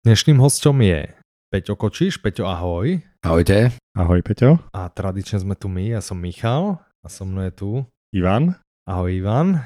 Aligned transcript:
Dnešným 0.00 0.40
hostom 0.40 0.80
je 0.80 1.12
Peťo 1.52 1.76
Kočiš. 1.76 2.24
Peťo, 2.24 2.48
ahoj. 2.48 3.04
Ahojte. 3.20 3.68
Ahoj, 3.92 4.24
Peťo. 4.24 4.56
A 4.72 4.88
tradične 4.88 5.44
sme 5.44 5.52
tu 5.52 5.68
my, 5.68 5.92
ja 5.92 6.00
som 6.00 6.16
Michal 6.16 6.80
a 7.04 7.06
so 7.12 7.28
mnou 7.28 7.44
je 7.44 7.52
tu 7.52 7.70
Ivan. 8.16 8.56
Ahoj, 8.88 9.12
Ivan. 9.12 9.60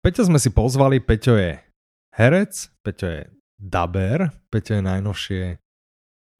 Peťo 0.00 0.32
sme 0.32 0.40
si 0.40 0.48
pozvali, 0.48 0.96
Peťo 0.96 1.36
je 1.36 1.60
herec, 2.16 2.72
Peťo 2.80 3.04
je 3.04 3.20
daber, 3.60 4.32
Peťo 4.48 4.80
je 4.80 4.82
najnovšie 4.88 5.42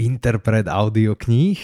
interpret 0.01 0.65
audiokníh 0.65 1.61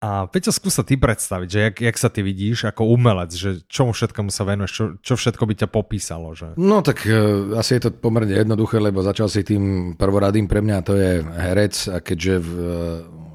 a 0.00 0.24
Peťo, 0.32 0.48
skúsa 0.48 0.80
ty 0.80 0.96
predstaviť, 0.96 1.48
že 1.52 1.58
jak, 1.60 1.76
jak 1.92 1.96
sa 2.00 2.08
ty 2.08 2.24
vidíš 2.24 2.72
ako 2.72 2.88
umelec, 2.88 3.36
že 3.36 3.60
čomu 3.68 3.92
všetkomu 3.92 4.32
sa 4.32 4.48
venuješ, 4.48 4.72
čo, 4.72 4.84
čo 5.04 5.14
všetko 5.20 5.44
by 5.44 5.54
ťa 5.60 5.68
popísalo? 5.68 6.32
Že... 6.32 6.56
No 6.56 6.80
tak 6.80 7.04
uh, 7.04 7.52
asi 7.60 7.76
je 7.76 7.84
to 7.84 7.90
pomerne 7.92 8.32
jednoduché, 8.32 8.80
lebo 8.80 9.04
začal 9.04 9.28
si 9.28 9.44
tým 9.44 9.92
prvoradým 10.00 10.48
pre 10.48 10.64
mňa, 10.64 10.76
to 10.80 10.96
je 10.96 11.20
herec 11.20 11.76
a 11.92 12.00
keďže 12.00 12.34
v, 12.40 12.50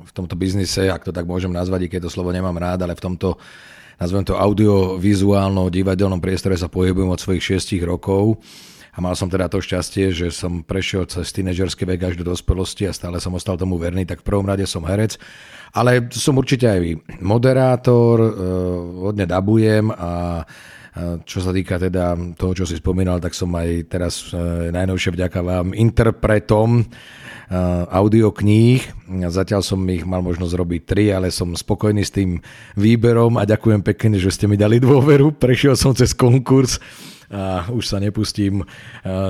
v 0.10 0.12
tomto 0.18 0.34
biznise, 0.34 0.90
ak 0.90 1.06
to 1.06 1.14
tak 1.14 1.30
môžem 1.30 1.54
nazvať, 1.54 1.86
i 1.86 1.92
keď 1.94 2.10
to 2.10 2.14
slovo 2.18 2.34
nemám 2.34 2.58
rád, 2.58 2.82
ale 2.82 2.98
v 2.98 3.04
tomto 3.14 3.38
nazvem 4.02 4.26
to 4.26 4.34
audiovizuálno 4.34 5.70
divadelnom 5.70 6.18
priestore 6.18 6.58
sa 6.58 6.66
pohybujem 6.66 7.14
od 7.14 7.22
svojich 7.22 7.62
6 7.62 7.78
rokov 7.86 8.42
a 8.96 8.98
mal 9.04 9.12
som 9.20 9.28
teda 9.28 9.52
to 9.52 9.60
šťastie, 9.60 10.16
že 10.16 10.32
som 10.32 10.64
prešiel 10.64 11.04
cez 11.12 11.28
tínedžerský 11.36 11.84
vek 11.84 12.02
až 12.02 12.16
do 12.16 12.24
dospelosti 12.24 12.88
a 12.88 12.96
stále 12.96 13.20
som 13.20 13.36
ostal 13.36 13.60
tomu 13.60 13.76
verný, 13.76 14.08
tak 14.08 14.24
v 14.24 14.28
prvom 14.32 14.48
rade 14.48 14.64
som 14.64 14.88
herec 14.88 15.20
ale 15.76 16.08
som 16.08 16.40
určite 16.40 16.72
aj 16.72 16.80
moderátor, 17.20 18.16
eh, 18.24 18.32
hodne 19.04 19.28
dabujem 19.28 19.92
a 19.92 20.44
čo 21.28 21.44
sa 21.44 21.52
týka 21.52 21.76
teda 21.76 22.16
toho, 22.40 22.56
čo 22.56 22.64
si 22.64 22.80
spomínal, 22.80 23.20
tak 23.20 23.36
som 23.36 23.52
aj 23.52 23.92
teraz 23.92 24.32
eh, 24.32 24.72
najnovšie 24.72 25.12
vďaka 25.12 25.40
vám 25.44 25.76
interpretom 25.76 26.80
eh, 26.80 26.88
audiokníh. 27.92 28.80
Zatiaľ 29.28 29.60
som 29.60 29.84
ich 29.92 30.08
mal 30.08 30.24
možnosť 30.24 30.56
robiť 30.56 30.82
tri, 30.88 31.12
ale 31.12 31.36
som 31.36 31.52
spokojný 31.52 32.00
s 32.00 32.16
tým 32.16 32.40
výberom 32.80 33.36
a 33.36 33.44
ďakujem 33.44 33.84
pekne, 33.84 34.16
že 34.16 34.32
ste 34.32 34.48
mi 34.48 34.56
dali 34.56 34.80
dôveru. 34.80 35.36
Prešiel 35.36 35.76
som 35.76 35.92
cez 35.92 36.16
konkurs 36.16 36.80
a 37.32 37.70
už 37.72 37.84
sa 37.86 37.98
nepustím 37.98 38.66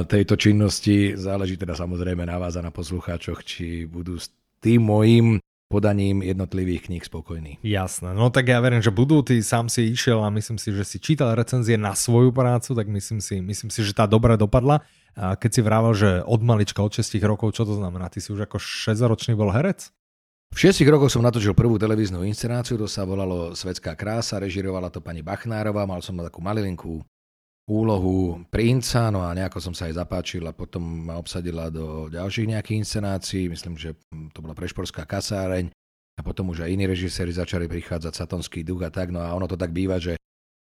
tejto 0.08 0.36
činnosti. 0.36 1.14
Záleží 1.16 1.56
teda 1.56 1.76
samozrejme 1.76 2.26
na 2.26 2.40
vás 2.40 2.56
a 2.56 2.66
na 2.66 2.72
poslucháčoch, 2.72 3.44
či 3.44 3.88
budú 3.88 4.20
s 4.20 4.32
tým 4.60 4.84
mojím 4.84 5.40
podaním 5.66 6.22
jednotlivých 6.22 6.88
kníh 6.88 7.02
spokojný. 7.02 7.58
Jasné, 7.66 8.14
no 8.14 8.30
tak 8.30 8.54
ja 8.54 8.62
verím, 8.62 8.86
že 8.86 8.94
budú, 8.94 9.26
ty 9.26 9.42
sám 9.42 9.66
si 9.66 9.90
išiel 9.90 10.22
a 10.22 10.30
myslím 10.30 10.62
si, 10.62 10.70
že 10.70 10.86
si 10.86 11.02
čítal 11.02 11.34
recenzie 11.34 11.74
na 11.74 11.98
svoju 11.98 12.30
prácu, 12.30 12.78
tak 12.78 12.86
myslím 12.86 13.18
si, 13.18 13.42
myslím 13.42 13.74
si, 13.74 13.82
že 13.82 13.98
tá 13.98 14.06
dobre 14.06 14.38
dopadla. 14.38 14.86
A 15.18 15.34
keď 15.34 15.50
si 15.52 15.62
vrával, 15.66 15.98
že 15.98 16.22
od 16.22 16.42
malička, 16.46 16.86
od 16.86 16.94
6 16.94 17.18
rokov, 17.26 17.58
čo 17.58 17.66
to 17.66 17.82
znamená? 17.82 18.14
Ty 18.14 18.22
si 18.22 18.30
už 18.30 18.46
ako 18.46 18.62
6-ročný 18.62 19.34
bol 19.34 19.50
herec? 19.50 19.90
V 20.54 20.70
6 20.70 20.86
rokoch 20.86 21.09
som 21.09 21.26
natočil 21.26 21.58
prvú 21.58 21.82
televíznu 21.82 22.22
inscenáciu, 22.24 22.78
to 22.78 22.86
sa 22.86 23.02
volalo 23.02 23.58
Svetská 23.58 23.98
krása, 23.98 24.38
režirovala 24.38 24.94
to 24.94 25.02
pani 25.02 25.26
Bachnárová, 25.26 25.90
mal 25.90 26.00
som 26.06 26.14
takú 26.22 26.46
malilinkú 26.46 27.02
úlohu 27.66 28.46
princa, 28.54 29.10
no 29.10 29.26
a 29.26 29.34
nejako 29.34 29.58
som 29.58 29.74
sa 29.74 29.90
aj 29.90 29.98
zapáčil 29.98 30.46
a 30.46 30.54
potom 30.54 31.10
ma 31.10 31.18
obsadila 31.18 31.74
do 31.74 32.14
ďalších 32.14 32.54
nejakých 32.54 32.80
inscenácií, 32.86 33.50
myslím, 33.50 33.74
že 33.74 33.98
to 34.34 34.40
bola 34.46 34.54
Prešporská 34.54 35.02
kasáreň 35.10 35.74
a 36.16 36.22
potom 36.22 36.54
už 36.54 36.62
aj 36.62 36.72
iní 36.72 36.86
režiséri 36.86 37.34
začali 37.34 37.66
prichádzať, 37.66 38.14
Satonský 38.14 38.62
duch 38.62 38.86
a 38.86 38.94
tak, 38.94 39.10
no 39.10 39.20
a 39.20 39.34
ono 39.34 39.50
to 39.50 39.58
tak 39.58 39.74
býva, 39.74 39.98
že 39.98 40.14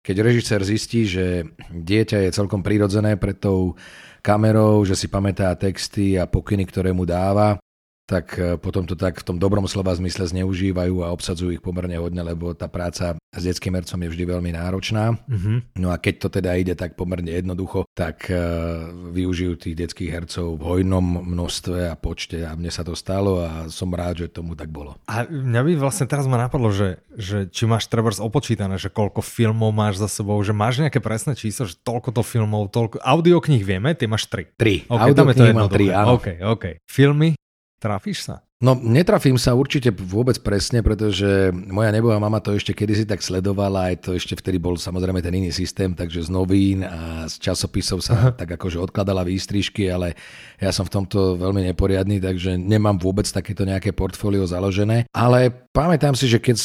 keď 0.04 0.16
režisér 0.20 0.60
zistí, 0.64 1.08
že 1.08 1.48
dieťa 1.72 2.28
je 2.28 2.36
celkom 2.36 2.60
prirodzené 2.60 3.16
pred 3.16 3.40
tou 3.40 3.76
kamerou, 4.20 4.84
že 4.84 4.96
si 4.96 5.08
pamätá 5.08 5.52
texty 5.56 6.20
a 6.20 6.28
pokyny, 6.28 6.68
ktoré 6.68 6.92
mu 6.92 7.08
dáva, 7.08 7.56
tak 8.04 8.36
e, 8.36 8.60
potom 8.60 8.84
to 8.84 8.92
tak 8.92 9.20
v 9.20 9.26
tom 9.32 9.40
dobrom 9.40 9.64
slova 9.64 9.96
zmysle 9.96 10.28
zneužívajú 10.28 11.00
a 11.00 11.12
obsadzujú 11.12 11.56
ich 11.56 11.64
pomerne 11.64 11.96
hodne, 11.96 12.20
lebo 12.20 12.52
tá 12.52 12.68
práca 12.68 13.16
s 13.34 13.42
detským 13.42 13.74
hercom 13.74 13.98
je 13.98 14.08
vždy 14.14 14.24
veľmi 14.30 14.50
náročná. 14.54 15.18
Uh-huh. 15.18 15.58
No 15.74 15.90
a 15.90 15.98
keď 15.98 16.14
to 16.22 16.28
teda 16.40 16.54
ide 16.54 16.74
tak 16.78 16.94
pomerne 16.94 17.30
jednoducho, 17.30 17.84
tak 17.92 18.30
uh, 18.30 18.90
využijú 19.10 19.58
tých 19.58 19.74
detských 19.74 20.10
hercov 20.10 20.58
v 20.58 20.62
hojnom 20.62 21.26
množstve 21.26 21.90
a 21.90 21.94
počte 21.98 22.46
a 22.46 22.54
mne 22.54 22.70
sa 22.70 22.86
to 22.86 22.94
stalo 22.94 23.42
a 23.42 23.66
som 23.70 23.90
rád, 23.90 24.26
že 24.26 24.32
tomu 24.32 24.54
tak 24.54 24.70
bolo. 24.70 24.94
A 25.10 25.26
mňa 25.26 25.60
by 25.66 25.72
vlastne 25.78 26.06
teraz 26.06 26.30
ma 26.30 26.38
napadlo, 26.38 26.70
že, 26.70 27.02
že 27.14 27.50
či 27.50 27.66
máš 27.66 27.90
trebárs 27.90 28.22
opočítané, 28.22 28.78
že 28.78 28.88
koľko 28.88 29.20
filmov 29.20 29.74
máš 29.74 29.98
za 29.98 30.08
sebou, 30.08 30.38
že 30.46 30.54
máš 30.54 30.78
nejaké 30.78 31.02
presné 31.02 31.34
číslo, 31.34 31.66
že 31.66 31.74
toľko 31.82 32.14
to 32.14 32.22
filmov, 32.22 32.70
toľko... 32.70 33.02
Audiokníh 33.02 33.62
vieme, 33.66 33.92
ty 33.98 34.06
máš 34.06 34.30
tri. 34.30 34.46
Tri. 34.54 34.86
Okay, 34.86 35.10
Audiokníh 35.10 35.54
mám 35.54 35.70
tri, 35.70 35.90
áno. 35.90 36.16
OK, 36.16 36.40
OK. 36.40 36.64
Filmy? 36.86 37.34
Trafíš 37.82 38.30
sa? 38.30 38.40
No, 38.64 38.72
netrafím 38.80 39.36
sa 39.36 39.52
určite 39.52 39.92
vôbec 39.92 40.40
presne, 40.40 40.80
pretože 40.80 41.52
moja 41.52 41.92
neboha 41.92 42.16
mama 42.16 42.40
to 42.40 42.56
ešte 42.56 42.72
kedysi 42.72 43.04
tak 43.04 43.20
sledovala, 43.20 43.92
aj 43.92 44.08
to 44.08 44.10
ešte 44.16 44.40
vtedy 44.40 44.56
bol 44.56 44.80
samozrejme 44.80 45.20
ten 45.20 45.36
iný 45.36 45.52
systém, 45.52 45.92
takže 45.92 46.24
z 46.24 46.32
novín 46.32 46.80
a 46.80 47.28
z 47.28 47.44
časopisov 47.44 48.00
sa 48.00 48.12
Aha. 48.16 48.28
tak 48.32 48.56
akože 48.56 48.80
odkladala 48.80 49.20
výstrižky, 49.20 49.92
ale 49.92 50.16
ja 50.56 50.72
som 50.72 50.88
v 50.88 50.96
tomto 50.96 51.36
veľmi 51.36 51.60
neporiadný, 51.76 52.24
takže 52.24 52.56
nemám 52.56 52.96
vôbec 52.96 53.28
takéto 53.28 53.68
nejaké 53.68 53.92
portfólio 53.92 54.48
založené. 54.48 55.12
Ale 55.12 55.52
pamätám 55.76 56.16
si, 56.16 56.24
že 56.24 56.40
keď 56.40 56.56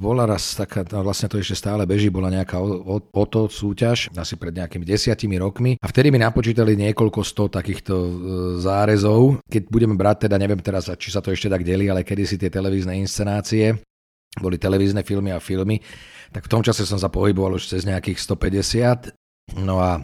bola 0.00 0.24
raz 0.24 0.56
taká, 0.56 0.88
no 0.88 1.04
vlastne 1.04 1.28
to 1.28 1.36
ešte 1.36 1.58
stále 1.58 1.84
beží, 1.84 2.08
bola 2.08 2.32
nejaká 2.32 2.56
o, 2.64 2.80
o, 2.80 2.96
o 2.96 3.24
to 3.28 3.52
súťaž, 3.52 4.08
asi 4.16 4.40
pred 4.40 4.56
nejakými 4.56 4.88
desiatimi 4.88 5.36
rokmi 5.36 5.76
a 5.76 5.86
vtedy 5.90 6.08
mi 6.08 6.16
napočítali 6.16 6.80
niekoľko 6.80 7.20
sto 7.20 7.52
takýchto 7.52 7.92
e, 7.92 8.10
zárezov. 8.62 9.44
Keď 9.50 9.62
budeme 9.68 9.98
brať 9.98 10.30
teda, 10.30 10.40
neviem 10.40 10.62
teraz, 10.62 10.88
či 10.96 11.12
sa 11.12 11.18
to 11.18 11.34
ešte 11.34 11.41
ešte 11.42 11.58
tak 11.58 11.66
delí, 11.66 11.90
ale 11.90 12.06
kedy 12.06 12.22
si 12.22 12.38
tie 12.38 12.46
televízne 12.46 12.94
inscenácie, 12.94 13.82
boli 14.38 14.62
televízne 14.62 15.02
filmy 15.02 15.34
a 15.34 15.42
filmy, 15.42 15.82
tak 16.30 16.46
v 16.46 16.52
tom 16.54 16.62
čase 16.62 16.86
som 16.86 17.02
sa 17.02 17.10
pohyboval 17.10 17.58
už 17.58 17.66
cez 17.66 17.82
nejakých 17.82 18.22
150. 18.22 19.58
No 19.58 19.82
a 19.82 19.98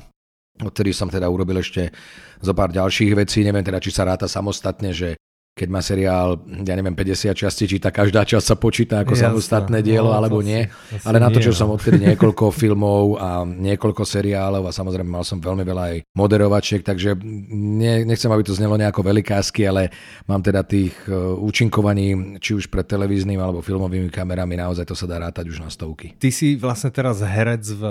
odtedy 0.58 0.90
som 0.90 1.06
teda 1.06 1.30
urobil 1.30 1.62
ešte 1.62 1.94
zo 2.42 2.50
pár 2.58 2.74
ďalších 2.74 3.14
vecí, 3.14 3.46
neviem 3.46 3.62
teda, 3.62 3.78
či 3.78 3.94
sa 3.94 4.02
ráta 4.02 4.26
samostatne, 4.26 4.90
že 4.90 5.14
keď 5.58 5.68
má 5.74 5.82
seriál, 5.82 6.38
ja 6.46 6.74
neviem, 6.78 6.94
50 6.94 7.34
častí, 7.34 7.66
či 7.66 7.82
tá 7.82 7.90
každá 7.90 8.22
časť 8.22 8.46
sa 8.46 8.54
počíta 8.54 9.02
ako 9.02 9.18
Jasne. 9.18 9.34
samostatné 9.34 9.82
dielo, 9.82 10.14
no, 10.14 10.16
alebo 10.16 10.38
nie. 10.38 10.70
Asi, 10.70 11.02
Ale 11.02 11.18
natočil 11.18 11.50
nie, 11.50 11.58
som 11.58 11.66
no. 11.66 11.74
odtedy 11.74 11.98
niekoľko 12.14 12.54
filmov 12.62 13.18
a 13.18 13.42
niekoľko 13.42 14.06
seriálov 14.06 14.62
a 14.62 14.70
samozrejme 14.70 15.10
mal 15.10 15.26
som 15.26 15.42
veľmi 15.42 15.66
veľa 15.66 15.82
aj 15.90 15.96
moderovačiek, 16.14 16.86
takže 16.86 17.18
ne, 17.18 18.06
nechcem, 18.06 18.30
aby 18.30 18.46
to 18.46 18.54
znelo 18.54 18.78
nejako 18.78 19.02
velikásky, 19.02 19.66
ale 19.66 19.90
mám 20.30 20.38
teda 20.38 20.62
tých 20.62 20.94
e, 21.10 21.12
účinkovaní, 21.42 22.38
či 22.38 22.54
už 22.54 22.70
pred 22.70 22.86
televíznymi 22.86 23.42
alebo 23.42 23.58
filmovými 23.58 24.14
kamerami, 24.14 24.54
naozaj 24.54 24.86
to 24.86 24.94
sa 24.94 25.10
dá 25.10 25.18
rátať 25.18 25.50
už 25.50 25.58
na 25.58 25.68
stovky. 25.74 26.14
Ty 26.14 26.30
si 26.30 26.54
vlastne 26.54 26.94
teraz 26.94 27.18
herec 27.18 27.66
v 27.74 27.82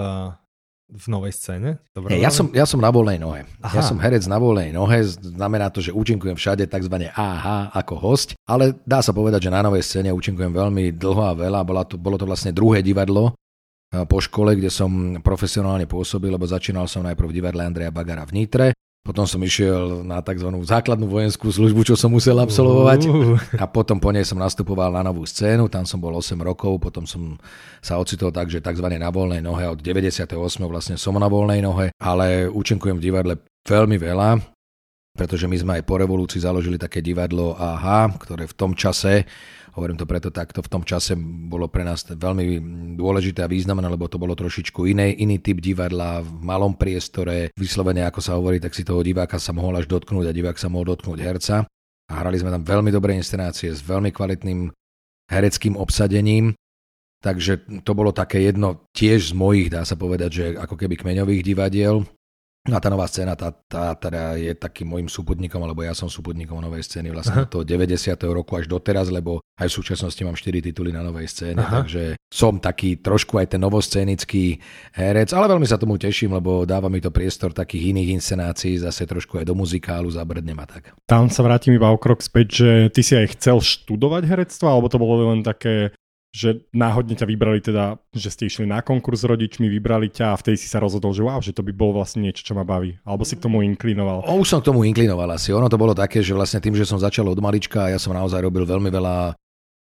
v 0.88 1.06
novej 1.12 1.36
scéne? 1.36 1.84
Dobre, 1.92 2.16
ja, 2.16 2.32
som, 2.32 2.48
ja 2.56 2.64
som 2.64 2.80
na 2.80 2.88
voľnej 2.88 3.20
nohe. 3.20 3.44
Aha. 3.60 3.80
Ja 3.80 3.84
som 3.84 4.00
herec 4.00 4.24
na 4.26 4.40
voľnej 4.40 4.72
nohe, 4.72 5.04
znamená 5.04 5.68
to, 5.68 5.84
že 5.84 5.92
účinkujem 5.92 6.40
všade 6.40 6.64
tzv. 6.72 6.96
AH 7.12 7.76
ako 7.76 7.94
host, 8.00 8.40
ale 8.48 8.72
dá 8.88 9.04
sa 9.04 9.12
povedať, 9.12 9.48
že 9.48 9.54
na 9.54 9.60
novej 9.60 9.84
scéne 9.84 10.16
účinkujem 10.16 10.56
veľmi 10.56 10.96
dlho 10.96 11.24
a 11.28 11.36
veľa. 11.36 11.68
Bolo 11.68 11.84
to, 11.84 11.96
bolo 12.00 12.16
to 12.16 12.24
vlastne 12.24 12.56
druhé 12.56 12.80
divadlo 12.80 13.36
po 13.88 14.20
škole, 14.20 14.60
kde 14.60 14.68
som 14.68 15.20
profesionálne 15.24 15.88
pôsobil, 15.88 16.28
lebo 16.28 16.44
začínal 16.44 16.92
som 16.92 17.08
najprv 17.08 17.28
v 17.32 17.38
divadle 17.40 17.64
Andreja 17.64 17.92
Bagara 17.92 18.28
v 18.28 18.36
Nitre, 18.36 18.68
potom 19.06 19.24
som 19.24 19.40
išiel 19.40 20.04
na 20.04 20.20
tzv. 20.20 20.52
základnú 20.52 21.08
vojenskú 21.08 21.48
službu, 21.48 21.88
čo 21.88 21.96
som 21.96 22.12
musel 22.12 22.36
absolvovať. 22.44 23.08
A 23.56 23.64
potom 23.64 24.04
po 24.04 24.12
nej 24.12 24.28
som 24.28 24.36
nastupoval 24.36 24.92
na 24.92 25.00
novú 25.00 25.24
scénu, 25.24 25.72
tam 25.72 25.88
som 25.88 26.04
bol 26.04 26.12
8 26.20 26.36
rokov, 26.44 26.76
potom 26.84 27.08
som 27.08 27.40
sa 27.80 27.96
ocitol 27.96 28.36
tak, 28.36 28.52
že 28.52 28.60
tzv. 28.60 28.88
na 29.00 29.08
voľnej 29.08 29.40
nohe, 29.40 29.64
od 29.64 29.80
98. 29.80 30.36
vlastne 30.68 31.00
som 31.00 31.16
na 31.16 31.32
voľnej 31.32 31.64
nohe, 31.64 31.96
ale 32.04 32.52
účinkujem 32.52 33.00
v 33.00 33.06
divadle 33.08 33.34
veľmi 33.64 33.96
veľa, 33.96 34.44
pretože 35.18 35.50
my 35.50 35.58
sme 35.58 35.72
aj 35.80 35.84
po 35.88 35.96
revolúcii 35.98 36.44
založili 36.44 36.76
také 36.78 37.02
divadlo 37.02 37.58
AHA, 37.58 38.22
ktoré 38.22 38.44
v 38.46 38.58
tom 38.60 38.76
čase 38.78 39.26
Hovorím 39.78 39.94
to 39.94 40.10
preto 40.10 40.34
takto, 40.34 40.66
v 40.66 40.74
tom 40.74 40.82
čase 40.82 41.14
bolo 41.22 41.70
pre 41.70 41.86
nás 41.86 42.02
veľmi 42.02 42.58
dôležité 42.98 43.46
a 43.46 43.52
významné, 43.52 43.86
lebo 43.86 44.10
to 44.10 44.18
bolo 44.18 44.34
trošičku 44.34 44.90
iné, 44.90 45.14
iný 45.14 45.38
typ 45.38 45.62
divadla 45.62 46.26
v 46.26 46.34
malom 46.42 46.74
priestore, 46.74 47.54
vyslovene 47.54 48.02
ako 48.10 48.18
sa 48.18 48.42
hovorí, 48.42 48.58
tak 48.58 48.74
si 48.74 48.82
toho 48.82 49.06
diváka 49.06 49.38
sa 49.38 49.54
mohol 49.54 49.78
až 49.78 49.86
dotknúť 49.86 50.26
a 50.26 50.34
divák 50.34 50.58
sa 50.58 50.74
mohol 50.74 50.98
dotknúť 50.98 51.22
herca. 51.22 51.70
A 52.10 52.14
hrali 52.26 52.42
sme 52.42 52.50
tam 52.50 52.66
veľmi 52.66 52.90
dobré 52.90 53.14
inscenácie 53.14 53.70
s 53.70 53.86
veľmi 53.86 54.10
kvalitným 54.10 54.74
hereckým 55.30 55.78
obsadením. 55.78 56.58
Takže 57.22 57.86
to 57.86 57.92
bolo 57.94 58.10
také 58.10 58.50
jedno 58.50 58.90
tiež 58.98 59.30
z 59.30 59.34
mojich, 59.38 59.70
dá 59.70 59.86
sa 59.86 59.94
povedať, 59.94 60.30
že 60.34 60.46
ako 60.58 60.74
keby 60.74 60.98
kmeňových 60.98 61.46
divadiel. 61.46 62.02
No 62.68 62.76
a 62.76 62.84
tá 62.84 62.92
nová 62.92 63.08
scéna, 63.08 63.40
tá, 63.40 63.56
tá 63.56 63.96
teda 63.96 64.36
je 64.36 64.52
takým 64.52 64.92
môjim 64.92 65.08
súputníkom, 65.08 65.64
alebo 65.64 65.88
ja 65.88 65.96
som 65.96 66.12
súputníkom 66.12 66.60
novej 66.60 66.84
scény 66.84 67.16
vlastne 67.16 67.48
od 67.48 67.50
toho 67.50 67.64
90. 67.64 68.12
roku 68.28 68.60
až 68.60 68.68
doteraz, 68.68 69.08
lebo 69.08 69.40
aj 69.56 69.68
v 69.72 69.78
súčasnosti 69.80 70.22
mám 70.28 70.36
4 70.36 70.60
tituly 70.60 70.92
na 70.92 71.00
novej 71.00 71.32
scéne, 71.32 71.64
Aha. 71.64 71.82
takže 71.82 72.20
som 72.28 72.60
taký 72.60 73.00
trošku 73.00 73.40
aj 73.40 73.56
ten 73.56 73.62
novoscénický 73.64 74.60
herec, 75.00 75.32
ale 75.32 75.48
veľmi 75.48 75.64
sa 75.64 75.80
tomu 75.80 75.96
teším, 75.96 76.36
lebo 76.36 76.68
dáva 76.68 76.92
mi 76.92 77.00
to 77.00 77.08
priestor 77.08 77.56
takých 77.56 77.96
iných 77.96 78.20
inscenácií, 78.20 78.76
zase 78.84 79.08
trošku 79.08 79.40
aj 79.40 79.48
do 79.48 79.56
muzikálu 79.56 80.12
zabrdnem 80.12 80.60
a 80.60 80.68
tak. 80.68 80.92
Tam 81.08 81.32
sa 81.32 81.48
vrátim 81.48 81.72
iba 81.72 81.88
o 81.88 81.96
krok 81.96 82.20
späť, 82.20 82.48
že 82.52 82.70
ty 82.92 83.02
si 83.02 83.16
aj 83.16 83.40
chcel 83.40 83.64
študovať 83.64 84.28
herectvo, 84.28 84.68
alebo 84.68 84.92
to 84.92 85.00
bolo 85.00 85.32
len 85.32 85.40
také 85.40 85.96
že 86.36 86.68
náhodne 86.76 87.16
ťa 87.18 87.26
vybrali 87.26 87.60
teda, 87.64 87.98
že 88.14 88.30
ste 88.30 88.44
išli 88.46 88.68
na 88.68 88.84
konkurs 88.86 89.24
s 89.24 89.30
rodičmi, 89.30 89.72
vybrali 89.72 90.12
ťa 90.12 90.36
a 90.36 90.40
vtedy 90.40 90.60
si 90.60 90.68
sa 90.70 90.78
rozhodol, 90.78 91.16
že 91.16 91.26
wow, 91.26 91.40
že 91.42 91.56
to 91.56 91.66
by 91.66 91.74
bolo 91.74 92.00
vlastne 92.00 92.24
niečo, 92.24 92.46
čo 92.46 92.54
ma 92.54 92.68
baví. 92.68 93.00
Alebo 93.08 93.24
si 93.26 93.40
k 93.40 93.44
tomu 93.48 93.64
inklinoval. 93.64 94.28
O, 94.28 94.38
už 94.44 94.48
som 94.48 94.60
k 94.62 94.70
tomu 94.70 94.86
inklinoval 94.86 95.34
asi. 95.34 95.56
Ono 95.56 95.66
to 95.72 95.80
bolo 95.80 95.98
také, 95.98 96.22
že 96.22 96.38
vlastne 96.38 96.62
tým, 96.62 96.78
že 96.78 96.86
som 96.86 97.02
začal 97.02 97.26
od 97.26 97.40
malička 97.40 97.90
ja 97.90 97.98
som 97.98 98.14
naozaj 98.14 98.44
robil 98.44 98.68
veľmi 98.68 98.92
veľa 98.92 99.34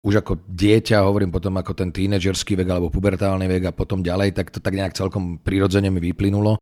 už 0.04 0.19
ako 0.19 0.44
dieťa, 0.51 1.07
hovorím 1.07 1.31
potom 1.31 1.56
ako 1.56 1.72
ten 1.80 1.90
tínedžerský 1.95 2.60
vek 2.60 2.68
alebo 2.68 2.92
pubertálny 2.92 3.48
vek 3.48 3.72
a 3.72 3.75
potom 3.75 4.04
ďalej, 4.04 4.36
tak 4.36 4.51
to 4.51 4.60
tak 4.60 4.75
nejak 4.75 4.92
celkom 4.92 5.39
prirodzene 5.39 5.88
mi 5.88 6.04
vyplynulo. 6.04 6.60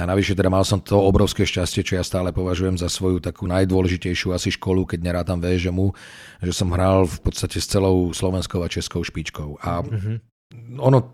A 0.00 0.08
navyše 0.08 0.32
teda 0.32 0.48
mal 0.48 0.64
som 0.64 0.80
to 0.80 0.96
obrovské 0.96 1.44
šťastie, 1.44 1.84
čo 1.84 2.00
ja 2.00 2.04
stále 2.04 2.32
považujem 2.32 2.80
za 2.80 2.88
svoju 2.88 3.20
takú 3.20 3.44
najdôležitejšiu 3.44 4.32
asi 4.32 4.48
školu, 4.48 4.88
keď 4.88 5.04
nerátam 5.04 5.36
VŽMu, 5.36 5.92
že 6.40 6.52
som 6.56 6.72
hral 6.72 7.04
v 7.04 7.20
podstate 7.20 7.60
s 7.60 7.68
celou 7.68 8.08
slovenskou 8.16 8.64
a 8.64 8.72
českou 8.72 9.04
špičkou. 9.04 9.60
A 9.60 9.84
mm-hmm. 9.84 10.16
ono, 10.80 11.12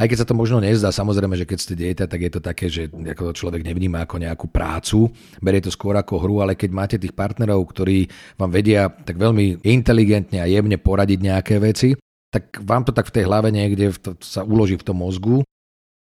aj 0.00 0.08
keď 0.08 0.16
sa 0.24 0.28
to 0.32 0.32
možno 0.32 0.56
nezdá, 0.56 0.88
samozrejme, 0.88 1.36
že 1.36 1.44
keď 1.44 1.58
ste 1.60 1.74
dieťa, 1.76 2.08
tak 2.08 2.20
je 2.24 2.30
to 2.32 2.40
také, 2.40 2.72
že 2.72 2.88
ako 2.88 3.36
človek 3.36 3.60
nevníma 3.60 4.08
ako 4.08 4.16
nejakú 4.16 4.48
prácu, 4.48 5.12
berie 5.44 5.60
to 5.60 5.68
skôr 5.68 5.92
ako 5.92 6.24
hru, 6.24 6.40
ale 6.40 6.56
keď 6.56 6.70
máte 6.72 6.96
tých 6.96 7.12
partnerov, 7.12 7.60
ktorí 7.76 8.08
vám 8.40 8.48
vedia 8.48 8.88
tak 8.88 9.20
veľmi 9.20 9.68
inteligentne 9.68 10.40
a 10.40 10.48
jemne 10.48 10.80
poradiť 10.80 11.20
nejaké 11.20 11.60
veci, 11.60 11.92
tak 12.32 12.56
vám 12.64 12.88
to 12.88 12.96
tak 12.96 13.04
v 13.12 13.20
tej 13.20 13.24
hlave 13.28 13.52
niekde 13.52 13.92
sa 14.24 14.48
uloží 14.48 14.80
v 14.80 14.86
tom 14.88 15.04
mozgu 15.04 15.44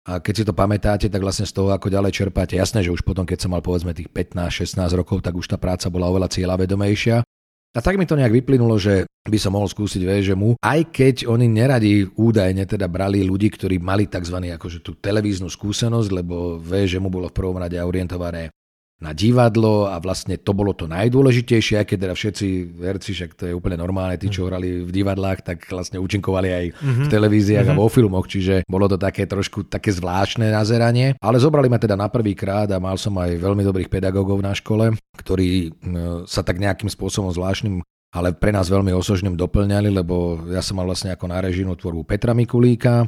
a 0.07 0.23
keď 0.23 0.33
si 0.33 0.43
to 0.47 0.55
pamätáte, 0.55 1.11
tak 1.11 1.19
vlastne 1.19 1.43
z 1.43 1.51
toho, 1.51 1.75
ako 1.75 1.91
ďalej 1.91 2.15
čerpáte, 2.15 2.55
jasné, 2.55 2.79
že 2.79 2.95
už 2.95 3.03
potom, 3.03 3.27
keď 3.27 3.43
som 3.43 3.51
mal 3.51 3.59
povedzme 3.59 3.91
tých 3.91 4.07
15-16 4.07 4.79
rokov, 4.95 5.19
tak 5.19 5.35
už 5.35 5.51
tá 5.51 5.59
práca 5.59 5.91
bola 5.91 6.07
oveľa 6.07 6.31
cieľavedomejšia. 6.31 7.27
A 7.75 7.79
tak 7.83 7.99
mi 7.99 8.07
to 8.07 8.15
nejak 8.15 8.31
vyplynulo, 8.31 8.79
že 8.79 9.03
by 9.27 9.35
som 9.35 9.53
mohol 9.53 9.67
skúsiť 9.67 10.01
VŽMu, 10.07 10.63
aj 10.63 10.79
keď 10.95 11.15
oni 11.27 11.51
neradi 11.51 12.07
údajne 12.07 12.63
teda 12.63 12.87
brali 12.87 13.21
ľudí, 13.27 13.51
ktorí 13.51 13.83
mali 13.83 14.07
tzv. 14.07 14.39
akože 14.55 14.79
tú 14.79 14.95
televíznu 14.95 15.51
skúsenosť, 15.51 16.09
lebo 16.09 16.57
VŽMu 16.63 17.11
bolo 17.11 17.27
v 17.27 17.37
prvom 17.37 17.59
rade 17.59 17.75
orientované 17.75 18.49
na 18.97 19.13
divadlo 19.13 19.85
a 19.85 20.01
vlastne 20.01 20.41
to 20.41 20.57
bolo 20.57 20.73
to 20.73 20.89
najdôležitejšie, 20.89 21.77
aj 21.77 21.85
keď 21.85 21.97
teda 22.09 22.15
všetci 22.17 22.47
herci, 22.81 23.09
však 23.13 23.31
to 23.37 23.43
je 23.45 23.53
úplne 23.53 23.77
normálne, 23.77 24.17
tí, 24.17 24.25
čo 24.33 24.45
mhm. 24.45 24.47
hrali 24.49 24.69
v 24.81 24.89
divadlách, 24.89 25.45
tak 25.45 25.69
vlastne 25.69 26.01
účinkovali 26.01 26.49
aj 26.49 26.65
mm-hmm. 26.73 27.05
v 27.05 27.07
televíziách 27.13 27.67
mm-hmm. 27.69 27.77
a 27.77 27.81
mhm. 27.81 27.85
vo 27.85 27.93
filmoch, 27.93 28.25
čiže 28.25 28.65
bolo 28.65 28.89
to 28.89 28.97
také 28.97 29.29
trošku 29.29 29.69
také 29.69 29.93
zvláštne 29.93 30.49
nazeranie. 30.49 31.13
Ale 31.21 31.37
zobrali 31.37 31.69
ma 31.69 31.77
teda 31.77 31.93
na 31.93 32.09
prvý 32.09 32.33
krát 32.33 32.73
a 32.73 32.81
mal 32.81 32.97
som 32.97 33.13
aj 33.21 33.37
veľmi 33.37 33.61
dobrých 33.61 33.89
pedagógov 33.93 34.41
na 34.41 34.57
škole, 34.57 34.97
ktorí 35.13 35.77
sa 36.25 36.41
tak 36.41 36.57
nejakým 36.57 36.89
spôsobom 36.89 37.29
zvláštnym 37.29 37.85
ale 38.15 38.31
pre 38.31 38.55
nás 38.55 38.71
veľmi 38.71 38.95
osožným 38.95 39.35
doplňali, 39.35 39.91
lebo 39.91 40.47
ja 40.47 40.63
som 40.63 40.79
mal 40.79 40.87
vlastne 40.87 41.11
ako 41.11 41.27
na 41.27 41.43
režijnú 41.43 41.75
tvorbu 41.75 42.07
Petra 42.07 42.31
Mikulíka, 42.31 43.03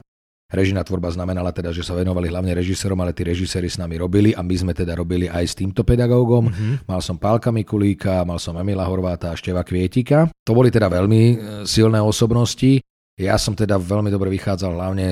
Režina 0.49 0.81
tvorba 0.81 1.13
znamenala 1.13 1.53
teda, 1.53 1.69
že 1.69 1.85
sa 1.85 1.93
venovali 1.93 2.25
hlavne 2.25 2.57
režisérom, 2.57 2.97
ale 2.97 3.13
tí 3.13 3.21
režiséri 3.21 3.69
s 3.69 3.77
nami 3.77 4.01
robili 4.01 4.33
a 4.33 4.41
my 4.41 4.55
sme 4.57 4.73
teda 4.73 4.97
robili 4.97 5.29
aj 5.29 5.45
s 5.45 5.53
týmto 5.53 5.85
pedagógom. 5.85 6.49
Mm-hmm. 6.49 6.89
Mal 6.89 7.01
som 7.05 7.21
Pálka 7.21 7.53
Mikulíka, 7.53 8.25
mal 8.25 8.41
som 8.41 8.57
Emila 8.57 8.81
Horváta 8.89 9.29
a 9.29 9.37
Števa 9.37 9.61
Kvietika. 9.61 10.25
To 10.49 10.57
boli 10.57 10.73
teda 10.73 10.89
veľmi 10.89 11.21
e, 11.21 11.35
silné 11.69 12.01
osobnosti. 12.01 12.81
Ja 13.13 13.37
som 13.37 13.53
teda 13.53 13.77
veľmi 13.77 14.09
dobre 14.09 14.33
vychádzal 14.33 14.71
hlavne 14.73 15.05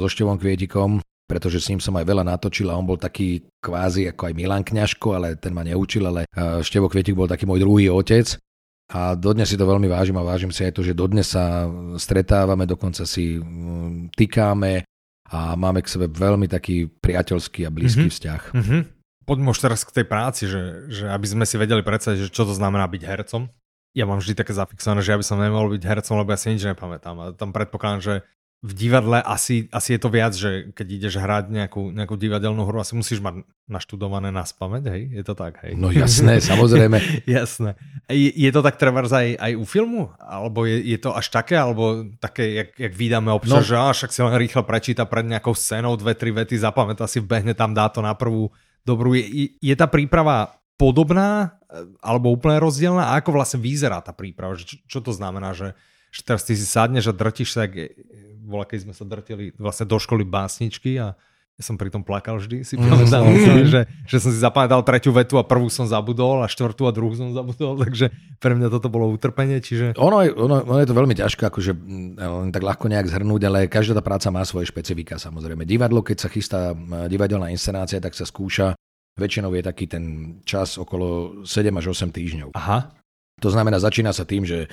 so 0.00 0.08
Števom 0.08 0.40
Kvietikom, 0.40 1.04
pretože 1.28 1.60
s 1.60 1.68
ním 1.68 1.84
som 1.84 1.92
aj 2.00 2.08
veľa 2.08 2.24
natočil 2.24 2.72
a 2.72 2.78
on 2.78 2.88
bol 2.88 2.96
taký 2.96 3.44
kvázi 3.60 4.08
ako 4.08 4.32
aj 4.32 4.34
Milan 4.38 4.64
Kňažko, 4.64 5.08
ale 5.12 5.36
ten 5.36 5.52
ma 5.52 5.68
neučil, 5.68 6.08
ale 6.08 6.24
e, 6.32 6.64
Števo 6.64 6.88
Kvietik 6.88 7.12
bol 7.12 7.28
taký 7.28 7.44
môj 7.44 7.60
druhý 7.60 7.92
otec. 7.92 8.40
A 8.88 9.12
dodnes 9.12 9.52
si 9.52 9.60
to 9.60 9.68
veľmi 9.68 9.84
vážim 9.84 10.16
a 10.16 10.24
vážim 10.24 10.48
si 10.48 10.64
aj 10.64 10.72
to, 10.72 10.80
že 10.80 10.96
dodnes 10.96 11.28
sa 11.28 11.68
stretávame, 12.00 12.64
dokonca 12.64 13.04
si 13.04 13.36
tykáme 14.16 14.88
a 15.28 15.52
máme 15.60 15.84
k 15.84 15.92
sebe 15.92 16.08
veľmi 16.08 16.48
taký 16.48 16.88
priateľský 16.88 17.68
a 17.68 17.70
blízky 17.70 18.08
mm-hmm. 18.08 18.16
vzťah. 18.16 18.42
Mm-hmm. 18.56 18.80
Poďme 19.28 19.52
už 19.52 19.60
teraz 19.60 19.84
k 19.84 19.92
tej 19.92 20.06
práci, 20.08 20.48
že, 20.48 20.88
že 20.88 21.04
aby 21.04 21.26
sme 21.28 21.44
si 21.44 21.60
vedeli 21.60 21.84
predstaviť, 21.84 22.28
že 22.28 22.32
čo 22.32 22.48
to 22.48 22.56
znamená 22.56 22.88
byť 22.88 23.02
hercom. 23.04 23.52
Ja 23.92 24.08
mám 24.08 24.24
vždy 24.24 24.32
také 24.32 24.56
zafixované, 24.56 25.04
že 25.04 25.12
ja 25.12 25.20
by 25.20 25.24
som 25.28 25.36
nemohol 25.36 25.76
byť 25.76 25.84
hercom, 25.84 26.16
lebo 26.24 26.32
ja 26.32 26.40
si 26.40 26.56
nič 26.56 26.64
nepamätám. 26.64 27.16
A 27.20 27.24
tam 27.36 27.52
predpokladám, 27.52 28.00
že 28.00 28.14
v 28.58 28.72
divadle 28.74 29.22
asi, 29.22 29.70
asi 29.70 29.94
je 29.94 30.00
to 30.02 30.10
viac, 30.10 30.34
že 30.34 30.74
keď 30.74 30.86
ideš 30.90 31.14
hrať 31.22 31.46
nejakú, 31.46 31.94
nejakú 31.94 32.18
divadelnú 32.18 32.66
hru, 32.66 32.82
asi 32.82 32.98
musíš 32.98 33.22
mať 33.22 33.46
naštudované 33.70 34.34
na 34.34 34.42
spameť, 34.42 34.84
hej? 34.90 35.02
Je 35.14 35.22
to 35.22 35.38
tak, 35.38 35.62
hej? 35.62 35.78
No 35.78 35.94
jasné, 35.94 36.42
samozrejme. 36.50 36.98
jasné. 37.22 37.78
Je, 38.10 38.34
je 38.34 38.50
to 38.50 38.58
tak 38.66 38.74
trebárs 38.74 39.14
aj, 39.14 39.38
aj 39.38 39.52
u 39.54 39.62
filmu? 39.62 40.10
Alebo 40.18 40.66
je, 40.66 40.82
je 40.90 40.98
to 40.98 41.14
až 41.14 41.30
také, 41.30 41.54
alebo 41.54 42.10
také, 42.18 42.66
jak, 42.66 42.68
jak 42.74 42.92
vydáme 42.98 43.30
občas, 43.30 43.62
no. 43.62 43.68
že 43.70 43.78
až 43.78 43.96
však 44.02 44.10
si 44.10 44.20
len 44.26 44.34
rýchlo 44.34 44.62
prečíta 44.66 45.06
pred 45.06 45.22
nejakou 45.22 45.54
scénou 45.54 45.94
dve, 45.94 46.18
tri 46.18 46.34
vety, 46.34 46.58
zapamätá 46.58 47.06
si, 47.06 47.22
vbehne 47.22 47.54
tam, 47.54 47.70
dá 47.70 47.86
to 47.86 48.02
na 48.02 48.18
prvú 48.18 48.50
dobrú. 48.82 49.14
Je, 49.14 49.54
je 49.62 49.74
tá 49.78 49.86
príprava 49.86 50.58
podobná 50.74 51.58
alebo 52.02 52.34
úplne 52.34 52.58
rozdielna? 52.58 53.14
A 53.14 53.22
ako 53.22 53.38
vlastne 53.38 53.62
vyzerá 53.62 54.02
tá 54.02 54.10
príprava? 54.10 54.58
Čo, 54.58 54.82
čo 54.82 54.98
to 54.98 55.12
znamená, 55.14 55.54
že, 55.54 55.78
že 56.10 56.26
teraz 56.26 56.42
ty 56.42 56.58
si 56.58 56.64
sadneš 56.64 57.12
a 57.12 57.14
drtíš 57.14 57.54
sa, 57.54 57.68
bola, 58.48 58.64
keď 58.64 58.88
sme 58.88 58.94
sa 58.96 59.04
drtili 59.04 59.52
vlastne 59.60 59.84
do 59.84 60.00
školy 60.00 60.24
básničky 60.24 60.96
a 60.96 61.12
ja 61.58 61.66
som 61.66 61.74
pri 61.74 61.90
tom 61.90 62.06
plakal 62.06 62.38
vždy, 62.38 62.62
si 62.62 62.78
pamätám, 62.78 63.26
mm. 63.26 63.66
že, 63.66 63.80
že 64.06 64.16
som 64.22 64.30
si 64.30 64.38
zapamätal 64.38 64.78
tretiu 64.86 65.10
vetu 65.10 65.42
a 65.42 65.44
prvú 65.44 65.66
som 65.66 65.90
zabudol 65.90 66.38
a 66.38 66.46
štvrtú 66.46 66.86
a 66.86 66.94
druhú 66.94 67.18
som 67.18 67.34
zabudol, 67.34 67.74
takže 67.82 68.14
pre 68.38 68.54
mňa 68.54 68.70
toto 68.70 68.86
bolo 68.86 69.10
utrpenie, 69.10 69.58
čiže... 69.58 69.98
Ono 69.98 70.22
je, 70.22 70.30
ono, 70.38 70.62
ono 70.62 70.78
je 70.78 70.86
to 70.86 70.94
veľmi 70.94 71.18
ťažké, 71.18 71.50
akože 71.50 71.74
len 72.14 72.54
tak 72.54 72.62
ľahko 72.62 72.86
nejak 72.86 73.10
zhrnúť, 73.10 73.42
ale 73.50 73.66
každá 73.66 73.98
tá 73.98 74.06
práca 74.06 74.30
má 74.30 74.46
svoje 74.46 74.70
špecifika 74.70 75.18
samozrejme. 75.18 75.66
Divadlo, 75.66 76.06
keď 76.06 76.16
sa 76.22 76.28
chystá 76.30 76.78
divadelná 77.10 77.50
inscenácia, 77.50 77.98
tak 77.98 78.14
sa 78.14 78.22
skúša, 78.22 78.78
väčšinou 79.18 79.50
je 79.58 79.62
taký 79.66 79.90
ten 79.90 80.38
čas 80.46 80.78
okolo 80.78 81.42
7 81.42 81.74
až 81.74 81.90
8 81.90 82.14
týždňov. 82.14 82.48
Aha. 82.54 82.97
To 83.40 83.48
znamená, 83.50 83.78
začína 83.78 84.10
sa 84.10 84.26
tým, 84.26 84.42
že 84.42 84.70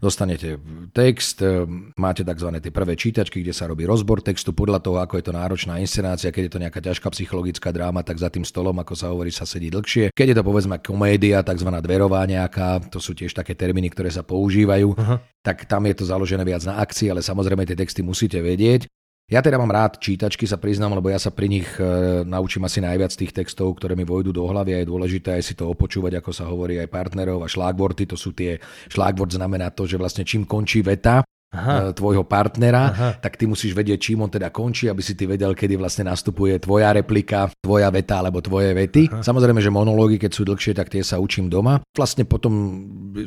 dostanete 0.00 0.60
text, 0.92 1.40
e, 1.40 1.64
máte 1.96 2.24
tzv. 2.24 2.48
tie 2.60 2.72
prvé 2.72 2.94
čítačky, 2.96 3.40
kde 3.40 3.56
sa 3.56 3.68
robí 3.68 3.88
rozbor 3.88 4.20
textu 4.20 4.52
podľa 4.52 4.80
toho, 4.84 5.00
ako 5.00 5.16
je 5.16 5.24
to 5.24 5.32
náročná 5.32 5.80
inscenácia, 5.80 6.32
keď 6.32 6.42
je 6.48 6.52
to 6.52 6.62
nejaká 6.62 6.80
ťažká 6.84 7.08
psychologická 7.12 7.72
dráma, 7.72 8.04
tak 8.04 8.20
za 8.20 8.28
tým 8.28 8.44
stolom, 8.44 8.76
ako 8.76 8.92
sa 8.92 9.08
hovorí, 9.12 9.32
sa 9.32 9.48
sedí 9.48 9.72
dlhšie. 9.72 10.12
Keď 10.12 10.26
je 10.32 10.36
to 10.36 10.44
povedzme 10.44 10.76
komédia, 10.84 11.40
tzv. 11.40 11.68
dverová 11.68 12.28
nejaká, 12.28 12.92
to 12.92 13.00
sú 13.00 13.16
tiež 13.16 13.32
také 13.32 13.56
termíny, 13.56 13.88
ktoré 13.92 14.12
sa 14.12 14.20
používajú, 14.20 14.96
Aha. 15.00 15.16
tak 15.40 15.64
tam 15.64 15.88
je 15.88 15.94
to 15.96 16.04
založené 16.04 16.44
viac 16.44 16.62
na 16.68 16.76
akcii, 16.80 17.12
ale 17.12 17.24
samozrejme 17.24 17.64
tie 17.64 17.78
texty 17.78 18.04
musíte 18.04 18.40
vedieť. 18.40 18.88
Ja 19.26 19.42
teda 19.42 19.58
mám 19.58 19.74
rád 19.74 19.98
čítačky, 19.98 20.46
sa 20.46 20.54
priznám, 20.54 20.94
lebo 20.94 21.10
ja 21.10 21.18
sa 21.18 21.34
pri 21.34 21.50
nich 21.50 21.66
e, 21.82 22.22
naučím 22.22 22.62
asi 22.62 22.78
najviac 22.78 23.10
tých 23.10 23.34
textov, 23.34 23.74
ktoré 23.74 23.98
mi 23.98 24.06
vojdu 24.06 24.30
do 24.30 24.46
hlavy 24.46 24.70
a 24.70 24.78
je 24.78 24.86
dôležité 24.86 25.34
aj 25.34 25.42
si 25.42 25.58
to 25.58 25.66
opočúvať, 25.66 26.22
ako 26.22 26.30
sa 26.30 26.46
hovorí 26.46 26.78
aj 26.78 26.86
partnerov 26.86 27.42
a 27.42 27.50
šlágvorty, 27.50 28.06
to 28.06 28.14
sú 28.14 28.30
tie, 28.38 28.62
šlágvort 28.86 29.34
znamená 29.34 29.74
to, 29.74 29.82
že 29.82 29.98
vlastne 29.98 30.22
čím 30.22 30.46
končí 30.46 30.78
veta, 30.78 31.26
Aha. 31.54 31.90
E, 31.90 31.94
tvojho 31.94 32.26
partnera, 32.26 32.90
Aha. 32.90 33.10
tak 33.22 33.38
ty 33.38 33.46
musíš 33.46 33.70
vedieť, 33.70 33.98
čím 34.10 34.26
on 34.26 34.30
teda 34.30 34.50
končí, 34.50 34.90
aby 34.90 34.98
si 34.98 35.14
ty 35.14 35.30
vedel, 35.30 35.54
kedy 35.54 35.78
vlastne 35.78 36.10
nastupuje 36.10 36.58
tvoja 36.58 36.90
replika, 36.90 37.46
tvoja 37.62 37.86
veta 37.94 38.18
alebo 38.18 38.42
tvoje 38.42 38.74
vety. 38.74 39.02
Aha. 39.08 39.22
Samozrejme, 39.22 39.62
že 39.62 39.70
monológy, 39.70 40.18
keď 40.18 40.32
sú 40.34 40.42
dlhšie, 40.42 40.74
tak 40.74 40.90
tie 40.90 41.06
sa 41.06 41.22
učím 41.22 41.46
doma. 41.46 41.78
Vlastne 41.94 42.26
potom 42.26 42.52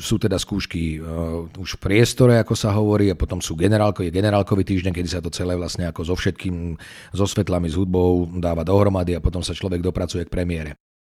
sú 0.04 0.20
teda 0.20 0.36
skúšky 0.36 1.00
uh, 1.00 1.48
už 1.56 1.80
v 1.80 1.82
priestore, 1.82 2.36
ako 2.44 2.54
sa 2.54 2.76
hovorí, 2.76 3.08
a 3.08 3.16
potom 3.16 3.40
sú 3.40 3.56
generálko, 3.56 4.04
je 4.04 4.12
generálkový 4.12 4.68
týždeň, 4.68 4.92
kedy 4.92 5.10
sa 5.10 5.24
to 5.24 5.32
celé 5.32 5.56
vlastne 5.56 5.88
ako 5.88 6.04
so 6.04 6.16
všetkým, 6.20 6.76
so 7.16 7.26
svetlami, 7.26 7.72
s 7.72 7.80
hudbou 7.80 8.28
dáva 8.38 8.68
dohromady 8.68 9.16
a 9.16 9.24
potom 9.24 9.40
sa 9.40 9.56
človek 9.56 9.80
dopracuje 9.80 10.28
k 10.28 10.34
premiére. 10.34 10.72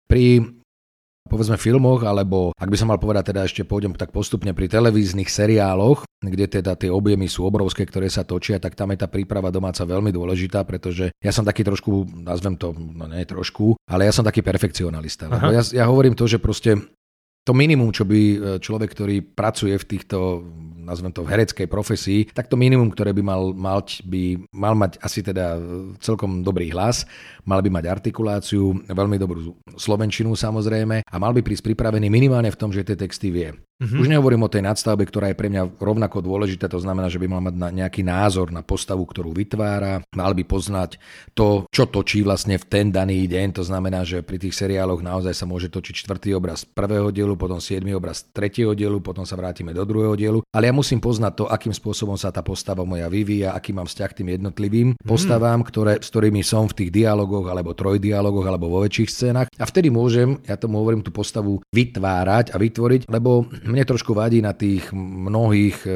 Pri 0.05 0.43
povedzme 1.29 1.61
filmoch, 1.61 2.01
alebo 2.09 2.57
ak 2.57 2.71
by 2.73 2.77
som 2.81 2.89
mal 2.89 2.97
povedať 2.97 3.37
teda 3.37 3.45
ešte 3.45 3.69
pôjdem 3.69 3.93
tak 3.93 4.09
postupne 4.09 4.57
pri 4.57 4.73
televíznych 4.73 5.29
seriáloch, 5.29 6.09
kde 6.25 6.49
teda 6.49 6.73
tie 6.81 6.89
objemy 6.89 7.29
sú 7.29 7.45
obrovské, 7.45 7.85
ktoré 7.85 8.09
sa 8.09 8.25
točia, 8.25 8.57
tak 8.57 8.73
tam 8.73 8.97
je 8.97 9.05
tá 9.05 9.09
príprava 9.11 9.53
domáca 9.53 9.85
veľmi 9.85 10.09
dôležitá, 10.09 10.65
pretože 10.65 11.13
ja 11.21 11.33
som 11.35 11.45
taký 11.45 11.61
trošku, 11.61 12.09
nazvem 12.25 12.57
to, 12.57 12.73
no 12.73 13.05
nie 13.05 13.29
trošku, 13.29 13.77
ale 13.85 14.09
ja 14.09 14.13
som 14.17 14.25
taký 14.25 14.41
perfekcionalista. 14.41 15.29
Ja, 15.53 15.61
ja 15.61 15.85
hovorím 15.85 16.17
to, 16.17 16.25
že 16.25 16.41
proste 16.41 16.81
to 17.45 17.51
to 17.51 17.59
minimum, 17.59 17.91
čo 17.91 18.07
by 18.07 18.21
človek, 18.63 18.95
ktorý 18.95 19.27
pracuje 19.27 19.75
v 19.75 19.89
týchto 19.91 20.47
nazvem 20.91 21.15
to 21.15 21.23
v 21.23 21.31
hereckej 21.31 21.71
profesii, 21.71 22.27
tak 22.35 22.51
to 22.51 22.59
minimum, 22.59 22.91
ktoré 22.91 23.15
by 23.15 23.23
mal 23.23 23.43
mať, 23.55 24.03
by 24.03 24.51
mal 24.51 24.75
mať 24.75 24.99
asi 24.99 25.23
teda 25.23 25.57
celkom 26.03 26.43
dobrý 26.43 26.75
hlas, 26.75 27.07
mal 27.47 27.63
by 27.63 27.71
mať 27.71 27.85
artikuláciu, 27.87 28.83
veľmi 28.91 29.17
dobrú 29.17 29.55
slovenčinu 29.79 30.35
samozrejme 30.35 31.07
a 31.07 31.15
mal 31.23 31.31
by 31.31 31.47
prísť 31.47 31.71
pripravený 31.71 32.11
minimálne 32.11 32.51
v 32.51 32.59
tom, 32.59 32.75
že 32.75 32.83
tie 32.83 32.99
texty 32.99 33.31
vie. 33.31 33.55
Mm-hmm. 33.81 33.97
Už 33.97 34.13
nehovorím 34.13 34.45
o 34.45 34.53
tej 34.53 34.61
nadstavbe, 34.61 35.09
ktorá 35.09 35.33
je 35.33 35.41
pre 35.41 35.49
mňa 35.49 35.81
rovnako 35.81 36.21
dôležitá, 36.21 36.69
to 36.69 36.77
znamená, 36.77 37.09
že 37.09 37.17
by 37.17 37.33
mal 37.33 37.41
mať 37.41 37.73
nejaký 37.73 38.05
názor 38.05 38.53
na 38.53 38.61
postavu, 38.61 39.09
ktorú 39.09 39.33
vytvára, 39.33 40.05
mal 40.13 40.37
by 40.37 40.45
poznať 40.45 41.01
to, 41.33 41.65
čo 41.73 41.89
točí 41.89 42.21
vlastne 42.21 42.61
v 42.61 42.69
ten 42.69 42.93
daný 42.93 43.25
deň, 43.25 43.57
to 43.57 43.65
znamená, 43.65 44.05
že 44.05 44.21
pri 44.21 44.37
tých 44.37 44.53
seriáloch 44.53 45.01
naozaj 45.01 45.33
sa 45.33 45.49
môže 45.49 45.73
točiť 45.73 46.05
čtvrtý 46.05 46.37
obraz 46.37 46.69
prvého 46.69 47.09
dielu, 47.09 47.33
potom 47.41 47.57
siedmy 47.57 47.97
obraz 47.97 48.29
tretieho 48.37 48.77
dielu, 48.77 49.01
potom 49.01 49.25
sa 49.25 49.33
vrátime 49.41 49.73
do 49.73 49.81
druhého 49.89 50.13
dielu, 50.13 50.39
ale 50.53 50.69
ja 50.69 50.77
musím 50.81 50.99
poznať 51.05 51.33
to, 51.37 51.45
akým 51.45 51.77
spôsobom 51.77 52.17
sa 52.17 52.33
tá 52.33 52.41
postava 52.41 52.89
moja 52.89 53.07
vyvíja, 53.13 53.53
aký 53.53 53.77
mám 53.77 53.85
vzťah 53.85 54.09
k 54.11 54.19
tým 54.25 54.29
jednotlivým 54.41 54.89
postavám, 55.05 55.61
ktoré, 55.61 56.01
s 56.01 56.09
ktorými 56.09 56.41
som 56.41 56.65
v 56.65 56.77
tých 56.81 56.91
dialogoch 56.91 57.45
alebo 57.53 57.77
trojdialogoch 57.77 58.47
alebo 58.49 58.73
vo 58.73 58.81
väčších 58.89 59.11
scénach 59.13 59.49
a 59.61 59.65
vtedy 59.69 59.93
môžem, 59.93 60.41
ja 60.49 60.57
tomu 60.57 60.81
hovorím, 60.81 61.05
tú 61.05 61.13
postavu 61.13 61.61
vytvárať 61.71 62.51
a 62.53 62.57
vytvoriť, 62.57 63.13
lebo 63.13 63.45
mne 63.69 63.85
trošku 63.85 64.17
vadí 64.17 64.41
na 64.41 64.57
tých 64.57 64.89
mnohých 64.97 65.77
e, 65.85 65.93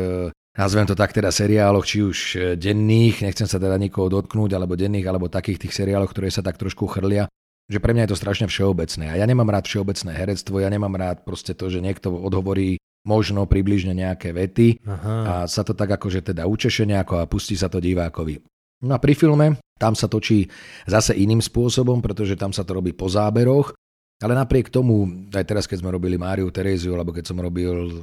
nazvem 0.55 0.87
to 0.87 0.95
tak 0.95 1.11
teda 1.11 1.35
seriáloch, 1.35 1.83
či 1.89 1.99
už 2.05 2.19
e, 2.19 2.39
denných, 2.55 3.27
nechcem 3.27 3.49
sa 3.49 3.59
teda 3.59 3.75
nikoho 3.81 4.07
dotknúť, 4.07 4.55
alebo 4.55 4.79
denných, 4.79 5.07
alebo 5.07 5.27
takých 5.33 5.67
tých 5.67 5.75
seriáloch, 5.75 6.11
ktoré 6.15 6.31
sa 6.31 6.47
tak 6.47 6.61
trošku 6.61 6.87
chrlia, 6.87 7.27
že 7.67 7.81
pre 7.81 7.97
mňa 7.97 8.07
je 8.07 8.11
to 8.13 8.21
strašne 8.21 8.47
všeobecné. 8.47 9.11
A 9.11 9.19
ja 9.19 9.27
nemám 9.27 9.51
rád 9.51 9.67
všeobecné 9.67 10.13
herectvo, 10.15 10.61
ja 10.61 10.71
nemám 10.71 10.95
rád 10.95 11.25
proste 11.25 11.57
to, 11.57 11.73
že 11.73 11.83
niekto 11.83 12.13
odhovorí 12.13 12.79
možno 13.05 13.45
približne 13.45 13.93
nejaké 13.93 14.33
vety 14.33 14.81
Aha. 14.85 15.15
a 15.25 15.35
sa 15.45 15.61
to 15.61 15.77
tak 15.77 15.95
akože 15.97 16.35
teda 16.35 16.49
učeše 16.49 16.89
nejako 16.89 17.21
a 17.21 17.29
pustí 17.29 17.55
sa 17.55 17.69
to 17.69 17.81
divákovi. 17.81 18.41
No 18.85 18.97
a 18.97 18.99
pri 19.01 19.15
filme 19.17 19.61
tam 19.81 19.93
sa 19.97 20.09
točí 20.09 20.49
zase 20.89 21.17
iným 21.17 21.41
spôsobom, 21.41 22.01
pretože 22.01 22.37
tam 22.37 22.53
sa 22.53 22.65
to 22.65 22.77
robí 22.77 22.93
po 22.93 23.09
záberoch 23.09 23.73
ale 24.23 24.39
napriek 24.39 24.71
tomu, 24.71 25.27
aj 25.35 25.43
teraz, 25.43 25.67
keď 25.67 25.83
sme 25.83 25.91
robili 25.91 26.15
Máriu 26.15 26.47
Teréziu, 26.49 26.95
alebo 26.95 27.11
keď 27.11 27.35
som 27.35 27.39
robil 27.43 27.75
uh, 27.75 27.99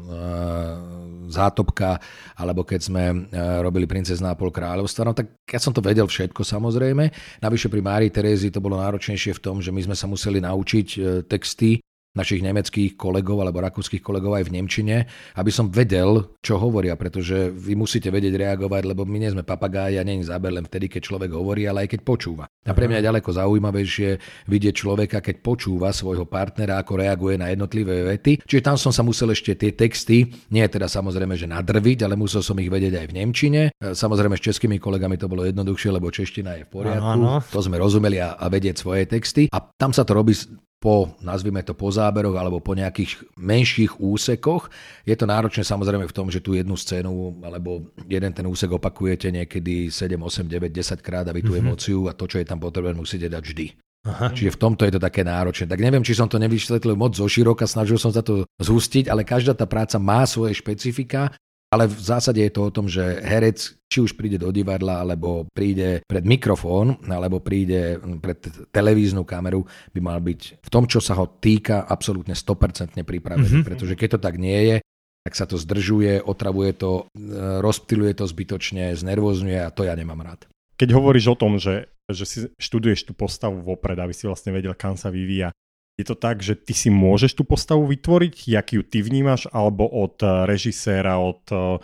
Zátopka, 1.31 1.97
alebo 2.35 2.67
keď 2.67 2.81
sme 2.83 3.03
uh, 3.09 3.63
robili 3.63 3.87
Princezná 3.87 4.35
pol 4.35 4.51
kráľovstva, 4.51 5.07
no 5.07 5.15
tak 5.15 5.31
ja 5.47 5.57
som 5.57 5.71
to 5.71 5.79
vedel 5.79 6.05
všetko 6.05 6.43
samozrejme. 6.43 7.07
Navyše 7.39 7.71
pri 7.71 7.81
Márii 7.81 8.11
Terézii 8.11 8.51
to 8.51 8.59
bolo 8.59 8.75
náročnejšie 8.77 9.39
v 9.39 9.43
tom, 9.43 9.63
že 9.63 9.71
my 9.71 9.87
sme 9.87 9.95
sa 9.95 10.05
museli 10.05 10.43
naučiť 10.43 10.87
uh, 10.99 11.03
texty 11.23 11.79
našich 12.11 12.43
nemeckých 12.43 12.99
kolegov 12.99 13.39
alebo 13.39 13.63
rakúskych 13.63 14.03
kolegov 14.03 14.35
aj 14.35 14.51
v 14.51 14.53
Nemčine, 14.59 14.95
aby 15.39 15.51
som 15.51 15.71
vedel, 15.71 16.35
čo 16.43 16.59
hovoria, 16.59 16.99
pretože 16.99 17.47
vy 17.51 17.79
musíte 17.79 18.11
vedieť 18.11 18.35
reagovať, 18.35 18.83
lebo 18.83 19.07
my 19.07 19.17
nie 19.23 19.31
sme 19.31 19.47
papagáji 19.47 19.95
a 19.95 20.03
je 20.03 20.27
záber 20.27 20.51
len 20.51 20.67
vtedy, 20.67 20.91
keď 20.91 21.01
človek 21.07 21.31
hovorí, 21.31 21.63
ale 21.65 21.87
aj 21.87 21.95
keď 21.95 22.01
počúva. 22.03 22.43
A 22.67 22.75
pre 22.75 22.91
mňa 22.91 22.99
je 22.99 23.07
ďaleko 23.07 23.29
zaujímavejšie 23.31 24.09
vidieť 24.51 24.75
človeka, 24.75 25.23
keď 25.23 25.39
počúva 25.39 25.95
svojho 25.95 26.27
partnera, 26.27 26.83
ako 26.83 26.99
reaguje 26.99 27.39
na 27.39 27.47
jednotlivé 27.49 28.03
vety. 28.03 28.43
Čiže 28.43 28.61
tam 28.61 28.75
som 28.75 28.91
sa 28.91 29.01
musel 29.07 29.31
ešte 29.31 29.55
tie 29.55 29.71
texty, 29.71 30.27
nie 30.51 30.65
teda 30.67 30.91
samozrejme, 30.91 31.33
že 31.39 31.47
nadrviť, 31.47 32.03
ale 32.03 32.19
musel 32.19 32.43
som 32.43 32.59
ich 32.59 32.67
vedieť 32.67 33.01
aj 33.01 33.05
v 33.07 33.15
Nemčine. 33.17 33.61
E, 33.71 33.95
samozrejme 33.95 34.35
s 34.35 34.43
českými 34.43 34.77
kolegami 34.77 35.15
to 35.15 35.31
bolo 35.31 35.47
jednoduchšie, 35.47 35.89
lebo 35.95 36.11
čeština 36.11 36.59
je 36.59 36.63
v 36.67 36.69
poriadku. 36.69 37.07
Ano, 37.07 37.39
ano. 37.39 37.49
To 37.55 37.59
sme 37.63 37.79
rozumeli 37.79 38.19
a, 38.19 38.35
a 38.35 38.45
vedieť 38.51 38.83
svoje 38.83 39.07
texty. 39.07 39.47
A 39.49 39.57
tam 39.63 39.95
sa 39.95 40.03
to 40.03 40.13
robí 40.13 40.35
po, 40.81 41.13
nazvime 41.21 41.61
to 41.61 41.77
po 41.77 41.93
záberoch 41.93 42.33
alebo 42.33 42.57
po 42.57 42.73
nejakých 42.73 43.37
menších 43.37 44.01
úsekoch. 44.01 44.73
Je 45.05 45.13
to 45.13 45.29
náročné 45.29 45.61
samozrejme 45.61 46.09
v 46.09 46.15
tom, 46.17 46.33
že 46.33 46.41
tú 46.41 46.57
jednu 46.57 46.73
scénu 46.73 47.45
alebo 47.45 47.93
jeden 48.09 48.33
ten 48.33 48.49
úsek 48.49 48.73
opakujete 48.73 49.29
niekedy 49.29 49.93
7, 49.93 50.17
8, 50.17 50.49
9, 50.49 50.73
10 50.73 51.05
krát 51.05 51.29
a 51.29 51.35
vy 51.37 51.45
tú 51.45 51.53
mm-hmm. 51.53 51.61
emóciu 51.61 52.09
a 52.09 52.17
to, 52.17 52.25
čo 52.25 52.41
je 52.41 52.49
tam 52.49 52.57
potrebné, 52.57 52.97
musíte 52.97 53.29
dať 53.29 53.43
vždy. 53.45 53.67
Aha. 54.01 54.33
Čiže 54.33 54.57
v 54.57 54.61
tomto 54.65 54.81
je 54.89 54.97
to 54.97 55.01
také 55.01 55.21
náročné. 55.21 55.69
Tak 55.69 55.77
neviem, 55.77 56.01
či 56.01 56.17
som 56.17 56.25
to 56.25 56.41
nevysvetlil 56.41 56.97
moc 56.97 57.13
zo 57.13 57.29
široka, 57.29 57.69
snažil 57.69 58.01
som 58.01 58.09
sa 58.09 58.25
to 58.25 58.49
zhustiť, 58.57 59.05
ale 59.05 59.21
každá 59.21 59.53
tá 59.53 59.69
práca 59.69 60.01
má 60.01 60.25
svoje 60.25 60.57
špecifika 60.57 61.29
ale 61.71 61.87
v 61.87 62.03
zásade 62.03 62.43
je 62.43 62.51
to 62.51 62.67
o 62.67 62.73
tom, 62.75 62.91
že 62.91 63.23
herec, 63.23 63.79
či 63.87 64.03
už 64.03 64.19
príde 64.19 64.35
do 64.35 64.51
divadla, 64.51 64.99
alebo 64.99 65.47
príde 65.55 66.03
pred 66.03 66.27
mikrofón, 66.27 66.99
alebo 67.07 67.39
príde 67.39 67.95
pred 68.19 68.43
televíznu 68.75 69.23
kameru, 69.23 69.63
by 69.95 69.99
mal 70.03 70.19
byť 70.19 70.59
v 70.59 70.69
tom, 70.69 70.83
čo 70.83 70.99
sa 70.99 71.15
ho 71.15 71.39
týka, 71.39 71.87
absolútne 71.87 72.35
100% 72.35 72.99
pripravený. 72.99 73.63
Mm-hmm. 73.63 73.67
Pretože 73.67 73.95
keď 73.95 74.19
to 74.19 74.19
tak 74.19 74.35
nie 74.35 74.59
je, 74.67 74.75
tak 75.23 75.33
sa 75.37 75.47
to 75.47 75.55
zdržuje, 75.55 76.19
otravuje 76.19 76.75
to, 76.75 77.07
e, 77.15 77.63
rozptiluje 77.63 78.19
to 78.19 78.25
zbytočne, 78.27 78.91
znervozňuje 78.97 79.59
a 79.63 79.71
to 79.71 79.87
ja 79.87 79.95
nemám 79.95 80.19
rád. 80.19 80.51
Keď 80.75 80.89
hovoríš 80.91 81.31
o 81.31 81.39
tom, 81.39 81.55
že, 81.61 81.93
že 82.09 82.25
si 82.25 82.37
študuješ 82.57 83.07
tú 83.07 83.13
postavu 83.13 83.61
vopred, 83.61 83.95
aby 83.95 84.11
si 84.11 84.25
vlastne 84.25 84.51
vedel, 84.51 84.73
kam 84.73 84.97
sa 84.97 85.13
vyvíja, 85.13 85.53
je 86.01 86.05
to 86.09 86.17
tak, 86.17 86.41
že 86.41 86.57
ty 86.57 86.73
si 86.73 86.89
môžeš 86.89 87.37
tú 87.37 87.45
postavu 87.45 87.85
vytvoriť, 87.85 88.49
jak 88.49 88.67
ju 88.73 88.81
ty 88.81 89.05
vnímaš, 89.05 89.45
alebo 89.53 89.85
od 89.85 90.17
eh, 90.25 90.49
režiséra, 90.49 91.21
od 91.21 91.45
eh, 91.53 91.77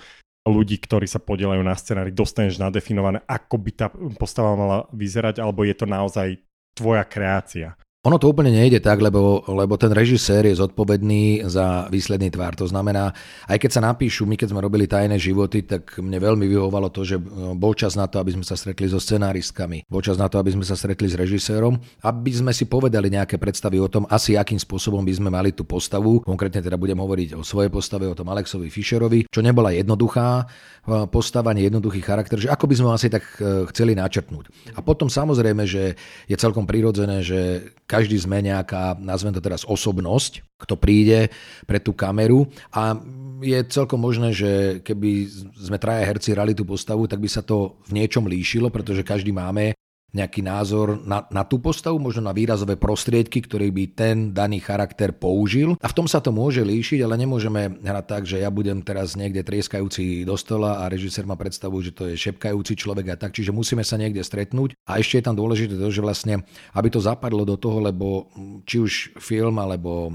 ľudí, 0.49 0.81
ktorí 0.81 1.05
sa 1.05 1.21
podielajú 1.21 1.61
na 1.61 1.77
scenári, 1.77 2.09
dostaneš 2.09 2.57
nadefinované, 2.57 3.21
ako 3.29 3.55
by 3.61 3.71
tá 3.75 3.87
postava 4.17 4.57
mala 4.57 4.89
vyzerať, 4.95 5.43
alebo 5.43 5.61
je 5.67 5.75
to 5.75 5.85
naozaj 5.85 6.27
tvoja 6.73 7.05
kreácia? 7.05 7.77
Ono 8.05 8.21
to 8.21 8.29
úplne 8.29 8.53
nejde 8.53 8.77
tak, 8.77 9.01
lebo, 9.01 9.41
lebo 9.49 9.73
ten 9.73 9.89
režisér 9.89 10.45
je 10.45 10.61
zodpovedný 10.61 11.49
za 11.49 11.89
výsledný 11.89 12.29
tvár. 12.29 12.53
To 12.61 12.69
znamená, 12.69 13.09
aj 13.49 13.57
keď 13.57 13.71
sa 13.73 13.81
napíšu, 13.81 14.29
my 14.29 14.37
keď 14.37 14.53
sme 14.53 14.61
robili 14.61 14.85
tajné 14.85 15.17
životy, 15.17 15.65
tak 15.65 15.97
mne 15.97 16.21
veľmi 16.21 16.45
vyhovovalo 16.45 16.93
to, 16.93 17.01
že 17.01 17.17
e, 17.17 17.23
bol 17.57 17.73
čas 17.73 17.97
na 17.97 18.05
to, 18.05 18.21
aby 18.21 18.37
sme 18.37 18.45
sa 18.45 18.53
stretli 18.53 18.85
so 18.85 19.01
scenáristkami, 19.01 19.89
bol 19.89 20.05
čas 20.05 20.21
na 20.21 20.29
to, 20.29 20.37
aby 20.37 20.53
sme 20.53 20.61
sa 20.61 20.77
stretli 20.77 21.09
s 21.09 21.17
režisérom, 21.17 21.73
aby 22.05 22.31
sme 22.37 22.53
si 22.53 22.69
povedali 22.69 23.09
nejaké 23.09 23.41
predstavy 23.41 23.81
o 23.81 23.89
tom, 23.89 24.05
asi 24.13 24.37
akým 24.37 24.61
spôsobom 24.61 25.01
by 25.01 25.17
sme 25.17 25.29
mali 25.33 25.49
tú 25.49 25.65
postavu. 25.65 26.21
Konkrétne 26.21 26.61
teda 26.61 26.77
budem 26.77 27.01
hovoriť 27.01 27.33
o 27.33 27.41
svojej 27.41 27.73
postave, 27.73 28.05
o 28.05 28.13
tom 28.13 28.29
Alexovi 28.29 28.69
Fischerovi, 28.69 29.25
čo 29.25 29.41
nebola 29.41 29.73
jednoduchá 29.73 30.45
e, 30.45 31.09
postava, 31.09 31.49
jednoduchý 31.57 32.05
charakter, 32.05 32.37
že 32.37 32.53
ako 32.53 32.69
by 32.69 32.75
sme 32.77 32.89
asi 32.93 33.09
tak 33.09 33.25
e, 33.41 33.65
chceli 33.73 33.97
načrtnúť. 33.97 34.77
A 34.77 34.85
potom 34.85 35.09
samozrejme, 35.09 35.65
že 35.65 35.97
je 36.29 36.35
celkom 36.37 36.69
prirodzené, 36.69 37.25
že 37.25 37.73
každý 37.87 38.19
sme 38.19 38.43
nejaká, 38.43 38.99
nazvem 38.99 39.31
to 39.31 39.39
teraz 39.39 39.63
osobnosť, 39.63 40.43
kto 40.59 40.75
príde 40.75 41.31
pre 41.63 41.79
tú 41.79 41.95
kameru. 41.95 42.45
A 42.75 42.99
je 43.39 43.57
celkom 43.71 44.03
možné, 44.03 44.35
že 44.35 44.83
keby 44.83 45.31
sme 45.55 45.79
traja 45.79 46.03
herci 46.03 46.35
hrali 46.35 46.51
tú 46.51 46.67
postavu, 46.67 47.07
tak 47.07 47.23
by 47.23 47.29
sa 47.31 47.39
to 47.39 47.79
v 47.87 48.03
niečom 48.03 48.27
líšilo, 48.27 48.67
pretože 48.67 49.07
každý 49.07 49.31
máme 49.31 49.71
nejaký 50.17 50.41
názor 50.41 50.97
na, 51.05 51.29
na 51.29 51.45
tú 51.45 51.61
postavu, 51.61 52.01
možno 52.01 52.25
na 52.25 52.33
výrazové 52.33 52.73
prostriedky, 52.73 53.45
ktoré 53.45 53.69
by 53.69 53.83
ten 53.93 54.15
daný 54.33 54.57
charakter 54.57 55.13
použil. 55.13 55.77
A 55.77 55.87
v 55.87 55.95
tom 55.95 56.09
sa 56.09 56.17
to 56.17 56.33
môže 56.33 56.65
líšiť, 56.65 57.05
ale 57.05 57.21
nemôžeme 57.21 57.77
hrať 57.85 58.05
tak, 58.09 58.23
že 58.25 58.41
ja 58.41 58.49
budem 58.49 58.81
teraz 58.81 59.13
niekde 59.13 59.45
trieskajúci 59.45 60.25
do 60.25 60.33
stola 60.33 60.81
a 60.81 60.89
režisér 60.89 61.29
má 61.29 61.37
predstavu, 61.37 61.77
že 61.85 61.93
to 61.93 62.09
je 62.09 62.17
šepkajúci 62.17 62.73
človek 62.73 63.13
a 63.13 63.15
tak. 63.15 63.37
Čiže 63.37 63.53
musíme 63.53 63.85
sa 63.85 64.01
niekde 64.01 64.25
stretnúť. 64.25 64.73
A 64.89 64.97
ešte 64.97 65.21
je 65.21 65.25
tam 65.29 65.37
dôležité 65.37 65.77
to, 65.77 65.93
že 65.93 66.01
vlastne, 66.01 66.41
aby 66.73 66.87
to 66.89 66.97
zapadlo 66.97 67.45
do 67.45 67.59
toho, 67.59 67.77
lebo 67.77 68.33
či 68.65 68.81
už 68.81 68.91
film 69.21 69.61
alebo 69.61 70.09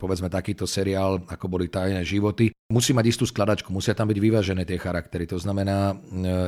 povedzme 0.00 0.26
takýto 0.26 0.66
seriál, 0.66 1.22
ako 1.30 1.46
boli 1.46 1.70
tajné 1.70 2.02
životy, 2.02 2.50
musí 2.74 2.90
mať 2.90 3.06
istú 3.14 3.22
skladačku, 3.22 3.70
musia 3.70 3.94
tam 3.94 4.10
byť 4.10 4.18
vyvážené 4.18 4.66
tie 4.66 4.74
charaktery. 4.82 5.30
To 5.30 5.38
znamená, 5.38 5.94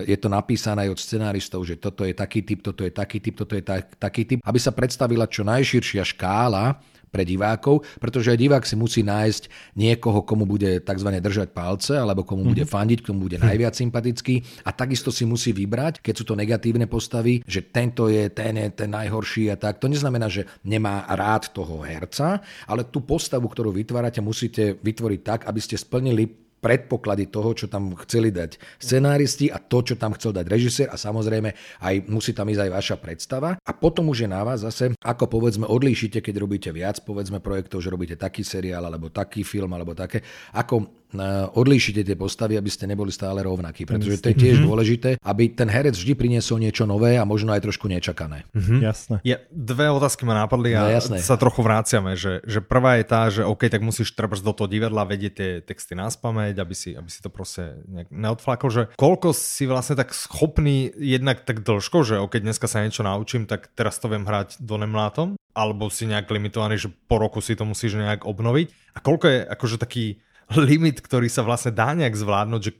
je 0.02 0.16
to 0.18 0.26
napísané 0.26 0.90
aj 0.90 0.98
od 0.98 1.00
scenáristov, 1.00 1.62
že 1.62 1.78
toto 1.78 2.02
je 2.02 2.10
taký 2.18 2.42
typ, 2.42 2.66
toto 2.66 2.82
je 2.82 2.90
taký 2.90 3.22
typ, 3.22 3.38
toto 3.38 3.54
je 3.54 3.62
tak, 3.62 3.94
taký 3.94 4.26
typ, 4.26 4.38
aby 4.42 4.58
sa 4.58 4.74
predstavila 4.74 5.30
čo 5.30 5.46
najširšia 5.46 6.02
škála 6.02 6.95
pre 7.10 7.22
divákov, 7.24 7.86
pretože 7.98 8.32
aj 8.34 8.38
divák 8.38 8.64
si 8.66 8.76
musí 8.76 9.00
nájsť 9.02 9.74
niekoho, 9.78 10.22
komu 10.22 10.44
bude 10.44 10.82
tzv. 10.82 11.08
držať 11.22 11.48
palce, 11.54 11.96
alebo 11.96 12.22
komu 12.22 12.42
mm-hmm. 12.44 12.52
bude 12.52 12.64
mhm. 12.66 12.70
fandiť, 12.70 12.98
komu 13.04 13.18
bude 13.26 13.38
najviac 13.40 13.74
sympatický 13.76 14.42
a 14.64 14.70
takisto 14.72 15.10
si 15.10 15.24
musí 15.24 15.50
vybrať, 15.56 16.00
keď 16.02 16.14
sú 16.14 16.24
to 16.26 16.34
negatívne 16.38 16.86
postavy, 16.86 17.42
že 17.44 17.66
tento 17.68 18.06
je 18.06 18.28
ten, 18.30 18.56
je 18.56 18.70
ten 18.72 18.90
najhorší 18.90 19.50
a 19.52 19.56
tak. 19.56 19.78
To 19.82 19.90
neznamená, 19.90 20.30
že 20.30 20.46
nemá 20.62 21.06
rád 21.08 21.50
toho 21.52 21.82
herca, 21.82 22.40
ale 22.66 22.86
tú 22.88 23.02
postavu, 23.02 23.46
ktorú 23.48 23.72
vytvárate, 23.72 24.22
musíte 24.22 24.78
vytvoriť 24.80 25.20
tak, 25.22 25.40
aby 25.48 25.60
ste 25.62 25.76
splnili 25.78 26.45
predpoklady 26.66 27.30
toho, 27.30 27.54
čo 27.54 27.70
tam 27.70 27.94
chceli 28.02 28.34
dať 28.34 28.58
scenáristi 28.82 29.46
a 29.54 29.62
to, 29.62 29.86
čo 29.86 29.94
tam 29.94 30.18
chcel 30.18 30.34
dať 30.34 30.50
režisér 30.50 30.90
a 30.90 30.98
samozrejme 30.98 31.54
aj 31.78 31.94
musí 32.10 32.34
tam 32.34 32.50
ísť 32.50 32.66
aj 32.66 32.70
vaša 32.74 32.96
predstava. 32.98 33.54
A 33.62 33.70
potom 33.70 34.10
už 34.10 34.26
je 34.26 34.28
na 34.34 34.42
vás 34.42 34.66
zase, 34.66 34.90
ako 34.98 35.30
povedzme 35.30 35.70
odlíšite, 35.70 36.18
keď 36.18 36.34
robíte 36.42 36.70
viac 36.74 36.98
povedzme 37.06 37.38
projektov, 37.38 37.86
že 37.86 37.94
robíte 37.94 38.18
taký 38.18 38.42
seriál 38.42 38.82
alebo 38.82 39.14
taký 39.14 39.46
film 39.46 39.70
alebo 39.78 39.94
také, 39.94 40.26
ako 40.50 41.05
odlíšite 41.54 42.02
tie 42.02 42.16
postavy, 42.18 42.58
aby 42.58 42.70
ste 42.72 42.90
neboli 42.90 43.14
stále 43.14 43.44
rovnakí, 43.46 43.86
pretože 43.86 44.18
to 44.18 44.32
je 44.32 44.36
tiež 44.36 44.56
mm-hmm. 44.58 44.68
dôležité, 44.68 45.10
aby 45.22 45.52
ten 45.54 45.70
herec 45.70 45.94
vždy 45.94 46.18
priniesol 46.18 46.58
niečo 46.58 46.82
nové 46.88 47.14
a 47.14 47.22
možno 47.22 47.54
aj 47.54 47.62
trošku 47.62 47.86
nečakané. 47.86 48.42
Mm-hmm. 48.50 48.78
Jasné. 48.82 49.16
Ja, 49.22 49.38
dve 49.50 49.86
otázky 49.94 50.26
ma 50.26 50.34
napadli 50.34 50.74
a 50.74 50.98
no, 50.98 51.18
sa 51.20 51.36
trochu 51.38 51.62
vráciame, 51.62 52.18
že, 52.18 52.42
že 52.42 52.58
prvá 52.58 52.98
je 52.98 53.04
tá, 53.06 53.30
že 53.30 53.42
OK, 53.46 53.70
tak 53.70 53.82
musíš 53.86 54.12
treba 54.18 54.34
do 54.34 54.52
toho 54.52 54.66
divadla 54.66 55.06
vedieť 55.06 55.32
tie 55.32 55.50
texty 55.62 55.94
na 55.94 56.10
spameť, 56.10 56.58
aby 56.58 56.74
si, 56.74 56.92
aby 56.98 57.08
si 57.08 57.22
to 57.22 57.30
proste 57.30 57.82
nejak 57.86 58.10
neodflakol, 58.10 58.68
že 58.68 58.82
koľko 58.98 59.30
si 59.36 59.64
vlastne 59.70 59.94
tak 59.94 60.10
schopný 60.12 60.90
jednak 60.98 61.46
tak 61.46 61.62
dlžko, 61.62 62.02
že 62.02 62.14
OK, 62.18 62.42
dneska 62.42 62.66
sa 62.66 62.82
niečo 62.82 63.06
naučím, 63.06 63.46
tak 63.46 63.70
teraz 63.72 63.96
to 64.02 64.10
viem 64.10 64.26
hrať 64.26 64.58
do 64.60 64.76
nemlátom, 64.76 65.38
alebo 65.56 65.88
si 65.88 66.04
nejak 66.04 66.28
limitovaný, 66.28 66.76
že 66.76 66.92
po 67.08 67.16
roku 67.16 67.40
si 67.40 67.56
to 67.56 67.64
musíš 67.64 67.96
nejak 67.96 68.28
obnoviť. 68.28 68.96
A 68.96 68.98
koľko 69.00 69.24
je 69.28 69.38
akože 69.48 69.76
taký 69.80 70.20
limit, 70.54 71.02
ktorý 71.02 71.26
sa 71.26 71.42
vlastne 71.42 71.74
dá 71.74 71.96
nejak 71.96 72.14
zvládnuť, 72.14 72.60
že 72.62 72.72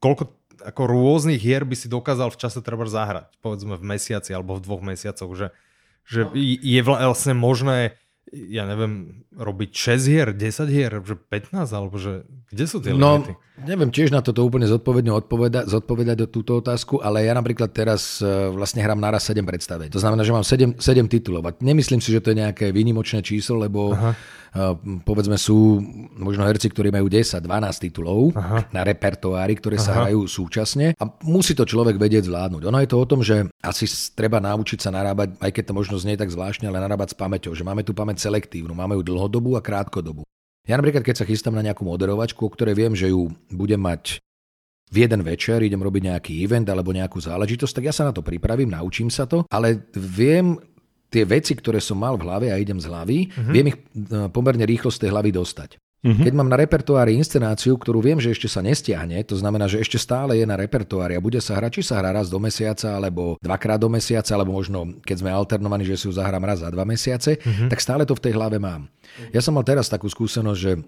koľko 0.00 0.32
ako 0.60 0.82
rôznych 0.84 1.40
hier 1.40 1.64
by 1.64 1.72
si 1.72 1.88
dokázal 1.88 2.28
v 2.28 2.40
čase 2.40 2.60
treba 2.60 2.84
zahrať, 2.84 3.32
povedzme 3.40 3.80
v 3.80 3.84
mesiaci 3.96 4.36
alebo 4.36 4.60
v 4.60 4.64
dvoch 4.64 4.84
mesiacoch, 4.84 5.32
že, 5.32 5.48
že 6.04 6.28
no. 6.28 6.36
je 6.36 6.80
vlastne 6.84 7.32
možné 7.32 7.96
ja 8.30 8.62
neviem, 8.62 9.26
robiť 9.34 9.70
6 9.74 10.06
hier, 10.06 10.28
10 10.30 10.70
hier, 10.70 10.92
že 11.02 11.18
15, 11.18 11.66
alebo 11.74 11.98
že 11.98 12.22
kde 12.46 12.64
sú 12.70 12.78
tie 12.78 12.94
no, 12.94 13.18
limity? 13.18 13.34
neviem 13.66 13.90
tiež 13.90 14.14
na 14.14 14.22
toto 14.22 14.46
úplne 14.46 14.70
zodpovedne 14.70 15.10
odpoveda- 15.10 15.66
zodpovedať 15.66 16.14
do 16.14 16.28
túto 16.30 16.62
otázku, 16.62 17.02
ale 17.02 17.26
ja 17.26 17.34
napríklad 17.34 17.74
teraz 17.74 18.22
e, 18.22 18.54
vlastne 18.54 18.86
hrám 18.86 19.02
naraz 19.02 19.26
7 19.26 19.42
predstavení. 19.42 19.90
To 19.90 19.98
znamená, 19.98 20.22
že 20.22 20.30
mám 20.30 20.46
7, 20.46 20.78
7 20.78 21.10
titulov. 21.10 21.42
A 21.42 21.50
nemyslím 21.58 21.98
si, 21.98 22.14
že 22.14 22.22
to 22.22 22.30
je 22.30 22.38
nejaké 22.38 22.70
výnimočné 22.70 23.18
číslo, 23.26 23.66
lebo 23.66 23.98
Aha 23.98 24.14
povedzme 25.06 25.38
sú 25.38 25.78
možno 26.18 26.42
herci, 26.42 26.70
ktorí 26.70 26.90
majú 26.90 27.06
10, 27.06 27.38
12 27.38 27.84
titulov 27.86 28.34
Aha. 28.34 28.66
na 28.74 28.82
repertoári, 28.82 29.54
ktoré 29.58 29.78
Aha. 29.78 29.84
sa 29.84 29.92
hrajú 30.02 30.26
súčasne 30.26 30.98
a 30.98 31.04
musí 31.22 31.54
to 31.54 31.62
človek 31.62 31.96
vedieť 31.96 32.26
zvládnuť. 32.26 32.62
Ono 32.66 32.78
je 32.82 32.88
to 32.90 32.96
o 32.98 33.06
tom, 33.06 33.20
že 33.22 33.46
asi 33.62 33.86
treba 34.14 34.42
naučiť 34.42 34.78
sa 34.82 34.90
narábať, 34.90 35.38
aj 35.38 35.50
keď 35.54 35.64
to 35.70 35.76
možno 35.76 35.96
znie 36.02 36.18
tak 36.18 36.34
zvláštne, 36.34 36.66
ale 36.66 36.82
narábať 36.82 37.14
s 37.14 37.16
pamäťou, 37.18 37.54
že 37.54 37.62
máme 37.62 37.86
tu 37.86 37.94
pamäť 37.94 38.26
selektívnu, 38.26 38.74
máme 38.74 38.98
ju 38.98 39.06
dlhodobú 39.06 39.54
a 39.54 39.62
krátkodobú. 39.62 40.26
Ja 40.66 40.76
napríklad, 40.76 41.06
keď 41.06 41.22
sa 41.22 41.28
chystám 41.28 41.56
na 41.56 41.64
nejakú 41.64 41.86
moderovačku, 41.86 42.46
o 42.46 42.52
ktorej 42.52 42.78
viem, 42.78 42.92
že 42.94 43.10
ju 43.10 43.32
budem 43.50 43.80
mať 43.80 44.22
v 44.90 45.06
jeden 45.06 45.22
večer, 45.22 45.62
idem 45.62 45.78
robiť 45.78 46.02
nejaký 46.10 46.32
event 46.42 46.66
alebo 46.66 46.90
nejakú 46.90 47.22
záležitosť, 47.22 47.78
tak 47.78 47.86
ja 47.86 47.94
sa 47.94 48.10
na 48.10 48.12
to 48.12 48.26
pripravím, 48.26 48.74
naučím 48.74 49.06
sa 49.06 49.22
to, 49.22 49.46
ale 49.46 49.86
viem 49.94 50.58
tie 51.10 51.26
veci, 51.26 51.58
ktoré 51.58 51.82
som 51.82 51.98
mal 51.98 52.14
v 52.14 52.24
hlave 52.24 52.46
a 52.48 52.56
idem 52.56 52.78
z 52.78 52.86
hlavy, 52.86 53.18
uh-huh. 53.28 53.52
viem 53.52 53.66
ich 53.74 53.76
e, 53.76 54.30
pomerne 54.30 54.62
rýchlo 54.62 54.88
z 54.88 55.06
tej 55.06 55.10
hlavy 55.10 55.34
dostať. 55.34 55.76
Uh-huh. 56.00 56.24
Keď 56.24 56.32
mám 56.32 56.48
na 56.48 56.56
repertoári 56.56 57.12
inscenáciu, 57.12 57.76
ktorú 57.76 58.00
viem, 58.00 58.16
že 58.16 58.32
ešte 58.32 58.48
sa 58.48 58.64
nestiahne, 58.64 59.20
to 59.20 59.36
znamená, 59.36 59.68
že 59.68 59.84
ešte 59.84 60.00
stále 60.00 60.40
je 60.40 60.48
na 60.48 60.56
repertoári 60.56 61.12
a 61.12 61.20
bude 61.20 61.36
sa 61.44 61.60
hrať, 61.60 61.76
či 61.76 61.82
sa 61.84 62.00
hrá 62.00 62.16
raz 62.16 62.32
do 62.32 62.40
mesiaca, 62.40 62.96
alebo 62.96 63.36
dvakrát 63.36 63.76
do 63.76 63.92
mesiaca, 63.92 64.32
alebo 64.32 64.56
možno 64.56 64.96
keď 65.04 65.16
sme 65.20 65.28
alternovaní, 65.28 65.84
že 65.84 66.00
si 66.00 66.08
ju 66.08 66.16
zahrám 66.16 66.40
raz 66.40 66.64
za 66.64 66.72
dva 66.72 66.88
mesiace, 66.88 67.36
uh-huh. 67.36 67.68
tak 67.68 67.84
stále 67.84 68.08
to 68.08 68.16
v 68.16 68.24
tej 68.24 68.32
hlave 68.32 68.56
mám. 68.56 68.88
Ja 69.34 69.44
som 69.44 69.52
mal 69.52 69.66
teraz 69.66 69.92
takú 69.92 70.08
skúsenosť, 70.08 70.56
že 70.56 70.80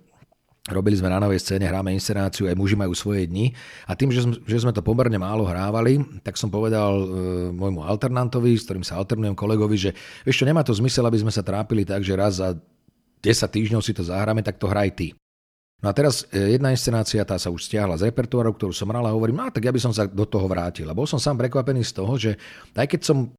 Robili 0.71 0.95
sme 0.95 1.11
na 1.11 1.19
novej 1.19 1.43
scéne, 1.43 1.67
hráme 1.67 1.91
inscenáciu, 1.91 2.47
aj 2.47 2.55
muži 2.55 2.79
majú 2.79 2.95
svoje 2.95 3.27
dni. 3.27 3.51
A 3.91 3.99
tým, 3.99 4.15
že 4.15 4.23
že 4.47 4.63
sme 4.63 4.71
to 4.71 4.79
pomerne 4.79 5.19
málo 5.19 5.43
hrávali, 5.43 5.99
tak 6.23 6.39
som 6.39 6.55
povedal 6.55 7.03
e, 7.03 7.07
môjmu 7.51 7.83
alternantovi, 7.83 8.55
s 8.55 8.71
ktorým 8.71 8.87
sa 8.87 8.95
alternujem 9.03 9.35
kolegovi, 9.35 9.75
že 9.75 9.91
vieš 10.23 10.39
čo, 10.39 10.47
nemá 10.47 10.63
to 10.63 10.71
zmysel, 10.71 11.03
aby 11.11 11.19
sme 11.19 11.35
sa 11.35 11.43
trápili 11.43 11.83
tak, 11.83 12.07
že 12.07 12.15
raz 12.15 12.39
za 12.39 12.55
10 12.55 13.27
týždňov 13.27 13.83
si 13.83 13.91
to 13.91 14.07
zahráme, 14.07 14.47
tak 14.47 14.63
to 14.63 14.71
hraj 14.71 14.95
ty. 14.95 15.11
No 15.83 15.91
a 15.91 15.93
teraz 15.99 16.31
e, 16.31 16.55
jedna 16.55 16.71
inscenácia, 16.71 17.27
tá 17.27 17.35
sa 17.43 17.51
už 17.51 17.67
stiahla 17.67 17.99
z 17.99 18.15
repertoáru, 18.15 18.55
ktorú 18.55 18.71
som 18.71 18.87
hral 18.87 19.03
a 19.03 19.11
hovorím, 19.11 19.43
no 19.43 19.51
tak 19.51 19.67
ja 19.67 19.75
by 19.75 19.83
som 19.83 19.91
sa 19.91 20.07
do 20.07 20.23
toho 20.23 20.47
vrátil. 20.47 20.87
A 20.87 20.95
bol 20.95 21.11
som 21.11 21.19
sám 21.19 21.43
prekvapený 21.43 21.83
z 21.83 21.93
toho, 21.99 22.15
že 22.15 22.39
aj 22.79 22.87
keď 22.87 23.01
som 23.03 23.35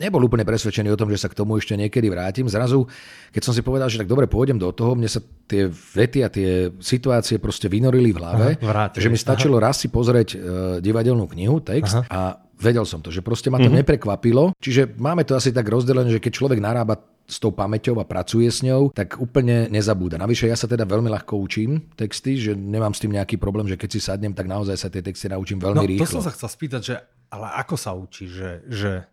nebol 0.00 0.24
úplne 0.24 0.48
presvedčený 0.48 0.88
o 0.92 0.98
tom, 0.98 1.12
že 1.12 1.20
sa 1.20 1.28
k 1.28 1.36
tomu 1.36 1.60
ešte 1.60 1.76
niekedy 1.76 2.08
vrátim. 2.08 2.48
Zrazu, 2.48 2.88
keď 3.28 3.42
som 3.44 3.52
si 3.52 3.60
povedal, 3.60 3.92
že 3.92 4.00
tak 4.00 4.08
dobre 4.08 4.24
pôjdem 4.24 4.56
do 4.56 4.72
toho, 4.72 4.96
mne 4.96 5.08
sa 5.08 5.20
tie 5.44 5.68
vety 5.68 6.18
a 6.24 6.28
tie 6.32 6.72
situácie 6.80 7.36
proste 7.36 7.68
vynorili 7.68 8.16
v 8.16 8.18
hlave, 8.18 8.48
Aha, 8.64 8.88
že 8.96 9.12
mi 9.12 9.20
stačilo 9.20 9.60
Aha. 9.60 9.68
raz 9.68 9.84
si 9.84 9.92
pozrieť 9.92 10.28
uh, 10.32 10.38
divadelnú 10.80 11.28
knihu, 11.28 11.60
text 11.60 12.00
Aha. 12.00 12.08
a 12.08 12.20
vedel 12.56 12.86
som 12.88 13.02
to, 13.04 13.12
že 13.12 13.20
proste 13.20 13.50
ma 13.50 13.58
to 13.58 13.68
mm-hmm. 13.68 13.82
neprekvapilo. 13.84 14.56
Čiže 14.62 14.96
máme 14.96 15.26
to 15.28 15.36
asi 15.36 15.50
tak 15.52 15.66
rozdelené, 15.68 16.08
že 16.08 16.22
keď 16.22 16.32
človek 16.40 16.62
narába 16.62 16.96
s 17.26 17.38
tou 17.38 17.54
pamäťou 17.54 17.98
a 18.02 18.04
pracuje 18.06 18.50
s 18.50 18.66
ňou, 18.66 18.90
tak 18.90 19.18
úplne 19.18 19.70
nezabúda. 19.70 20.18
Navyše 20.18 20.50
ja 20.50 20.56
sa 20.58 20.66
teda 20.66 20.82
veľmi 20.82 21.06
ľahko 21.10 21.38
učím 21.38 21.80
texty, 21.94 22.38
že 22.38 22.52
nemám 22.54 22.92
s 22.92 23.02
tým 23.02 23.14
nejaký 23.14 23.38
problém, 23.38 23.70
že 23.70 23.78
keď 23.78 23.88
si 23.88 24.00
sadnem, 24.02 24.34
tak 24.34 24.50
naozaj 24.50 24.74
sa 24.74 24.88
tie 24.90 25.02
texty 25.02 25.30
naučím 25.30 25.62
veľmi 25.62 25.86
no, 25.86 25.88
rýchlo. 25.88 26.06
To 26.06 26.18
som 26.18 26.24
sa 26.24 26.34
chcel 26.34 26.50
spýtať, 26.50 26.80
že 26.82 26.94
ale 27.32 27.48
ako 27.64 27.74
sa 27.80 27.96
učí, 27.96 28.28
že, 28.28 28.60
že 28.68 29.08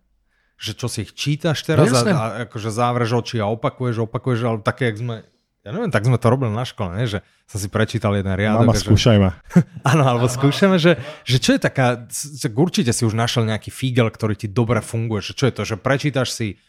že 0.60 0.76
čo 0.76 0.92
si 0.92 1.08
ich 1.08 1.16
čítaš 1.16 1.64
teraz 1.64 1.88
no, 1.88 2.04
a, 2.12 2.12
a 2.12 2.24
akože 2.44 2.68
závreš 2.68 3.24
oči 3.24 3.40
a 3.40 3.48
opakuješ, 3.48 4.04
opakuješ, 4.04 4.40
ale 4.44 4.58
také, 4.60 4.92
jak 4.92 5.00
sme, 5.00 5.14
ja 5.64 5.72
neviem, 5.72 5.88
tak 5.88 6.04
sme 6.04 6.20
to 6.20 6.28
robili 6.28 6.52
na 6.52 6.68
škole, 6.68 7.00
ne? 7.00 7.08
že 7.08 7.24
som 7.48 7.56
si 7.56 7.72
prečítal 7.72 8.12
jeden 8.12 8.28
riadok. 8.36 8.68
Mama, 8.68 8.76
skúšaj 8.76 9.16
ma. 9.16 9.40
Áno, 9.90 10.04
alebo 10.04 10.28
skúšame, 10.28 10.76
že, 10.76 11.00
že 11.24 11.40
čo 11.40 11.56
je 11.56 11.60
taká, 11.64 12.04
určite 12.52 12.92
si 12.92 13.08
už 13.08 13.16
našiel 13.16 13.48
nejaký 13.48 13.72
fígel, 13.72 14.12
ktorý 14.12 14.36
ti 14.36 14.52
dobre 14.52 14.84
funguje, 14.84 15.24
že 15.24 15.32
čo 15.32 15.48
je 15.48 15.54
to, 15.56 15.62
že 15.64 15.80
prečítaš 15.80 16.36
si 16.36 16.60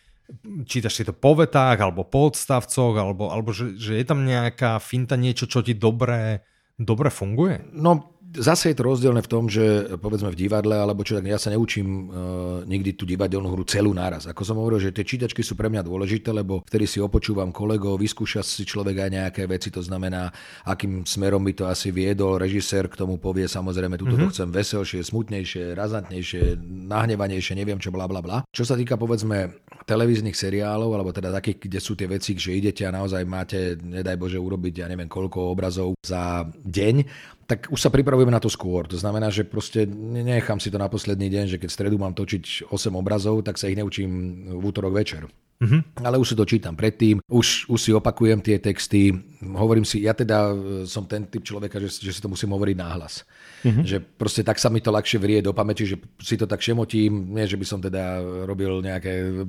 čítaš 0.63 0.95
si 0.95 1.04
to 1.04 1.12
po 1.12 1.36
vetách, 1.36 1.75
alebo 1.75 2.08
po 2.08 2.32
odstavcoch, 2.32 2.95
alebo, 2.95 3.27
alebo 3.27 3.51
že, 3.51 3.75
že 3.75 3.99
je 3.99 4.06
tam 4.08 4.23
nejaká 4.23 4.80
finta, 4.80 5.19
niečo, 5.19 5.43
čo 5.43 5.60
ti 5.60 5.75
dobre, 5.75 6.47
dobre 6.80 7.12
funguje? 7.12 7.67
No, 7.75 8.15
zase 8.36 8.72
je 8.72 8.76
to 8.80 8.88
rozdielne 8.88 9.20
v 9.20 9.32
tom, 9.32 9.52
že 9.52 9.96
povedzme 10.00 10.32
v 10.32 10.39
divadle, 10.39 10.80
alebo 10.80 11.04
čo 11.04 11.20
tak 11.20 11.28
ja 11.28 11.36
sa 11.36 11.52
neučím 11.52 11.88
uh, 11.88 12.04
nikdy 12.63 12.96
tú 12.96 13.04
divadelnú 13.04 13.52
hru 13.52 13.63
celú 13.67 13.91
náraz. 13.91 14.28
Ako 14.28 14.48
som 14.48 14.60
hovoril, 14.60 14.80
že 14.80 14.96
tie 14.96 15.04
čítačky 15.04 15.44
sú 15.44 15.60
pre 15.60 15.67
mňa 15.67 15.84
dôležité, 15.84 16.32
lebo 16.32 16.63
vtedy 16.63 16.88
si 16.88 17.04
opočúvam 17.04 17.52
kolegov, 17.52 18.00
vyskúša 18.00 18.44
si 18.44 18.63
človek 18.63 19.08
aj 19.08 19.10
nejaké 19.12 19.44
veci, 19.48 19.67
to 19.72 19.84
znamená, 19.84 20.32
akým 20.63 21.04
smerom 21.04 21.44
by 21.44 21.54
to 21.56 21.63
asi 21.67 21.91
viedol. 21.91 22.39
Režisér 22.39 22.88
k 22.88 23.00
tomu 23.00 23.20
povie 23.20 23.48
samozrejme, 23.50 24.00
túto 24.00 24.15
mm-hmm. 24.15 24.32
chcem 24.32 24.50
veselšie, 24.50 25.00
smutnejšie, 25.04 25.76
razantnejšie, 25.76 26.60
nahnevanejšie, 26.88 27.54
neviem 27.60 27.80
čo, 27.80 27.91
bla 27.91 28.08
bla 28.08 28.24
bla. 28.24 28.38
Čo 28.52 28.63
sa 28.63 28.80
týka 28.80 28.96
povedzme 28.96 29.60
televíznych 29.86 30.38
seriálov, 30.38 30.91
alebo 30.94 31.10
teda 31.12 31.34
takých, 31.34 31.67
kde 31.67 31.80
sú 31.82 31.94
tie 31.98 32.08
veci, 32.08 32.38
že 32.38 32.56
idete 32.56 32.86
a 32.86 32.96
naozaj 32.96 33.22
máte, 33.26 33.76
nedaj 33.82 34.17
Bože, 34.17 34.38
urobiť 34.38 34.86
ja 34.86 34.88
neviem 34.88 35.10
koľko 35.10 35.52
obrazov 35.52 35.98
za 36.02 36.46
deň, 36.63 36.96
tak 37.50 37.67
už 37.67 37.80
sa 37.84 37.91
pripravujeme 37.91 38.32
na 38.32 38.39
to 38.39 38.48
skôr. 38.48 38.88
To 38.88 38.96
znamená, 38.96 39.28
že 39.28 39.44
proste 39.44 39.84
nechám 39.88 40.62
si 40.62 40.72
to 40.72 40.80
na 40.80 40.88
posledný 40.88 41.28
deň, 41.28 41.46
že 41.52 41.60
keď 41.60 41.67
v 41.67 41.78
stredu 41.78 41.98
mám 42.00 42.15
točiť 42.15 42.72
8 42.72 42.96
obrazov, 42.96 43.44
tak 43.44 43.60
sa 43.60 43.67
ich 43.67 43.76
neučím 43.76 44.10
v 44.56 44.63
útorok 44.63 44.96
večer. 44.96 45.28
Mm-hmm. 45.62 46.02
Ale 46.02 46.17
už 46.17 46.34
si 46.34 46.36
to 46.36 46.45
čítam 46.50 46.74
predtým, 46.74 47.21
už, 47.30 47.69
už 47.69 47.80
si 47.80 47.93
opakujem 47.93 48.41
tie 48.41 48.58
texty, 48.58 49.13
hovorím 49.45 49.86
si, 49.86 50.02
ja 50.02 50.17
teda 50.17 50.50
e, 50.50 50.89
som 50.89 51.06
ten 51.06 51.30
typ 51.30 51.45
človeka, 51.45 51.78
že, 51.78 52.02
že 52.02 52.17
si 52.17 52.17
to 52.17 52.26
musím 52.26 52.50
hovoriť 52.58 52.76
náhlas. 52.82 53.21
Mm-hmm. 53.62 53.86
Že 53.86 53.97
proste 54.17 54.41
tak 54.41 54.58
sa 54.58 54.74
mi 54.74 54.82
to 54.82 54.89
ľahšie 54.89 55.21
vrie 55.21 55.38
do 55.45 55.54
pamäti, 55.54 55.86
že 55.86 56.02
si 56.17 56.34
to 56.34 56.50
tak 56.50 56.65
šemotím, 56.65 57.38
nie 57.38 57.45
že 57.45 57.62
by 57.62 57.65
som 57.69 57.78
teda 57.78 58.17
robil 58.50 58.82
nejaké 58.82 59.45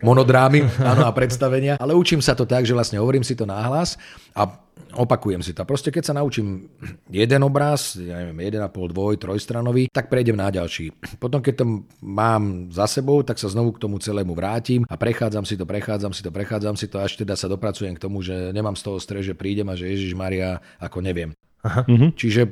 monodrámy 0.00 0.64
áno, 0.96 1.04
a 1.04 1.12
predstavenia, 1.12 1.76
ale 1.76 1.92
učím 1.92 2.24
sa 2.24 2.32
to 2.32 2.48
tak, 2.48 2.64
že 2.64 2.72
vlastne 2.72 2.96
hovorím 2.96 3.26
si 3.26 3.36
to 3.36 3.44
náhlas 3.44 4.00
a 4.32 4.48
opakujem 4.92 5.40
si 5.40 5.54
to. 5.54 5.62
Proste 5.64 5.94
keď 5.94 6.04
sa 6.10 6.14
naučím 6.16 6.68
jeden 7.08 7.42
obraz, 7.46 7.94
ja 7.96 8.20
neviem, 8.22 8.52
1,5, 8.58 8.68
2, 8.68 9.22
trojstranový, 9.22 9.88
tak 9.88 10.10
prejdem 10.10 10.36
na 10.36 10.50
ďalší. 10.50 10.92
Potom 11.16 11.40
keď 11.40 11.62
to 11.62 11.64
mám 12.02 12.72
za 12.74 12.90
sebou, 12.90 13.22
tak 13.22 13.38
sa 13.38 13.48
znovu 13.48 13.76
k 13.76 13.82
tomu 13.82 14.02
celému 14.02 14.34
vrátim 14.34 14.82
a 14.88 14.94
prechádzam 14.98 15.46
si 15.46 15.54
to, 15.54 15.64
prechádzam 15.64 16.12
si 16.12 16.22
to, 16.22 16.30
prechádzam 16.34 16.74
si 16.76 16.86
to, 16.90 16.98
až 16.98 17.16
teda 17.16 17.38
sa 17.38 17.46
dopracujem 17.48 17.94
k 17.96 18.02
tomu, 18.02 18.20
že 18.20 18.50
nemám 18.50 18.74
z 18.74 18.82
toho 18.84 18.98
stres, 18.98 19.24
že 19.26 19.38
prídem 19.38 19.68
a 19.70 19.78
že 19.78 19.88
Ježiš 19.88 20.12
Maria, 20.12 20.58
ako 20.82 21.00
neviem. 21.00 21.32
Aha. 21.62 21.86
Mhm. 21.86 22.18
Čiže 22.18 22.42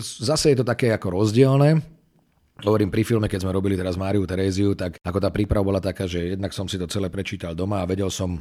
zase 0.00 0.56
je 0.56 0.58
to 0.60 0.66
také 0.66 0.88
ako 0.90 1.20
rozdielne. 1.20 1.84
Hovorím, 2.62 2.88
pri 2.88 3.02
filme, 3.02 3.26
keď 3.26 3.44
sme 3.44 3.52
robili 3.52 3.74
teraz 3.74 3.98
Máriu 3.98 4.22
Teréziu, 4.30 4.78
tak 4.78 5.02
ako 5.02 5.18
tá 5.18 5.28
príprava 5.34 5.66
bola 5.66 5.82
taká, 5.82 6.06
že 6.06 6.38
jednak 6.38 6.54
som 6.54 6.70
si 6.70 6.78
to 6.78 6.86
celé 6.86 7.10
prečítal 7.10 7.50
doma 7.50 7.82
a 7.82 7.88
vedel 7.88 8.06
som, 8.14 8.38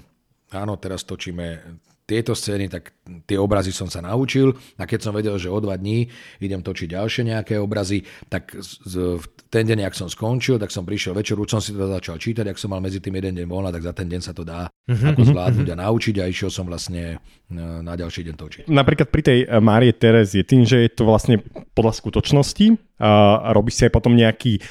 áno, 0.54 0.78
teraz 0.78 1.02
točíme 1.02 1.82
tieto 2.04 2.36
scény, 2.36 2.68
tak 2.68 2.92
tie 3.24 3.40
obrazy 3.40 3.72
som 3.72 3.88
sa 3.88 4.04
naučil 4.04 4.52
a 4.76 4.84
keď 4.84 5.00
som 5.08 5.16
vedel, 5.16 5.40
že 5.40 5.48
o 5.48 5.60
dva 5.64 5.80
dní 5.80 6.12
idem 6.44 6.60
točiť 6.60 7.00
ďalšie 7.00 7.22
nejaké 7.32 7.56
obrazy, 7.60 8.04
tak 8.28 8.56
v 8.60 9.24
ten 9.48 9.64
deň, 9.64 9.88
ak 9.88 9.96
som 9.96 10.12
skončil, 10.12 10.60
tak 10.60 10.74
som 10.74 10.84
prišiel 10.84 11.16
večer, 11.16 11.40
už 11.40 11.48
som 11.48 11.62
si 11.64 11.72
to 11.72 11.88
začal 11.88 12.20
čítať, 12.20 12.52
ak 12.52 12.60
som 12.60 12.76
mal 12.76 12.84
medzi 12.84 13.00
tým 13.00 13.16
jeden 13.16 13.40
deň 13.40 13.48
voľna, 13.48 13.72
tak 13.72 13.88
za 13.88 13.94
ten 13.96 14.12
deň 14.12 14.22
sa 14.24 14.34
to 14.36 14.44
dá 14.44 14.68
uh-huh, 14.68 15.14
ako 15.16 15.22
zvládnuť 15.32 15.68
uh-huh. 15.70 15.80
a 15.80 15.84
naučiť 15.88 16.16
a 16.20 16.26
išiel 16.28 16.52
som 16.52 16.66
vlastne 16.68 17.22
e, 17.48 17.58
na 17.60 17.94
ďalší 17.96 18.28
deň 18.28 18.36
točiť. 18.36 18.64
Napríklad 18.68 19.08
pri 19.08 19.22
tej 19.24 19.40
e, 19.46 19.48
Márie 19.64 19.94
Terezie, 19.96 20.44
tým, 20.44 20.68
že 20.68 20.84
je 20.84 20.92
to 20.92 21.08
vlastne 21.08 21.40
podľa 21.78 21.94
skutočnosti, 22.02 22.76
a 23.04 23.52
robí 23.52 23.68
si 23.68 23.84
aj 23.84 23.92
potom 23.92 24.16
nejaký 24.16 24.64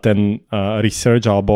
ten 0.00 0.44
research 0.80 1.24
alebo 1.30 1.54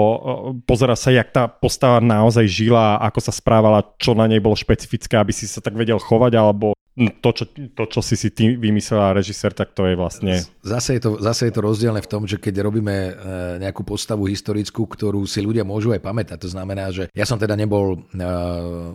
pozera 0.64 0.96
sa, 0.96 1.12
jak 1.12 1.29
tá 1.35 1.48
postava 1.50 2.00
naozaj 2.00 2.46
žila, 2.48 2.96
ako 3.03 3.20
sa 3.20 3.33
správala, 3.35 3.85
čo 4.00 4.16
na 4.16 4.24
nej 4.24 4.40
bolo 4.40 4.57
špecifické, 4.57 5.18
aby 5.18 5.35
si 5.35 5.44
sa 5.44 5.61
tak 5.61 5.77
vedel 5.77 6.00
chovať, 6.00 6.33
alebo 6.37 6.74
to, 6.94 7.31
čo, 7.35 7.44
to, 7.50 7.85
čo 7.90 8.00
si 8.07 8.14
si 8.14 8.31
ty 8.31 8.55
vymyslel 8.55 9.03
a 9.03 9.16
režisér, 9.18 9.50
tak 9.50 9.74
to 9.74 9.83
je 9.90 9.98
vlastne... 9.98 10.38
Zase 10.62 10.94
je 10.94 11.03
to, 11.03 11.18
zase 11.18 11.50
je 11.50 11.53
to 11.59 11.66
rozdielne 11.66 11.98
v 11.98 12.11
tom, 12.11 12.22
že 12.22 12.38
keď 12.38 12.62
robíme 12.62 12.94
e, 12.94 13.12
nejakú 13.59 13.83
postavu 13.83 14.31
historickú, 14.31 14.87
ktorú 14.87 15.27
si 15.27 15.42
ľudia 15.42 15.66
môžu 15.66 15.90
aj 15.90 15.98
pamätať, 15.98 16.38
to 16.38 16.55
znamená, 16.55 16.94
že 16.94 17.11
ja 17.11 17.27
som 17.27 17.35
teda 17.35 17.59
nebol 17.59 17.98
e, 17.98 18.22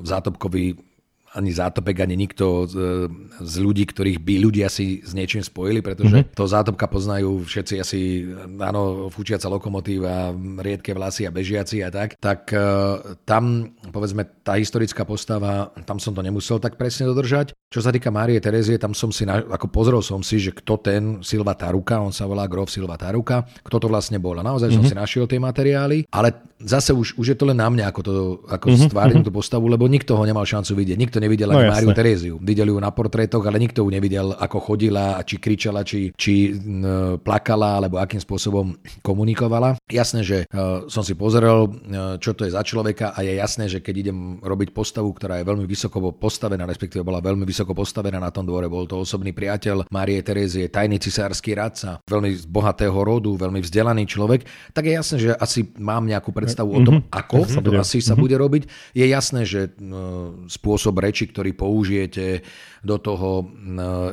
Zátopkovi 0.08 0.80
ani 1.36 1.54
Zátopek, 1.54 2.02
ani 2.02 2.18
nikto 2.18 2.66
z, 2.66 3.56
ľudí, 3.62 3.86
ktorých 3.86 4.18
by 4.18 4.36
ľudia 4.42 4.68
si 4.72 5.06
s 5.06 5.14
niečím 5.14 5.46
spojili, 5.46 5.86
pretože 5.86 6.26
mm-hmm. 6.26 6.34
to 6.34 6.44
Zátopka 6.50 6.90
poznajú 6.90 7.46
všetci 7.46 7.76
asi, 7.78 8.00
áno, 8.58 9.14
fúčiaca 9.14 9.46
lokomotíva, 9.52 10.34
riedke 10.62 10.98
vlasy 10.98 11.30
a 11.30 11.34
bežiaci 11.34 11.86
a 11.86 11.90
tak, 11.94 12.18
tak 12.18 12.50
uh, 12.52 13.20
tam, 13.30 13.74
povedzme, 13.94 14.26
tá 14.42 14.58
historická 14.58 15.06
postava, 15.06 15.70
tam 15.86 16.02
som 16.02 16.18
to 16.18 16.26
nemusel 16.26 16.58
tak 16.58 16.76
presne 16.82 17.06
dodržať. 17.06 17.54
Čo 17.70 17.86
sa 17.86 17.94
týka 17.94 18.10
Márie 18.10 18.42
Terezie, 18.42 18.82
tam 18.82 18.98
som 18.98 19.14
si, 19.14 19.30
ako 19.30 19.70
pozrel 19.70 20.02
som 20.02 20.26
si, 20.26 20.42
že 20.42 20.50
kto 20.50 20.82
ten 20.82 21.22
Silva 21.22 21.54
Taruka, 21.54 22.02
on 22.02 22.10
sa 22.10 22.26
volá 22.26 22.50
Grof 22.50 22.74
Silva 22.74 22.98
Taruka, 22.98 23.46
kto 23.62 23.78
to 23.78 23.88
vlastne 23.88 24.18
bol. 24.18 24.34
A 24.34 24.42
naozaj 24.42 24.74
mm-hmm. 24.74 24.82
som 24.82 24.86
mhm. 24.86 24.92
si 24.92 24.96
našiel 24.98 25.26
tie 25.30 25.38
materiály, 25.38 26.10
ale 26.10 26.34
zase 26.60 26.92
už, 26.92 27.16
už 27.16 27.26
je 27.34 27.38
to 27.38 27.46
len 27.46 27.62
na 27.62 27.70
mňa, 27.70 27.86
ako, 27.94 28.02
to, 28.02 28.14
ako 28.50 28.66
mm-hmm. 28.74 28.90
stvárím 28.90 29.22
tú 29.22 29.32
postavu, 29.32 29.70
lebo 29.70 29.86
nikto 29.86 30.18
ho 30.18 30.24
nemal 30.26 30.44
šancu 30.44 30.76
vidieť. 30.76 30.98
Nikto 30.98 31.18
nevidel 31.20 31.52
ani 31.52 31.68
no, 31.68 31.72
Máriu 31.76 31.92
Teréziu. 31.94 32.36
Videli 32.40 32.72
ju 32.72 32.80
na 32.80 32.92
portrétoch, 32.92 33.44
ale 33.44 33.60
nikto 33.60 33.84
ju 33.86 33.90
nevidel, 33.92 34.34
ako 34.36 34.58
chodila, 34.74 35.20
či 35.24 35.36
kričala, 35.38 35.84
či, 35.84 36.12
či 36.16 36.56
plakala, 37.22 37.84
alebo 37.84 38.00
akým 38.00 38.20
spôsobom 38.20 38.76
komunikovala. 39.04 39.76
Jasné, 39.90 40.22
že 40.24 40.38
uh, 40.50 40.88
som 40.88 41.04
si 41.04 41.14
pozrel, 41.14 41.68
uh, 41.68 42.16
čo 42.18 42.34
to 42.34 42.48
je 42.48 42.56
za 42.56 42.64
človeka 42.64 43.14
a 43.14 43.20
je 43.26 43.38
jasné, 43.38 43.66
že 43.68 43.80
keď 43.84 43.96
idem 44.10 44.18
robiť 44.40 44.72
postavu, 44.72 45.12
ktorá 45.14 45.42
je 45.42 45.48
veľmi 45.48 45.66
vysoko 45.66 46.14
postavená, 46.16 46.64
respektíve 46.66 47.04
bola 47.04 47.24
veľmi 47.24 47.44
vysoko 47.44 47.76
postavená 47.76 48.18
na 48.22 48.32
tom 48.32 48.46
dvore, 48.48 48.70
bol 48.72 48.86
to 48.86 49.02
osobný 49.02 49.34
priateľ 49.36 49.90
Márie 49.90 50.22
Terézie, 50.22 50.72
tajný 50.72 51.02
cisársky 51.02 51.54
radca, 51.58 52.00
veľmi 52.06 52.32
z 52.36 52.46
bohatého 52.46 52.96
rodu, 52.96 53.34
veľmi 53.36 53.60
vzdelaný 53.64 54.06
človek, 54.06 54.46
tak 54.72 54.88
je 54.88 54.94
jasné, 54.94 55.18
že 55.20 55.32
asi 55.36 55.70
mám 55.78 56.06
nejakú 56.06 56.30
predstavu 56.32 56.72
mm-hmm. 56.74 56.84
o 56.84 56.88
tom, 56.88 56.96
mhm. 57.02 57.06
ako 57.12 57.38
mm-hmm. 57.44 57.64
to 57.66 57.70
asi 57.80 57.98
sa 58.00 58.14
mm-hmm. 58.14 58.22
bude 58.22 58.36
robiť. 58.38 58.64
Je 58.94 59.06
jasné, 59.10 59.42
že 59.44 59.74
uh, 59.74 60.48
spôsob 60.48 61.02
reči, 61.10 61.26
ktorý 61.26 61.58
použijete 61.58 62.46
do 62.84 62.98
toho, 62.98 63.50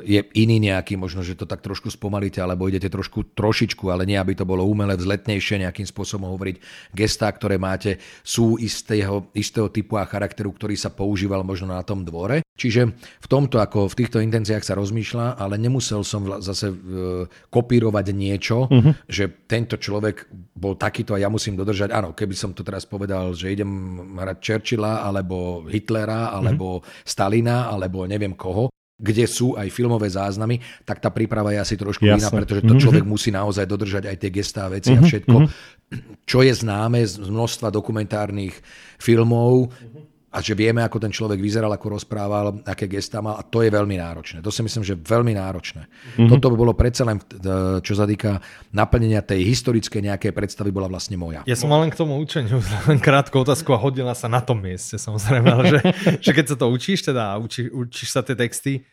je 0.02 0.20
iný 0.34 0.58
nejaký, 0.58 0.98
možno, 0.98 1.22
že 1.22 1.38
to 1.38 1.46
tak 1.46 1.62
trošku 1.62 1.90
spomalíte, 1.92 2.42
alebo 2.42 2.66
idete 2.66 2.90
trošku 2.90 3.34
trošičku, 3.34 3.86
ale 3.90 4.06
nie, 4.08 4.18
aby 4.18 4.34
to 4.34 4.48
bolo 4.48 4.66
umelé, 4.66 4.98
vzletnejšie, 4.98 5.62
nejakým 5.62 5.86
spôsobom 5.86 6.26
hovoriť. 6.34 6.56
Gestá, 6.90 7.30
ktoré 7.30 7.60
máte, 7.60 8.02
sú 8.26 8.58
istého, 8.58 9.30
istého 9.36 9.70
typu 9.70 9.98
a 10.00 10.08
charakteru, 10.08 10.50
ktorý 10.50 10.74
sa 10.74 10.90
používal 10.90 11.46
možno 11.46 11.70
na 11.70 11.82
tom 11.86 12.02
dvore. 12.02 12.42
Čiže 12.56 12.96
v 12.96 13.26
tomto, 13.28 13.60
ako 13.60 13.92
v 13.92 13.98
týchto 14.00 14.18
intenciách 14.24 14.64
sa 14.64 14.72
rozmýšľa, 14.80 15.36
ale 15.36 15.60
nemusel 15.60 16.00
som 16.00 16.24
zase 16.40 16.72
e, 16.72 16.76
kopírovať 17.52 18.06
niečo, 18.16 18.64
uh-huh. 18.64 18.96
že 19.04 19.28
tento 19.44 19.76
človek 19.76 20.24
bol 20.56 20.72
takýto 20.72 21.12
a 21.12 21.20
ja 21.20 21.28
musím 21.28 21.52
dodržať. 21.52 21.92
Áno, 21.92 22.16
keby 22.16 22.32
som 22.32 22.56
to 22.56 22.64
teraz 22.64 22.88
povedal, 22.88 23.36
že 23.36 23.52
idem 23.52 23.68
hrať 24.16 24.38
Churchilla, 24.40 25.04
alebo 25.04 25.68
Hitlera, 25.68 26.32
alebo 26.32 26.80
uh-huh. 26.80 27.04
Stalina, 27.04 27.68
alebo 27.68 28.08
neviem 28.08 28.32
koho, 28.32 28.55
kde 28.96 29.28
sú 29.28 29.52
aj 29.60 29.68
filmové 29.68 30.08
záznamy, 30.08 30.56
tak 30.88 31.04
tá 31.04 31.12
príprava 31.12 31.52
je 31.52 31.60
asi 31.60 31.76
trošku 31.76 32.08
Jasne. 32.08 32.16
iná, 32.16 32.28
pretože 32.32 32.64
to 32.64 32.74
mhm. 32.74 32.80
človek 32.80 33.04
mm-hmm. 33.04 33.12
musí 33.12 33.28
naozaj 33.28 33.64
dodržať 33.68 34.04
aj 34.08 34.16
tie 34.16 34.30
gestá 34.32 34.66
a 34.66 34.72
veci 34.72 34.96
mm-hmm. 34.96 35.00
a 35.00 35.04
mhm. 35.04 35.08
všetko, 35.08 35.36
čo 36.24 36.38
je 36.40 36.52
známe 36.56 37.00
z 37.04 37.28
množstva 37.28 37.68
dokumentárnych 37.68 38.56
filmov, 38.96 39.68
mm-hmm 39.68 40.15
a 40.36 40.44
že 40.44 40.52
vieme, 40.52 40.84
ako 40.84 41.00
ten 41.00 41.08
človek 41.08 41.40
vyzeral, 41.40 41.72
ako 41.72 41.96
rozprával, 41.96 42.60
aké 42.68 42.84
gesta 42.84 43.24
mal 43.24 43.40
a 43.40 43.42
to 43.42 43.64
je 43.64 43.72
veľmi 43.72 43.96
náročné. 43.96 44.44
To 44.44 44.52
si 44.52 44.60
myslím, 44.60 44.84
že 44.84 44.92
veľmi 44.92 45.32
náročné. 45.32 45.88
Mm-hmm. 45.88 46.28
Toto 46.28 46.52
by 46.52 46.56
bolo 46.60 46.76
predsa 46.76 47.08
len, 47.08 47.16
čo 47.80 47.96
sa 47.96 48.04
týka 48.04 48.44
naplnenia 48.76 49.24
tej 49.24 49.48
historickej 49.48 50.12
nejakej 50.12 50.36
predstavy, 50.36 50.68
bola 50.68 50.92
vlastne 50.92 51.16
moja. 51.16 51.40
Ja 51.48 51.56
som 51.56 51.72
mal 51.72 51.80
len 51.80 51.88
k 51.88 51.96
tomu 51.96 52.20
učeniu 52.20 52.60
len 52.92 53.00
krátku 53.00 53.40
otázku 53.40 53.72
a 53.72 53.80
hodila 53.80 54.12
sa 54.12 54.28
na 54.28 54.44
tom 54.44 54.60
mieste, 54.60 55.00
samozrejme, 55.00 55.48
ale 55.48 55.64
že, 55.72 55.80
že 56.28 56.30
keď 56.36 56.44
sa 56.52 56.56
to 56.60 56.68
učíš 56.68 57.08
teda 57.08 57.40
učí, 57.40 57.72
učíš 57.72 58.12
sa 58.12 58.20
tie 58.20 58.36
texty, 58.36 58.84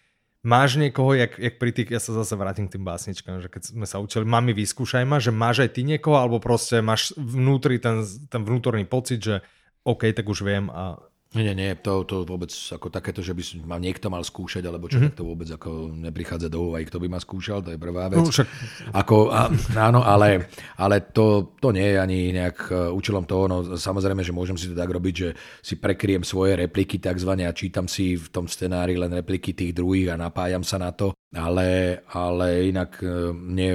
máš 0.48 0.80
niekoho, 0.80 1.12
jak, 1.12 1.36
jak 1.36 1.60
pri 1.60 1.72
tých, 1.76 1.92
ja 1.92 2.00
sa 2.00 2.16
zase 2.24 2.40
vrátim 2.40 2.72
k 2.72 2.80
tým 2.80 2.88
básničkám, 2.88 3.44
že 3.44 3.52
keď 3.52 3.76
sme 3.76 3.84
sa 3.84 4.00
učili, 4.00 4.24
mami 4.24 4.56
vyskúšaj 4.56 5.04
ma, 5.04 5.20
že 5.20 5.36
máš 5.36 5.68
aj 5.68 5.76
ty 5.76 5.84
niekoho, 5.84 6.16
alebo 6.16 6.40
proste 6.40 6.80
máš 6.80 7.12
vnútri 7.20 7.84
ten, 7.84 8.00
ten 8.32 8.48
vnútorný 8.48 8.88
pocit, 8.88 9.20
že 9.20 9.36
OK, 9.84 10.08
tak 10.16 10.24
už 10.28 10.48
viem 10.48 10.72
a 10.72 11.00
nie, 11.42 11.54
nie, 11.58 11.74
to, 11.82 12.06
to 12.06 12.22
vôbec 12.30 12.54
ako 12.54 12.94
takéto, 12.94 13.26
že 13.26 13.34
by 13.34 13.66
ma 13.66 13.78
niekto 13.82 14.14
mal 14.14 14.22
skúšať, 14.22 14.70
alebo 14.70 14.86
čo, 14.86 15.02
mm-hmm. 15.02 15.18
tak 15.18 15.18
to 15.18 15.26
vôbec 15.26 15.50
ako 15.50 15.90
neprichádza 15.90 16.46
do 16.46 16.70
úvahy, 16.70 16.86
kto 16.86 17.02
by 17.02 17.08
ma 17.10 17.18
skúšal, 17.18 17.66
to 17.66 17.74
je 17.74 17.80
prvá 17.82 18.06
vec. 18.14 18.22
No, 18.22 18.30
však... 18.30 18.48
Ako, 18.94 19.34
a, 19.34 19.50
áno, 19.74 20.06
ale, 20.06 20.54
ale 20.78 21.10
to, 21.10 21.58
to 21.58 21.74
nie 21.74 21.90
je 21.94 21.98
ani 21.98 22.20
nejak 22.38 22.58
e, 22.70 22.94
účelom 22.94 23.26
toho, 23.26 23.50
no 23.50 23.58
samozrejme, 23.74 24.22
že 24.22 24.30
môžem 24.30 24.54
si 24.62 24.70
to 24.70 24.78
tak 24.78 24.94
robiť, 24.94 25.16
že 25.18 25.30
si 25.66 25.82
prekryjem 25.82 26.22
svoje 26.22 26.54
repliky 26.54 27.02
takzvané 27.02 27.50
a 27.50 27.58
čítam 27.58 27.90
si 27.90 28.14
v 28.14 28.30
tom 28.30 28.46
scenári 28.46 28.94
len 28.94 29.10
repliky 29.10 29.58
tých 29.58 29.74
druhých 29.74 30.14
a 30.14 30.22
napájam 30.22 30.62
sa 30.62 30.78
na 30.78 30.94
to 30.94 31.18
ale, 31.34 32.00
ale 32.14 32.70
inak 32.70 33.02
nie, 33.34 33.74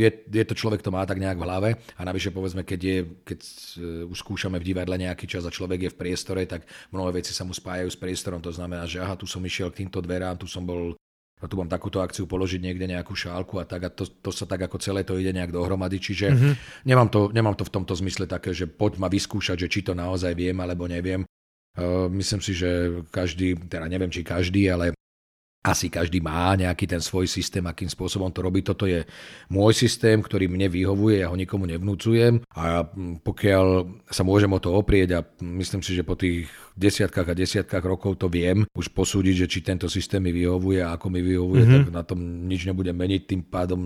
je, 0.00 0.10
je 0.32 0.44
to 0.48 0.56
človek, 0.56 0.80
to 0.80 0.88
má 0.88 1.04
tak 1.04 1.20
nejak 1.20 1.36
v 1.36 1.44
hlave 1.44 1.70
a 1.96 2.02
navyše 2.08 2.32
povedzme, 2.32 2.64
keď, 2.64 2.80
je, 2.80 2.98
keď 3.20 3.40
e, 3.40 3.52
už 4.08 4.16
skúšame 4.24 4.56
v 4.56 4.72
divadle 4.72 4.96
nejaký 4.96 5.28
čas 5.28 5.44
a 5.44 5.52
človek 5.52 5.86
je 5.86 5.92
v 5.92 6.00
priestore, 6.00 6.48
tak 6.48 6.64
mnohé 6.88 7.20
veci 7.20 7.36
sa 7.36 7.44
mu 7.44 7.52
spájajú 7.52 7.92
s 7.92 8.00
priestorom, 8.00 8.40
to 8.40 8.48
znamená, 8.48 8.88
že 8.88 9.04
aha, 9.04 9.12
tu 9.12 9.28
som 9.28 9.44
išiel 9.44 9.68
k 9.68 9.84
týmto 9.84 10.00
dverám, 10.00 10.40
tu 10.40 10.48
som 10.48 10.64
bol 10.64 10.96
a 11.36 11.44
tu 11.44 11.60
mám 11.60 11.68
takúto 11.68 12.00
akciu 12.00 12.24
položiť 12.24 12.64
niekde 12.64 12.88
nejakú 12.88 13.12
šálku 13.12 13.60
a 13.60 13.68
tak 13.68 13.80
a 13.84 13.90
to, 13.92 14.08
to 14.08 14.32
sa 14.32 14.48
tak 14.48 14.64
ako 14.64 14.80
celé 14.80 15.04
to 15.04 15.20
ide 15.20 15.36
nejak 15.36 15.52
dohromady, 15.52 16.00
čiže 16.00 16.32
mm-hmm. 16.32 16.54
nemám, 16.88 17.12
to, 17.12 17.28
nemám 17.28 17.52
to 17.52 17.68
v 17.68 17.74
tomto 17.76 17.92
zmysle 17.92 18.24
také, 18.24 18.56
že 18.56 18.64
poď 18.64 18.96
ma 18.96 19.12
vyskúšať, 19.12 19.68
že 19.68 19.68
či 19.68 19.80
to 19.84 19.92
naozaj 19.92 20.32
viem 20.32 20.56
alebo 20.56 20.88
neviem. 20.88 21.28
Uh, 21.76 22.08
myslím 22.16 22.40
si, 22.40 22.56
že 22.56 23.04
každý, 23.12 23.52
teda 23.68 23.84
neviem 23.84 24.08
či 24.08 24.24
každý, 24.24 24.64
ale 24.72 24.96
asi 25.66 25.90
každý 25.90 26.22
má 26.22 26.54
nejaký 26.54 26.86
ten 26.86 27.02
svoj 27.02 27.26
systém, 27.26 27.66
akým 27.66 27.90
spôsobom 27.90 28.30
to 28.30 28.38
robí. 28.38 28.62
Toto 28.62 28.86
je 28.86 29.02
môj 29.50 29.74
systém, 29.74 30.22
ktorý 30.22 30.46
mne 30.46 30.70
vyhovuje, 30.70 31.26
ja 31.26 31.28
ho 31.28 31.34
nikomu 31.34 31.66
nevnúcujem 31.66 32.46
a 32.54 32.86
pokiaľ 33.26 33.66
sa 34.06 34.22
môžem 34.22 34.50
o 34.54 34.62
to 34.62 34.70
oprieť 34.70 35.18
a 35.18 35.20
myslím 35.42 35.82
si, 35.82 35.98
že 35.98 36.06
po 36.06 36.14
tých 36.14 36.46
desiatkách 36.78 37.32
a 37.32 37.34
desiatkách 37.34 37.82
rokov 37.82 38.20
to 38.20 38.30
viem 38.30 38.62
už 38.76 38.94
posúdiť, 38.94 39.34
že 39.42 39.46
či 39.50 39.58
tento 39.66 39.90
systém 39.90 40.22
mi 40.22 40.30
vyhovuje 40.30 40.84
a 40.84 40.94
ako 40.94 41.06
mi 41.10 41.24
vyhovuje, 41.24 41.62
mm-hmm. 41.66 41.82
tak 41.82 41.90
na 41.90 42.04
tom 42.06 42.20
nič 42.46 42.68
nebudem 42.68 42.94
meniť, 42.94 43.20
tým 43.26 43.42
pádom 43.48 43.80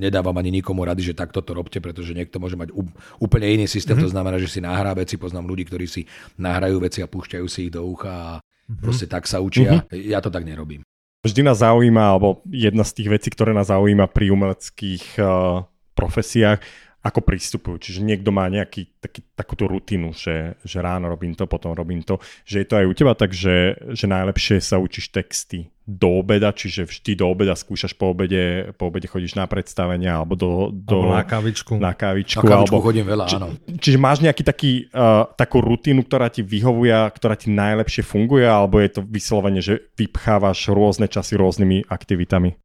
nedávam 0.00 0.34
ani 0.34 0.58
nikomu 0.58 0.82
rady, 0.82 1.12
že 1.12 1.14
takto 1.14 1.44
to 1.44 1.54
robte, 1.54 1.78
pretože 1.78 2.16
niekto 2.16 2.42
môže 2.42 2.58
mať 2.58 2.72
úplne 3.20 3.46
iný 3.46 3.70
systém, 3.70 3.94
mm-hmm. 3.94 4.10
to 4.10 4.14
znamená, 4.16 4.36
že 4.40 4.50
si 4.50 4.58
nahrá 4.64 4.96
veci, 4.96 5.20
poznám 5.20 5.46
ľudí, 5.46 5.68
ktorí 5.68 5.86
si 5.86 6.02
nahrajú 6.40 6.80
veci 6.80 7.04
a 7.04 7.06
púšťajú 7.06 7.46
si 7.46 7.68
ich 7.68 7.72
do 7.76 7.84
ucha 7.84 8.10
a 8.10 8.30
mm-hmm. 8.40 8.80
proste 8.80 9.06
tak 9.06 9.28
sa 9.28 9.44
učia. 9.44 9.84
Mm-hmm. 9.84 10.08
Ja 10.08 10.24
to 10.24 10.32
tak 10.32 10.48
nerobím. 10.48 10.80
Vždy 11.24 11.40
nás 11.40 11.64
zaujíma, 11.64 12.04
alebo 12.04 12.44
jedna 12.52 12.84
z 12.84 13.00
tých 13.00 13.08
vecí, 13.08 13.28
ktoré 13.32 13.56
nás 13.56 13.72
zaujíma 13.72 14.12
pri 14.12 14.28
umeleckých 14.28 15.16
uh, 15.16 15.64
profesiách, 15.96 16.60
ako 17.04 17.20
pristupujú. 17.20 17.76
Čiže 17.76 18.00
niekto 18.00 18.32
má 18.32 18.48
nejaký, 18.48 18.88
taký, 18.96 19.20
takúto 19.36 19.68
rutinu, 19.68 20.16
že, 20.16 20.56
že 20.64 20.80
ráno 20.80 21.12
robím 21.12 21.36
to, 21.36 21.44
potom 21.44 21.76
robím 21.76 22.00
to. 22.00 22.16
Že 22.48 22.56
je 22.64 22.66
to 22.66 22.74
aj 22.80 22.86
u 22.88 22.94
teba 22.96 23.12
tak, 23.12 23.36
že, 23.36 23.76
že 23.92 24.08
najlepšie 24.08 24.64
sa 24.64 24.80
učíš 24.80 25.12
texty 25.12 25.68
do 25.84 26.24
obeda, 26.24 26.48
čiže 26.48 26.88
vždy 26.88 27.12
do 27.20 27.28
obeda 27.28 27.52
skúšaš 27.52 27.92
po 27.92 28.16
obede, 28.16 28.72
po 28.80 28.88
obede 28.88 29.04
chodíš 29.04 29.36
na 29.36 29.44
predstavenia 29.44 30.16
alebo 30.16 30.32
do, 30.32 30.72
do 30.72 31.04
alebo 31.04 31.12
na 31.12 31.24
kávičku. 31.28 31.72
Na 31.76 31.92
kávičku, 31.92 32.40
na 32.40 32.48
kávičku 32.48 32.72
alebo, 32.72 32.80
chodím 32.80 33.04
veľa, 33.04 33.28
či, 33.28 33.36
áno. 33.36 33.52
Čiže 33.68 33.98
máš 34.00 34.24
nejaký 34.24 34.42
taký, 34.48 34.72
uh, 34.96 35.28
takú 35.36 35.60
rutinu, 35.60 36.00
ktorá 36.00 36.32
ti 36.32 36.40
vyhovuje, 36.40 36.88
ktorá 36.88 37.36
ti 37.36 37.52
najlepšie 37.52 38.00
funguje, 38.00 38.48
alebo 38.48 38.80
je 38.80 38.96
to 38.96 39.00
vyslovene, 39.04 39.60
že 39.60 39.92
vypchávaš 40.00 40.72
rôzne 40.72 41.04
časy 41.04 41.36
rôznymi 41.36 41.84
aktivitami? 41.92 42.63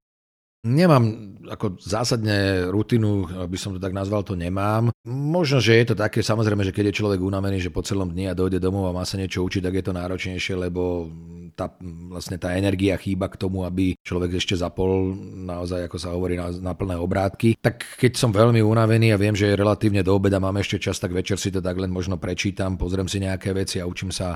Nemám 0.60 1.40
ako 1.48 1.80
zásadne 1.80 2.68
rutinu, 2.68 3.24
by 3.48 3.56
som 3.56 3.72
to 3.72 3.80
tak 3.80 3.96
nazval, 3.96 4.28
to 4.28 4.36
nemám. 4.36 4.92
Možno, 5.08 5.64
že 5.64 5.80
je 5.80 5.86
to 5.88 5.96
také, 5.96 6.20
samozrejme, 6.20 6.68
že 6.68 6.76
keď 6.76 6.92
je 6.92 7.00
človek 7.00 7.24
unavený, 7.24 7.64
že 7.64 7.72
po 7.72 7.80
celom 7.80 8.12
dni 8.12 8.28
a 8.28 8.36
dojde 8.36 8.60
domov 8.60 8.92
a 8.92 8.96
má 8.96 9.08
sa 9.08 9.16
niečo 9.16 9.40
učiť, 9.40 9.64
tak 9.64 9.80
je 9.80 9.84
to 9.88 9.96
náročnejšie, 9.96 10.60
lebo 10.60 11.08
tá, 11.56 11.72
vlastne 12.12 12.36
tá 12.36 12.60
energia 12.60 13.00
chýba 13.00 13.32
k 13.32 13.40
tomu, 13.40 13.64
aby 13.64 13.96
človek 14.04 14.36
ešte 14.36 14.60
zapol 14.60 15.16
naozaj, 15.48 15.88
ako 15.88 15.98
sa 15.98 16.12
hovorí, 16.12 16.36
na, 16.36 16.52
na 16.52 16.76
plné 16.76 17.00
obrátky. 17.00 17.56
Tak 17.64 17.96
keď 17.96 18.20
som 18.20 18.36
veľmi 18.36 18.60
unavený 18.60 19.16
a 19.16 19.22
viem, 19.22 19.40
že 19.40 19.48
je 19.48 19.60
relatívne 19.60 20.04
do 20.04 20.12
obeda, 20.12 20.44
mám 20.44 20.60
ešte 20.60 20.76
čas, 20.76 21.00
tak 21.00 21.16
večer 21.16 21.40
si 21.40 21.56
to 21.56 21.64
tak 21.64 21.80
len 21.80 21.88
možno 21.88 22.20
prečítam, 22.20 22.76
pozriem 22.76 23.08
si 23.08 23.24
nejaké 23.24 23.56
veci 23.56 23.80
a 23.80 23.88
učím 23.88 24.12
sa 24.12 24.36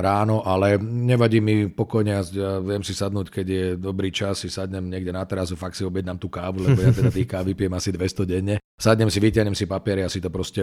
ráno, 0.00 0.40
ale 0.48 0.80
nevadí 0.80 1.44
mi 1.44 1.68
pokojne, 1.68 2.24
ja 2.32 2.56
viem 2.64 2.80
si 2.80 2.96
sadnúť, 2.96 3.28
keď 3.28 3.46
je 3.46 3.64
dobrý 3.76 4.08
čas, 4.08 4.40
si 4.40 4.48
sadnem 4.48 4.88
niekde 4.88 5.12
na 5.12 5.20
terasu, 5.28 5.60
fakt 5.60 5.76
si 5.76 5.84
objednám 5.84 6.16
tú 6.16 6.32
kávu, 6.32 6.64
lebo 6.64 6.80
ja 6.80 6.88
teda 6.88 7.12
tých 7.12 7.28
káv 7.32 7.44
vypijem 7.44 7.76
asi 7.76 7.92
200 7.92 8.24
denne. 8.24 8.56
Sadnem 8.78 9.10
si, 9.10 9.18
vytiahnem 9.18 9.58
si 9.58 9.66
papier, 9.66 10.06
ja 10.06 10.08
si 10.08 10.22
to 10.22 10.30
proste 10.30 10.62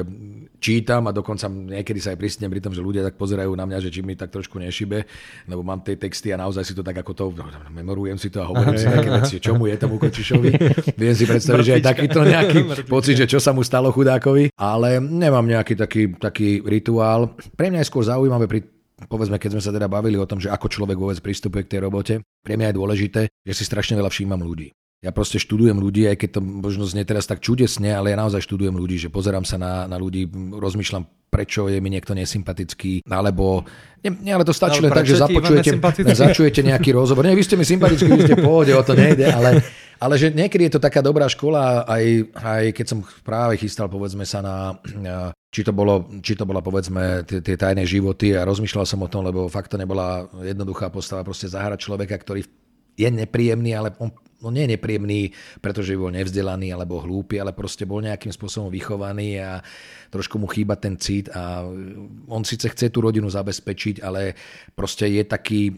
čítam 0.63 1.03
a 1.05 1.11
dokonca 1.11 1.51
niekedy 1.51 1.99
sa 1.99 2.15
aj 2.15 2.17
pristnem 2.17 2.47
pri 2.47 2.63
tom, 2.63 2.71
že 2.71 2.79
ľudia 2.79 3.03
tak 3.03 3.19
pozerajú 3.19 3.51
na 3.51 3.67
mňa, 3.67 3.83
že 3.83 3.91
či 3.91 4.01
mi 4.01 4.15
tak 4.15 4.31
trošku 4.31 4.55
nešibe, 4.55 5.03
lebo 5.51 5.61
mám 5.67 5.83
tie 5.83 5.99
texty 5.99 6.31
a 6.31 6.39
naozaj 6.39 6.63
si 6.63 6.73
to 6.73 6.79
tak 6.79 6.95
ako 6.95 7.11
to, 7.11 7.23
no, 7.35 7.43
memorujem 7.75 8.15
si 8.15 8.31
to 8.31 8.39
a 8.39 8.47
hovorím 8.47 8.79
si 8.79 8.87
také 8.87 9.11
veci, 9.11 9.35
čomu 9.43 9.67
je 9.67 9.75
tomu 9.75 9.99
Kočišovi. 9.99 10.49
Viem 11.01 11.11
si 11.11 11.27
predstaviť, 11.27 11.63
že 11.67 11.75
aj 11.75 11.83
takýto 11.83 12.23
nejaký 12.23 12.59
pocit, 12.93 13.19
že 13.19 13.27
čo 13.27 13.43
sa 13.43 13.51
mu 13.51 13.67
stalo 13.67 13.91
chudákovi, 13.91 14.55
ale 14.55 15.03
nemám 15.03 15.43
nejaký 15.43 15.75
taký, 15.75 16.15
taký 16.15 16.63
rituál. 16.63 17.35
Pre 17.35 17.67
mňa 17.67 17.83
je 17.83 17.89
skôr 17.91 18.07
zaujímavé 18.07 18.47
pri 18.47 18.74
povedzme, 19.07 19.35
keď 19.35 19.59
sme 19.59 19.63
sa 19.63 19.75
teda 19.75 19.91
bavili 19.91 20.15
o 20.15 20.27
tom, 20.27 20.39
že 20.39 20.47
ako 20.47 20.71
človek 20.71 20.97
vôbec 20.97 21.19
pristupuje 21.19 21.67
k 21.67 21.77
tej 21.77 21.79
robote, 21.83 22.13
pre 22.43 22.55
mňa 22.55 22.71
je 22.71 22.79
dôležité, 22.79 23.21
že 23.43 23.53
si 23.53 23.63
strašne 23.67 23.99
veľa 23.99 24.07
všímam 24.07 24.39
ľudí. 24.39 24.71
Ja 25.03 25.13
proste 25.13 25.37
študujem 25.37 25.77
ľudí, 25.77 26.09
aj 26.09 26.17
keď 26.17 26.29
to 26.39 26.41
možno 26.41 26.87
znie 26.87 27.05
teraz 27.05 27.29
tak 27.29 27.37
čudesne, 27.37 27.93
ale 27.93 28.15
ja 28.15 28.17
naozaj 28.17 28.41
študujem 28.41 28.73
ľudí, 28.73 28.97
že 28.97 29.13
pozerám 29.13 29.45
sa 29.45 29.59
na, 29.61 29.85
na 29.85 30.01
ľudí, 30.01 30.25
rozmýšľam, 30.55 31.05
prečo 31.29 31.67
je 31.69 31.77
mi 31.77 31.93
niekto 31.93 32.15
nesympatický, 32.15 33.05
alebo 33.05 33.67
nie, 34.01 34.09
nie 34.23 34.33
ale 34.33 34.47
to 34.47 34.55
stačí 34.55 34.81
len 34.81 34.89
tak, 34.89 35.05
že 35.05 35.19
započujete, 35.19 35.77
začujete 36.15 36.63
nejaký 36.63 36.95
rozhovor. 36.95 37.27
Nie, 37.27 37.37
vy 37.37 37.43
ste 37.43 37.59
mi 37.59 37.67
sympatickí, 37.67 38.07
vy 38.07 38.23
ste 38.23 38.39
v 38.39 38.47
pohode, 38.47 38.71
o 38.73 38.81
to 38.81 38.95
nejde, 38.95 39.29
ale, 39.29 39.61
ale 39.99 40.15
že 40.15 40.31
niekedy 40.31 40.71
je 40.71 40.79
to 40.79 40.81
taká 40.81 41.03
dobrá 41.03 41.29
škola, 41.29 41.85
aj, 41.85 42.31
aj 42.33 42.63
keď 42.73 42.85
som 42.87 42.99
práve 43.21 43.59
chystal, 43.59 43.91
povedzme 43.91 44.23
sa 44.23 44.41
na, 44.41 44.79
či 45.55 45.63
to, 45.63 45.71
bolo, 45.71 46.11
či 46.19 46.35
to 46.35 46.43
bola, 46.43 46.59
povedzme, 46.59 47.23
tie, 47.23 47.39
tie 47.39 47.55
tajné 47.55 47.87
životy 47.87 48.35
a 48.35 48.43
rozmýšľal 48.43 48.83
som 48.83 48.99
o 48.99 49.07
tom, 49.07 49.23
lebo 49.23 49.47
fakt 49.47 49.71
to 49.71 49.79
nebola 49.79 50.27
jednoduchá 50.43 50.91
postava, 50.91 51.23
proste 51.23 51.47
zahrať 51.47 51.79
človeka, 51.79 52.19
ktorý 52.19 52.43
je 52.99 53.07
nepríjemný, 53.07 53.71
ale 53.71 53.95
on 54.03 54.11
no 54.43 54.51
nie 54.51 54.67
je 54.67 54.73
nepríjemný, 54.75 55.21
pretože 55.63 55.95
bol 55.95 56.11
nevzdelaný 56.11 56.75
alebo 56.75 56.99
hlúpy, 56.99 57.39
ale 57.39 57.55
proste 57.55 57.87
bol 57.87 58.03
nejakým 58.03 58.35
spôsobom 58.35 58.67
vychovaný 58.67 59.39
a 59.39 59.63
trošku 60.11 60.35
mu 60.35 60.45
chýba 60.51 60.75
ten 60.75 60.99
cit 60.99 61.31
a 61.31 61.63
on 62.27 62.43
síce 62.43 62.67
chce 62.67 62.91
tú 62.91 62.99
rodinu 62.99 63.31
zabezpečiť, 63.31 64.03
ale 64.03 64.35
proste 64.75 65.07
je 65.07 65.23
taký 65.23 65.71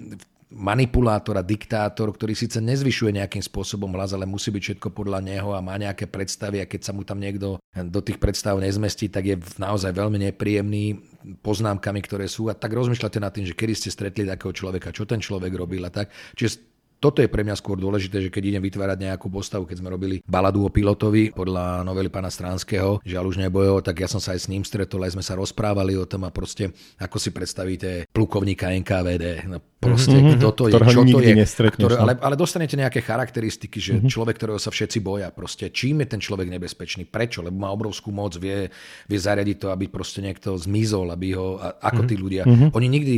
manipulátor 0.48 1.36
a 1.36 1.44
diktátor, 1.44 2.08
ktorý 2.08 2.32
síce 2.32 2.64
nezvyšuje 2.64 3.20
nejakým 3.20 3.44
spôsobom 3.44 3.92
hlas, 4.00 4.16
ale 4.16 4.24
musí 4.24 4.48
byť 4.48 4.64
všetko 4.64 4.88
podľa 4.96 5.20
neho 5.20 5.52
a 5.52 5.60
má 5.60 5.76
nejaké 5.76 6.08
predstavy 6.08 6.64
a 6.64 6.70
keď 6.70 6.82
sa 6.88 6.96
mu 6.96 7.04
tam 7.04 7.20
niekto 7.20 7.60
do 7.76 8.00
tých 8.00 8.16
predstav 8.16 8.56
nezmestí, 8.56 9.12
tak 9.12 9.24
je 9.28 9.36
naozaj 9.60 9.92
veľmi 9.92 10.32
nepríjemný 10.32 11.04
poznámkami, 11.44 12.00
ktoré 12.00 12.32
sú 12.32 12.48
a 12.48 12.56
tak 12.56 12.72
rozmýšľate 12.72 13.20
nad 13.20 13.32
tým, 13.36 13.44
že 13.44 13.58
kedy 13.58 13.74
ste 13.76 13.90
stretli 13.92 14.24
takého 14.24 14.56
človeka, 14.56 14.96
čo 14.96 15.04
ten 15.04 15.20
človek 15.20 15.52
robil 15.52 15.84
a 15.84 15.92
tak. 15.92 16.16
Čiže 16.40 16.78
toto 16.98 17.22
je 17.22 17.30
pre 17.30 17.46
mňa 17.46 17.54
skôr 17.54 17.78
dôležité, 17.78 18.26
že 18.26 18.34
keď 18.34 18.44
idem 18.58 18.64
vytvárať 18.66 19.06
nejakú 19.06 19.30
postavu, 19.30 19.70
keď 19.70 19.86
sme 19.86 19.94
robili 19.94 20.18
baladu 20.26 20.66
o 20.66 20.74
pilotovi 20.74 21.30
podľa 21.30 21.86
novely 21.86 22.10
pána 22.10 22.34
Stránskeho, 22.34 23.06
Žiaľ 23.06 23.24
už 23.30 23.38
nebojov, 23.38 23.86
tak 23.86 24.02
ja 24.02 24.10
som 24.10 24.18
sa 24.18 24.34
aj 24.34 24.42
s 24.42 24.50
ním 24.50 24.66
stretol, 24.66 25.06
aj 25.06 25.14
sme 25.14 25.22
sa 25.22 25.38
rozprávali 25.38 25.94
o 25.94 26.10
tom 26.10 26.26
a 26.26 26.34
proste 26.34 26.74
ako 26.98 27.22
si 27.22 27.30
predstavíte 27.30 28.10
plukovníka 28.10 28.74
NKVD. 28.74 29.46
No 29.46 29.62
proste 29.78 30.18
mm-hmm, 30.18 30.38
kto 30.42 30.50
to 30.58 30.64
je, 30.70 30.74
čo 30.74 31.02
to 31.06 31.20
je. 31.22 31.34
Ktoré, 31.46 31.96
no. 31.98 32.10
ale, 32.10 32.14
ale 32.18 32.36
dostanete 32.38 32.74
nejaké 32.74 33.02
charakteristiky, 33.02 33.78
že 33.78 33.94
mm-hmm. 33.98 34.10
človek, 34.10 34.36
ktorého 34.38 34.58
sa 34.58 34.74
všetci 34.74 35.00
boja, 35.02 35.30
proste 35.30 35.70
čím 35.70 36.02
je 36.02 36.18
ten 36.18 36.22
človek 36.22 36.50
nebezpečný, 36.50 37.06
prečo, 37.06 37.42
lebo 37.46 37.62
má 37.62 37.70
obrovskú 37.70 38.10
moc, 38.10 38.34
vie, 38.38 38.70
vie 39.06 39.20
zariadiť 39.20 39.58
to, 39.58 39.68
aby 39.74 39.86
proste 39.90 40.22
niekto 40.22 40.58
zmizol, 40.58 41.14
aby 41.14 41.38
ho, 41.38 41.58
a, 41.58 41.78
ako 41.82 42.06
mm-hmm. 42.06 42.10
tí 42.10 42.16
ľudia. 42.18 42.44
Mm-hmm. 42.46 42.70
Oni 42.74 42.88
nikdy, 42.90 43.16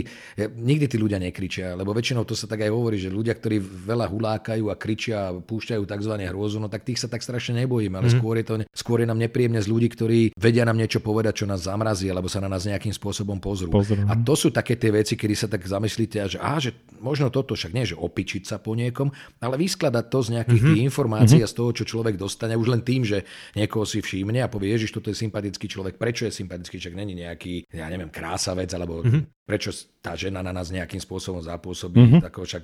nikdy 0.55 0.85
tí 0.87 0.97
ľudia 0.99 1.19
nekričia, 1.19 1.75
lebo 1.75 1.95
väčšinou 1.95 2.23
to 2.23 2.35
sa 2.35 2.47
tak 2.47 2.63
aj 2.63 2.71
hovorí, 2.71 2.99
že 2.99 3.11
ľudia, 3.11 3.35
ktorí 3.35 3.59
veľa 3.59 4.07
hulákajú 4.07 4.71
a 4.71 4.75
kričia 4.79 5.31
a 5.31 5.35
púšťajú 5.35 5.83
tzv. 5.83 6.13
hrôzu, 6.27 6.59
no 6.59 6.71
tak 6.71 6.87
tých 6.87 6.99
sa 6.99 7.07
tak 7.11 7.23
strašne 7.23 7.63
nebojím, 7.63 7.99
ale 7.99 8.11
mm-hmm. 8.11 8.19
skôr, 8.19 8.35
je 8.39 8.45
to, 8.47 8.53
skôr 8.71 8.97
je 9.03 9.07
nám 9.07 9.19
nepríjemne 9.19 9.59
z 9.59 9.67
ľudí, 9.67 9.87
ktorí 9.91 10.19
vedia 10.35 10.63
nám 10.63 10.79
niečo 10.79 10.99
povedať, 10.99 11.43
čo 11.43 11.45
nás 11.47 11.63
zamrazí, 11.63 12.11
alebo 12.11 12.27
sa 12.27 12.43
na 12.43 12.51
nás 12.51 12.67
nejakým 12.67 12.91
spôsobom 12.91 13.39
pozrú. 13.39 13.71
Pozrú. 13.71 14.03
A 14.07 14.13
to 14.19 14.35
sú 14.35 14.51
také 14.51 14.75
tie 14.75 14.91
veci, 14.91 15.15
kedy 15.15 15.35
sa 15.35 15.47
tak 15.47 15.63
zamyslíte 15.63 16.19
že, 16.29 16.37
á, 16.49 16.57
že 16.57 16.73
možno 16.99 17.31
toto 17.31 17.55
však 17.55 17.71
nie, 17.71 17.85
že 17.87 17.95
opičiť 17.95 18.43
sa 18.43 18.57
po 18.59 18.75
niekom, 18.75 19.13
ale 19.39 19.55
vyskladať 19.55 20.05
to 20.11 20.19
z 20.25 20.29
nejakých 20.35 20.63
mm-hmm. 20.65 20.85
informácií 20.89 21.39
mm-hmm. 21.39 21.49
a 21.49 21.53
z 21.53 21.57
toho, 21.57 21.71
čo 21.71 21.83
človek 21.87 22.19
dostane, 22.19 22.59
už 22.59 22.67
len 22.73 22.81
tým, 22.83 23.07
že 23.07 23.23
niekoho 23.55 23.87
si 23.87 24.03
všimne 24.03 24.43
a 24.43 24.51
povie, 24.51 24.75
Ježiš, 24.75 24.91
toto 24.97 25.07
je 25.13 25.15
sympatický 25.17 25.65
človek, 25.69 25.95
prečo 25.95 26.27
je 26.27 26.33
sympatický, 26.35 26.81
však 26.81 26.93
není 26.97 27.15
nejaký, 27.15 27.71
ja 27.71 27.87
neviem, 27.87 28.11
krásavec, 28.11 28.67
alebo 28.75 28.99
mm-hmm. 28.99 29.47
prečo 29.47 29.71
tá 30.03 30.15
žena 30.15 30.43
na 30.43 30.51
nás 30.51 30.73
nejakým 30.73 30.99
spôsobom 30.99 31.39
zapôsobí, 31.39 31.99
mm-hmm. 31.99 32.21
tako 32.27 32.43
však 32.43 32.63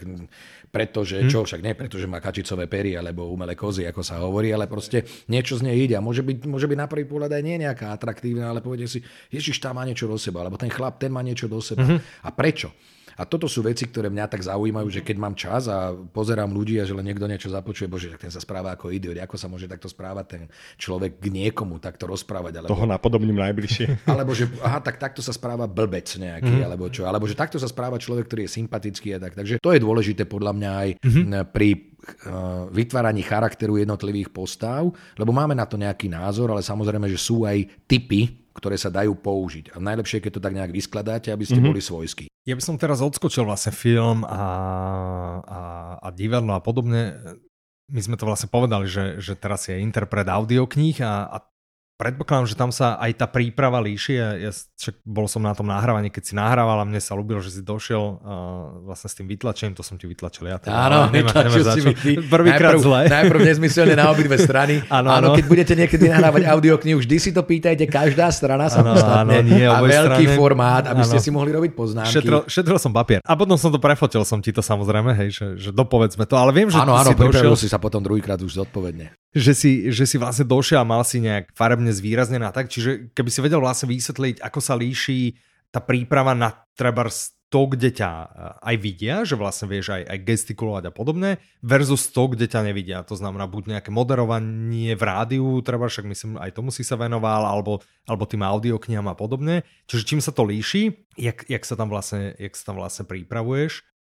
pretože, 0.70 1.24
mm-hmm. 1.24 1.32
čo, 1.32 1.48
však 1.48 1.62
nie 1.64 1.74
pretože 1.76 2.06
má 2.10 2.20
kačicové 2.20 2.68
pery 2.68 3.00
alebo 3.00 3.32
umelé 3.32 3.56
kozy, 3.56 3.88
ako 3.88 4.02
sa 4.04 4.20
hovorí, 4.20 4.52
ale 4.52 4.68
proste 4.68 5.08
niečo 5.32 5.56
z 5.56 5.72
nej 5.72 5.88
ide 5.88 5.96
a 5.96 6.04
môže 6.04 6.24
byť, 6.24 6.44
môže 6.48 6.68
byť 6.68 6.78
na 6.80 6.88
prvý 6.92 7.08
pohľad 7.08 7.32
aj 7.32 7.44
nie 7.44 7.64
nejaká 7.64 7.96
atraktívna, 7.96 8.52
ale 8.52 8.60
povedie 8.60 8.88
si, 8.88 9.00
Ježiš, 9.32 9.64
tá 9.64 9.72
má 9.72 9.88
niečo 9.88 10.08
do 10.12 10.20
seba, 10.20 10.44
alebo 10.44 10.60
ten 10.60 10.72
chlap, 10.72 11.00
ten 11.00 11.12
má 11.12 11.24
niečo 11.24 11.48
do 11.48 11.60
seba. 11.64 11.84
Mm-hmm. 11.84 12.28
A 12.28 12.30
prečo? 12.36 12.76
A 13.16 13.24
toto 13.24 13.48
sú 13.48 13.64
veci, 13.64 13.88
ktoré 13.88 14.12
mňa 14.12 14.28
tak 14.28 14.44
zaujímajú, 14.44 14.88
že 14.92 15.02
keď 15.02 15.18
mám 15.18 15.36
čas 15.40 15.72
a 15.72 15.96
pozerám 15.96 16.52
ľudí 16.52 16.80
a 16.80 16.88
že 16.88 16.92
len 16.92 17.08
niekto 17.08 17.26
niečo 17.26 17.48
započuje, 17.48 17.88
bože, 17.88 18.12
tak 18.12 18.28
ten 18.28 18.32
sa 18.34 18.44
správa 18.44 18.76
ako 18.76 18.92
idiot, 18.92 19.16
ako 19.16 19.36
sa 19.40 19.48
môže 19.48 19.72
takto 19.72 19.88
správať 19.88 20.26
ten 20.28 20.44
človek 20.76 21.24
k 21.24 21.32
niekomu, 21.32 21.80
takto 21.80 22.06
rozprávať. 22.06 22.60
Alebo, 22.60 22.76
Toho 22.76 22.88
napodobním 22.88 23.40
najbližšie. 23.40 24.04
Alebo 24.12 24.36
že, 24.36 24.52
aha, 24.60 24.84
tak 24.84 25.00
takto 25.00 25.24
sa 25.24 25.32
správa 25.32 25.64
blbec 25.66 26.08
nejaký, 26.12 26.62
mm. 26.62 26.66
alebo 26.68 26.92
čo. 26.92 27.08
Alebo 27.08 27.26
že 27.26 27.40
takto 27.40 27.56
sa 27.56 27.72
správa 27.72 27.96
človek, 27.96 28.28
ktorý 28.28 28.42
je 28.48 28.52
sympatický 28.62 29.16
a 29.16 29.20
tak. 29.24 29.34
Takže 29.34 29.64
to 29.64 29.72
je 29.72 29.80
dôležité 29.80 30.28
podľa 30.28 30.52
mňa 30.56 30.72
aj 30.72 30.90
mm-hmm. 31.00 31.44
pri 31.56 31.95
vytváraní 32.72 33.26
charakteru 33.26 33.78
jednotlivých 33.82 34.30
postav, 34.30 34.88
lebo 35.18 35.32
máme 35.34 35.58
na 35.58 35.66
to 35.66 35.80
nejaký 35.80 36.10
názor, 36.12 36.54
ale 36.54 36.62
samozrejme, 36.62 37.10
že 37.10 37.20
sú 37.20 37.44
aj 37.46 37.88
typy 37.90 38.46
ktoré 38.56 38.80
sa 38.80 38.88
dajú 38.88 39.20
použiť. 39.20 39.76
A 39.76 39.84
najlepšie, 39.84 40.24
keď 40.24 40.40
to 40.40 40.44
tak 40.48 40.56
nejak 40.56 40.72
vyskladáte, 40.72 41.28
aby 41.28 41.44
ste 41.44 41.60
mm-hmm. 41.60 41.76
boli 41.76 41.84
svojskí. 41.84 42.26
Ja 42.48 42.56
by 42.56 42.64
som 42.64 42.80
teraz 42.80 43.04
odskočil 43.04 43.44
vlastne 43.44 43.76
film 43.76 44.24
a, 44.24 44.44
a, 45.44 45.62
a 46.00 46.08
divadlo 46.16 46.56
a 46.56 46.64
podobne. 46.64 47.20
My 47.92 48.00
sme 48.00 48.16
to 48.16 48.24
vlastne 48.24 48.48
povedali, 48.48 48.88
že, 48.88 49.20
že 49.20 49.36
teraz 49.36 49.68
je 49.68 49.76
interpret 49.84 50.24
audiokníh 50.24 51.04
a, 51.04 51.28
a 51.36 51.38
predpokladám, 51.96 52.48
že 52.48 52.56
tam 52.60 52.72
sa 52.76 53.00
aj 53.00 53.12
tá 53.16 53.26
príprava 53.28 53.80
líši. 53.80 54.14
Ja, 54.20 54.30
ja 54.36 54.52
však 54.52 55.00
bol 55.08 55.32
som 55.32 55.40
na 55.40 55.56
tom 55.56 55.72
nahrávaní, 55.72 56.12
keď 56.12 56.24
si 56.28 56.34
nahrával 56.36 56.84
a 56.84 56.86
mne 56.86 57.00
sa 57.00 57.16
ľúbilo, 57.16 57.40
že 57.40 57.56
si 57.56 57.62
došiel 57.64 58.00
uh, 58.00 58.20
vlastne 58.84 59.08
s 59.08 59.16
tým 59.16 59.28
vytlačením, 59.32 59.74
to 59.74 59.84
som 59.84 59.96
ti 59.96 60.04
vytlačil 60.04 60.52
ja. 60.52 60.60
Teda, 60.60 60.76
áno, 60.76 61.00
vytlačil 61.08 61.64
si 61.64 61.82
mi 61.88 61.94
ty. 61.96 62.12
Prvýkrát 62.20 62.76
zle. 62.84 63.08
Najprv 63.08 63.40
nezmyselne 63.56 63.96
na 63.96 64.12
obidve 64.12 64.36
strany. 64.36 64.84
áno, 64.92 65.10
áno, 65.10 65.28
keď 65.40 65.46
budete 65.48 65.74
niekedy 65.74 66.12
nahrávať 66.12 66.44
audioknihu, 66.52 67.00
vždy 67.00 67.18
si 67.18 67.32
to 67.32 67.48
pýtajte, 67.48 67.88
každá 67.88 68.28
strana 68.30 68.68
samostatne 68.68 69.40
áno, 69.40 69.48
nie, 69.48 69.64
a 69.64 69.80
veľký 69.80 70.26
strany. 70.28 70.38
formát, 70.38 70.84
aby 70.92 71.02
áno. 71.02 71.10
ste 71.10 71.20
si 71.24 71.32
mohli 71.32 71.56
robiť 71.56 71.72
poznámky. 71.72 72.12
Šetril, 72.12 72.44
šetril 72.52 72.78
som 72.78 72.92
papier. 72.92 73.24
A 73.24 73.34
potom 73.40 73.56
som 73.56 73.72
to 73.72 73.80
prefotil 73.80 74.28
som 74.28 74.44
ti 74.44 74.52
to 74.52 74.60
samozrejme, 74.60 75.16
hej, 75.16 75.30
že, 75.32 75.46
že 75.56 75.70
dopovedzme 75.72 76.28
to, 76.28 76.36
ale 76.36 76.52
viem, 76.52 76.68
že 76.68 76.78
áno, 76.82 76.98
áno, 76.98 77.12
si 77.12 77.16
došiel... 77.16 77.56
si 77.56 77.68
sa 77.72 77.80
potom 77.80 78.04
druhýkrát 78.04 78.42
už 78.44 78.66
zodpovedne. 78.66 79.16
Že 79.36 79.52
si, 79.52 79.72
že 79.92 80.08
si 80.08 80.16
vlastne 80.16 80.48
došiel 80.48 80.80
a 80.80 80.88
mal 80.88 81.04
si 81.04 81.20
nejak 81.20 81.52
farebne 81.52 81.92
zvýraznená 81.92 82.56
tak, 82.56 82.72
čiže 82.72 83.12
keby 83.12 83.28
si 83.28 83.44
vedel 83.44 83.60
vlastne 83.60 83.92
vysvetliť, 83.92 84.40
ako 84.40 84.60
sa 84.64 84.80
líši 84.80 85.36
tá 85.76 85.84
príprava 85.84 86.32
na 86.32 86.56
treba 86.72 87.04
to, 87.56 87.72
kde 87.72 87.94
ťa 87.94 88.12
eh, 88.12 88.28
aj 88.68 88.76
vidia, 88.84 89.16
že 89.24 89.40
vlastne 89.40 89.72
vieš 89.72 89.96
aj, 89.96 90.04
aj 90.08 90.20
gestikulovať 90.28 90.84
a 90.90 90.92
podobné, 90.92 91.30
versus 91.64 92.10
to, 92.12 92.28
kde 92.32 92.52
ťa 92.52 92.68
nevidia. 92.68 93.06
To 93.08 93.16
znamená 93.16 93.48
buď 93.48 93.78
nejaké 93.78 93.90
moderovanie 93.94 94.92
v 94.98 95.04
rádiu, 95.04 95.64
treba 95.64 95.88
však 95.88 96.04
myslím, 96.10 96.32
aj 96.36 96.52
tomu 96.52 96.76
si 96.76 96.84
sa 96.84 97.00
venoval, 97.00 97.48
alebo, 97.48 97.80
alebo 98.10 98.28
tým 98.28 98.44
audioknihám 98.44 99.08
a 99.08 99.16
podobne. 99.16 99.64
Čiže 99.88 100.04
čím 100.04 100.20
sa 100.20 100.36
to 100.36 100.44
líši, 100.44 101.08
jak, 101.16 101.48
jak, 101.48 101.64
sa 101.64 101.80
tam 101.80 101.88
vlastne, 101.88 102.34
jak 102.36 102.52
sa 102.58 102.74
tam 102.74 102.82
vlastne 102.82 103.08
pripravuješ 103.08 103.95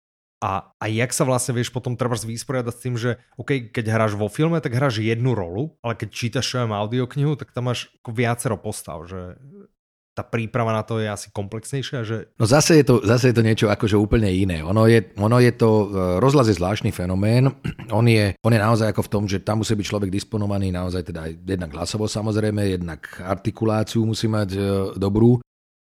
a, 0.43 0.75
a 0.75 0.85
jak 0.91 1.15
sa 1.15 1.23
vlastne 1.23 1.55
vieš 1.55 1.71
potom 1.71 1.95
treba 1.95 2.19
vysporiadať 2.19 2.73
s 2.75 2.83
tým, 2.83 2.95
že 2.99 3.15
OK, 3.39 3.71
keď 3.71 3.95
hráš 3.95 4.19
vo 4.19 4.27
filme, 4.27 4.59
tak 4.59 4.75
hráš 4.75 4.99
jednu 4.99 5.31
rolu, 5.31 5.79
ale 5.79 5.95
keď 5.95 6.09
čítaš 6.11 6.51
čo 6.51 6.67
audioknihu, 6.67 7.39
tak 7.39 7.55
tam 7.55 7.71
máš 7.71 7.87
viacero 8.03 8.59
postav, 8.59 9.07
že 9.07 9.39
tá 10.13 10.21
príprava 10.21 10.75
na 10.75 10.83
to 10.85 11.01
je 11.01 11.09
asi 11.09 11.33
komplexnejšia? 11.33 12.05
Že... 12.05 12.17
No 12.37 12.45
zase 12.45 12.77
je, 12.77 12.85
to, 12.85 13.01
zase 13.01 13.33
je 13.33 13.35
to 13.39 13.41
niečo 13.41 13.65
akože 13.71 13.97
úplne 13.97 14.29
iné. 14.29 14.61
Ono 14.61 14.85
je, 14.85 15.09
ono 15.17 15.41
je 15.41 15.49
to, 15.57 15.89
e, 15.89 16.21
rozhlas 16.21 16.45
je 16.51 16.59
zvláštny 16.59 16.93
fenomén. 16.93 17.49
On 17.89 18.05
je, 18.05 18.33
on 18.41 18.53
je 18.53 18.61
naozaj 18.61 18.89
ako 18.89 19.05
v 19.05 19.11
tom, 19.11 19.23
že 19.29 19.43
tam 19.43 19.61
musí 19.61 19.77
byť 19.77 19.85
človek 19.85 20.09
disponovaný 20.09 20.73
naozaj 20.73 21.13
teda 21.13 21.29
jednak 21.29 21.77
hlasovo 21.77 22.09
samozrejme, 22.09 22.73
jednak 22.73 23.05
artikuláciu 23.21 24.01
musí 24.01 24.25
mať 24.25 24.49
e, 24.53 24.61
dobrú 24.97 25.37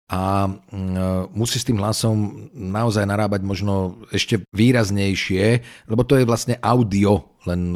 a 0.09 0.49
mm, 0.49 1.37
musí 1.37 1.61
s 1.61 1.67
tým 1.69 1.77
hlasom 1.77 2.49
naozaj 2.57 3.05
narábať 3.05 3.45
možno 3.45 4.01
ešte 4.09 4.41
výraznejšie, 4.49 5.61
lebo 5.85 6.01
to 6.01 6.17
je 6.17 6.25
vlastne 6.25 6.57
audio 6.65 7.29
len 7.47 7.75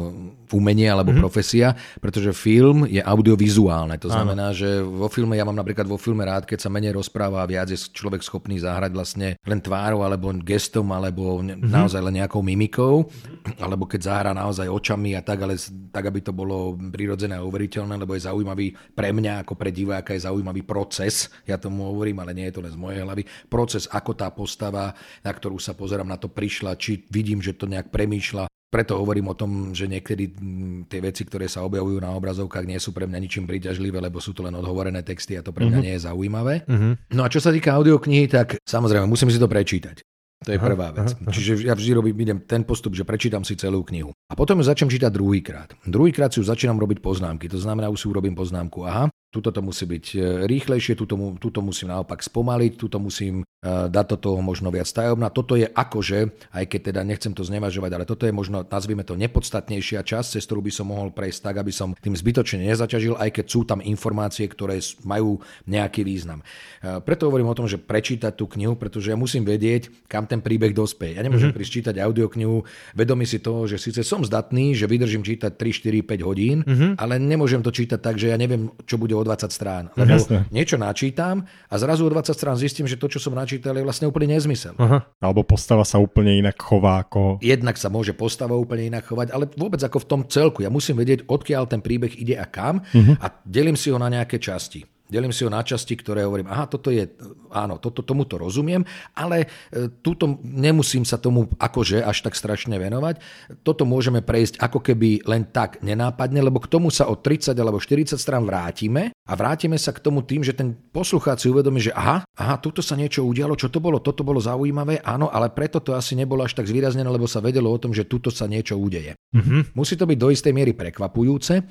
umenie 0.52 0.86
alebo 0.92 1.10
mm-hmm. 1.10 1.24
profesia, 1.24 1.72
pretože 1.98 2.36
film 2.36 2.84
je 2.84 3.00
audiovizuálne. 3.00 3.96
To 3.98 4.12
znamená, 4.12 4.52
Áno. 4.52 4.56
že 4.56 4.84
vo 4.84 5.08
filme, 5.08 5.40
ja 5.40 5.48
mám 5.48 5.56
napríklad 5.56 5.88
vo 5.88 5.96
filme 5.96 6.22
rád, 6.22 6.44
keď 6.44 6.68
sa 6.68 6.70
menej 6.70 6.94
rozpráva 6.94 7.40
a 7.40 7.48
viac 7.48 7.72
je 7.72 7.78
človek 7.80 8.20
schopný 8.20 8.60
zahrať 8.60 8.92
vlastne 8.92 9.40
len 9.42 9.60
tvárou 9.64 10.04
alebo 10.04 10.30
gestom 10.44 10.92
alebo 10.92 11.40
mm-hmm. 11.40 11.64
naozaj 11.64 12.00
len 12.04 12.22
nejakou 12.22 12.44
mimikou, 12.44 13.08
alebo 13.56 13.88
keď 13.88 14.00
zahrá 14.04 14.30
naozaj 14.36 14.68
očami 14.68 15.16
a 15.16 15.24
tak, 15.24 15.42
ale 15.42 15.56
tak, 15.90 16.04
aby 16.12 16.20
to 16.20 16.32
bolo 16.36 16.76
prirodzené 16.92 17.40
a 17.40 17.46
uveriteľné, 17.46 17.96
lebo 17.96 18.12
je 18.12 18.28
zaujímavý 18.28 18.76
pre 18.92 19.10
mňa 19.10 19.42
ako 19.42 19.56
pre 19.56 19.72
diváka 19.72 20.12
je 20.12 20.28
zaujímavý 20.28 20.62
proces, 20.62 21.32
ja 21.48 21.56
tomu 21.56 21.88
hovorím, 21.88 22.20
ale 22.20 22.36
nie 22.36 22.46
je 22.52 22.60
to 22.60 22.64
len 22.64 22.72
z 22.72 22.78
mojej 22.78 23.00
hlavy, 23.02 23.22
proces, 23.48 23.88
ako 23.90 24.12
tá 24.14 24.28
postava, 24.30 24.94
na 25.24 25.32
ktorú 25.32 25.58
sa 25.58 25.72
pozerám, 25.72 26.06
na 26.06 26.20
to 26.20 26.30
prišla, 26.30 26.78
či 26.78 27.04
vidím, 27.10 27.42
že 27.42 27.56
to 27.56 27.66
nejak 27.66 27.90
premýšľa, 27.90 28.46
preto 28.74 28.98
hovorím 28.98 29.30
o 29.30 29.38
tom, 29.38 29.70
že 29.70 29.86
niekedy 29.86 30.34
mm, 30.34 30.90
tie 30.90 30.98
veci, 30.98 31.22
ktoré 31.22 31.46
sa 31.46 31.62
objavujú 31.62 32.02
na 32.02 32.10
obrazovkách, 32.18 32.66
nie 32.66 32.82
sú 32.82 32.90
pre 32.90 33.06
mňa 33.06 33.22
ničím 33.22 33.46
príťažlivé, 33.46 34.02
lebo 34.02 34.18
sú 34.18 34.34
to 34.34 34.42
len 34.42 34.58
odhovorené 34.58 35.06
texty 35.06 35.38
a 35.38 35.46
to 35.46 35.54
pre 35.54 35.70
mňa 35.70 35.78
mm-hmm. 35.78 35.86
nie 35.86 35.94
je 35.94 36.02
zaujímavé. 36.02 36.54
Mm-hmm. 36.66 37.14
No 37.14 37.22
a 37.22 37.30
čo 37.30 37.38
sa 37.38 37.54
týka 37.54 37.70
audioknihy, 37.78 38.26
tak 38.26 38.58
samozrejme 38.66 39.06
musím 39.06 39.30
si 39.30 39.38
to 39.38 39.46
prečítať. 39.46 40.02
To 40.44 40.52
je 40.52 40.60
prvá 40.60 40.92
vec. 40.92 41.14
Aha, 41.14 41.24
aha. 41.24 41.32
Čiže 41.32 41.64
ja 41.64 41.72
vždy 41.72 41.90
robím, 41.96 42.16
idem 42.20 42.38
ten 42.44 42.68
postup, 42.68 42.92
že 42.92 43.06
prečítam 43.06 43.40
si 43.46 43.56
celú 43.56 43.80
knihu. 43.80 44.12
A 44.28 44.36
potom 44.36 44.60
ju 44.60 44.64
začnem 44.68 44.92
čítať 44.92 45.08
druhýkrát. 45.08 45.72
Druhýkrát 45.88 46.36
si 46.36 46.42
ju 46.42 46.44
začínam 46.44 46.76
robiť 46.76 47.00
poznámky. 47.00 47.48
To 47.48 47.56
znamená, 47.56 47.88
už 47.88 48.04
si 48.04 48.06
urobím 48.12 48.36
poznámku. 48.36 48.84
Aha, 48.84 49.08
tuto 49.34 49.50
to 49.50 49.58
musí 49.66 49.82
byť 49.90 50.04
e, 50.14 50.18
rýchlejšie, 50.46 50.94
tuto, 50.94 51.18
tuto 51.42 51.58
musím 51.58 51.90
naopak 51.90 52.22
spomaliť, 52.22 52.72
tuto 52.78 53.02
musím 53.02 53.42
uh, 53.42 53.90
dať 53.90 54.06
do 54.14 54.16
toho 54.20 54.38
možno 54.38 54.70
viac 54.70 54.86
tajomná. 54.86 55.32
Toto 55.34 55.58
je 55.58 55.66
akože, 55.66 56.30
aj 56.54 56.64
keď 56.70 56.80
teda 56.94 57.00
nechcem 57.02 57.32
to 57.34 57.42
znevažovať, 57.42 57.90
ale 57.90 58.04
toto 58.06 58.28
je 58.28 58.32
možno, 58.36 58.62
nazvime 58.62 59.02
to, 59.02 59.18
nepodstatnejšia 59.18 60.06
časť, 60.06 60.38
cez 60.38 60.46
ktorú 60.46 60.62
by 60.62 60.72
som 60.72 60.86
mohol 60.94 61.10
prejsť 61.10 61.50
tak, 61.50 61.56
aby 61.58 61.72
som 61.74 61.98
tým 61.98 62.14
zbytočne 62.14 62.62
nezaťažil, 62.70 63.18
aj 63.18 63.30
keď 63.34 63.46
sú 63.50 63.66
tam 63.66 63.82
informácie, 63.82 64.46
ktoré 64.46 64.78
majú 65.02 65.42
nejaký 65.66 66.06
význam. 66.06 66.46
Uh, 66.78 67.02
preto 67.02 67.26
hovorím 67.26 67.50
o 67.50 67.58
tom, 67.58 67.66
že 67.66 67.80
prečítať 67.80 68.38
tú 68.38 68.46
knihu, 68.54 68.78
pretože 68.78 69.10
ja 69.10 69.18
musím 69.18 69.42
vedieť, 69.42 70.06
kam 70.06 70.30
ten 70.30 70.38
príbeh 70.38 70.70
dospeje. 70.70 71.18
Ja 71.18 71.26
nemôžem 71.26 71.50
mm-hmm. 71.50 71.58
prísť 71.58 71.74
čítať 71.82 71.94
audioknihu, 71.98 72.62
vedomí 72.94 73.26
si 73.26 73.42
toho, 73.42 73.66
že 73.66 73.80
síce 73.82 74.06
som 74.06 74.22
zdatný, 74.22 74.76
že 74.76 74.86
vydržím 74.86 75.24
čítať 75.24 75.56
3, 75.56 76.04
4, 76.04 76.06
5 76.06 76.28
hodín, 76.28 76.62
mm-hmm. 76.62 76.90
ale 77.00 77.16
nemôžem 77.16 77.64
to 77.64 77.72
čítať 77.72 77.98
tak, 77.98 78.20
že 78.20 78.30
ja 78.30 78.36
neviem, 78.36 78.68
čo 78.84 79.00
bude 79.00 79.16
o 79.24 79.26
20 79.26 79.48
strán. 79.48 79.88
Lebo 79.96 80.20
Jasne. 80.20 80.44
niečo 80.52 80.76
načítam 80.76 81.48
a 81.72 81.74
zrazu 81.80 82.04
o 82.04 82.12
20 82.12 82.36
strán 82.36 82.60
zistím, 82.60 82.84
že 82.84 83.00
to, 83.00 83.08
čo 83.08 83.16
som 83.16 83.32
načítal, 83.32 83.72
je 83.72 83.80
vlastne 83.80 84.04
úplne 84.04 84.36
nezmysel. 84.36 84.76
Aha. 84.76 85.08
Alebo 85.24 85.40
postava 85.48 85.88
sa 85.88 85.96
úplne 85.96 86.36
inak 86.36 86.60
chová 86.60 87.00
ako... 87.00 87.40
Jednak 87.40 87.80
sa 87.80 87.88
môže 87.88 88.12
postava 88.12 88.52
úplne 88.52 88.92
inak 88.92 89.08
chovať, 89.08 89.32
ale 89.32 89.48
vôbec 89.56 89.80
ako 89.80 90.04
v 90.04 90.06
tom 90.06 90.20
celku. 90.28 90.60
Ja 90.60 90.68
musím 90.68 91.00
vedieť, 91.00 91.24
odkiaľ 91.24 91.64
ten 91.64 91.80
príbeh 91.80 92.12
ide 92.20 92.36
a 92.36 92.44
kam 92.44 92.84
uh-huh. 92.84 93.16
a 93.16 93.32
delím 93.48 93.80
si 93.80 93.88
ho 93.88 93.96
na 93.96 94.12
nejaké 94.12 94.36
časti. 94.36 94.93
Delím 95.14 95.30
si 95.30 95.46
ho 95.46 95.50
na 95.54 95.62
časti, 95.62 95.94
ktoré 95.94 96.26
hovorím, 96.26 96.50
aha, 96.50 96.66
toto 96.66 96.90
je, 96.90 97.06
áno, 97.54 97.78
toto, 97.78 98.02
tomuto 98.02 98.34
rozumiem, 98.34 98.82
ale 99.14 99.46
e, 99.70 99.86
túto 100.02 100.42
nemusím 100.42 101.06
sa 101.06 101.22
tomu 101.22 101.46
akože 101.54 102.02
až 102.02 102.26
tak 102.26 102.34
strašne 102.34 102.74
venovať. 102.82 103.22
Toto 103.62 103.86
môžeme 103.86 104.26
prejsť 104.26 104.58
ako 104.58 104.82
keby 104.82 105.22
len 105.30 105.46
tak 105.54 105.78
nenápadne, 105.86 106.42
lebo 106.42 106.58
k 106.58 106.66
tomu 106.66 106.90
sa 106.90 107.06
o 107.06 107.14
30 107.14 107.54
alebo 107.54 107.78
40 107.78 108.18
strán 108.18 108.42
vrátime 108.42 109.14
a 109.22 109.32
vrátime 109.38 109.78
sa 109.78 109.94
k 109.94 110.02
tomu 110.02 110.26
tým, 110.26 110.42
že 110.42 110.50
ten 110.50 110.74
poslucháč 110.74 111.46
si 111.46 111.48
uvedomí, 111.54 111.78
že 111.78 111.94
aha, 111.94 112.26
aha, 112.26 112.54
tuto 112.58 112.82
sa 112.82 112.98
niečo 112.98 113.22
udialo, 113.22 113.54
čo 113.54 113.70
to 113.70 113.78
bolo, 113.78 114.02
toto 114.02 114.26
bolo 114.26 114.42
zaujímavé, 114.42 114.98
áno, 115.06 115.30
ale 115.30 115.54
preto 115.54 115.78
to 115.78 115.94
asi 115.94 116.18
nebolo 116.18 116.42
až 116.42 116.58
tak 116.58 116.66
zvýraznené, 116.66 117.06
lebo 117.06 117.30
sa 117.30 117.38
vedelo 117.38 117.70
o 117.70 117.78
tom, 117.78 117.94
že 117.94 118.10
tuto 118.10 118.34
sa 118.34 118.50
niečo 118.50 118.74
udeje. 118.74 119.14
Mm-hmm. 119.30 119.78
Musí 119.78 119.94
to 119.94 120.10
byť 120.10 120.18
do 120.18 120.28
istej 120.34 120.50
miery 120.50 120.74
prekvapujúce, 120.74 121.62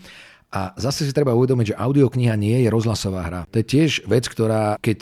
a 0.54 0.78
zase 0.78 1.10
si 1.10 1.14
treba 1.18 1.34
uvedomiť, 1.34 1.74
že 1.74 1.80
audiokniha 1.82 2.38
nie 2.38 2.62
je 2.62 2.70
rozhlasová 2.70 3.26
hra. 3.26 3.42
To 3.50 3.58
je 3.58 3.66
tiež 3.66 4.06
vec, 4.06 4.30
ktorá, 4.30 4.78
keď 4.78 5.02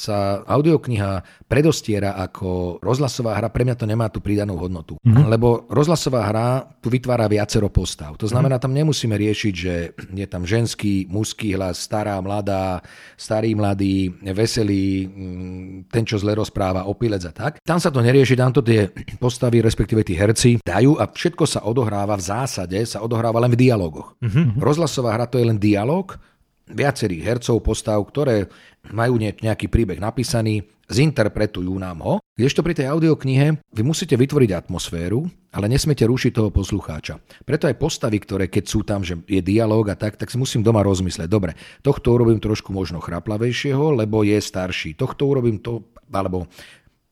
sa 0.00 0.42
audiokniha 0.48 1.22
predostiera 1.46 2.16
ako 2.18 2.80
rozhlasová 2.82 3.38
hra, 3.38 3.52
pre 3.52 3.68
mňa 3.68 3.76
to 3.76 3.86
nemá 3.86 4.10
tú 4.10 4.18
pridanú 4.24 4.56
hodnotu. 4.56 4.96
Mm-hmm. 5.04 5.28
Lebo 5.28 5.68
rozhlasová 5.70 6.26
hra 6.26 6.66
tu 6.80 6.88
vytvára 6.88 7.28
viacero 7.28 7.68
postav. 7.68 8.16
To 8.16 8.26
znamená, 8.26 8.56
mhm. 8.56 8.62
tam 8.64 8.72
nemusíme 8.72 9.14
riešiť, 9.14 9.54
že 9.54 9.74
je 9.94 10.26
tam 10.26 10.48
ženský, 10.48 11.06
mužský 11.06 11.52
hlas, 11.54 11.78
stará, 11.78 12.16
mladá, 12.24 12.80
starý, 13.14 13.52
mladý, 13.52 14.10
veselý, 14.32 15.06
mm, 15.06 15.92
ten, 15.92 16.02
čo 16.08 16.16
zle 16.16 16.32
rozpráva, 16.34 16.88
opilec 16.88 17.20
a 17.28 17.32
tak. 17.34 17.52
Tam 17.60 17.76
sa 17.76 17.92
to 17.92 18.00
nerieši, 18.00 18.34
tam 18.34 18.50
to 18.50 18.64
tie 18.64 18.88
postavy, 19.20 19.60
respektíve 19.60 20.00
tí 20.00 20.16
herci 20.16 20.64
dajú 20.64 20.96
a 20.96 21.04
všetko 21.06 21.44
sa 21.44 21.60
odohráva 21.68 22.16
v 22.16 22.24
zásade, 22.24 22.78
sa 22.88 23.04
odohráva 23.04 23.36
len 23.44 23.52
v 23.52 23.60
dialogoch. 23.68 24.16
Mm-hmm. 24.24 24.56
Rozhlasová 24.80 25.12
hra 25.12 25.28
to 25.28 25.36
je 25.36 25.44
len 25.44 25.60
dialog, 25.60 26.16
viacerých 26.64 27.20
hercov, 27.20 27.60
postav, 27.60 28.00
ktoré 28.00 28.48
majú 28.96 29.20
nejaký 29.20 29.68
príbeh 29.68 30.00
napísaný, 30.00 30.64
zinterpretujú 30.88 31.76
nám 31.76 32.00
ho, 32.00 32.14
kdežto 32.32 32.64
pri 32.64 32.72
tej 32.72 32.88
audioknihe 32.88 33.60
vy 33.60 33.82
musíte 33.84 34.16
vytvoriť 34.16 34.56
atmosféru, 34.56 35.28
ale 35.52 35.68
nesmiete 35.68 36.08
rušiť 36.08 36.32
toho 36.32 36.48
poslucháča. 36.48 37.20
Preto 37.44 37.68
aj 37.68 37.76
postavy, 37.76 38.24
ktoré 38.24 38.48
keď 38.48 38.64
sú 38.64 38.80
tam, 38.80 39.04
že 39.04 39.20
je 39.28 39.44
dialog 39.44 39.84
a 39.92 40.00
tak, 40.00 40.16
tak 40.16 40.32
si 40.32 40.40
musím 40.40 40.64
doma 40.64 40.80
rozmysleť. 40.80 41.28
Dobre, 41.28 41.60
tohto 41.84 42.16
urobím 42.16 42.40
trošku 42.40 42.72
možno 42.72 43.04
chraplavejšieho, 43.04 44.00
lebo 44.00 44.24
je 44.24 44.40
starší. 44.40 44.96
Tohto 44.96 45.28
urobím 45.28 45.60
to, 45.60 45.84
alebo 46.08 46.48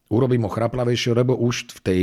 urobím 0.09 0.41
ho 0.41 0.49
chraplavejšieho, 0.49 1.21
lebo 1.21 1.37
už 1.37 1.69
v 1.77 1.79
tej 1.85 2.01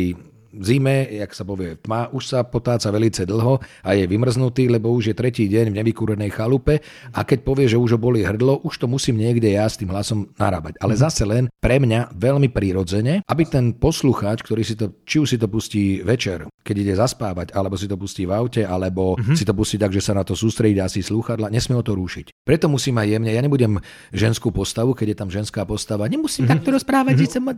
zime, 0.55 1.07
jak 1.11 1.33
sa 1.35 1.43
povie, 1.43 1.79
tma, 1.81 2.11
už 2.13 2.23
sa 2.27 2.39
potáca 2.47 2.89
velice 2.93 3.27
dlho 3.27 3.59
a 3.83 3.91
je 3.95 4.05
vymrznutý, 4.07 4.71
lebo 4.71 4.93
už 4.93 5.13
je 5.13 5.15
tretí 5.15 5.45
deň 5.51 5.73
v 5.73 5.79
nevykúrenej 5.83 6.31
chalupe 6.33 6.81
a 7.13 7.21
keď 7.23 7.39
povie, 7.43 7.67
že 7.67 7.81
už 7.81 7.97
ho 7.97 8.01
boli 8.01 8.23
hrdlo, 8.23 8.63
už 8.63 8.83
to 8.83 8.87
musím 8.87 9.19
niekde 9.21 9.51
ja 9.53 9.67
s 9.67 9.79
tým 9.79 9.91
hlasom 9.91 10.31
narábať. 10.39 10.79
Ale 10.81 10.95
mhm. 10.95 11.01
zase 11.01 11.23
len 11.27 11.45
pre 11.59 11.83
mňa 11.83 12.15
veľmi 12.15 12.49
prírodzene, 12.53 13.27
aby 13.27 13.43
ten 13.47 13.75
poslucháč, 13.75 14.43
ktorý 14.47 14.63
si 14.63 14.79
to, 14.79 14.93
či 15.03 15.19
už 15.19 15.29
si 15.35 15.39
to 15.39 15.51
pustí 15.51 16.01
večer, 16.03 16.47
keď 16.67 16.77
ide 16.83 16.95
zaspávať, 16.99 17.55
alebo 17.55 17.79
si 17.79 17.87
to 17.87 17.95
pustí 17.95 18.27
v 18.27 18.35
aute, 18.35 18.63
alebo 18.67 19.15
uh-huh. 19.15 19.39
si 19.39 19.47
to 19.47 19.55
pustí 19.55 19.79
tak, 19.79 19.95
že 19.95 20.03
sa 20.03 20.19
na 20.19 20.27
to 20.27 20.35
sústredí 20.35 20.79
a 20.83 20.91
si 20.91 21.03
slúchadla, 21.03 21.47
nesmie 21.55 21.79
ho 21.79 21.87
to 21.87 21.95
rušiť. 21.95 22.43
Preto 22.43 22.67
musím 22.67 22.99
aj 22.99 23.07
jemne, 23.07 23.31
ja 23.31 23.39
nebudem 23.39 23.79
ženskú 24.11 24.51
postavu, 24.51 24.95
keď 24.99 25.15
je 25.15 25.17
tam 25.19 25.31
ženská 25.31 25.63
postava, 25.63 26.11
nemusím 26.11 26.47
uh-huh. 26.47 26.59
takto 26.59 26.75
rozprávať, 26.75 27.15
že 27.23 27.39
ma... 27.39 27.55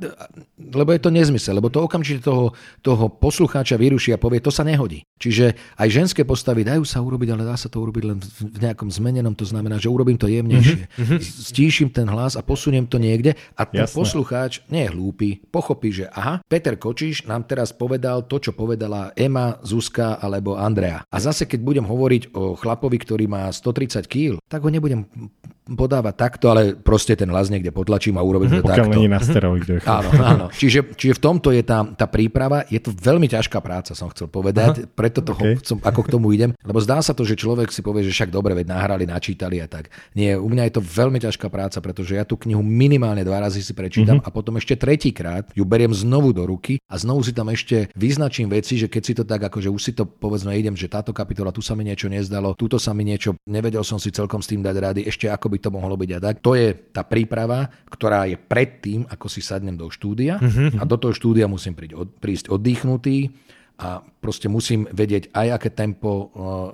lebo 0.57 0.91
je 0.93 1.01
to 1.01 1.09
nezmysel, 1.09 1.57
lebo 1.57 1.73
to 1.73 1.81
okamžite 1.81 2.21
toho, 2.21 2.53
toho 2.81 3.11
poslucháča 3.11 3.77
vyruší 3.77 4.15
a 4.15 4.19
povie, 4.21 4.43
to 4.43 4.55
sa 4.55 4.63
nehodí. 4.63 5.05
Čiže 5.19 5.59
aj 5.77 5.89
ženské 5.91 6.23
postavy 6.23 6.63
dajú 6.63 6.87
sa 6.87 7.03
urobiť, 7.03 7.29
ale 7.35 7.43
dá 7.43 7.59
sa 7.59 7.67
to 7.67 7.83
urobiť 7.83 8.05
len 8.07 8.19
v 8.23 8.59
nejakom 8.63 8.89
zmenenom, 8.89 9.35
to 9.35 9.43
znamená, 9.43 9.77
že 9.83 9.91
urobím 9.91 10.15
to 10.15 10.31
jemnejšie. 10.31 10.87
Uh-huh. 10.87 11.19
Stíšim 11.21 11.91
ten 11.91 12.07
hlas 12.07 12.39
a 12.39 12.43
posuniem 12.43 12.87
to 12.87 13.03
niekde 13.03 13.35
a 13.59 13.63
ten 13.67 13.83
Jasne. 13.85 13.99
poslucháč 13.99 14.63
nie 14.71 14.87
je 14.87 14.95
hlúpy, 14.95 15.29
pochopí, 15.51 15.91
že 15.91 16.07
aha, 16.11 16.41
Peter 16.47 16.79
Kočiš 16.79 17.27
nám 17.27 17.45
teraz 17.51 17.75
povedal 17.75 18.25
to, 18.31 18.39
čo 18.39 18.55
povedala 18.55 19.11
Ema, 19.19 19.59
Zuzka 19.67 20.23
alebo 20.23 20.55
Andrea. 20.55 21.03
A 21.11 21.17
zase, 21.19 21.51
keď 21.51 21.61
budem 21.63 21.87
hovoriť 21.87 22.35
o 22.35 22.55
chlapovi, 22.55 22.97
ktorý 23.03 23.27
má 23.27 23.51
130 23.51 24.07
kg, 24.07 24.39
tak 24.47 24.63
ho 24.63 24.71
nebudem 24.71 25.05
podávať 25.69 26.15
takto, 26.17 26.49
ale 26.49 26.73
proste 26.73 27.13
ten 27.13 27.29
hlas 27.29 27.53
niekde 27.53 27.69
potlačím 27.69 28.17
a 28.17 28.23
urobím 28.25 28.61
to 28.61 28.65
takto. 28.65 28.97
nie 28.97 29.11
na 29.11 29.21
steroidoch. 29.21 29.85
áno, 29.85 30.11
áno. 30.21 30.45
Čiže, 30.49 30.97
čiže 30.97 31.17
v 31.17 31.21
tomto 31.21 31.53
je 31.53 31.61
tá, 31.61 31.85
tá 31.93 32.09
príprava, 32.09 32.65
je 32.73 32.81
to 32.81 32.91
veľmi 32.95 33.29
ťažká 33.29 33.61
práca, 33.61 33.93
som 33.93 34.09
chcel 34.09 34.33
povedať, 34.33 34.85
Aha, 34.85 34.89
preto 34.97 35.21
toho, 35.21 35.39
okay. 35.39 35.61
som, 35.61 35.77
ako 35.81 36.01
k 36.05 36.13
tomu 36.17 36.33
idem, 36.33 36.57
lebo 36.65 36.81
zdá 36.81 37.05
sa 37.05 37.13
to, 37.13 37.23
že 37.29 37.37
človek 37.37 37.69
si 37.69 37.85
povie, 37.85 38.07
že 38.07 38.13
však 38.15 38.33
dobre, 38.33 38.57
veď 38.57 38.73
nahrali, 38.73 39.05
načítali 39.05 39.61
a 39.61 39.69
tak. 39.69 39.93
Nie, 40.17 40.41
u 40.41 40.49
mňa 40.49 40.69
je 40.69 40.75
to 40.79 40.83
veľmi 40.83 41.19
ťažká 41.21 41.53
práca, 41.53 41.79
pretože 41.85 42.17
ja 42.17 42.25
tú 42.25 42.41
knihu 42.41 42.65
minimálne 42.65 43.23
dva 43.23 43.45
razy 43.45 43.61
si 43.61 43.77
prečítam 43.77 44.19
mm-hmm. 44.19 44.33
a 44.33 44.35
potom 44.35 44.57
ešte 44.57 44.79
tretíkrát 44.79 45.51
ju 45.53 45.65
beriem 45.69 45.93
znovu 45.93 46.33
do 46.33 46.49
ruky 46.49 46.81
a 46.89 46.97
znovu 46.97 47.21
si 47.21 47.37
tam 47.37 47.53
ešte 47.53 47.93
vyznačím 47.93 48.49
veci, 48.49 48.81
že 48.81 48.89
keď 48.89 49.03
si 49.05 49.13
to 49.13 49.25
tak 49.29 49.45
akože 49.45 49.69
už 49.69 49.81
si 49.83 49.93
to 49.93 50.09
povedzme 50.09 50.55
idem, 50.57 50.75
že 50.75 50.89
táto 50.89 51.13
kapitola, 51.13 51.53
tu 51.53 51.61
sa 51.61 51.77
mi 51.77 51.85
niečo 51.85 52.09
nezdalo, 52.09 52.57
túto 52.57 52.81
sa 52.81 52.97
mi 52.97 53.05
niečo, 53.05 53.37
nevedel 53.45 53.85
som 53.85 54.01
si 54.01 54.09
celkom 54.15 54.41
s 54.41 54.49
tým 54.49 54.65
dať 54.65 54.77
rady, 54.79 55.01
ešte 55.05 55.29
ako 55.29 55.53
by 55.53 55.58
to 55.59 55.75
mohlo 55.75 55.99
byť 55.99 56.11
a 56.17 56.19
tak. 56.19 56.37
To 56.43 56.55
je 56.55 56.75
tá 56.95 57.03
príprava, 57.05 57.69
ktorá 57.91 58.27
je 58.31 58.39
pred 58.39 58.79
tým, 58.83 59.05
ako 59.07 59.27
si 59.27 59.43
sadnem 59.43 59.75
do 59.75 59.91
štúdia 59.91 60.39
uh-huh. 60.39 60.79
a 60.79 60.83
do 60.87 60.97
toho 60.97 61.13
štúdia 61.13 61.51
musím 61.51 61.75
prísť, 61.75 61.95
od, 61.95 62.09
prísť 62.19 62.45
oddychnutý 62.51 63.35
a 63.79 64.03
proste 64.03 64.51
musím 64.51 64.91
vedieť 64.91 65.31
aj 65.31 65.49
aké 65.55 65.71
tempo 65.71 66.11
uh, 66.11 66.27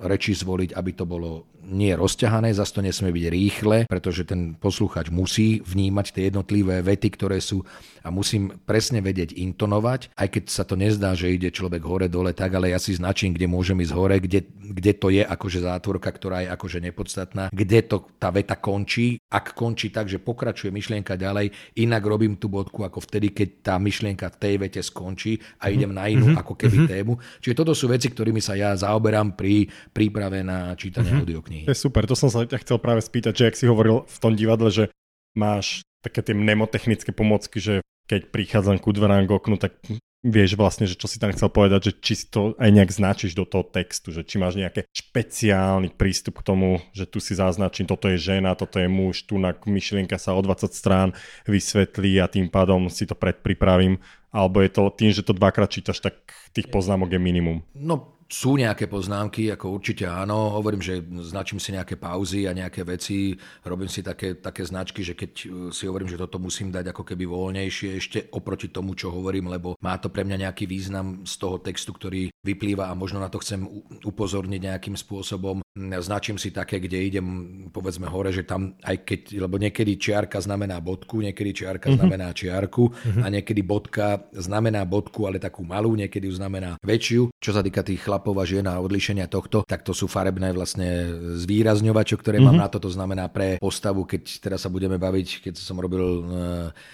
rečí 0.09 0.33
zvoliť, 0.33 0.73
aby 0.73 0.91
to 0.97 1.05
bolo 1.05 1.53
nie 1.65 1.97
rozťahané, 1.97 2.53
zase 2.53 2.77
to 2.77 2.81
nesmie 2.85 3.11
byť 3.11 3.25
rýchle, 3.29 3.77
pretože 3.89 4.23
ten 4.23 4.53
posluchač 4.53 5.09
musí 5.09 5.61
vnímať 5.65 6.05
tie 6.13 6.23
jednotlivé 6.29 6.85
vety, 6.85 7.07
ktoré 7.17 7.41
sú 7.41 7.65
a 8.05 8.13
musím 8.13 8.53
presne 8.69 9.01
vedieť 9.01 9.33
intonovať, 9.33 10.13
aj 10.13 10.27
keď 10.29 10.43
sa 10.45 10.61
to 10.61 10.77
nezdá, 10.77 11.17
že 11.17 11.33
ide 11.33 11.49
človek 11.49 11.81
hore-dole 11.81 12.37
tak, 12.37 12.53
ale 12.53 12.69
ja 12.69 12.77
si 12.77 12.93
značím, 12.93 13.33
kde 13.33 13.49
môžem 13.49 13.81
ísť 13.81 13.93
hore, 13.97 14.21
kde, 14.21 14.45
kde 14.45 14.91
to 14.93 15.09
je 15.09 15.25
akože 15.25 15.65
zátvorka, 15.65 16.13
ktorá 16.13 16.45
je 16.45 16.53
akože 16.53 16.79
nepodstatná, 16.85 17.49
kde 17.49 17.81
to 17.81 18.05
tá 18.21 18.29
veta 18.29 18.53
končí. 18.61 19.17
Ak 19.33 19.57
končí 19.57 19.89
tak, 19.89 20.05
že 20.05 20.21
pokračuje 20.21 20.69
myšlienka 20.69 21.17
ďalej, 21.17 21.49
inak 21.81 22.05
robím 22.05 22.37
tú 22.37 22.45
bodku 22.45 22.85
ako 22.85 23.01
vtedy, 23.01 23.33
keď 23.33 23.73
tá 23.73 23.75
myšlienka 23.81 24.29
v 24.29 24.37
tej 24.37 24.55
vete 24.61 24.81
skončí 24.85 25.41
a 25.57 25.73
idem 25.73 25.89
na 25.89 26.05
inú 26.05 26.29
mm-hmm. 26.29 26.41
ako 26.45 26.53
keby 26.53 26.77
mm-hmm. 26.85 26.93
tému. 26.93 27.13
Čiže 27.41 27.57
toto 27.57 27.73
sú 27.73 27.89
veci, 27.89 28.13
ktorými 28.13 28.37
sa 28.37 28.53
ja 28.53 28.77
zaoberám 28.77 29.33
pri 29.33 29.65
príprave 29.89 30.45
na 30.45 30.77
čítanie 30.77 31.09
mm-hmm. 31.09 31.25
Audioknihy. 31.55 31.65
To 31.65 31.71
je 31.71 31.79
super, 31.79 32.03
to 32.03 32.15
som 32.17 32.29
sa 32.29 32.43
ťa 32.43 32.59
chcel 32.63 32.77
práve 32.83 33.01
spýtať, 33.01 33.33
že 33.35 33.47
ak 33.47 33.55
si 33.55 33.65
hovoril 33.69 34.03
v 34.03 34.17
tom 34.19 34.33
divadle, 34.35 34.69
že 34.71 34.91
máš 35.35 35.83
také 36.03 36.21
tie 36.21 36.35
mnemotechnické 36.35 37.15
pomocky, 37.15 37.57
že 37.57 37.73
keď 38.05 38.29
prichádzam 38.29 38.77
ku 38.77 38.93
dverám 38.93 39.25
k 39.25 39.33
oknu, 39.33 39.57
tak 39.57 39.81
vieš 40.25 40.57
vlastne, 40.57 40.89
že 40.89 40.97
čo 40.97 41.05
si 41.05 41.21
tam 41.21 41.33
chcel 41.33 41.53
povedať, 41.53 41.89
že 41.89 41.91
či 42.01 42.13
si 42.17 42.25
to 42.29 42.57
aj 42.57 42.69
nejak 42.69 42.89
značíš 42.93 43.37
do 43.37 43.45
toho 43.45 43.61
textu, 43.61 44.09
že 44.09 44.25
či 44.25 44.41
máš 44.41 44.57
nejaký 44.57 44.85
špeciálny 44.89 45.93
prístup 45.93 46.41
k 46.41 46.45
tomu, 46.45 46.81
že 46.97 47.05
tu 47.05 47.21
si 47.21 47.37
zaznačím, 47.37 47.85
toto 47.85 48.09
je 48.09 48.17
žena, 48.17 48.57
toto 48.57 48.81
je 48.81 48.89
muž, 48.89 49.25
tu 49.29 49.37
na 49.37 49.53
myšlienka 49.53 50.17
sa 50.17 50.33
o 50.33 50.41
20 50.41 50.69
strán 50.73 51.13
vysvetlí 51.45 52.17
a 52.21 52.29
tým 52.29 52.49
pádom 52.49 52.89
si 52.89 53.05
to 53.05 53.13
predpripravím, 53.13 54.01
alebo 54.33 54.65
je 54.65 54.69
to 54.73 54.89
tým, 54.93 55.13
že 55.13 55.21
to 55.21 55.37
dvakrát 55.37 55.69
čítaš, 55.69 56.01
tak 56.01 56.17
tých 56.57 56.73
poznámok 56.73 57.13
je 57.13 57.21
minimum. 57.21 57.61
No 57.77 58.14
sú 58.25 58.57
nejaké 58.57 58.89
poznámky, 58.89 59.53
ako 59.53 59.77
určite 59.77 60.09
áno. 60.09 60.49
Hovorím, 60.57 60.81
že 60.81 60.99
značím 61.21 61.61
si 61.61 61.77
nejaké 61.77 61.93
pauzy 61.93 62.49
a 62.49 62.57
nejaké 62.57 62.81
veci. 62.81 63.37
Robím 63.61 63.85
si 63.85 64.01
také, 64.01 64.41
také 64.41 64.65
značky, 64.65 65.05
že 65.05 65.13
keď 65.13 65.31
uh, 65.45 65.47
si 65.69 65.85
hovorím, 65.85 66.09
že 66.09 66.17
toto 66.17 66.41
musím 66.41 66.73
dať 66.73 66.89
ako 66.89 67.05
keby 67.05 67.23
voľnejšie 67.29 67.89
ešte 67.95 68.19
oproti 68.33 68.73
tomu, 68.73 68.97
čo 68.97 69.13
hovorím, 69.13 69.53
lebo 69.53 69.77
má 69.77 70.01
to 70.01 70.09
pre 70.09 70.25
mňa 70.25 70.49
nejaký 70.49 70.65
význam 70.65 71.21
z 71.21 71.33
toho 71.37 71.61
textu, 71.61 71.93
ktorý 71.93 72.33
vyplýva 72.41 72.89
a 72.89 72.97
možno 72.97 73.21
na 73.21 73.29
to 73.29 73.41
chcem 73.41 73.61
upozorniť 74.05 74.61
nejakým 74.73 74.97
spôsobom. 74.97 75.61
Značím 75.75 76.39
si 76.39 76.49
také, 76.49 76.79
kde 76.79 76.97
idem 76.97 77.27
povedzme 77.69 78.07
hore, 78.07 78.31
že 78.31 78.47
tam 78.47 78.79
aj 78.81 79.05
keď, 79.05 79.21
lebo 79.43 79.59
niekedy 79.59 79.99
čiarka 79.99 80.39
znamená 80.39 80.79
bodku, 80.79 81.19
niekedy 81.19 81.51
čiarka 81.51 81.89
mm-hmm. 81.89 81.99
znamená 81.99 82.27
čiarku 82.31 82.89
mm-hmm. 82.89 83.21
a 83.21 83.27
niekedy 83.27 83.61
bodka 83.61 84.07
znamená 84.31 84.87
bodku, 84.87 85.27
ale 85.27 85.37
takú 85.41 85.67
malú, 85.67 85.93
niekedy 85.93 86.31
ju 86.31 86.39
znamená 86.39 86.79
väčšiu. 86.79 87.27
Čo 87.43 87.51
sa 87.51 87.61
týka 87.61 87.83
tých 87.83 88.01
chlapov 88.15 88.39
a 88.39 88.47
žien 88.47 88.63
a 88.63 88.79
odlišenia 88.79 89.27
tohto, 89.27 89.67
tak 89.67 89.83
to 89.83 89.91
sú 89.91 90.07
farebné 90.07 90.55
vlastne 90.55 91.11
zvýrazňovače, 91.43 92.15
ktoré 92.15 92.39
mm-hmm. 92.39 92.47
mám 92.47 92.55
mhm. 92.55 92.63
na 92.63 92.71
to. 92.71 92.79
To 92.79 92.89
znamená 92.95 93.27
pre 93.27 93.59
postavu, 93.59 94.07
keď 94.07 94.39
teraz 94.39 94.63
sa 94.63 94.71
budeme 94.71 94.95
baviť, 94.95 95.43
keď 95.43 95.53
som 95.59 95.75
robil 95.75 95.99
e, 95.99 96.21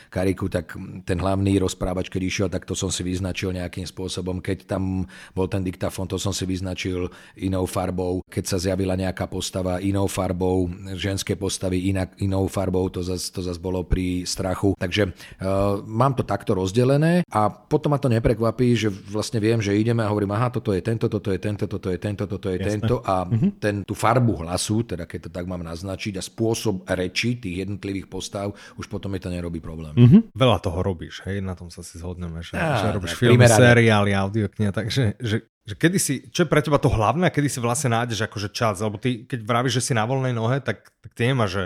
kariku, 0.10 0.50
tak 0.50 0.74
ten 1.06 1.22
hlavný 1.22 1.62
rozprávač, 1.62 2.10
keď 2.10 2.22
išiel, 2.26 2.48
tak 2.50 2.66
to 2.66 2.74
som 2.74 2.90
si 2.90 3.06
vyznačil 3.06 3.54
nejakým 3.54 3.86
spôsobom. 3.86 4.42
Keď 4.42 4.66
tam 4.66 5.06
bol 5.38 5.46
ten 5.46 5.62
diktafón, 5.62 6.10
to 6.10 6.18
som 6.18 6.34
si 6.34 6.50
vyznačil 6.50 7.14
inou 7.38 7.70
farbou. 7.70 8.26
Keď 8.26 8.44
sa 8.50 8.58
zjavila 8.58 8.98
nejaká 8.98 9.30
postava 9.30 9.78
inou 9.78 10.10
farbou, 10.10 10.66
ženské 10.98 11.38
postavy 11.38 11.94
inak, 11.94 12.18
inou 12.18 12.50
farbou, 12.50 12.90
to 12.90 13.06
zase 13.06 13.30
to 13.30 13.46
zas 13.46 13.62
bolo 13.62 13.86
pri 13.86 14.26
strachu. 14.26 14.74
Takže 14.80 15.12
uh, 15.12 15.84
mám 15.86 16.18
to 16.18 16.26
takto 16.26 16.58
rozdelené 16.58 17.28
a 17.30 17.52
potom 17.52 17.94
ma 17.94 18.00
to 18.00 18.10
neprekvapí, 18.10 18.74
že 18.74 18.90
vlastne 18.90 19.38
viem, 19.44 19.60
že 19.60 19.76
ideme 19.76 20.02
a 20.02 20.10
hovorím, 20.10 20.32
aha, 20.34 20.50
toto 20.50 20.72
je 20.72 20.80
tento, 20.80 21.11
toto 21.12 21.36
je 21.36 21.40
tento, 21.44 21.68
toto 21.68 21.92
je 21.92 22.00
tento, 22.00 22.24
toto 22.24 22.48
je 22.48 22.56
Jasne. 22.56 22.80
tento 22.80 23.04
a 23.04 23.28
uh-huh. 23.28 23.60
ten, 23.60 23.84
tú 23.84 23.92
farbu 23.92 24.48
hlasu, 24.48 24.88
teda 24.88 25.04
keď 25.04 25.28
to 25.28 25.30
tak 25.36 25.44
mám 25.44 25.60
naznačiť 25.60 26.16
a 26.16 26.24
spôsob 26.24 26.88
reči 26.88 27.36
tých 27.36 27.68
jednotlivých 27.68 28.08
postav, 28.08 28.56
už 28.80 28.88
potom 28.88 29.12
mi 29.12 29.20
to 29.20 29.28
nerobí 29.28 29.60
problém. 29.60 29.92
Uh-huh. 30.00 30.24
Veľa 30.32 30.64
toho 30.64 30.80
robíš, 30.80 31.20
hej, 31.28 31.44
na 31.44 31.60
tom 31.60 31.68
sa 31.68 31.84
si 31.84 32.00
zhodneme, 32.00 32.40
že, 32.40 32.56
ja, 32.56 32.80
že 32.80 32.96
robíš 32.96 33.20
filmy, 33.20 33.44
seriály, 33.52 34.16
audiokniha, 34.16 34.72
takže 34.72 35.20
že, 35.20 35.44
že 35.68 35.74
kedy 35.76 35.98
si, 36.00 36.14
čo 36.32 36.48
je 36.48 36.50
pre 36.50 36.64
teba 36.64 36.80
to 36.80 36.88
hlavné, 36.88 37.28
kedy 37.28 37.52
si 37.52 37.60
vlastne 37.60 37.92
nájdeš 37.92 38.24
akože 38.32 38.50
čas, 38.56 38.80
lebo 38.80 38.96
ty, 38.96 39.28
keď 39.28 39.44
vravíš, 39.44 39.84
že 39.84 39.92
si 39.92 39.94
na 39.94 40.08
voľnej 40.08 40.32
nohe, 40.32 40.64
tak, 40.64 40.88
tak 41.04 41.12
ty 41.12 41.28
nemáš, 41.28 41.52
že 41.52 41.66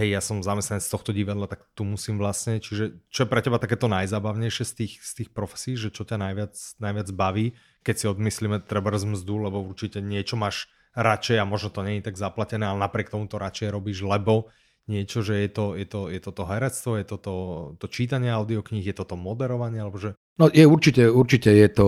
hej, 0.00 0.08
ja 0.16 0.20
som 0.24 0.40
zamestnanec 0.40 0.84
z 0.84 0.92
tohto 0.92 1.12
divadla, 1.12 1.44
tak 1.44 1.68
tu 1.76 1.84
musím 1.84 2.16
vlastne, 2.16 2.56
čiže 2.58 2.96
čo 3.12 3.24
je 3.24 3.30
pre 3.30 3.44
teba 3.44 3.60
takéto 3.60 3.92
najzábavnejšie 3.92 4.64
z 4.64 4.72
tých, 4.72 4.94
z 5.04 5.12
tých 5.22 5.30
profesí, 5.36 5.76
že 5.76 5.92
čo 5.92 6.08
ťa 6.08 6.16
najviac, 6.16 6.54
najviac 6.80 7.08
baví, 7.12 7.52
keď 7.82 7.94
si 7.98 8.06
odmyslíme 8.06 8.62
treba 8.64 8.94
mzdu, 8.94 9.50
lebo 9.50 9.62
určite 9.62 9.98
niečo 9.98 10.38
máš 10.38 10.70
radšej 10.94 11.40
a 11.40 11.48
možno 11.48 11.68
to 11.74 11.80
nie 11.82 11.98
je 11.98 12.06
tak 12.08 12.16
zaplatené, 12.20 12.68
ale 12.68 12.78
napriek 12.78 13.10
tomu 13.10 13.26
to 13.26 13.40
radšej 13.40 13.68
robíš, 13.72 14.04
lebo 14.06 14.52
niečo, 14.90 15.22
že 15.22 15.46
je 15.46 15.50
to, 15.50 15.78
je 15.78 15.86
to, 15.86 16.00
je 16.10 16.20
to, 16.20 16.30
to 16.34 16.44
herectvo, 16.44 16.90
je 16.98 17.06
to, 17.06 17.16
to, 17.16 17.34
to 17.78 17.86
čítanie 17.86 18.28
audiokníh, 18.28 18.82
je 18.82 18.96
to 18.96 19.06
to 19.06 19.14
moderovanie, 19.14 19.78
alebo 19.78 19.96
že... 19.96 20.18
No 20.36 20.50
je 20.50 20.66
určite, 20.66 21.06
určite 21.06 21.54
je 21.54 21.68
to, 21.70 21.86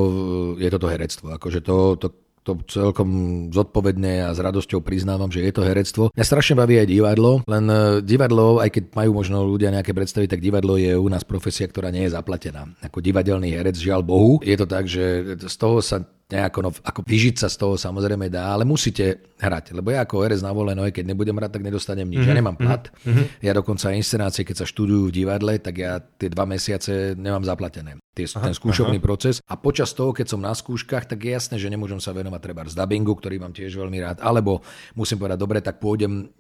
je 0.56 0.68
to, 0.70 0.78
to 0.78 0.88
herectvo, 0.88 1.26
akože 1.34 1.60
to, 1.60 1.98
to 1.98 2.06
to 2.44 2.60
celkom 2.68 3.08
zodpovedne 3.48 4.28
a 4.28 4.36
s 4.36 4.38
radosťou 4.38 4.84
priznávam, 4.84 5.32
že 5.32 5.40
je 5.40 5.52
to 5.56 5.64
herectvo. 5.64 6.12
Mňa 6.12 6.24
strašne 6.28 6.60
baví 6.60 6.76
aj 6.76 6.88
divadlo, 6.92 7.40
len 7.48 7.64
e, 7.66 8.04
divadlo, 8.04 8.60
aj 8.60 8.68
keď 8.68 8.84
majú 8.92 9.10
možno 9.16 9.48
ľudia 9.48 9.72
nejaké 9.72 9.96
predstavy, 9.96 10.28
tak 10.28 10.44
divadlo 10.44 10.76
je 10.76 10.92
u 10.92 11.08
nás 11.08 11.24
profesia, 11.24 11.64
ktorá 11.64 11.88
nie 11.88 12.04
je 12.04 12.12
zaplatená. 12.12 12.68
Ako 12.84 13.00
divadelný 13.00 13.56
herec, 13.56 13.80
žiaľ 13.80 14.04
Bohu. 14.04 14.38
Je 14.44 14.60
to 14.60 14.68
tak, 14.68 14.84
že 14.84 15.34
z 15.40 15.56
toho 15.56 15.80
sa 15.80 16.04
nejako, 16.30 16.58
no, 16.64 16.70
ako 16.72 17.04
vyžiť 17.04 17.36
sa 17.36 17.48
z 17.52 17.56
toho 17.60 17.74
samozrejme 17.76 18.32
dá, 18.32 18.56
ale 18.56 18.64
musíte 18.64 19.36
hrať. 19.36 19.76
Lebo 19.76 19.92
ja 19.92 20.08
ako 20.08 20.24
herec 20.24 20.40
na 20.40 20.56
volenej, 20.56 20.90
keď 20.90 21.04
nebudem 21.12 21.36
hrať, 21.36 21.60
tak 21.60 21.62
nedostanem 21.62 22.08
nič. 22.08 22.24
Mm-hmm. 22.24 22.28
Ja 22.28 22.34
mhm. 22.34 22.40
nemám 22.40 22.56
plat. 22.56 22.82
Mm-hmm. 23.04 23.26
Ja 23.44 23.52
dokonca 23.52 23.92
inscenácie, 23.92 24.42
keď 24.42 24.64
sa 24.64 24.66
študujú 24.66 25.12
v 25.12 25.16
divadle, 25.24 25.60
tak 25.60 25.74
ja 25.76 26.00
tie 26.00 26.32
dva 26.32 26.48
mesiace 26.48 27.12
nemám 27.14 27.44
zaplatené. 27.44 28.00
Tie, 28.16 28.24
aha, 28.30 28.48
ten 28.48 28.54
skúšobný 28.56 28.98
aha. 29.02 29.04
proces. 29.04 29.44
A 29.44 29.58
počas 29.60 29.92
toho, 29.92 30.16
keď 30.16 30.32
som 30.32 30.40
na 30.40 30.54
skúškach, 30.56 31.04
tak 31.04 31.20
je 31.20 31.34
jasné, 31.34 31.60
že 31.60 31.68
nemôžem 31.68 32.00
sa 32.00 32.16
venovať 32.16 32.40
treba 32.40 32.64
z 32.64 32.78
dubbingu, 32.78 33.12
ktorý 33.18 33.36
mám 33.42 33.52
tiež 33.52 33.76
veľmi 33.76 33.98
rád. 34.00 34.18
Alebo 34.24 34.64
musím 34.96 35.20
povedať, 35.20 35.38
dobre, 35.38 35.58
tak 35.60 35.82
pôjdem 35.82 36.32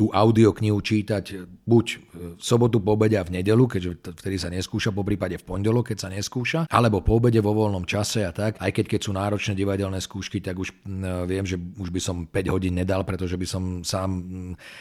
tú 0.00 0.08
audioknihu 0.08 0.80
čítať 0.80 1.44
buď 1.68 1.86
v 2.00 2.40
sobotu 2.40 2.80
po 2.80 2.96
obede 2.96 3.20
a 3.20 3.22
v 3.22 3.36
nedelu, 3.36 3.68
keďže 3.68 4.16
vtedy 4.16 4.36
sa 4.40 4.48
neskúša, 4.48 4.96
po 4.96 5.04
prípade 5.04 5.36
v 5.36 5.44
pondelok, 5.44 5.92
keď 5.92 5.98
sa 6.00 6.08
neskúša, 6.08 6.60
alebo 6.72 7.04
po 7.04 7.20
obede 7.20 7.36
vo 7.44 7.52
voľnom 7.52 7.84
čase 7.84 8.24
a 8.24 8.32
tak. 8.32 8.56
Aj 8.56 8.72
keď, 8.72 8.96
keď 8.96 9.00
sú 9.04 9.12
náročné 9.12 9.52
divadelné 9.52 10.00
skúšky, 10.00 10.40
tak 10.40 10.56
už 10.56 10.72
viem, 11.28 11.44
že 11.44 11.60
už 11.60 11.92
by 11.92 12.00
som 12.00 12.16
5 12.24 12.48
hodín 12.48 12.80
nedal, 12.80 13.04
pretože 13.04 13.36
by 13.36 13.44
som 13.44 13.62
sám 13.84 14.10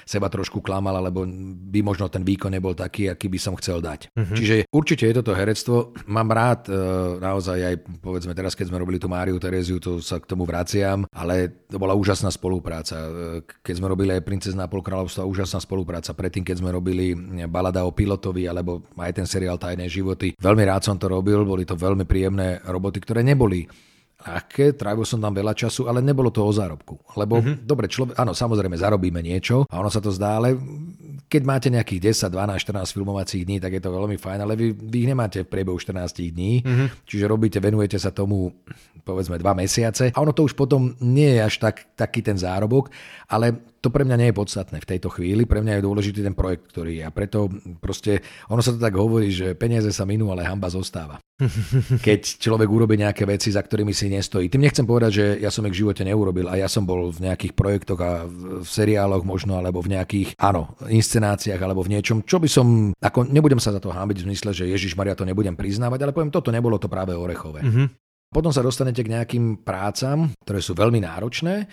seba 0.07 0.31
trošku 0.31 0.63
klamal, 0.63 0.95
alebo 0.95 1.27
by 1.67 1.83
možno 1.83 2.07
ten 2.07 2.23
výkon 2.23 2.55
nebol 2.55 2.71
taký, 2.71 3.11
aký 3.11 3.27
by 3.27 3.39
som 3.43 3.59
chcel 3.59 3.83
dať. 3.83 4.15
Uh-huh. 4.15 4.35
Čiže 4.39 4.71
určite 4.71 5.03
je 5.03 5.19
toto 5.19 5.35
herectvo. 5.35 5.91
Mám 6.07 6.31
rád 6.31 6.71
e, 6.71 6.79
naozaj 7.19 7.59
aj, 7.59 7.75
povedzme 7.99 8.31
teraz, 8.31 8.55
keď 8.55 8.71
sme 8.71 8.79
robili 8.79 8.95
tú 9.03 9.11
Máriu 9.11 9.35
Tereziu, 9.35 9.83
to 9.83 9.99
sa 9.99 10.15
k 10.15 10.29
tomu 10.29 10.47
vraciam, 10.47 11.03
ale 11.11 11.65
to 11.67 11.75
bola 11.75 11.91
úžasná 11.91 12.31
spolupráca. 12.31 12.95
E, 12.95 13.09
keď 13.59 13.73
sme 13.75 13.91
robili 13.91 14.15
aj 14.15 14.23
Princezná 14.23 14.69
polkráľov 14.69 15.08
kráľovstva 15.09 15.25
úžasná 15.25 15.59
spolupráca. 15.65 16.13
Predtým, 16.13 16.45
keď 16.45 16.55
sme 16.61 16.69
robili 16.69 17.17
balada 17.49 17.81
o 17.81 17.89
pilotovi 17.89 18.45
alebo 18.45 18.85
aj 18.93 19.17
ten 19.17 19.25
seriál 19.25 19.57
Tajné 19.57 19.89
životy, 19.89 20.37
veľmi 20.37 20.63
rád 20.69 20.85
som 20.85 21.01
to 21.01 21.09
robil, 21.09 21.41
boli 21.41 21.65
to 21.65 21.73
veľmi 21.73 22.05
príjemné 22.05 22.61
roboty, 22.69 23.01
ktoré 23.01 23.25
neboli 23.25 23.65
ľahké, 24.19 24.75
trávil 24.75 25.07
som 25.07 25.23
tam 25.23 25.31
veľa 25.31 25.55
času, 25.55 25.87
ale 25.87 26.03
nebolo 26.03 26.27
to 26.27 26.43
o 26.43 26.51
zárobku. 26.51 26.99
Lebo 27.15 27.39
mm-hmm. 27.39 27.63
dobre, 27.63 27.87
človek, 27.87 28.19
áno, 28.19 28.35
samozrejme 28.35 28.75
zarobíme 28.75 29.23
niečo 29.23 29.63
a 29.71 29.79
ono 29.79 29.87
sa 29.87 30.03
to 30.03 30.11
zdá, 30.11 30.43
ale 30.43 30.59
keď 31.29 31.41
máte 31.45 31.67
nejakých 31.71 32.27
10, 32.27 32.33
12, 32.33 32.89
14 32.89 32.89
filmovacích 32.89 33.43
dní, 33.45 33.57
tak 33.61 33.77
je 33.77 33.81
to 33.85 33.93
veľmi 33.93 34.17
fajn, 34.19 34.39
ale 34.43 34.53
vy, 34.59 34.73
vy 34.75 34.97
ich 35.05 35.09
nemáte 35.09 35.45
v 35.45 35.51
priebehu 35.51 35.77
14 35.77 36.35
dní, 36.35 36.65
mm-hmm. 36.65 36.87
čiže 37.07 37.25
robíte, 37.29 37.63
venujete 37.63 37.95
sa 38.01 38.11
tomu 38.11 38.51
povedzme 39.07 39.39
dva 39.39 39.55
mesiace 39.55 40.11
a 40.11 40.17
ono 40.19 40.35
to 40.35 40.43
už 40.43 40.53
potom 40.57 40.97
nie 40.99 41.39
je 41.39 41.41
až 41.45 41.55
tak, 41.61 41.75
taký 41.95 42.19
ten 42.19 42.35
zárobok, 42.35 42.91
ale 43.31 43.55
to 43.79 43.87
pre 43.87 44.03
mňa 44.03 44.17
nie 44.19 44.27
je 44.29 44.39
podstatné 44.39 44.77
v 44.83 44.89
tejto 44.89 45.07
chvíli, 45.07 45.47
pre 45.47 45.63
mňa 45.63 45.79
je 45.79 45.85
dôležitý 45.87 46.19
ten 46.19 46.35
projekt, 46.35 46.67
ktorý 46.67 46.99
je 46.99 47.03
a 47.07 47.11
preto 47.15 47.47
proste, 47.79 48.19
ono 48.51 48.59
sa 48.59 48.75
to 48.75 48.79
tak 48.81 48.91
hovorí, 48.99 49.31
že 49.31 49.55
peniaze 49.55 49.87
sa 49.95 50.03
minú, 50.03 50.27
ale 50.35 50.43
hamba 50.43 50.67
zostáva. 50.67 51.23
Keď 52.07 52.43
človek 52.43 52.67
urobí 52.67 52.99
nejaké 52.99 53.23
veci, 53.23 53.55
za 53.55 53.63
ktorými 53.63 53.95
si 53.95 54.08
nestojí. 54.09 54.49
Tým 54.49 54.65
nechcem 54.65 54.85
povedať, 54.85 55.11
že 55.13 55.25
ja 55.39 55.53
som 55.53 55.65
ich 55.69 55.73
v 55.77 55.81
živote 55.85 56.01
neurobil 56.03 56.49
a 56.49 56.57
ja 56.57 56.67
som 56.67 56.83
bol 56.83 57.13
v 57.13 57.29
nejakých 57.29 57.53
projektoch 57.53 57.99
a 58.01 58.25
v 58.25 58.65
seriáloch 58.65 59.21
možno, 59.23 59.55
alebo 59.57 59.79
v 59.79 59.95
nejakých, 59.97 60.35
áno, 60.41 60.73
inscenáciách 60.85 61.61
alebo 61.61 61.85
v 61.85 61.97
niečom, 61.97 62.25
čo 62.25 62.41
by 62.41 62.49
som, 62.49 62.91
ako 62.97 63.29
nebudem 63.29 63.61
sa 63.61 63.71
za 63.71 63.81
to 63.81 63.93
hábiť 63.93 64.23
v 64.23 64.25
zmysle, 64.31 64.51
že 64.51 64.69
Ježiš 64.69 64.97
Maria 64.97 65.17
to 65.17 65.27
nebudem 65.27 65.53
priznávať, 65.53 66.05
ale 66.05 66.15
poviem, 66.15 66.33
toto 66.33 66.49
nebolo 66.49 66.81
to 66.81 66.91
práve 66.91 67.13
orechové. 67.13 67.61
Mm-hmm. 67.63 67.87
Potom 68.29 68.53
sa 68.53 68.61
dostanete 68.61 69.01
k 69.01 69.09
nejakým 69.09 69.65
prácam, 69.65 70.29
ktoré 70.45 70.61
sú 70.61 70.77
veľmi 70.77 71.01
náročné 71.01 71.65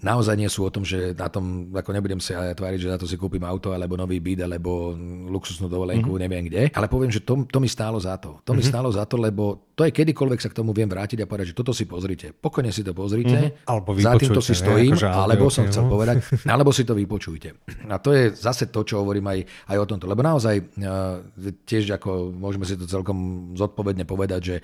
naozaj 0.00 0.34
nie 0.36 0.48
sú 0.48 0.64
o 0.64 0.72
tom, 0.72 0.82
že 0.82 1.12
na 1.12 1.28
tom, 1.28 1.68
ako 1.72 1.90
nebudem 1.92 2.20
sa 2.20 2.52
tváriť, 2.56 2.80
že 2.80 2.88
za 2.92 2.98
to 2.98 3.06
si 3.06 3.20
kúpim 3.20 3.44
auto, 3.44 3.72
alebo 3.76 3.96
nový 3.96 4.20
byt, 4.20 4.44
alebo 4.44 4.96
luxusnú 5.28 5.68
dovolenku, 5.68 6.08
mm-hmm. 6.08 6.24
neviem 6.24 6.44
kde. 6.48 6.62
Ale 6.72 6.88
poviem, 6.88 7.12
že 7.12 7.20
to, 7.20 7.44
to 7.46 7.58
mi 7.60 7.68
stálo 7.68 8.00
za 8.00 8.16
to. 8.16 8.40
To 8.44 8.52
mm-hmm. 8.52 8.56
mi 8.56 8.64
mhm. 8.64 8.70
stálo 8.72 8.88
za 8.88 9.04
to, 9.04 9.16
lebo 9.20 9.72
to 9.76 9.88
je 9.88 9.96
kedykoľvek 9.96 10.40
sa 10.44 10.48
k 10.52 10.58
tomu 10.60 10.76
viem 10.76 10.88
vrátiť 10.88 11.24
a 11.24 11.28
povedať, 11.28 11.52
že 11.52 11.56
toto 11.56 11.72
si 11.72 11.88
pozrite. 11.88 12.36
Pokojne 12.36 12.68
si 12.68 12.84
to 12.84 12.92
pozrite. 12.92 13.32
Mm-hmm. 13.32 13.68
Alebo 13.68 13.88
za 13.96 14.12
týmto 14.16 14.40
si 14.44 14.52
stojím, 14.56 14.92
ne, 14.92 15.00
akože 15.00 15.08
alebo 15.08 15.44
som 15.48 15.64
chcel 15.68 15.84
no. 15.88 15.90
povedať, 15.92 16.16
alebo 16.52 16.70
si 16.72 16.82
to 16.84 16.92
vypočujte. 16.96 17.48
A 17.88 17.96
to 18.00 18.12
je 18.12 18.32
zase 18.36 18.68
to, 18.68 18.80
čo 18.84 19.00
hovorím 19.00 19.28
aj, 19.28 19.38
aj 19.72 19.76
o 19.80 19.86
tomto. 19.88 20.04
Lebo 20.08 20.20
naozaj 20.24 20.56
uh, 20.60 21.20
tiež 21.64 21.96
ako 21.96 22.32
môžeme 22.32 22.64
si 22.64 22.76
to 22.76 22.84
celkom 22.88 23.52
zodpovedne 23.56 24.04
povedať, 24.04 24.40
že 24.40 24.56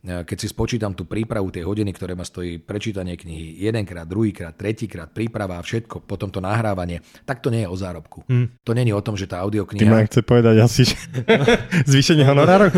keď 0.00 0.36
si 0.40 0.48
spočítam 0.48 0.96
tú 0.96 1.04
prípravu 1.04 1.52
tej 1.52 1.68
hodiny, 1.68 1.92
ktoré 1.92 2.16
ma 2.16 2.24
stojí 2.24 2.56
prečítanie 2.56 3.20
knihy, 3.20 3.60
jedenkrát, 3.60 4.08
druhýkrát, 4.08 4.56
tretíkrát, 4.56 5.12
príprava 5.12 5.60
a 5.60 5.62
všetko, 5.62 6.08
potom 6.08 6.32
to 6.32 6.40
nahrávanie, 6.40 7.04
tak 7.28 7.44
to 7.44 7.52
nie 7.52 7.64
je 7.64 7.68
o 7.68 7.76
zárobku. 7.76 8.24
Hmm. 8.24 8.48
To 8.64 8.72
nie 8.72 8.88
je 8.88 8.96
o 8.96 9.02
tom, 9.04 9.20
že 9.20 9.28
tá 9.28 9.44
audiokniha... 9.44 9.84
Ty 9.84 9.92
ma 9.92 10.08
chce 10.08 10.20
povedať 10.24 10.56
asi, 10.64 10.88
že 10.88 10.96
zvýšenie 11.92 12.24
honoráru? 12.24 12.72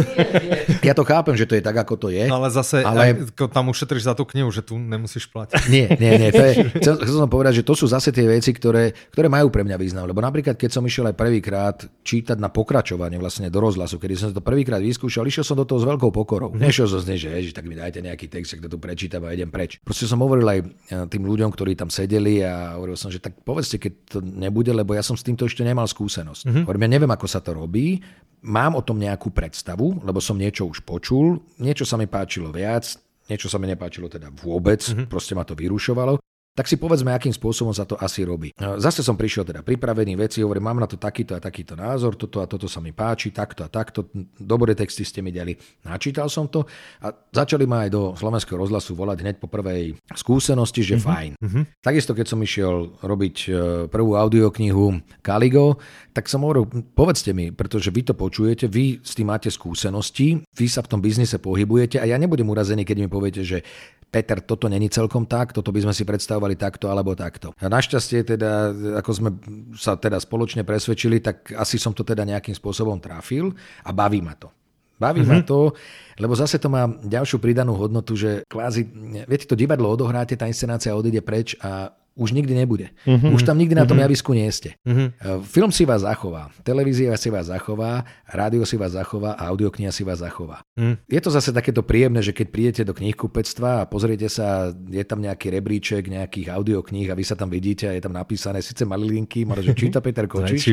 ja 0.82 0.94
to 0.98 1.06
chápem, 1.06 1.38
že 1.38 1.46
to 1.46 1.54
je 1.54 1.62
tak, 1.62 1.78
ako 1.78 1.94
to 1.94 2.08
je. 2.10 2.26
Ale 2.26 2.50
zase 2.50 2.82
ale... 2.82 3.14
Tam 3.54 3.70
ušetríš 3.70 4.10
za 4.10 4.14
tú 4.18 4.26
knihu, 4.26 4.50
že 4.50 4.66
tu 4.66 4.74
nemusíš 4.74 5.30
platiť. 5.30 5.70
Nie, 5.70 5.94
nie, 5.94 6.12
nie. 6.18 6.30
To 6.34 6.42
je, 6.42 6.52
chcel, 6.82 6.94
chcel 7.06 7.16
som 7.22 7.30
povedať, 7.30 7.62
že 7.62 7.66
to 7.66 7.78
sú 7.78 7.86
zase 7.86 8.10
tie 8.10 8.26
veci, 8.26 8.50
ktoré, 8.50 8.90
ktoré 9.14 9.30
majú 9.30 9.46
pre 9.54 9.62
mňa 9.62 9.76
význam. 9.78 10.10
Lebo 10.10 10.18
napríklad, 10.18 10.58
keď 10.58 10.70
som 10.74 10.82
išiel 10.82 11.06
aj 11.12 11.16
prvýkrát 11.16 11.76
čítať 12.02 12.34
na 12.34 12.50
pokračovanie 12.50 13.22
vlastne 13.22 13.46
do 13.46 13.62
rozhlasu, 13.62 14.02
kedy 14.02 14.14
som 14.18 14.28
to 14.34 14.42
prvýkrát 14.42 14.82
vyskúšal, 14.82 15.22
išiel 15.28 15.46
som 15.46 15.54
do 15.54 15.62
toho 15.62 15.78
s 15.78 15.86
veľkou 15.86 16.10
pokorou. 16.10 16.50
Hmm. 16.50 16.58
Nešiel 16.58 16.90
som 16.90 16.98
nej, 17.12 17.20
že 17.20 17.28
ježiš, 17.28 17.52
tak 17.52 17.68
mi 17.68 17.76
dajte 17.76 18.00
nejaký 18.00 18.32
text, 18.32 18.56
ak 18.56 18.64
to 18.64 18.72
tu 18.72 18.78
prečítam 18.80 19.20
a 19.28 19.36
idem 19.36 19.52
preč. 19.52 19.76
Proste 19.84 20.08
som 20.08 20.24
hovoril 20.24 20.48
aj 20.48 20.58
e, 20.64 20.66
tým 21.12 21.28
ľuďom, 21.28 21.52
ktorí 21.52 21.76
tam 21.76 21.92
sedeli 21.92 22.40
a 22.40 22.80
hovoril 22.80 22.96
som, 22.96 23.12
že 23.12 23.20
tak 23.20 23.36
povedzte, 23.44 23.76
keď 23.76 23.92
to 24.08 24.18
nebude, 24.24 24.72
lebo 24.72 24.96
ja 24.96 25.04
som 25.04 25.12
s 25.12 25.22
týmto 25.22 25.44
ešte 25.44 25.60
nemal 25.60 25.84
skúsenosť. 25.84 26.42
Mm-hmm. 26.48 26.64
Hovorím, 26.64 26.84
ja 26.88 26.90
neviem, 26.96 27.12
ako 27.12 27.26
sa 27.28 27.44
to 27.44 27.52
robí, 27.52 28.00
mám 28.40 28.74
o 28.74 28.82
tom 28.82 28.96
nejakú 28.96 29.28
predstavu, 29.28 30.00
lebo 30.02 30.18
som 30.18 30.40
niečo 30.40 30.64
už 30.64 30.82
počul, 30.82 31.44
niečo 31.60 31.84
sa 31.84 32.00
mi 32.00 32.08
páčilo 32.08 32.48
viac, 32.48 32.88
niečo 33.28 33.52
sa 33.52 33.60
mi 33.60 33.68
nepáčilo 33.68 34.08
teda 34.08 34.32
vôbec, 34.32 34.80
mm-hmm. 34.82 35.06
proste 35.12 35.36
ma 35.36 35.44
to 35.44 35.52
vyrušovalo 35.52 36.18
tak 36.52 36.68
si 36.68 36.76
povedzme, 36.76 37.16
akým 37.16 37.32
spôsobom 37.32 37.72
sa 37.72 37.88
to 37.88 37.96
asi 37.96 38.28
robí. 38.28 38.52
No, 38.60 38.76
zase 38.76 39.00
som 39.00 39.16
prišiel 39.16 39.48
teda 39.48 39.64
pripravený 39.64 40.20
veci, 40.20 40.44
hovorím, 40.44 40.68
mám 40.68 40.84
na 40.84 40.88
to 40.88 41.00
takýto 41.00 41.32
a 41.32 41.40
takýto 41.40 41.72
názor, 41.72 42.12
toto 42.12 42.44
a 42.44 42.46
toto 42.46 42.68
sa 42.68 42.84
mi 42.84 42.92
páči, 42.92 43.32
takto 43.32 43.64
a 43.64 43.72
takto, 43.72 44.12
dobré 44.36 44.76
texty 44.76 45.00
ste 45.00 45.24
mi 45.24 45.32
dali. 45.32 45.56
Načítal 45.88 46.28
som 46.28 46.52
to 46.52 46.68
a 47.00 47.08
začali 47.32 47.64
ma 47.64 47.88
aj 47.88 47.90
do 47.96 48.02
slovenského 48.12 48.60
rozhlasu 48.60 48.92
volať 48.92 49.24
hneď 49.24 49.36
po 49.40 49.48
prvej 49.48 49.96
skúsenosti, 50.12 50.84
že 50.84 51.00
mm-hmm. 51.00 51.08
fajn. 51.08 51.32
Mm-hmm. 51.40 51.64
Takisto, 51.80 52.12
keď 52.12 52.26
som 52.28 52.40
išiel 52.44 53.00
robiť 53.00 53.36
e, 53.48 53.50
prvú 53.88 54.20
audioknihu 54.20 55.00
Kaligo, 55.24 55.80
tak 56.12 56.28
som 56.28 56.44
hovoril, 56.44 56.68
povedzte 56.92 57.32
mi, 57.32 57.48
pretože 57.48 57.88
vy 57.88 58.04
to 58.04 58.12
počujete, 58.12 58.68
vy 58.68 59.00
s 59.00 59.16
tým 59.16 59.32
máte 59.32 59.48
skúsenosti, 59.48 60.44
vy 60.44 60.66
sa 60.68 60.84
v 60.84 60.90
tom 60.92 61.00
biznise 61.00 61.40
pohybujete 61.40 61.96
a 61.96 62.04
ja 62.04 62.20
nebudem 62.20 62.44
urazený, 62.44 62.84
keď 62.84 62.96
mi 63.00 63.08
poviete, 63.08 63.40
že 63.40 63.64
Peter, 64.12 64.44
toto 64.44 64.68
není 64.68 64.92
celkom 64.92 65.24
tak, 65.24 65.56
toto 65.56 65.72
by 65.72 65.88
sme 65.88 65.96
si 65.96 66.04
predstavovali 66.04 66.52
takto 66.60 66.92
alebo 66.92 67.16
takto. 67.16 67.56
A 67.56 67.72
našťastie 67.72 68.36
teda, 68.36 68.68
ako 69.00 69.10
sme 69.16 69.30
sa 69.72 69.96
teda 69.96 70.20
spoločne 70.20 70.68
presvedčili, 70.68 71.24
tak 71.24 71.48
asi 71.56 71.80
som 71.80 71.96
to 71.96 72.04
teda 72.04 72.28
nejakým 72.28 72.52
spôsobom 72.52 73.00
trafil 73.00 73.56
a 73.80 73.90
baví 73.90 74.20
ma 74.20 74.36
to. 74.36 74.52
Baví 75.00 75.24
mm-hmm. 75.24 75.40
ma 75.40 75.48
to, 75.48 75.72
lebo 76.20 76.36
zase 76.36 76.60
to 76.60 76.68
má 76.68 76.86
ďalšiu 76.86 77.40
pridanú 77.40 77.72
hodnotu, 77.72 78.12
že 78.12 78.44
kvázi, 78.46 78.84
viete, 79.24 79.48
to 79.48 79.56
divadlo 79.56 79.88
odohráte, 79.88 80.36
tá 80.36 80.44
inscenácia 80.44 80.92
odíde 80.92 81.24
preč 81.24 81.56
a 81.64 81.96
už 82.12 82.36
nikdy 82.36 82.52
nebude. 82.52 82.92
Uh-huh. 83.08 83.32
Už 83.32 83.42
tam 83.42 83.56
nikdy 83.56 83.72
na 83.72 83.88
tom 83.88 83.96
uh-huh. 83.96 84.08
javisku 84.08 84.36
nie 84.36 84.48
ste. 84.52 84.76
Uh-huh. 84.84 85.40
Film 85.48 85.72
si 85.72 85.88
vás 85.88 86.04
zachová, 86.04 86.52
televízia 86.60 87.16
si 87.16 87.32
vás 87.32 87.48
zachová, 87.48 88.04
rádio 88.28 88.68
si 88.68 88.76
vás 88.76 88.92
zachová 88.92 89.32
a 89.32 89.48
audiokniha 89.48 89.88
si 89.92 90.04
vás 90.04 90.20
zachová. 90.20 90.60
Uh-huh. 90.76 90.96
Je 91.08 91.20
to 91.20 91.32
zase 91.32 91.52
takéto 91.56 91.80
príjemné, 91.80 92.20
že 92.20 92.36
keď 92.36 92.46
prídete 92.52 92.82
do 92.84 92.92
knihkupectva 92.92 93.84
a 93.84 93.88
pozriete 93.88 94.28
sa, 94.28 94.70
je 94.72 95.04
tam 95.08 95.24
nejaký 95.24 95.48
rebríček 95.48 96.12
nejakých 96.12 96.52
audiokníh 96.52 97.08
a 97.08 97.16
vy 97.16 97.24
sa 97.24 97.36
tam 97.36 97.48
vidíte 97.48 97.88
a 97.88 97.96
je 97.96 98.02
tam 98.04 98.12
napísané 98.12 98.60
síce 98.60 98.84
malilinky, 98.84 99.48
možno, 99.48 99.72
že 99.72 99.74
číta 99.74 100.04
Peter 100.04 100.28
Kočiš. 100.28 100.68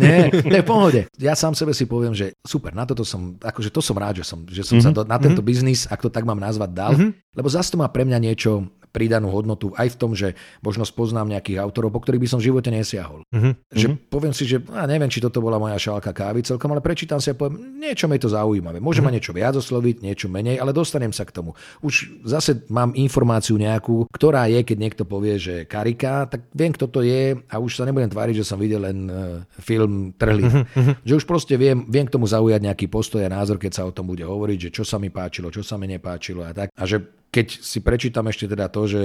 nie, 0.00 0.32
nie, 0.32 0.60
v 0.60 0.66
pohode. 0.66 1.00
Ja 1.20 1.36
sám 1.36 1.52
sebe 1.52 1.76
si 1.76 1.84
poviem, 1.84 2.16
že 2.16 2.32
super, 2.40 2.72
na 2.72 2.88
toto 2.88 3.04
som, 3.04 3.36
akože 3.36 3.68
to 3.68 3.84
som 3.84 3.96
rád, 4.00 4.24
že 4.24 4.24
som, 4.24 4.48
že 4.48 4.64
som 4.64 4.80
uh-huh. 4.80 4.92
sa 4.92 4.96
do, 4.96 5.04
na 5.04 5.20
tento 5.20 5.44
uh-huh. 5.44 5.50
biznis, 5.52 5.84
ak 5.90 6.00
to 6.00 6.08
tak 6.08 6.24
mám 6.24 6.40
nazvať, 6.40 6.70
dal, 6.72 6.92
uh-huh. 6.96 7.12
lebo 7.36 7.48
zase 7.52 7.68
to 7.68 7.76
má 7.76 7.86
pre 7.92 8.08
mňa 8.08 8.18
niečo 8.20 8.64
pridanú 8.90 9.30
hodnotu 9.30 9.70
aj 9.78 9.94
v 9.94 9.96
tom, 9.96 10.10
že 10.12 10.34
možno 10.60 10.82
spoznám 10.82 11.30
nejakých 11.30 11.62
autorov, 11.62 11.94
po 11.94 12.02
ktorých 12.02 12.22
by 12.26 12.28
som 12.28 12.38
v 12.42 12.50
živote 12.50 12.70
nesiahol. 12.74 13.22
Uh-huh. 13.30 13.54
Že 13.70 13.86
uh-huh. 13.94 14.10
poviem 14.10 14.34
si, 14.34 14.44
že 14.46 14.58
a 14.74 14.84
neviem, 14.86 15.08
či 15.08 15.22
toto 15.22 15.38
bola 15.38 15.62
moja 15.62 15.78
šálka 15.78 16.10
kávy 16.10 16.42
celkom, 16.42 16.74
ale 16.74 16.82
prečítam 16.82 17.22
si 17.22 17.30
a 17.30 17.38
poviem, 17.38 17.78
niečo 17.78 18.10
mi 18.10 18.18
je 18.18 18.26
to 18.26 18.34
zaujímavé. 18.34 18.82
Môže 18.82 19.00
uh-huh. 19.00 19.10
ma 19.10 19.14
niečo 19.14 19.30
viac 19.30 19.54
osloviť, 19.54 20.02
niečo 20.02 20.26
menej, 20.26 20.58
ale 20.58 20.74
dostanem 20.74 21.14
sa 21.14 21.22
k 21.22 21.34
tomu. 21.34 21.54
Už 21.80 22.22
zase 22.26 22.66
mám 22.68 22.92
informáciu 22.98 23.54
nejakú, 23.56 24.10
ktorá 24.10 24.50
je, 24.50 24.60
keď 24.66 24.78
niekto 24.78 25.02
povie, 25.06 25.38
že 25.38 25.64
karika, 25.64 26.26
tak 26.26 26.50
viem, 26.50 26.74
kto 26.74 26.86
to 26.90 27.00
je 27.06 27.38
a 27.38 27.54
už 27.62 27.78
sa 27.78 27.86
nebudem 27.86 28.10
tváriť, 28.10 28.42
že 28.42 28.48
som 28.48 28.58
videl 28.58 28.82
len 28.82 28.98
uh, 29.06 29.42
film 29.62 30.12
Trhli. 30.18 30.42
Uh-huh. 30.42 30.94
Že 31.06 31.22
už 31.22 31.24
proste 31.24 31.54
viem, 31.54 31.86
viem 31.86 32.04
k 32.04 32.14
tomu 32.14 32.26
zaujať 32.26 32.60
nejaký 32.66 32.86
postoj 32.90 33.22
a 33.22 33.30
názor, 33.30 33.56
keď 33.56 33.72
sa 33.80 33.86
o 33.86 33.94
tom 33.94 34.10
bude 34.10 34.26
hovoriť, 34.26 34.58
že 34.68 34.70
čo 34.74 34.82
sa 34.82 34.98
mi 34.98 35.08
páčilo, 35.14 35.54
čo 35.54 35.62
sa 35.62 35.78
mi 35.78 35.86
nepáčilo 35.86 36.42
a 36.42 36.50
tak. 36.50 36.74
A 36.74 36.82
že 36.88 37.19
keď 37.30 37.46
si 37.62 37.78
prečítam 37.78 38.26
ešte 38.26 38.50
teda 38.50 38.66
to, 38.66 38.90
že 38.90 39.02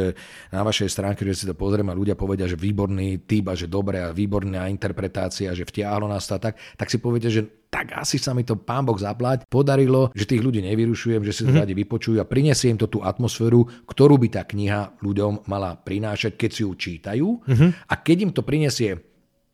na 0.49 0.65
vašej 0.65 0.89
stránke, 0.89 1.21
že 1.21 1.37
si 1.37 1.45
to 1.45 1.53
pozriem 1.53 1.85
a 1.93 1.97
ľudia 1.97 2.17
povedia, 2.17 2.49
že 2.49 2.57
výborný 2.57 3.29
typ 3.29 3.53
a 3.53 3.55
že 3.55 3.69
dobre 3.69 4.01
a 4.01 4.09
výborná 4.09 4.65
interpretácia, 4.65 5.53
že 5.53 5.61
vtiahlo 5.61 6.09
nás 6.09 6.25
to 6.25 6.41
tak, 6.41 6.57
tak 6.73 6.89
si 6.89 6.97
poviete, 6.97 7.29
že 7.29 7.45
tak 7.69 7.93
asi 7.93 8.17
sa 8.17 8.33
mi 8.33 8.41
to 8.41 8.57
pán 8.57 8.87
Boh 8.87 8.97
zaplať. 8.97 9.45
Podarilo, 9.45 10.09
že 10.17 10.25
tých 10.25 10.41
ľudí 10.41 10.65
nevyrušujem, 10.65 11.21
že 11.21 11.33
si 11.35 11.41
to 11.45 11.53
mm-hmm. 11.53 11.61
radi 11.61 11.73
vypočujú 11.77 12.17
a 12.17 12.25
prinesie 12.25 12.73
im 12.73 12.79
to 12.81 12.89
tú 12.89 13.05
atmosféru, 13.05 13.61
ktorú 13.85 14.17
by 14.17 14.27
tá 14.31 14.41
kniha 14.47 14.97
ľuďom 15.05 15.45
mala 15.45 15.77
prinášať, 15.77 16.33
keď 16.33 16.49
si 16.49 16.61
ju 16.65 16.71
čítajú. 16.73 17.27
Mm-hmm. 17.45 17.69
A 17.91 17.93
keď 17.99 18.17
im 18.25 18.31
to 18.33 18.41
prinesie 18.41 18.97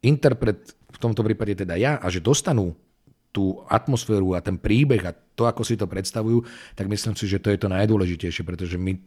interpret, 0.05 0.77
v 0.91 0.97
tomto 1.01 1.25
prípade 1.25 1.59
teda 1.59 1.75
ja, 1.75 1.97
a 1.97 2.07
že 2.07 2.23
dostanú 2.23 2.77
tú 3.31 3.63
atmosféru 3.67 4.35
a 4.35 4.43
ten 4.43 4.59
príbeh 4.59 5.03
a 5.07 5.15
to, 5.15 5.47
ako 5.47 5.63
si 5.63 5.79
to 5.79 5.87
predstavujú, 5.87 6.43
tak 6.75 6.91
myslím 6.91 7.15
si, 7.15 7.25
že 7.25 7.39
to 7.39 7.49
je 7.49 7.57
to 7.57 7.71
najdôležitejšie, 7.71 8.43
pretože 8.43 8.75
my 8.75 8.99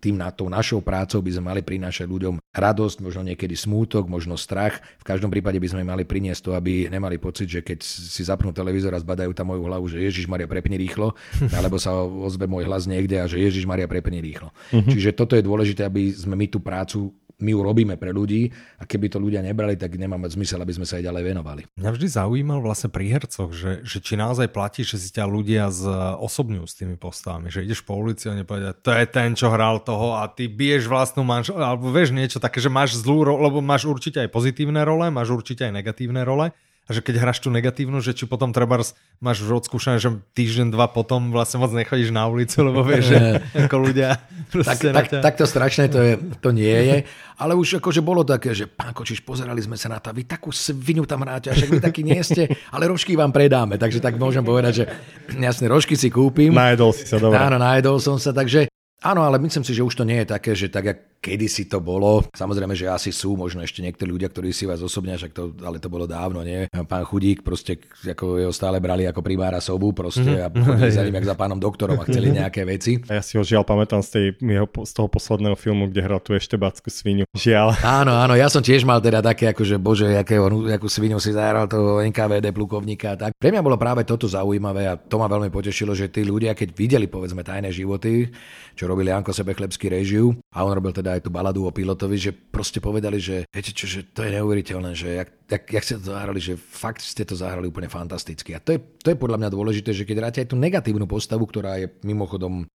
tým 0.00 0.16
na 0.16 0.32
tou 0.32 0.48
našou 0.48 0.80
prácou 0.80 1.20
by 1.20 1.28
sme 1.36 1.44
mali 1.52 1.60
prinášať 1.60 2.08
ľuďom 2.08 2.40
radosť, 2.40 3.04
možno 3.04 3.20
niekedy 3.20 3.52
smútok, 3.52 4.08
možno 4.08 4.34
strach. 4.40 4.80
V 4.96 5.04
každom 5.04 5.28
prípade 5.28 5.60
by 5.60 5.68
sme 5.68 5.84
mali 5.84 6.08
priniesť 6.08 6.40
to, 6.40 6.50
aby 6.56 6.88
nemali 6.88 7.20
pocit, 7.20 7.52
že 7.52 7.60
keď 7.60 7.84
si 7.84 8.24
zapnú 8.24 8.50
televízor 8.50 8.96
a 8.96 9.04
zbadajú 9.04 9.36
tam 9.36 9.52
moju 9.52 9.68
hlavu, 9.68 9.86
že 9.92 10.00
Ježiš 10.00 10.24
Maria 10.24 10.48
prepni 10.48 10.80
rýchlo, 10.80 11.12
alebo 11.56 11.76
sa 11.76 11.92
ozve 12.00 12.48
môj 12.48 12.64
hlas 12.64 12.88
niekde 12.88 13.20
a 13.20 13.28
že 13.28 13.36
Ježiš 13.36 13.68
Maria 13.68 13.84
prepni 13.84 14.24
rýchlo. 14.24 14.50
Uh-huh. 14.72 14.88
Čiže 14.88 15.12
toto 15.12 15.36
je 15.36 15.44
dôležité, 15.44 15.84
aby 15.84 16.16
sme 16.16 16.32
my 16.32 16.48
tú 16.48 16.64
prácu 16.64 17.12
my 17.40 17.50
ju 17.52 17.60
robíme 17.60 17.94
pre 17.96 18.12
ľudí 18.14 18.52
a 18.80 18.86
keby 18.88 19.12
to 19.12 19.18
ľudia 19.18 19.40
nebrali, 19.44 19.76
tak 19.76 19.96
nemá 19.96 20.16
zmysel, 20.28 20.60
aby 20.62 20.76
sme 20.76 20.86
sa 20.86 21.00
aj 21.00 21.04
ďalej 21.08 21.22
venovali. 21.34 21.62
Mňa 21.76 21.90
vždy 21.90 22.06
zaujímal 22.08 22.60
vlastne 22.60 22.88
pri 22.92 23.10
hercoch, 23.10 23.50
že, 23.52 23.82
že 23.84 23.98
či 24.00 24.14
naozaj 24.16 24.52
platí, 24.52 24.84
že 24.86 25.00
si 25.00 25.10
ťa 25.10 25.24
ľudia 25.26 25.68
z 25.72 25.88
osobňujú 26.20 26.64
s 26.68 26.74
tými 26.76 26.96
postavami, 27.00 27.52
že 27.52 27.64
ideš 27.64 27.82
po 27.84 27.98
ulici 27.98 28.28
a 28.28 28.36
nepovedia, 28.36 28.76
to 28.76 28.92
je 28.92 29.06
ten, 29.08 29.34
čo 29.34 29.50
hral 29.50 29.82
toho 29.82 30.20
a 30.20 30.28
ty 30.30 30.46
biješ 30.46 30.86
vlastnú 30.86 31.26
manžel, 31.26 31.58
alebo 31.58 31.90
vieš 31.90 32.14
niečo 32.14 32.38
také, 32.38 32.62
že 32.62 32.72
máš 32.72 33.00
zlú 33.00 33.26
rolu, 33.26 33.48
lebo 33.48 33.58
máš 33.60 33.88
určite 33.88 34.20
aj 34.22 34.30
pozitívne 34.30 34.80
role, 34.84 35.08
máš 35.10 35.32
určite 35.34 35.66
aj 35.66 35.72
negatívne 35.80 36.22
role 36.22 36.52
že 36.90 37.00
keď 37.00 37.22
hráš 37.22 37.38
tú 37.38 37.48
negatívnu, 37.54 38.02
že 38.02 38.14
či 38.14 38.26
potom 38.26 38.50
treba 38.50 38.82
máš 39.22 39.46
už 39.46 39.62
odskúšané, 39.62 40.02
že 40.02 40.10
týždeň, 40.34 40.74
dva 40.74 40.90
potom 40.90 41.30
vlastne 41.30 41.62
moc 41.62 41.70
nechodíš 41.70 42.10
na 42.10 42.26
ulicu, 42.26 42.66
lebo 42.66 42.82
vieš, 42.82 43.14
že 43.14 43.18
ako 43.66 43.76
ľudia 43.78 44.18
tak, 44.50 44.78
tak, 44.82 45.06
tak, 45.22 45.34
to 45.38 45.46
strašné 45.46 45.86
to, 45.86 46.00
je, 46.02 46.14
to 46.42 46.50
nie 46.50 46.72
je, 46.72 46.96
ale 47.38 47.54
už 47.54 47.78
akože 47.78 48.02
bolo 48.02 48.26
také, 48.26 48.50
že 48.50 48.66
pán 48.66 48.90
Kočiš, 48.90 49.22
pozerali 49.22 49.62
sme 49.62 49.78
sa 49.78 49.92
na 49.92 50.02
to, 50.02 50.10
vy 50.10 50.26
takú 50.26 50.50
svinu 50.50 51.06
tam 51.06 51.22
hráte, 51.22 51.50
a 51.50 51.54
však 51.54 51.70
vy 51.70 51.80
taký 51.82 52.02
nie 52.02 52.18
ste, 52.24 52.50
ale 52.74 52.90
rožky 52.90 53.14
vám 53.14 53.30
predáme, 53.30 53.78
takže 53.78 54.02
tak 54.02 54.18
môžem 54.18 54.42
povedať, 54.42 54.72
že 54.82 54.84
jasne, 55.50 55.70
rožky 55.70 55.94
si 55.94 56.10
kúpim. 56.10 56.50
Najedol 56.50 56.90
si 56.96 57.06
sa, 57.06 57.20
dobre. 57.20 57.38
Áno, 57.38 57.60
najedol 57.60 57.98
som 57.98 58.16
sa, 58.18 58.30
takže 58.30 58.69
Áno, 59.00 59.24
ale 59.24 59.40
myslím 59.40 59.64
si, 59.64 59.72
že 59.72 59.80
už 59.80 59.96
to 59.96 60.04
nie 60.04 60.20
je 60.20 60.28
také, 60.28 60.52
že 60.52 60.68
tak, 60.68 60.84
jak 60.84 60.98
kedysi 61.20 61.68
to 61.68 61.84
bolo. 61.84 62.24
Samozrejme, 62.32 62.72
že 62.72 62.88
asi 62.88 63.12
sú 63.12 63.36
možno 63.36 63.60
ešte 63.60 63.84
niektorí 63.84 64.08
ľudia, 64.08 64.32
ktorí 64.32 64.56
si 64.56 64.64
vás 64.64 64.80
osobne, 64.80 65.12
však 65.14 65.32
to, 65.36 65.52
ale 65.60 65.76
to 65.76 65.92
bolo 65.92 66.08
dávno, 66.08 66.40
nie? 66.40 66.64
Pán 66.88 67.04
Chudík 67.04 67.44
proste, 67.44 67.76
ako 68.04 68.40
jeho 68.40 68.52
stále 68.56 68.80
brali 68.80 69.04
ako 69.04 69.20
primára 69.20 69.60
sobu 69.60 69.92
proste 69.92 70.24
mm-hmm. 70.24 70.52
a 70.52 70.64
chodili 70.64 70.92
za 70.96 71.04
ním, 71.04 71.16
jak 71.20 71.28
za 71.28 71.36
pánom 71.36 71.60
doktorom 71.60 72.00
a 72.00 72.08
chceli 72.08 72.32
nejaké 72.32 72.64
veci. 72.64 73.04
A 73.12 73.20
ja 73.20 73.22
si 73.22 73.36
ho 73.36 73.44
žiaľ 73.44 73.68
pamätám 73.68 74.00
z, 74.00 74.08
tej, 74.08 74.24
jeho, 74.40 74.66
z 74.68 74.92
toho 74.96 75.08
posledného 75.12 75.56
filmu, 75.60 75.92
kde 75.92 76.00
hral 76.00 76.20
tú 76.24 76.32
backú 76.56 76.88
svinu. 76.88 77.28
Žiaľ. 77.36 77.84
Áno, 77.84 78.16
áno, 78.16 78.34
ja 78.36 78.48
som 78.48 78.64
tiež 78.64 78.88
mal 78.88 79.04
teda 79.04 79.20
také, 79.20 79.52
akože 79.52 79.76
bože, 79.76 80.08
akého, 80.16 80.48
akú 80.72 80.88
svinu 80.88 81.20
si 81.20 81.36
zahral 81.36 81.68
toho 81.68 82.00
NKVD 82.00 82.48
plukovníka. 82.52 83.16
Tak. 83.20 83.36
Pre 83.36 83.48
mňa 83.52 83.60
bolo 83.60 83.76
práve 83.76 84.08
toto 84.08 84.24
zaujímavé 84.24 84.88
a 84.88 84.96
to 84.96 85.20
ma 85.20 85.28
veľmi 85.28 85.52
potešilo, 85.52 85.92
že 85.92 86.08
tí 86.08 86.24
ľudia, 86.24 86.56
keď 86.56 86.68
videli 86.72 87.06
povedzme 87.12 87.44
tajné 87.44 87.68
životy, 87.68 88.32
čo 88.72 88.88
robili 88.90 89.14
Janko 89.14 89.30
Sebechlebský 89.30 89.86
režiu 89.86 90.34
a 90.50 90.66
on 90.66 90.74
robil 90.74 90.90
teda 90.90 91.14
aj 91.14 91.22
tú 91.24 91.30
baladu 91.30 91.64
o 91.64 91.72
pilotovi, 91.72 92.18
že 92.18 92.34
proste 92.34 92.82
povedali, 92.82 93.22
že 93.22 93.46
viete 93.46 93.70
čo, 93.70 93.86
že 93.86 94.10
to 94.10 94.26
je 94.26 94.34
neuveriteľné, 94.34 94.90
že 94.98 95.08
jak, 95.22 95.28
jak, 95.46 95.62
jak 95.70 95.84
ste 95.86 95.94
to 96.02 96.10
zahrali, 96.10 96.40
že 96.42 96.58
fakt 96.58 97.00
ste 97.00 97.22
to 97.22 97.38
zahrali 97.38 97.70
úplne 97.70 97.86
fantasticky. 97.86 98.52
A 98.52 98.60
to 98.60 98.74
je, 98.74 98.78
to 99.00 99.14
je 99.14 99.20
podľa 99.20 99.46
mňa 99.46 99.50
dôležité, 99.54 99.94
že 99.94 100.02
keď 100.02 100.16
hráte 100.18 100.38
aj 100.42 100.50
tú 100.50 100.56
negatívnu 100.58 101.06
postavu, 101.06 101.46
ktorá 101.46 101.78
je 101.78 101.86
mimochodom 102.02 102.66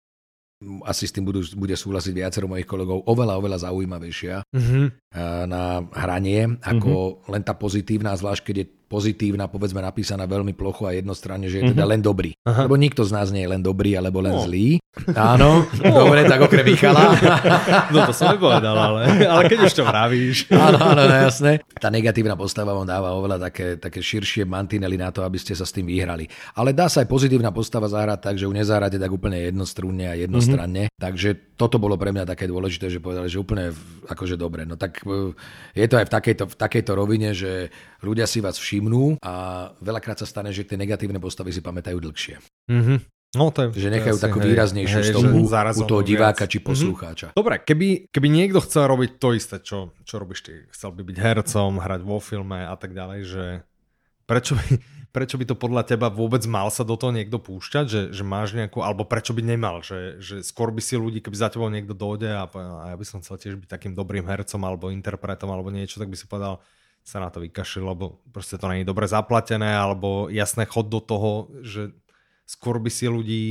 asi 0.88 1.04
s 1.06 1.12
tým 1.12 1.28
budú, 1.28 1.44
bude 1.60 1.76
súhlasiť 1.76 2.14
viacero 2.16 2.48
mojich 2.48 2.66
kolegov, 2.66 3.04
oveľa, 3.04 3.44
oveľa 3.44 3.58
zaujímavejšia 3.68 4.48
mm-hmm. 4.56 4.86
na 5.52 5.84
hranie, 5.92 6.56
ako 6.64 6.92
mm-hmm. 6.96 7.32
len 7.36 7.44
tá 7.44 7.54
pozitívna, 7.60 8.16
zvlášť 8.16 8.42
keď 8.42 8.56
je 8.64 8.68
pozitívna, 8.86 9.50
povedzme 9.50 9.82
napísaná 9.82 10.30
veľmi 10.30 10.54
plocho 10.54 10.86
a 10.86 10.94
jednostranne, 10.94 11.50
že 11.50 11.62
je 11.62 11.64
teda 11.74 11.84
mm-hmm. 11.84 11.92
len 11.92 12.02
dobrý. 12.02 12.32
Aha. 12.46 12.70
Lebo 12.70 12.78
nikto 12.78 13.02
z 13.02 13.12
nás 13.12 13.34
nie 13.34 13.44
je 13.44 13.52
len 13.52 13.62
dobrý 13.62 13.98
alebo 13.98 14.22
len 14.22 14.38
no. 14.38 14.46
zlý. 14.46 14.78
Áno, 15.36 15.68
no. 15.68 15.92
dobre, 15.92 16.24
tak 16.24 16.40
okrem 16.40 16.64
Michala. 16.64 17.12
No 17.92 18.08
to 18.08 18.14
som 18.16 18.34
nepovedal, 18.34 18.76
ale, 18.76 19.28
ale 19.28 19.42
keď 19.52 19.68
už 19.68 19.74
to 19.76 19.84
vravíš. 19.84 20.38
Áno, 20.68 20.80
áno, 20.80 21.04
no, 21.06 21.16
jasné. 21.16 21.62
Tá 21.78 21.92
negatívna 21.92 22.34
postava 22.40 22.72
vám 22.72 22.88
dáva 22.88 23.14
oveľa 23.14 23.50
také, 23.50 23.76
také 23.78 24.00
širšie 24.00 24.48
mantinely 24.48 24.96
na 24.96 25.12
to, 25.12 25.22
aby 25.22 25.36
ste 25.36 25.54
sa 25.54 25.68
s 25.68 25.76
tým 25.76 25.86
vyhrali. 25.86 26.26
Ale 26.56 26.72
dá 26.72 26.88
sa 26.88 27.04
aj 27.04 27.12
pozitívna 27.12 27.52
postava 27.52 27.92
zahrať 27.92 28.20
tak, 28.22 28.36
že 28.40 28.48
ju 28.48 28.54
nezahráte 28.56 28.98
tak 28.98 29.12
úplne 29.12 29.52
jednostrunne 29.52 30.08
a 30.08 30.16
jednostranne. 30.16 30.90
Mm-hmm. 30.90 31.02
Takže 31.02 31.30
toto 31.56 31.80
bolo 31.80 31.96
pre 31.96 32.12
mňa 32.12 32.28
také 32.28 32.48
dôležité, 32.48 32.88
že 32.92 33.04
povedali, 33.04 33.28
že 33.28 33.40
úplne 33.40 33.72
akože 34.08 34.36
dobre. 34.36 34.64
No 34.68 34.76
tak 34.76 35.04
e, 35.04 35.36
je 35.76 35.88
to 35.88 35.96
aj 36.00 36.06
v 36.08 36.12
takejto, 36.12 36.44
v 36.52 36.56
takejto 36.56 36.92
rovine, 36.96 37.32
že 37.36 37.72
ľudia 38.04 38.28
si 38.28 38.44
vás 38.44 38.56
všimnú 38.56 38.75
všimnú 38.76 39.24
a 39.24 39.34
veľakrát 39.80 40.20
sa 40.20 40.28
stane, 40.28 40.52
že 40.52 40.68
tie 40.68 40.76
negatívne 40.76 41.18
postavy 41.24 41.56
si 41.56 41.64
pamätajú 41.64 41.96
dlhšie. 41.96 42.36
Mm-hmm. 42.68 42.98
No, 43.36 43.52
to 43.52 43.68
je, 43.68 43.88
že 43.88 43.90
nechajú 43.92 44.16
takú 44.16 44.40
hej, 44.40 44.48
výraznejšiu 44.48 45.00
hej, 45.04 45.12
stopu 45.12 45.44
u 45.44 45.84
toho 45.84 46.02
diváka 46.04 46.48
viac. 46.48 46.52
či 46.52 46.60
mhm. 46.60 46.66
poslucháča. 46.68 47.26
Mm-hmm. 47.32 47.40
Dobre, 47.40 47.56
keby, 47.64 47.88
keby 48.12 48.28
niekto 48.32 48.60
chcel 48.64 48.88
robiť 48.88 49.20
to 49.20 49.36
isté, 49.36 49.60
čo, 49.60 49.92
čo 50.08 50.16
robíš 50.20 50.48
ty, 50.48 50.54
chcel 50.72 50.96
by 50.96 51.04
byť 51.04 51.18
hercom, 51.20 51.80
hrať 51.80 52.02
vo 52.04 52.20
filme 52.24 52.64
a 52.64 52.76
tak 52.80 52.96
ďalej, 52.96 53.20
že 53.28 53.46
prečo 54.24 54.56
by, 54.56 54.68
prečo 55.16 55.36
by 55.36 55.46
to 55.52 55.56
podľa 55.60 55.84
teba 55.84 56.08
vôbec 56.08 56.48
mal 56.48 56.72
sa 56.72 56.88
do 56.88 56.96
toho 56.96 57.12
niekto 57.12 57.36
púšťať, 57.36 57.86
že, 57.88 58.02
že 58.16 58.24
máš 58.24 58.56
nejakú, 58.56 58.80
alebo 58.80 59.04
prečo 59.04 59.36
by 59.36 59.44
nemal, 59.44 59.84
že, 59.84 60.20
že 60.24 60.40
skôr 60.40 60.72
by 60.72 60.80
si 60.80 60.96
ľudí, 60.96 61.20
keby 61.20 61.36
za 61.36 61.52
tebou 61.52 61.68
niekto 61.68 61.92
dojde 61.92 62.32
a, 62.32 62.48
a 62.48 62.86
ja 62.92 62.96
by 62.96 63.04
som 63.04 63.20
chcel 63.20 63.36
tiež 63.36 63.56
byť 63.60 63.68
takým 63.68 63.92
dobrým 63.92 64.24
hercom 64.24 64.64
alebo 64.64 64.96
interpretom 64.96 65.52
alebo 65.52 65.76
niečo, 65.76 66.00
tak 66.00 66.08
by 66.08 66.16
si 66.16 66.24
povedal, 66.24 66.64
sa 67.06 67.22
na 67.22 67.30
to 67.30 67.38
vykašil, 67.46 67.86
lebo 67.86 68.18
proste 68.34 68.58
to 68.58 68.66
není 68.66 68.82
dobre 68.82 69.06
zaplatené, 69.06 69.78
alebo 69.78 70.26
jasné 70.34 70.66
chod 70.66 70.90
do 70.90 70.98
toho, 70.98 71.54
že 71.62 71.94
skôr 72.50 72.82
by 72.82 72.90
si 72.90 73.06
ľudí 73.06 73.46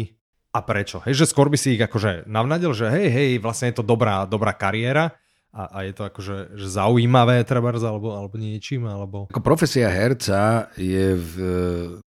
a 0.51 0.59
prečo? 0.59 0.99
Hej, 1.07 1.23
že 1.23 1.31
skôr 1.31 1.47
by 1.47 1.55
si 1.55 1.79
ich 1.79 1.83
akože 1.83 2.27
navnadil, 2.27 2.75
že 2.75 2.91
hej, 2.91 3.07
hej, 3.15 3.31
vlastne 3.39 3.71
je 3.71 3.79
to 3.79 3.87
dobrá, 3.87 4.27
dobrá 4.27 4.51
kariéra 4.51 5.15
a, 5.55 5.71
a 5.71 5.79
je 5.87 5.95
to 5.95 6.03
akože 6.03 6.59
že 6.59 6.67
zaujímavé 6.67 7.47
trebárs 7.47 7.83
alebo, 7.87 8.11
alebo 8.11 8.35
niečím, 8.35 8.91
alebo... 8.91 9.31
Ako 9.31 9.39
profesia 9.39 9.87
herca 9.87 10.67
je 10.75 11.15
v, 11.15 11.35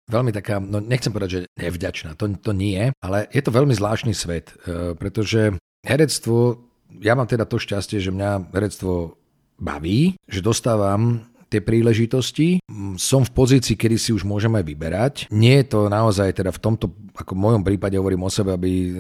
veľmi 0.08 0.32
taká, 0.32 0.64
no 0.64 0.80
nechcem 0.80 1.12
povedať, 1.12 1.30
že 1.32 1.42
nevďačná, 1.60 2.16
to, 2.16 2.32
to 2.40 2.52
nie, 2.56 2.96
ale 3.04 3.28
je 3.28 3.44
to 3.44 3.52
veľmi 3.52 3.76
zvláštny 3.76 4.16
svet, 4.16 4.56
e, 4.64 4.96
pretože 4.96 5.60
herectvo, 5.84 6.64
ja 7.04 7.12
mám 7.12 7.28
teda 7.28 7.44
to 7.44 7.60
šťastie, 7.60 8.00
že 8.00 8.16
mňa 8.16 8.56
herectvo 8.56 9.20
baví, 9.60 10.20
že 10.28 10.44
dostávam 10.44 11.24
tie 11.50 11.62
príležitosti. 11.62 12.60
Som 13.00 13.24
v 13.24 13.32
pozícii, 13.32 13.78
kedy 13.78 13.96
si 13.96 14.12
už 14.12 14.28
môžeme 14.28 14.60
vyberať. 14.66 15.32
Nie 15.32 15.64
je 15.64 15.72
to 15.72 15.80
naozaj 15.88 16.36
teda 16.36 16.52
v 16.52 16.60
tomto, 16.60 16.86
ako 17.16 17.32
v 17.34 17.44
mojom 17.48 17.64
prípade 17.64 17.96
hovorím 17.96 18.28
o 18.28 18.32
sebe, 18.32 18.52
aby 18.52 18.72
e, 18.72 18.92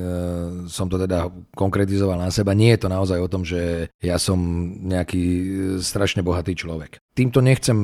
som 0.72 0.88
to 0.88 0.96
teda 0.96 1.28
konkretizoval 1.52 2.16
na 2.16 2.32
seba. 2.32 2.56
Nie 2.56 2.80
je 2.80 2.88
to 2.88 2.90
naozaj 2.90 3.20
o 3.20 3.32
tom, 3.32 3.44
že 3.44 3.92
ja 4.00 4.16
som 4.16 4.40
nejaký 4.88 5.24
e, 5.24 5.44
strašne 5.84 6.24
bohatý 6.24 6.56
človek. 6.56 7.04
Týmto 7.16 7.40
nechcem 7.40 7.76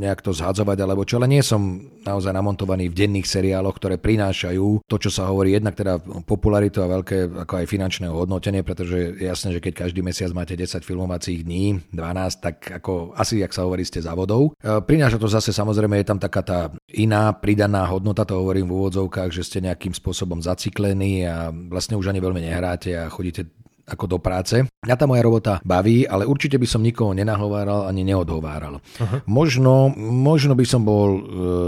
nejak 0.00 0.24
to 0.24 0.32
zhadzovať 0.32 0.80
alebo 0.80 1.04
čo, 1.04 1.20
ale 1.20 1.28
nie 1.28 1.44
som 1.44 1.76
naozaj 2.08 2.32
namontovaný 2.32 2.88
v 2.88 3.04
denných 3.04 3.28
seriáloch, 3.28 3.76
ktoré 3.76 4.00
prinášajú 4.00 4.88
to, 4.88 4.96
čo 4.96 5.12
sa 5.12 5.28
hovorí 5.28 5.52
jednak 5.52 5.76
teda 5.76 6.00
popularitu 6.24 6.80
a 6.80 6.88
veľké 6.88 7.44
ako 7.44 7.54
aj 7.60 7.66
finančné 7.68 8.08
hodnotenie, 8.08 8.64
pretože 8.64 9.20
je 9.20 9.28
jasné, 9.28 9.52
že 9.52 9.60
keď 9.60 9.84
každý 9.84 10.00
mesiac 10.00 10.32
máte 10.32 10.56
10 10.56 10.80
filmovacích 10.80 11.44
dní, 11.44 11.84
12, 11.92 12.40
tak 12.40 12.80
ako 12.80 13.12
asi, 13.12 13.44
ak 13.44 13.52
sa 13.52 13.68
hovorí, 13.68 13.84
ste 13.84 14.00
závodov. 14.00 14.56
E, 14.56 14.80
prináša 14.80 15.20
to 15.20 15.28
zase 15.28 15.52
samozrejme, 15.52 16.00
je 16.00 16.08
tam 16.08 16.16
taká 16.16 16.40
tá 16.40 16.60
iná 16.88 17.36
pridaná 17.36 17.84
hodnota, 17.92 18.24
to 18.24 18.40
hovorím 18.40 18.72
v 18.72 18.76
úvodzovkách, 18.88 19.28
že 19.36 19.44
ste 19.44 19.60
nejakým 19.78 19.94
spôsobom 19.94 20.42
zaciklení 20.42 21.22
a 21.22 21.54
vlastne 21.54 21.94
už 21.94 22.10
ani 22.10 22.18
veľmi 22.18 22.42
nehráte 22.42 22.98
a 22.98 23.06
chodíte 23.06 23.46
ako 23.88 24.04
do 24.04 24.18
práce. 24.20 24.60
Mňa 24.84 24.94
tá 24.94 25.08
moja 25.08 25.24
robota 25.24 25.52
baví, 25.64 26.04
ale 26.04 26.28
určite 26.28 26.60
by 26.60 26.68
som 26.68 26.84
nikoho 26.84 27.16
nenahováral 27.16 27.88
ani 27.88 28.04
neodhováral. 28.04 28.78
Uh-huh. 28.78 29.18
Možno, 29.26 29.90
možno 29.98 30.52
by 30.52 30.64
som 30.68 30.84
bol 30.84 31.08
e, 31.16 31.20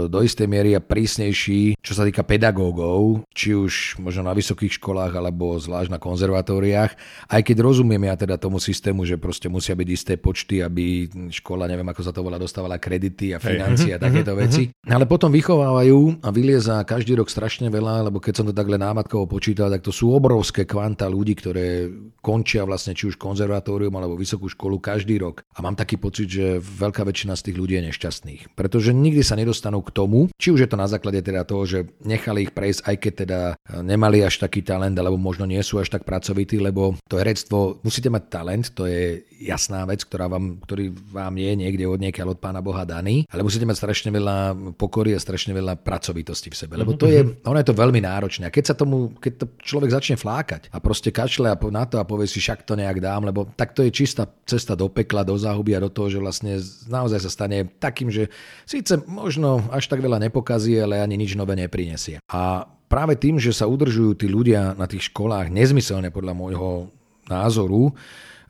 do 0.07 0.19
istej 0.21 0.47
miery 0.47 0.77
prísnejší, 0.79 1.75
čo 1.81 1.93
sa 1.97 2.07
týka 2.07 2.23
pedagógov, 2.23 3.27
či 3.35 3.57
už 3.57 3.99
možno 3.99 4.23
na 4.29 4.33
vysokých 4.37 4.79
školách 4.79 5.17
alebo 5.17 5.59
zvlášť 5.59 5.91
na 5.91 5.99
konzervatóriách, 5.99 6.91
aj 7.27 7.41
keď 7.41 7.57
rozumiem 7.59 8.07
ja 8.07 8.15
teda 8.15 8.39
tomu 8.39 8.61
systému, 8.61 9.03
že 9.03 9.19
proste 9.19 9.51
musia 9.51 9.75
byť 9.75 9.89
isté 9.91 10.13
počty, 10.15 10.63
aby 10.63 11.11
škola, 11.33 11.67
neviem 11.67 11.87
ako 11.89 12.01
sa 12.05 12.15
to 12.15 12.23
volá, 12.23 12.39
dostávala 12.39 12.79
kredity 12.79 13.35
a 13.35 13.41
financie 13.41 13.91
a 13.91 13.99
mhm, 13.99 14.03
takéto 14.07 14.31
uh-huh. 14.31 14.43
veci. 14.47 14.63
Ale 14.87 15.03
potom 15.09 15.33
vychovávajú 15.33 16.23
a 16.23 16.29
vylieza 16.31 16.79
každý 16.87 17.19
rok 17.19 17.27
strašne 17.27 17.67
veľa, 17.67 18.07
lebo 18.07 18.23
keď 18.23 18.33
som 18.39 18.45
to 18.47 18.55
takhle 18.55 18.79
námatkovo 18.79 19.27
počítal, 19.27 19.67
tak 19.67 19.83
to 19.83 19.91
sú 19.91 20.13
obrovské 20.15 20.63
kvanta 20.63 21.07
ľudí, 21.11 21.35
ktoré 21.35 21.91
končia 22.19 22.67
vlastne 22.67 22.91
či 22.91 23.07
už 23.07 23.15
konzervatórium 23.15 23.95
alebo 23.95 24.19
vysokú 24.19 24.51
školu 24.51 24.83
každý 24.83 25.17
rok. 25.23 25.47
A 25.55 25.63
mám 25.63 25.79
taký 25.79 25.95
pocit, 25.95 26.27
že 26.27 26.59
veľká 26.59 27.07
väčšina 27.07 27.33
z 27.39 27.49
tých 27.49 27.57
ľudí 27.57 27.79
je 27.79 27.87
nešťastných. 27.87 28.41
Pretože 28.59 28.91
nikdy 28.91 29.23
sa 29.23 29.39
nedostanú 29.39 29.79
k 29.79 29.95
tomu, 29.95 30.27
či 30.35 30.51
už 30.51 30.67
je 30.67 30.69
to 30.69 30.77
na 30.77 30.91
základe 30.91 31.23
teda 31.23 31.47
toho, 31.47 31.63
že 31.63 31.79
nechali 32.03 32.49
ich 32.49 32.53
prejsť, 32.53 32.81
aj 32.83 32.95
keď 32.99 33.13
teda 33.25 33.39
nemali 33.85 34.25
až 34.25 34.43
taký 34.43 34.65
talent, 34.65 34.97
alebo 34.99 35.15
možno 35.15 35.47
nie 35.47 35.61
sú 35.63 35.79
až 35.79 35.93
tak 35.93 36.03
pracovití, 36.03 36.59
lebo 36.59 36.99
to 37.07 37.15
herectvo, 37.21 37.79
musíte 37.85 38.11
mať 38.11 38.23
talent, 38.27 38.65
to 38.75 38.89
je 38.89 39.23
jasná 39.41 39.85
vec, 39.85 40.03
ktorá 40.05 40.27
vám, 40.27 40.59
ktorý 40.61 40.89
vám 40.91 41.33
je 41.37 41.51
niekde 41.55 41.85
od 41.85 42.01
niekiaľ 42.01 42.37
od 42.37 42.39
pána 42.41 42.61
Boha 42.61 42.85
daný, 42.85 43.25
ale 43.29 43.45
musíte 43.45 43.65
mať 43.65 43.77
strašne 43.77 44.09
veľa 44.09 44.37
pokory 44.75 45.13
a 45.13 45.19
strašne 45.21 45.53
veľa 45.53 45.79
pracovitosti 45.81 46.49
v 46.49 46.57
sebe, 46.57 46.73
lebo 46.77 46.97
to 46.97 47.09
je, 47.09 47.21
ono 47.45 47.57
je 47.57 47.67
to 47.69 47.77
veľmi 47.77 48.01
náročné. 48.01 48.49
A 48.49 48.53
keď 48.53 48.73
sa 48.73 48.75
tomu, 48.77 49.13
keď 49.21 49.33
to 49.41 49.45
človek 49.61 49.93
začne 49.93 50.17
flákať 50.17 50.73
a 50.73 50.77
proste 50.81 51.13
kašle 51.13 51.53
na 51.71 51.83
to 51.85 52.00
a 52.01 52.09
povie 52.09 52.25
si, 52.25 52.41
však 52.41 52.65
to 52.65 52.73
nejak 52.73 52.97
dám, 52.97 53.29
lebo 53.29 53.45
tak 53.53 53.77
to 53.77 53.85
je 53.85 53.93
čistá 53.93 54.25
cesta 54.49 54.73
do 54.73 54.89
pekla, 54.89 55.21
do 55.21 55.37
záhuby 55.37 55.77
a 55.77 55.83
do 55.85 55.93
toho, 55.93 56.09
že 56.09 56.19
vlastne 56.19 56.57
naozaj 56.89 57.21
sa 57.21 57.31
stane 57.31 57.69
takým, 57.77 58.09
že 58.09 58.33
síce 58.65 58.97
možno 59.05 59.61
až 59.69 59.85
tak 59.85 60.01
veľa 60.01 60.17
nepokazí, 60.17 60.75
ale 60.81 60.99
ani 60.99 61.15
nič 61.15 61.37
nové 61.37 61.53
neprinesie. 61.53 62.17
A 62.27 62.65
práve 62.89 63.15
tým, 63.15 63.37
že 63.37 63.53
sa 63.55 63.69
udržujú 63.69 64.17
tí 64.19 64.27
ľudia 64.27 64.75
na 64.75 64.89
tých 64.89 65.13
školách 65.13 65.53
nezmyselne 65.53 66.11
podľa 66.11 66.33
môjho 66.35 66.91
názoru, 67.29 67.95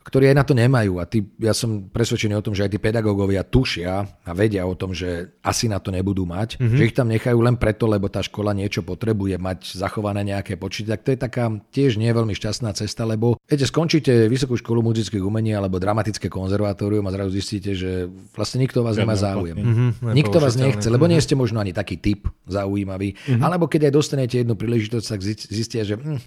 ktorí 0.02 0.34
aj 0.34 0.36
na 0.36 0.44
to 0.44 0.54
nemajú. 0.54 0.98
A 0.98 1.06
tí, 1.06 1.22
ja 1.38 1.54
som 1.54 1.86
presvedčený 1.88 2.34
o 2.34 2.44
tom, 2.44 2.54
že 2.54 2.66
aj 2.66 2.70
tí 2.74 2.78
pedagógovia 2.82 3.46
tušia 3.46 4.02
a 4.02 4.32
vedia 4.34 4.66
o 4.66 4.74
tom, 4.74 4.90
že 4.90 5.38
asi 5.40 5.70
na 5.70 5.78
to 5.78 5.94
nebudú 5.94 6.26
mať, 6.26 6.58
mm-hmm. 6.58 6.76
že 6.78 6.86
ich 6.90 6.94
tam 6.94 7.06
nechajú 7.06 7.38
len 7.38 7.54
preto, 7.54 7.86
lebo 7.86 8.10
tá 8.10 8.20
škola 8.20 8.50
niečo 8.52 8.82
potrebuje 8.82 9.38
mať 9.38 9.78
zachované 9.78 10.26
nejaké 10.26 10.58
počty. 10.58 10.90
Tak 10.90 11.06
to 11.06 11.14
je 11.14 11.18
taká 11.18 11.54
tiež 11.70 11.96
nie 11.96 12.10
veľmi 12.10 12.34
šťastná 12.34 12.74
cesta, 12.74 13.06
lebo 13.06 13.38
viete, 13.46 13.64
skončíte 13.64 14.26
Vysokú 14.26 14.58
školu 14.58 14.82
muzických 14.82 15.22
umení 15.22 15.54
alebo 15.54 15.78
dramatické 15.78 16.26
konzervatórium 16.26 17.06
a 17.06 17.14
zrazu 17.14 17.30
zistíte, 17.38 17.72
že 17.78 18.10
vlastne 18.34 18.62
nikto 18.62 18.82
vás 18.82 18.98
nemá 18.98 19.14
záujem. 19.14 19.56
Mm-hmm, 19.56 20.12
nikto 20.12 20.42
vás 20.42 20.58
nechce, 20.58 20.90
lebo 20.90 21.06
nie 21.06 21.22
ste 21.22 21.38
možno 21.38 21.62
ani 21.62 21.70
taký 21.70 22.02
typ 22.02 22.26
zaujímavý. 22.50 23.14
Mm-hmm. 23.14 23.42
Alebo 23.42 23.70
keď 23.70 23.88
aj 23.88 23.92
dostanete 23.94 24.34
jednu 24.42 24.58
príležitosť, 24.58 25.06
tak 25.06 25.20
zistia, 25.22 25.86
že 25.86 25.94
hm, 25.94 26.18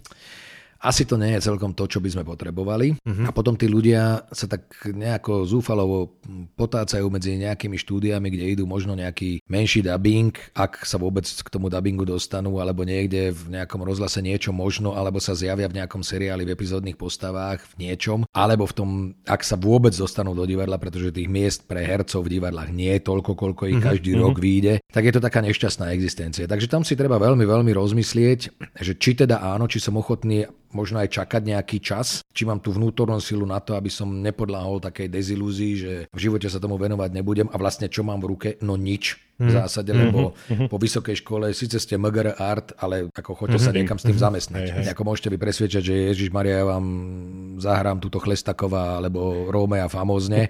asi 0.86 1.10
to 1.10 1.18
nie 1.18 1.34
je 1.34 1.50
celkom 1.50 1.74
to, 1.74 1.90
čo 1.90 1.98
by 1.98 2.10
sme 2.14 2.24
potrebovali. 2.24 2.94
Uh-huh. 3.02 3.26
A 3.26 3.34
potom 3.34 3.58
tí 3.58 3.66
ľudia 3.66 4.22
sa 4.30 4.46
tak 4.46 4.70
nejako 4.86 5.50
zúfalovo 5.50 6.22
potácajú 6.54 7.10
medzi 7.10 7.42
nejakými 7.42 7.76
štúdiami, 7.82 8.30
kde 8.30 8.46
idú 8.54 8.64
možno 8.70 8.94
nejaký 8.94 9.42
menší 9.50 9.82
dubbing, 9.82 10.32
ak 10.54 10.86
sa 10.86 11.02
vôbec 11.02 11.26
k 11.26 11.48
tomu 11.50 11.74
dubbingu 11.74 12.06
dostanú, 12.06 12.62
alebo 12.62 12.86
niekde 12.86 13.34
v 13.34 13.58
nejakom 13.58 13.82
rozhlase 13.82 14.22
niečo 14.22 14.54
možno, 14.54 14.94
alebo 14.94 15.18
sa 15.18 15.34
zjavia 15.34 15.66
v 15.66 15.82
nejakom 15.82 16.06
seriáli 16.06 16.46
v 16.46 16.54
epizódnych 16.54 16.96
postavách 16.96 17.66
v 17.74 17.90
niečom, 17.90 18.30
alebo 18.30 18.70
v 18.70 18.74
tom, 18.78 18.90
ak 19.26 19.42
sa 19.42 19.58
vôbec 19.58 19.92
dostanú 19.98 20.38
do 20.38 20.46
divadla, 20.46 20.78
pretože 20.78 21.10
tých 21.10 21.28
miest 21.28 21.66
pre 21.66 21.82
hercov 21.82 22.30
v 22.30 22.38
divadlách 22.38 22.70
nie 22.70 22.94
je 22.94 23.02
toľko, 23.02 23.32
koľko 23.34 23.64
ich 23.74 23.80
uh-huh. 23.82 23.90
každý 23.90 24.14
uh-huh. 24.14 24.30
rok 24.30 24.38
vyjde, 24.38 24.74
tak 24.94 25.04
je 25.10 25.14
to 25.16 25.22
taká 25.24 25.42
nešťastná 25.42 25.90
existencia. 25.96 26.46
Takže 26.46 26.70
tam 26.70 26.86
si 26.86 26.94
treba 26.94 27.18
veľmi, 27.18 27.44
veľmi 27.44 27.72
rozmyslieť, 27.74 28.40
že 28.78 28.94
či 28.94 29.18
teda 29.18 29.42
áno, 29.42 29.66
či 29.66 29.82
som 29.82 29.98
ochotný 29.98 30.46
možno 30.76 31.00
aj 31.00 31.16
čakať 31.16 31.42
nejaký 31.56 31.80
čas, 31.80 32.20
či 32.36 32.44
mám 32.44 32.60
tú 32.60 32.76
vnútornú 32.76 33.24
silu 33.24 33.48
na 33.48 33.64
to, 33.64 33.80
aby 33.80 33.88
som 33.88 34.12
nepodláhol 34.12 34.84
takej 34.84 35.08
dezilúzii, 35.08 35.74
že 35.80 35.94
v 36.12 36.20
živote 36.20 36.52
sa 36.52 36.60
tomu 36.60 36.76
venovať 36.76 37.16
nebudem 37.16 37.48
a 37.48 37.56
vlastne 37.56 37.88
čo 37.88 38.04
mám 38.04 38.20
v 38.20 38.30
ruke? 38.36 38.50
No 38.60 38.76
nič 38.76 39.25
v 39.36 39.52
zásade, 39.52 39.92
lebo 39.92 40.32
mm-hmm. 40.32 40.72
po 40.72 40.78
vysokej 40.80 41.20
škole 41.20 41.52
síce 41.52 41.76
ste 41.76 42.00
MGR 42.00 42.40
art, 42.40 42.72
ale 42.80 43.12
ako 43.12 43.36
mm-hmm. 43.36 43.60
sa 43.60 43.76
niekam 43.76 44.00
s 44.00 44.08
tým 44.08 44.16
zamestnať. 44.16 44.88
Ako 44.96 45.04
môžete 45.04 45.28
vy 45.28 45.38
presvedčať, 45.38 45.84
že 45.84 45.96
Ježiš 46.16 46.30
Maria, 46.32 46.64
ja 46.64 46.66
vám 46.66 46.86
zahrám 47.60 48.00
túto 48.00 48.24
Chlestaková 48.24 49.04
alebo 49.04 49.52
Rómea 49.52 49.92
famózne, 49.92 50.48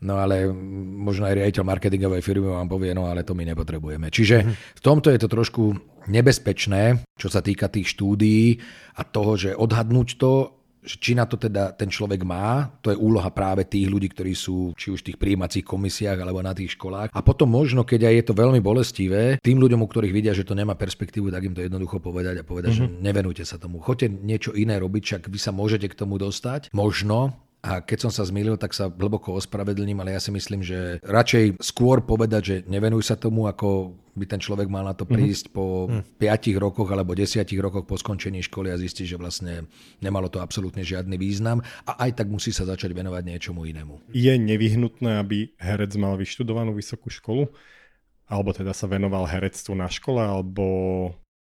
no 0.00 0.16
ale 0.16 0.48
možno 0.96 1.28
aj 1.28 1.44
riaditeľ 1.44 1.64
marketingovej 1.68 2.24
firmy 2.24 2.48
vám 2.48 2.72
povie, 2.72 2.96
no 2.96 3.04
ale 3.04 3.20
to 3.20 3.36
my 3.36 3.44
nepotrebujeme. 3.44 4.08
Čiže 4.08 4.36
v 4.50 4.80
tomto 4.80 5.12
je 5.12 5.20
to 5.20 5.28
trošku 5.28 5.76
nebezpečné, 6.08 7.04
čo 7.20 7.28
sa 7.28 7.44
týka 7.44 7.68
tých 7.68 7.92
štúdií 7.92 8.58
a 8.96 9.04
toho, 9.04 9.36
že 9.36 9.52
odhadnúť 9.52 10.08
to 10.16 10.61
či 10.82 11.14
na 11.14 11.24
to 11.24 11.38
teda 11.38 11.72
ten 11.78 11.86
človek 11.86 12.26
má, 12.26 12.74
to 12.82 12.90
je 12.90 12.98
úloha 12.98 13.30
práve 13.30 13.62
tých 13.62 13.86
ľudí, 13.86 14.10
ktorí 14.10 14.34
sú 14.34 14.74
či 14.74 14.90
už 14.90 15.06
v 15.06 15.06
tých 15.12 15.18
príjímacích 15.18 15.62
komisiách 15.62 16.18
alebo 16.18 16.42
na 16.42 16.50
tých 16.50 16.74
školách. 16.74 17.14
A 17.14 17.20
potom 17.22 17.46
možno, 17.46 17.86
keď 17.86 18.10
aj 18.10 18.14
je 18.18 18.24
to 18.26 18.34
veľmi 18.34 18.60
bolestivé, 18.60 19.38
tým 19.38 19.62
ľuďom, 19.62 19.80
u 19.82 19.88
ktorých 19.88 20.14
vidia, 20.14 20.34
že 20.34 20.42
to 20.42 20.58
nemá 20.58 20.74
perspektívu, 20.74 21.30
tak 21.30 21.46
im 21.46 21.54
to 21.54 21.62
jednoducho 21.62 22.02
povedať 22.02 22.42
a 22.42 22.46
povedať, 22.46 22.74
mm-hmm. 22.74 22.90
že 22.90 22.98
mhm. 22.98 23.02
nevenujte 23.02 23.44
sa 23.46 23.56
tomu. 23.62 23.78
Choďte 23.78 24.10
niečo 24.10 24.50
iné 24.58 24.78
robiť, 24.82 25.02
však 25.02 25.22
vy 25.30 25.38
sa 25.38 25.54
môžete 25.54 25.86
k 25.86 25.98
tomu 25.98 26.18
dostať. 26.18 26.74
Možno, 26.74 27.41
a 27.62 27.78
keď 27.78 27.98
som 28.08 28.12
sa 28.12 28.26
zmýlil, 28.26 28.58
tak 28.58 28.74
sa 28.74 28.90
hlboko 28.90 29.38
ospravedlním, 29.38 30.02
ale 30.02 30.18
ja 30.18 30.20
si 30.20 30.34
myslím, 30.34 30.66
že 30.66 30.98
radšej 31.06 31.62
skôr 31.62 32.02
povedať, 32.02 32.42
že 32.42 32.56
nevenuj 32.66 33.06
sa 33.06 33.14
tomu, 33.14 33.46
ako 33.46 33.94
by 34.18 34.26
ten 34.26 34.42
človek 34.42 34.66
mal 34.66 34.82
na 34.82 34.98
to 34.98 35.06
mhm. 35.06 35.14
prísť 35.14 35.46
mm-hmm. 35.48 35.56
po 35.56 35.86
mm. 35.88 36.02
5 36.18 36.58
rokoch 36.58 36.88
alebo 36.90 37.14
10 37.14 37.46
rokoch 37.62 37.86
po 37.86 37.94
skončení 37.94 38.42
školy 38.42 38.74
a 38.74 38.76
zistiť, 38.76 39.14
že 39.14 39.16
vlastne 39.16 39.70
nemalo 40.02 40.26
to 40.26 40.42
absolútne 40.42 40.82
žiadny 40.82 41.14
význam 41.14 41.62
a 41.86 42.02
aj 42.02 42.18
tak 42.18 42.26
musí 42.28 42.50
sa 42.50 42.66
začať 42.66 42.92
venovať 42.92 43.22
niečomu 43.30 43.62
inému. 43.62 44.10
Je 44.10 44.34
nevyhnutné, 44.34 45.22
aby 45.22 45.54
herec 45.56 45.94
mal 45.96 46.18
vyštudovanú 46.18 46.74
vysokú 46.74 47.08
školu? 47.08 47.46
Alebo 48.26 48.50
teda 48.50 48.72
sa 48.72 48.88
venoval 48.88 49.28
herectvu 49.28 49.76
na 49.76 49.92
škole, 49.92 50.24
alebo 50.24 50.64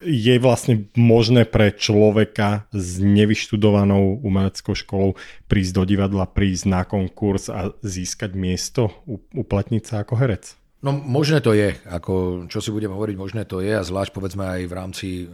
je 0.04 0.34
vlastne 0.42 0.90
možné 0.98 1.46
pre 1.46 1.70
človeka 1.72 2.66
s 2.74 2.98
nevyštudovanou 2.98 4.20
umeleckou 4.22 4.74
školou 4.74 5.14
prísť 5.46 5.72
do 5.78 5.82
divadla, 5.86 6.26
prísť 6.26 6.64
na 6.66 6.82
konkurs 6.82 7.48
a 7.48 7.70
získať 7.80 8.34
miesto, 8.34 8.90
uplatniť 9.32 9.82
sa 9.82 10.02
ako 10.02 10.14
herec? 10.18 10.58
No 10.82 10.90
možné 10.90 11.38
to 11.38 11.54
je, 11.54 11.78
ako 11.86 12.44
čo 12.50 12.58
si 12.58 12.74
budem 12.74 12.90
hovoriť, 12.90 13.14
možné 13.14 13.46
to 13.46 13.62
je 13.62 13.70
a 13.70 13.86
zvlášť 13.86 14.10
povedzme 14.10 14.42
aj 14.42 14.62
v 14.66 14.74
rámci 14.74 15.08
e, 15.22 15.24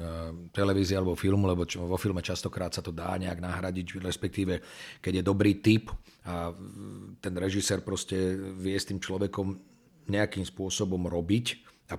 televízie 0.52 0.92
alebo 0.92 1.16
filmu, 1.16 1.48
lebo 1.48 1.64
čo, 1.64 1.88
vo 1.88 1.96
filme 1.96 2.20
častokrát 2.20 2.68
sa 2.68 2.84
to 2.84 2.92
dá 2.92 3.16
nejak 3.16 3.40
nahradiť, 3.40 3.96
respektíve 3.96 4.60
keď 5.00 5.12
je 5.16 5.24
dobrý 5.24 5.64
typ 5.64 5.88
a 6.28 6.52
ten 7.24 7.32
režisér 7.32 7.80
proste 7.80 8.36
vie 8.60 8.76
s 8.76 8.92
tým 8.92 9.00
človekom 9.00 9.56
nejakým 10.12 10.44
spôsobom 10.44 11.08
robiť, 11.08 11.67
a 11.89 11.95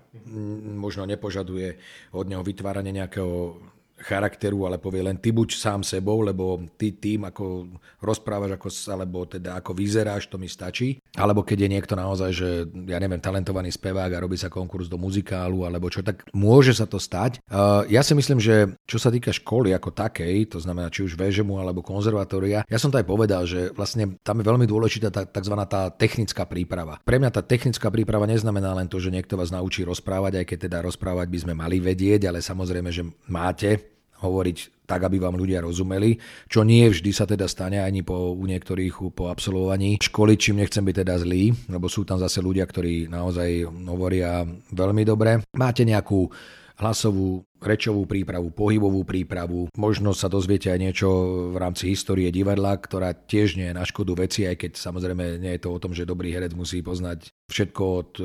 možno 0.77 1.05
nepožaduje 1.09 1.77
od 2.13 2.25
neho 2.29 2.45
vytváranie 2.45 2.93
nejakého 2.93 3.57
charakteru, 3.99 4.63
ale 4.63 4.79
povie 4.79 5.03
len 5.03 5.19
ty 5.19 5.35
buď 5.35 5.49
sám 5.59 5.81
sebou, 5.83 6.23
lebo 6.23 6.63
ty 6.79 6.95
tým, 6.95 7.27
ako 7.27 7.67
rozprávaš, 7.99 8.55
ako, 8.55 8.69
alebo 8.95 9.27
teda 9.27 9.59
ako 9.59 9.75
vyzeráš, 9.75 10.31
to 10.31 10.39
mi 10.39 10.47
stačí. 10.47 11.03
Alebo 11.17 11.41
keď 11.41 11.65
je 11.65 11.73
niekto 11.73 11.97
naozaj, 11.97 12.29
že 12.29 12.49
ja 12.85 13.01
neviem, 13.01 13.17
talentovaný 13.17 13.73
spevák 13.73 14.13
a 14.13 14.21
robí 14.21 14.37
sa 14.37 14.53
konkurs 14.53 14.85
do 14.85 15.01
muzikálu, 15.01 15.65
alebo 15.65 15.89
čo, 15.89 16.05
tak 16.05 16.21
môže 16.37 16.77
sa 16.77 16.85
to 16.85 17.01
stať. 17.01 17.41
Ja 17.89 18.05
si 18.05 18.13
myslím, 18.13 18.37
že 18.37 18.77
čo 18.85 19.01
sa 19.01 19.09
týka 19.09 19.33
školy 19.33 19.73
ako 19.73 19.89
takej, 19.89 20.53
to 20.53 20.61
znamená 20.61 20.93
či 20.93 21.01
už 21.01 21.17
VŽMu 21.17 21.57
alebo 21.57 21.81
konzervatória, 21.81 22.61
ja 22.69 22.77
som 22.77 22.93
to 22.93 23.01
aj 23.01 23.09
povedal, 23.09 23.49
že 23.49 23.73
vlastne 23.73 24.21
tam 24.21 24.37
je 24.37 24.45
veľmi 24.45 24.69
dôležitá 24.69 25.09
tá 25.09 25.25
tzv. 25.25 25.55
tá 25.65 25.89
technická 25.89 26.45
príprava. 26.45 27.01
Pre 27.01 27.17
mňa 27.17 27.33
tá 27.33 27.41
technická 27.41 27.89
príprava 27.89 28.29
neznamená 28.29 28.77
len 28.77 28.85
to, 28.85 29.01
že 29.01 29.09
niekto 29.09 29.33
vás 29.33 29.49
naučí 29.49 29.81
rozprávať, 29.81 30.41
aj 30.41 30.45
keď 30.45 30.57
teda 30.69 30.77
rozprávať 30.85 31.27
by 31.29 31.39
sme 31.41 31.53
mali 31.57 31.81
vedieť, 31.81 32.29
ale 32.29 32.45
samozrejme, 32.45 32.89
že 32.93 33.09
máte 33.27 33.97
hovoriť 34.21 34.78
tak, 34.89 35.05
aby 35.05 35.21
vám 35.21 35.37
ľudia 35.37 35.61
rozumeli, 35.61 36.17
čo 36.49 36.65
nie 36.65 36.89
vždy 36.89 37.13
sa 37.13 37.29
teda 37.29 37.45
stane 37.45 37.77
ani 37.85 38.01
po, 38.01 38.33
u 38.33 38.41
niektorých 38.49 39.13
po 39.13 39.29
absolvovaní 39.29 40.01
školy, 40.01 40.33
čím 40.33 40.65
nechcem 40.65 40.81
byť 40.81 40.95
teda 41.05 41.15
zlý, 41.21 41.53
lebo 41.69 41.85
sú 41.85 42.01
tam 42.09 42.17
zase 42.17 42.41
ľudia, 42.41 42.65
ktorí 42.65 43.05
naozaj 43.05 43.69
hovoria 43.85 44.41
veľmi 44.73 45.05
dobre. 45.05 45.45
Máte 45.53 45.85
nejakú 45.85 46.25
hlasovú 46.79 47.43
rečovú 47.59 48.07
prípravu, 48.07 48.55
pohybovú 48.55 49.03
prípravu. 49.03 49.67
Možno 49.75 50.15
sa 50.15 50.31
dozviete 50.31 50.71
aj 50.71 50.79
niečo 50.79 51.07
v 51.51 51.57
rámci 51.59 51.91
histórie 51.91 52.31
divadla, 52.31 52.79
ktorá 52.79 53.11
tiež 53.11 53.59
nie 53.59 53.67
je 53.67 53.75
na 53.75 53.83
škodu 53.83 54.15
veci, 54.15 54.47
aj 54.47 54.55
keď 54.55 54.71
samozrejme 54.79 55.43
nie 55.43 55.59
je 55.59 55.61
to 55.67 55.75
o 55.75 55.81
tom, 55.83 55.91
že 55.91 56.07
dobrý 56.07 56.31
herec 56.31 56.55
musí 56.55 56.79
poznať 56.79 57.35
všetko 57.51 57.83
od 57.83 58.11
e, 58.15 58.23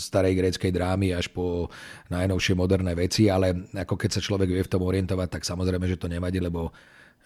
starej 0.00 0.34
gréckej 0.40 0.72
drámy 0.72 1.12
až 1.12 1.28
po 1.28 1.68
najnovšie 2.08 2.56
moderné 2.56 2.96
veci, 2.96 3.28
ale 3.28 3.68
ako 3.76 3.94
keď 4.00 4.10
sa 4.16 4.24
človek 4.24 4.48
vie 4.48 4.64
v 4.64 4.72
tom 4.72 4.82
orientovať, 4.88 5.28
tak 5.28 5.42
samozrejme, 5.44 5.84
že 5.84 6.00
to 6.00 6.08
nevadí, 6.08 6.40
lebo 6.40 6.72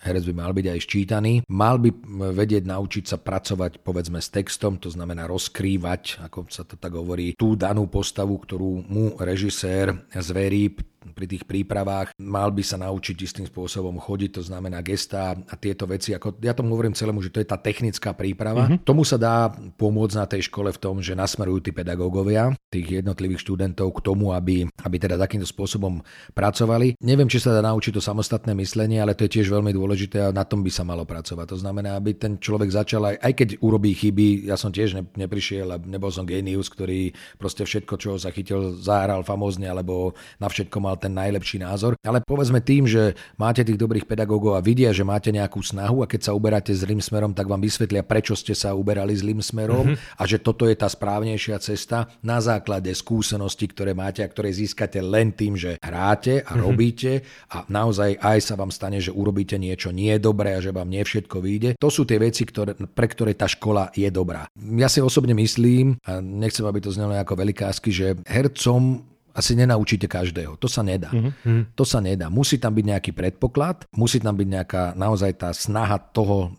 herec 0.02 0.26
by 0.28 0.34
mal 0.34 0.52
byť 0.52 0.66
aj 0.68 0.78
ščítaný. 0.82 1.34
Mal 1.48 1.78
by 1.78 1.90
vedieť 2.34 2.66
naučiť 2.66 3.04
sa 3.06 3.18
pracovať 3.22 3.80
povedzme 3.86 4.18
s 4.18 4.28
textom, 4.28 4.76
to 4.82 4.90
znamená 4.90 5.30
rozkrývať, 5.30 6.22
ako 6.26 6.50
sa 6.50 6.66
to 6.66 6.74
tak 6.76 6.92
hovorí, 6.92 7.38
tú 7.38 7.54
danú 7.54 7.86
postavu, 7.86 8.36
ktorú 8.36 8.84
mu 8.86 9.14
režisér 9.16 10.10
zverí 10.10 10.74
pri 11.10 11.26
tých 11.26 11.44
prípravách. 11.44 12.14
Mal 12.22 12.54
by 12.54 12.62
sa 12.62 12.78
naučiť 12.78 13.16
istým 13.18 13.46
spôsobom 13.50 13.98
chodiť, 13.98 14.38
to 14.38 14.42
znamená 14.46 14.78
gestá 14.86 15.34
a 15.34 15.54
tieto 15.58 15.90
veci. 15.90 16.14
Ako, 16.14 16.38
ja 16.38 16.54
tomu 16.54 16.78
hovorím 16.78 16.94
celému, 16.94 17.18
že 17.18 17.34
to 17.34 17.42
je 17.42 17.48
tá 17.50 17.58
technická 17.58 18.14
príprava. 18.14 18.70
Mm-hmm. 18.70 18.86
Tomu 18.86 19.02
sa 19.02 19.18
dá 19.18 19.50
pomôcť 19.52 20.16
na 20.16 20.26
tej 20.30 20.46
škole 20.46 20.70
v 20.70 20.78
tom, 20.78 21.02
že 21.02 21.18
nasmerujú 21.18 21.68
tí 21.68 21.70
pedagógovia 21.74 22.54
tých 22.72 23.04
jednotlivých 23.04 23.44
študentov 23.44 23.92
k 23.92 24.00
tomu, 24.00 24.32
aby, 24.32 24.64
aby 24.64 24.96
teda 24.96 25.20
takýmto 25.20 25.44
spôsobom 25.44 26.00
pracovali. 26.32 26.96
Neviem, 27.04 27.28
či 27.28 27.36
sa 27.36 27.52
dá 27.52 27.60
naučiť 27.60 27.92
to 27.92 28.02
samostatné 28.02 28.56
myslenie, 28.56 29.02
ale 29.02 29.12
to 29.12 29.28
je 29.28 29.40
tiež 29.40 29.52
veľmi 29.52 29.76
dôležité 29.76 30.24
a 30.24 30.34
na 30.34 30.48
tom 30.48 30.64
by 30.64 30.72
sa 30.72 30.86
malo 30.86 31.04
pracovať. 31.04 31.52
To 31.52 31.58
znamená, 31.60 32.00
aby 32.00 32.16
ten 32.16 32.40
človek 32.40 32.72
začal 32.72 33.12
aj, 33.12 33.16
aj 33.20 33.32
keď 33.36 33.48
urobí 33.60 33.92
chyby, 33.92 34.48
ja 34.48 34.56
som 34.56 34.72
tiež 34.72 34.96
ne, 34.96 35.04
neprišiel 35.04 35.68
a 35.68 35.76
nebol 35.76 36.08
som 36.08 36.24
genius, 36.24 36.72
ktorý 36.72 37.12
proste 37.36 37.68
všetko, 37.68 37.94
čo 38.00 38.10
sa 38.16 38.32
chytil, 38.32 38.72
zahral 38.80 39.20
famózne, 39.20 39.68
alebo 39.68 40.16
na 40.40 40.48
všetko 40.48 40.76
mal 40.80 40.91
ten 40.96 41.12
najlepší 41.14 41.62
názor. 41.62 41.94
Ale 42.02 42.24
povedzme 42.24 42.60
tým, 42.60 42.88
že 42.88 43.14
máte 43.38 43.62
tých 43.62 43.78
dobrých 43.78 44.08
pedagógov 44.08 44.58
a 44.58 44.64
vidia, 44.64 44.90
že 44.90 45.06
máte 45.06 45.30
nejakú 45.32 45.60
snahu 45.62 46.04
a 46.04 46.10
keď 46.10 46.30
sa 46.30 46.36
uberáte 46.36 46.72
zlým 46.74 47.00
smerom, 47.00 47.32
tak 47.32 47.48
vám 47.48 47.62
vysvetlia, 47.62 48.04
prečo 48.04 48.34
ste 48.34 48.52
sa 48.52 48.74
uberali 48.76 49.14
zlým 49.14 49.40
smerom 49.40 49.92
mm-hmm. 49.92 50.18
a 50.18 50.22
že 50.28 50.42
toto 50.42 50.66
je 50.68 50.76
tá 50.76 50.88
správnejšia 50.90 51.56
cesta 51.62 52.10
na 52.20 52.42
základe 52.42 52.90
skúseností, 52.92 53.70
ktoré 53.70 53.92
máte 53.96 54.24
a 54.24 54.30
ktoré 54.30 54.52
získate 54.52 55.00
len 55.00 55.32
tým, 55.32 55.56
že 55.56 55.78
hráte 55.78 56.42
a 56.42 56.52
mm-hmm. 56.52 56.62
robíte 56.62 57.12
a 57.52 57.64
naozaj 57.68 58.18
aj 58.18 58.38
sa 58.42 58.54
vám 58.58 58.74
stane, 58.74 58.98
že 58.98 59.14
urobíte 59.14 59.56
niečo 59.56 59.94
nie 59.94 60.16
dobré 60.18 60.56
a 60.56 60.64
že 60.64 60.74
vám 60.74 60.88
nie 60.88 61.04
všetko 61.04 61.36
vyjde. 61.38 61.70
To 61.78 61.88
sú 61.92 62.08
tie 62.08 62.18
veci, 62.18 62.42
ktoré, 62.48 62.74
pre 62.74 63.06
ktoré 63.06 63.36
tá 63.36 63.46
škola 63.46 63.92
je 63.92 64.08
dobrá. 64.08 64.48
Ja 64.78 64.88
si 64.88 64.98
osobne 65.04 65.36
myslím, 65.36 65.96
a 66.02 66.18
nechcem, 66.18 66.64
aby 66.64 66.80
to 66.80 66.94
znelo 66.94 67.14
ako 67.14 67.36
velikásky, 67.36 67.90
že 67.92 68.18
hercom 68.24 69.11
asi 69.32 69.56
nenaučíte 69.56 70.08
každého. 70.08 70.60
To 70.60 70.68
sa 70.68 70.84
nedá. 70.84 71.08
Mm-hmm. 71.12 71.76
To 71.76 71.84
sa 71.84 71.98
nedá. 72.04 72.28
Musí 72.28 72.60
tam 72.60 72.76
byť 72.76 72.84
nejaký 72.96 73.10
predpoklad, 73.16 73.88
musí 73.96 74.20
tam 74.20 74.36
byť 74.36 74.48
nejaká 74.48 74.82
naozaj 74.94 75.32
tá 75.40 75.50
snaha 75.56 75.96
toho 76.12 76.52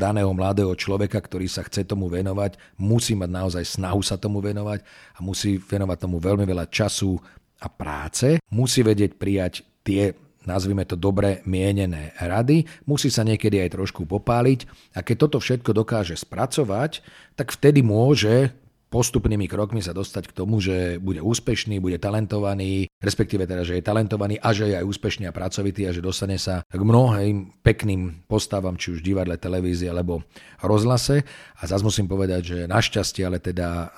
daného 0.00 0.32
mladého 0.32 0.72
človeka, 0.72 1.20
ktorý 1.20 1.44
sa 1.44 1.60
chce 1.60 1.84
tomu 1.84 2.08
venovať, 2.08 2.56
musí 2.80 3.12
mať 3.12 3.30
naozaj 3.30 3.64
snahu 3.68 4.00
sa 4.00 4.16
tomu 4.16 4.40
venovať 4.40 4.80
a 5.14 5.18
musí 5.20 5.60
venovať 5.60 5.98
tomu 6.00 6.16
veľmi 6.16 6.48
veľa 6.48 6.72
času 6.72 7.20
a 7.60 7.68
práce. 7.68 8.40
Musí 8.48 8.80
vedieť 8.80 9.20
prijať 9.20 9.60
tie 9.84 10.16
nazvime 10.48 10.88
to 10.88 10.96
dobre 10.96 11.44
mienené 11.44 12.16
rady, 12.16 12.64
musí 12.88 13.12
sa 13.12 13.20
niekedy 13.20 13.60
aj 13.60 13.76
trošku 13.76 14.08
popáliť 14.08 14.64
a 14.96 15.04
keď 15.04 15.16
toto 15.28 15.36
všetko 15.36 15.76
dokáže 15.76 16.16
spracovať, 16.16 17.04
tak 17.36 17.52
vtedy 17.52 17.84
môže 17.84 18.48
postupnými 18.90 19.46
krokmi 19.46 19.78
sa 19.78 19.94
dostať 19.94 20.34
k 20.34 20.36
tomu, 20.36 20.58
že 20.58 20.98
bude 20.98 21.22
úspešný, 21.22 21.78
bude 21.78 22.02
talentovaný, 22.02 22.90
respektíve 22.98 23.46
teda, 23.46 23.62
že 23.62 23.78
je 23.78 23.86
talentovaný 23.86 24.42
a 24.42 24.50
že 24.50 24.66
je 24.66 24.76
aj 24.82 24.84
úspešný 24.84 25.30
a 25.30 25.32
pracovitý 25.32 25.86
a 25.86 25.94
že 25.94 26.02
dostane 26.02 26.36
sa 26.42 26.66
k 26.66 26.82
mnohým 26.82 27.62
pekným 27.62 28.26
postavám, 28.26 28.74
či 28.74 28.98
už 28.98 29.06
divadle, 29.06 29.38
televízie 29.38 29.86
alebo 29.86 30.26
rozhlase. 30.58 31.22
A 31.62 31.70
zase 31.70 31.86
musím 31.86 32.10
povedať, 32.10 32.42
že 32.42 32.58
našťastie, 32.66 33.22
ale 33.22 33.38
teda 33.38 33.68
uh, 33.70 33.88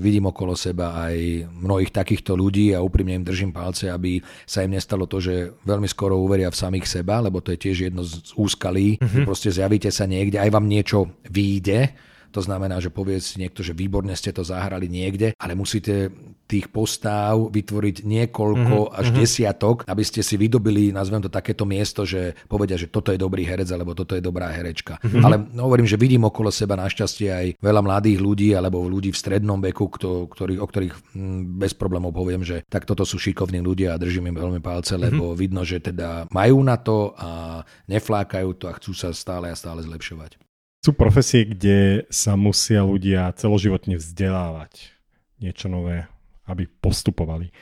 vidím 0.00 0.32
okolo 0.32 0.56
seba 0.56 0.96
aj 1.04 1.44
mnohých 1.52 1.92
takýchto 1.92 2.32
ľudí 2.32 2.72
a 2.72 2.80
úprimne 2.80 3.20
im 3.20 3.28
držím 3.28 3.52
palce, 3.52 3.92
aby 3.92 4.24
sa 4.48 4.64
im 4.64 4.72
nestalo 4.72 5.04
to, 5.04 5.20
že 5.20 5.52
veľmi 5.68 5.86
skoro 5.86 6.16
uveria 6.16 6.48
v 6.48 6.56
samých 6.56 6.88
seba, 6.88 7.20
lebo 7.20 7.44
to 7.44 7.52
je 7.52 7.60
tiež 7.60 7.92
jedno 7.92 8.00
z 8.08 8.32
úskalí, 8.40 8.96
mm-hmm. 8.96 9.28
proste 9.28 9.52
zjavíte 9.52 9.92
sa 9.92 10.08
niekde, 10.08 10.40
aj 10.40 10.48
vám 10.48 10.64
niečo 10.64 11.12
výjde, 11.28 12.07
To 12.32 12.40
znamená, 12.44 12.78
že 12.78 12.92
povie 12.92 13.18
si 13.18 13.40
niekto, 13.40 13.64
že 13.64 13.76
výborne 13.76 14.12
ste 14.12 14.32
to 14.34 14.44
zahrali 14.44 14.86
niekde, 14.86 15.32
ale 15.40 15.56
musíte 15.56 16.12
tých 16.48 16.72
postáv 16.72 17.52
vytvoriť 17.52 18.08
niekoľko 18.08 18.76
mm-hmm. 18.88 18.96
až 18.96 19.06
mm-hmm. 19.12 19.20
desiatok, 19.20 19.76
aby 19.84 20.00
ste 20.00 20.24
si 20.24 20.40
vydobili, 20.40 20.88
nazvem 20.96 21.20
to 21.20 21.28
takéto 21.28 21.68
miesto, 21.68 22.08
že 22.08 22.32
povedia, 22.48 22.80
že 22.80 22.88
toto 22.88 23.12
je 23.12 23.20
dobrý 23.20 23.44
herec 23.44 23.68
alebo 23.68 23.92
toto 23.92 24.16
je 24.16 24.24
dobrá 24.24 24.48
herečka. 24.48 24.96
Mm-hmm. 25.04 25.24
Ale 25.28 25.36
no, 25.52 25.68
hovorím, 25.68 25.84
že 25.84 26.00
vidím 26.00 26.24
okolo 26.24 26.48
seba 26.48 26.80
našťastie 26.80 27.28
aj 27.28 27.46
veľa 27.60 27.84
mladých 27.84 28.18
ľudí 28.24 28.56
alebo 28.56 28.80
ľudí 28.88 29.12
v 29.12 29.20
strednom 29.20 29.60
veku, 29.60 29.92
kto, 29.92 30.32
ktorý, 30.32 30.56
o 30.56 30.66
ktorých 30.66 30.94
hm, 31.12 31.60
bez 31.60 31.76
problémov 31.76 32.16
poviem, 32.16 32.40
že 32.40 32.64
tak 32.64 32.88
toto 32.88 33.04
sú 33.04 33.20
šikovní 33.20 33.60
ľudia 33.60 33.92
a 33.92 34.00
držím 34.00 34.32
im 34.32 34.40
veľmi 34.40 34.60
palce, 34.64 34.96
mhm. 34.96 35.00
lebo 35.04 35.24
mm-hmm. 35.30 35.40
vidno, 35.44 35.62
že 35.68 35.84
teda 35.84 36.32
majú 36.32 36.64
na 36.64 36.80
to 36.80 37.12
a 37.20 37.60
neflákajú 37.92 38.56
to 38.56 38.72
a 38.72 38.76
chcú 38.80 38.96
sa 38.96 39.12
stále 39.12 39.52
a 39.52 39.56
stále 39.56 39.84
zlepšovať. 39.84 40.47
Sú 40.78 40.94
profesie, 40.94 41.42
kde 41.42 42.06
sa 42.08 42.38
musia 42.38 42.86
ľudia 42.86 43.34
celoživotne 43.34 43.98
vzdelávať 43.98 44.94
niečo 45.42 45.66
nové 45.70 46.06
aby 46.48 46.64
postupovali. 46.64 47.52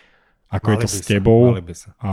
Ako 0.47 0.69
mali 0.71 0.77
je 0.79 0.83
to 0.87 0.89
s 0.89 0.99
tebou? 1.03 1.43
Sa, 1.43 1.51
mali 1.51 1.65
by 1.67 1.75
sa. 1.75 1.89
A, 1.99 2.11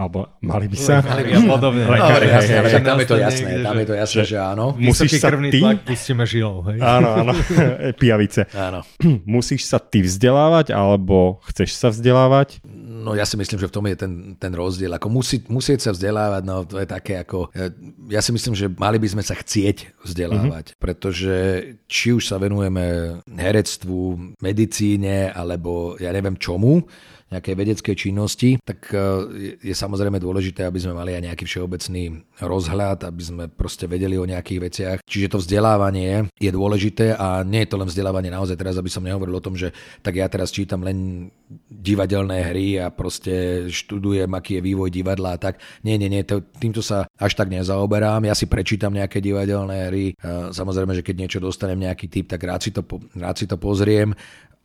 alebo 0.00 0.18
mali 0.40 0.66
by 0.72 0.76
sa? 0.80 0.94
Mali 1.04 1.22
by 1.28 1.32
sa. 1.36 1.44
Podobne. 1.44 1.82
Ale, 1.84 1.98
ale, 2.00 2.26
jasne, 2.32 2.54
ale 2.56 2.68
tam 2.80 2.96
je 2.96 3.06
to 3.06 3.16
jasné, 3.20 3.50
tam 3.60 3.76
je 3.76 3.86
to 3.86 3.94
jasné, 3.94 4.16
že, 4.16 4.24
že 4.32 4.38
áno. 4.40 4.66
Musíš 4.80 5.10
sa 5.20 5.28
ty... 5.36 5.60
tlak 5.60 5.78
pustíme 5.84 6.24
žilou, 6.24 6.64
hej? 6.72 6.80
Áno, 6.80 7.08
áno, 7.20 7.32
pijavice. 8.00 8.48
Áno. 8.56 8.80
Musíš 9.28 9.68
sa 9.68 9.76
ty 9.76 10.00
vzdelávať, 10.00 10.72
alebo 10.72 11.44
chceš 11.52 11.76
sa 11.76 11.92
vzdelávať? 11.92 12.64
No 13.06 13.12
ja 13.12 13.28
si 13.28 13.36
myslím, 13.36 13.60
že 13.60 13.68
v 13.68 13.74
tom 13.76 13.84
je 13.86 13.96
ten, 14.00 14.12
ten 14.40 14.52
rozdiel. 14.56 14.96
Ako 14.96 15.12
musí, 15.12 15.44
musieť 15.52 15.84
sa 15.84 15.90
vzdelávať, 15.92 16.42
no 16.48 16.64
to 16.64 16.80
je 16.80 16.88
také 16.88 17.20
ako... 17.20 17.52
E, 17.52 17.70
ja 18.08 18.24
si 18.24 18.32
myslím, 18.32 18.56
že 18.56 18.72
mali 18.72 18.96
by 18.96 19.08
sme 19.14 19.22
sa 19.22 19.36
chcieť 19.36 20.00
vzdelávať, 20.00 20.72
mm-hmm. 20.72 20.80
pretože 20.80 21.36
či 21.86 22.16
už 22.16 22.24
sa 22.24 22.40
venujeme 22.40 23.20
herectvu, 23.36 24.34
medicíne, 24.40 25.30
alebo 25.30 25.94
ja 26.00 26.10
neviem 26.10 26.40
čomu, 26.40 26.88
nejakej 27.26 27.54
vedeckej 27.58 27.94
činnosti, 27.98 28.54
tak 28.62 28.86
e, 28.94 28.98
je, 29.58 29.74
samozrejme 29.74 30.22
dôležité, 30.22 30.62
aby 30.62 30.78
sme 30.78 30.94
mali 30.94 31.10
aj 31.18 31.26
nejaký 31.26 31.44
všeobecný 31.44 32.22
rozhľad, 32.38 33.02
aby 33.02 33.22
sme 33.22 33.44
proste 33.50 33.90
vedeli 33.90 34.14
o 34.14 34.28
nejakých 34.28 34.60
veciach. 34.62 34.98
Čiže 35.02 35.34
to 35.34 35.42
vzdelávanie 35.42 36.30
je 36.38 36.50
dôležité 36.54 37.18
a 37.18 37.42
nie 37.42 37.66
je 37.66 37.70
to 37.74 37.80
len 37.82 37.90
vzdelávanie 37.90 38.30
naozaj 38.30 38.54
teraz, 38.54 38.78
aby 38.78 38.86
som 38.86 39.02
nehovoril 39.02 39.34
o 39.34 39.42
tom, 39.42 39.58
že 39.58 39.74
tak 40.06 40.22
ja 40.22 40.30
teraz 40.30 40.54
čítam 40.54 40.86
len 40.86 41.28
divadelné 41.66 42.46
hry 42.46 42.78
a 42.78 42.94
proste 42.94 43.66
študujem, 43.70 44.30
aký 44.30 44.58
je 44.58 44.66
vývoj 44.66 44.90
divadla 44.94 45.34
a 45.34 45.40
tak. 45.42 45.58
Nie, 45.82 45.98
nie, 45.98 46.06
nie, 46.06 46.22
to, 46.22 46.46
týmto 46.58 46.82
sa 46.82 47.10
až 47.18 47.34
tak 47.34 47.50
nezaoberám. 47.50 48.26
Ja 48.26 48.34
si 48.34 48.50
prečítam 48.50 48.94
nejaké 48.94 49.22
divadelné 49.22 49.90
hry. 49.90 50.04
Samozrejme, 50.50 50.98
že 50.98 51.06
keď 51.06 51.14
niečo 51.22 51.38
dostanem 51.38 51.86
nejaký 51.86 52.10
typ, 52.10 52.26
tak 52.30 52.42
rád 52.42 52.66
si 52.66 52.74
to, 52.74 52.82
rád 53.14 53.38
si 53.38 53.46
to 53.46 53.54
pozriem 53.58 54.10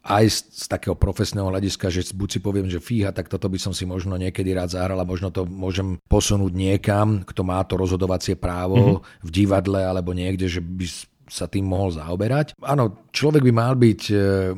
aj 0.02 0.26
z, 0.30 0.38
z 0.49 0.66
takého 0.66 0.97
profesného 0.97 1.45
hľadiska, 1.49 1.93
že 1.93 2.10
buď 2.18 2.30
si 2.30 2.39
poviem, 2.41 2.68
že 2.68 2.82
fíha, 2.82 3.14
tak 3.14 3.30
toto 3.30 3.45
by 3.45 3.62
som 3.62 3.74
si 3.74 3.86
možno 3.86 4.18
niekedy 4.18 4.49
rád 4.58 4.74
zahral 4.74 4.97
a 4.97 5.06
možno 5.06 5.30
to 5.30 5.45
môžem 5.45 6.02
posunúť 6.10 6.54
niekam, 6.54 7.22
kto 7.22 7.41
má 7.45 7.62
to 7.62 7.78
rozhodovacie 7.78 8.34
právo 8.34 8.78
mm-hmm. 8.78 9.26
v 9.26 9.30
divadle 9.30 9.82
alebo 9.86 10.18
niekde, 10.18 10.49
že 10.49 10.62
by 10.62 10.86
sa 11.32 11.47
tým 11.47 11.64
mohol 11.64 11.95
zaoberať. 11.95 12.60
Áno, 12.60 13.08
človek 13.16 13.39
by 13.47 13.54
mal 13.56 13.74
byť 13.80 14.02
e, 14.12 14.16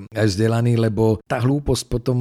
aj 0.09 0.25
vzdelaný, 0.25 0.73
lebo 0.81 1.21
tá 1.29 1.37
hlúposť 1.37 1.83
potom 1.85 2.17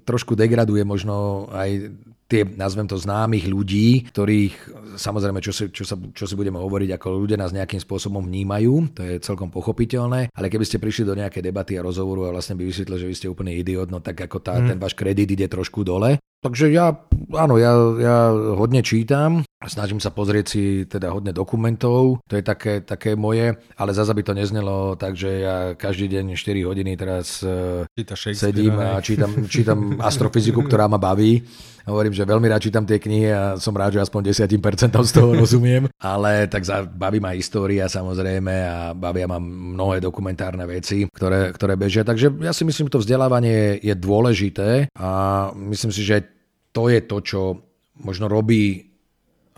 trošku 0.00 0.32
degraduje 0.32 0.80
možno 0.88 1.46
aj 1.52 1.92
tie, 2.30 2.46
nazvem 2.46 2.86
to, 2.86 2.94
známych 2.94 3.50
ľudí, 3.50 4.06
ktorých, 4.14 4.54
samozrejme, 4.94 5.42
čo 5.42 5.50
si, 5.50 5.66
čo, 5.74 5.82
sa, 5.82 5.98
čo 6.14 6.24
si 6.30 6.38
budeme 6.38 6.62
hovoriť, 6.62 6.94
ako 6.94 7.26
ľudia 7.26 7.34
nás 7.34 7.50
nejakým 7.50 7.82
spôsobom 7.82 8.22
vnímajú, 8.22 8.94
to 8.94 9.02
je 9.02 9.14
celkom 9.18 9.50
pochopiteľné, 9.50 10.30
ale 10.30 10.46
keby 10.46 10.62
ste 10.62 10.78
prišli 10.78 11.02
do 11.02 11.18
nejakej 11.18 11.42
debaty 11.42 11.74
a 11.74 11.82
rozhovoru 11.82 12.30
a 12.30 12.34
vlastne 12.38 12.54
by 12.54 12.62
vysvetlil, 12.62 13.02
že 13.02 13.08
vy 13.10 13.14
ste 13.18 13.26
úplný 13.26 13.58
idiot, 13.58 13.90
no 13.90 13.98
tak 13.98 14.22
ako 14.22 14.38
tá, 14.38 14.62
mm. 14.62 14.66
ten 14.70 14.78
váš 14.78 14.94
kredit 14.94 15.26
ide 15.26 15.50
trošku 15.50 15.82
dole. 15.82 16.22
Takže 16.40 16.72
ja, 16.72 16.96
áno, 17.36 17.60
ja, 17.60 17.76
ja 18.00 18.16
hodne 18.56 18.80
čítam, 18.80 19.44
snažím 19.60 20.00
sa 20.00 20.08
pozrieť 20.08 20.46
si 20.48 20.88
teda 20.88 21.12
hodne 21.12 21.36
dokumentov, 21.36 22.24
to 22.24 22.40
je 22.40 22.40
také, 22.40 22.80
také 22.80 23.12
moje, 23.12 23.60
ale 23.76 23.90
zase 23.92 24.16
by 24.16 24.22
to 24.24 24.32
neznelo 24.32 24.96
takže 24.96 25.28
ja 25.28 25.56
každý 25.76 26.08
deň 26.08 26.40
4 26.40 26.64
hodiny 26.64 26.96
teraz 26.96 27.44
uh, 27.44 27.84
sedím 28.32 28.80
a 28.80 29.04
čítam, 29.04 29.36
čítam 29.52 30.00
astrofyziku, 30.00 30.64
ktorá 30.64 30.88
ma 30.88 30.96
baví. 30.96 31.44
Hovorím, 31.84 32.12
že 32.12 32.28
veľmi 32.28 32.44
rád 32.48 32.60
čítam 32.60 32.84
tie 32.84 33.00
knihy 33.00 33.28
a 33.32 33.42
som 33.56 33.72
rád, 33.72 33.96
že 33.96 34.04
aspoň 34.04 34.32
10% 34.32 35.00
z 35.00 35.12
toho 35.16 35.32
rozumiem, 35.32 35.88
ale 35.96 36.46
tak 36.46 36.62
za, 36.62 36.84
baví 36.84 37.18
ma 37.18 37.32
história 37.32 37.88
samozrejme 37.88 38.54
a 38.68 38.76
bavia 38.92 39.24
ma 39.24 39.40
mnohé 39.40 39.98
dokumentárne 39.98 40.62
veci, 40.68 41.08
ktoré, 41.08 41.50
ktoré 41.56 41.74
bežia. 41.80 42.04
Takže 42.04 42.36
ja 42.44 42.52
si 42.52 42.68
myslím, 42.68 42.88
že 42.88 42.94
to 42.94 43.02
vzdelávanie 43.02 43.80
je 43.80 43.94
dôležité 43.96 44.92
a 44.92 45.08
myslím 45.56 45.90
si, 45.90 46.04
že 46.04 46.29
to 46.70 46.90
je 46.90 47.00
to, 47.02 47.16
čo 47.20 47.40
možno 48.00 48.26
robí 48.30 48.89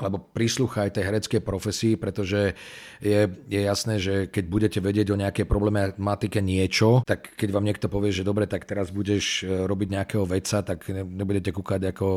alebo 0.02 0.18
prislúcha 0.20 0.86
aj 0.86 0.98
tej 0.98 1.04
hereckej 1.06 1.40
profesii, 1.40 1.94
pretože 1.94 2.58
je, 2.98 3.20
je 3.46 3.60
jasné, 3.62 4.02
že 4.02 4.14
keď 4.26 4.44
budete 4.50 4.78
vedieť 4.82 5.14
o 5.14 5.20
nejakej 5.20 5.46
problematike 5.46 6.42
niečo, 6.42 7.06
tak 7.06 7.34
keď 7.38 7.48
vám 7.50 7.66
niekto 7.66 7.86
povie, 7.86 8.10
že 8.10 8.26
dobre, 8.26 8.50
tak 8.50 8.66
teraz 8.66 8.90
budeš 8.90 9.46
e, 9.46 9.66
robiť 9.66 9.88
nejakého 9.94 10.24
veca, 10.26 10.62
tak 10.62 10.90
nebudete 10.90 11.54
kúkať 11.54 11.94
ako, 11.94 12.08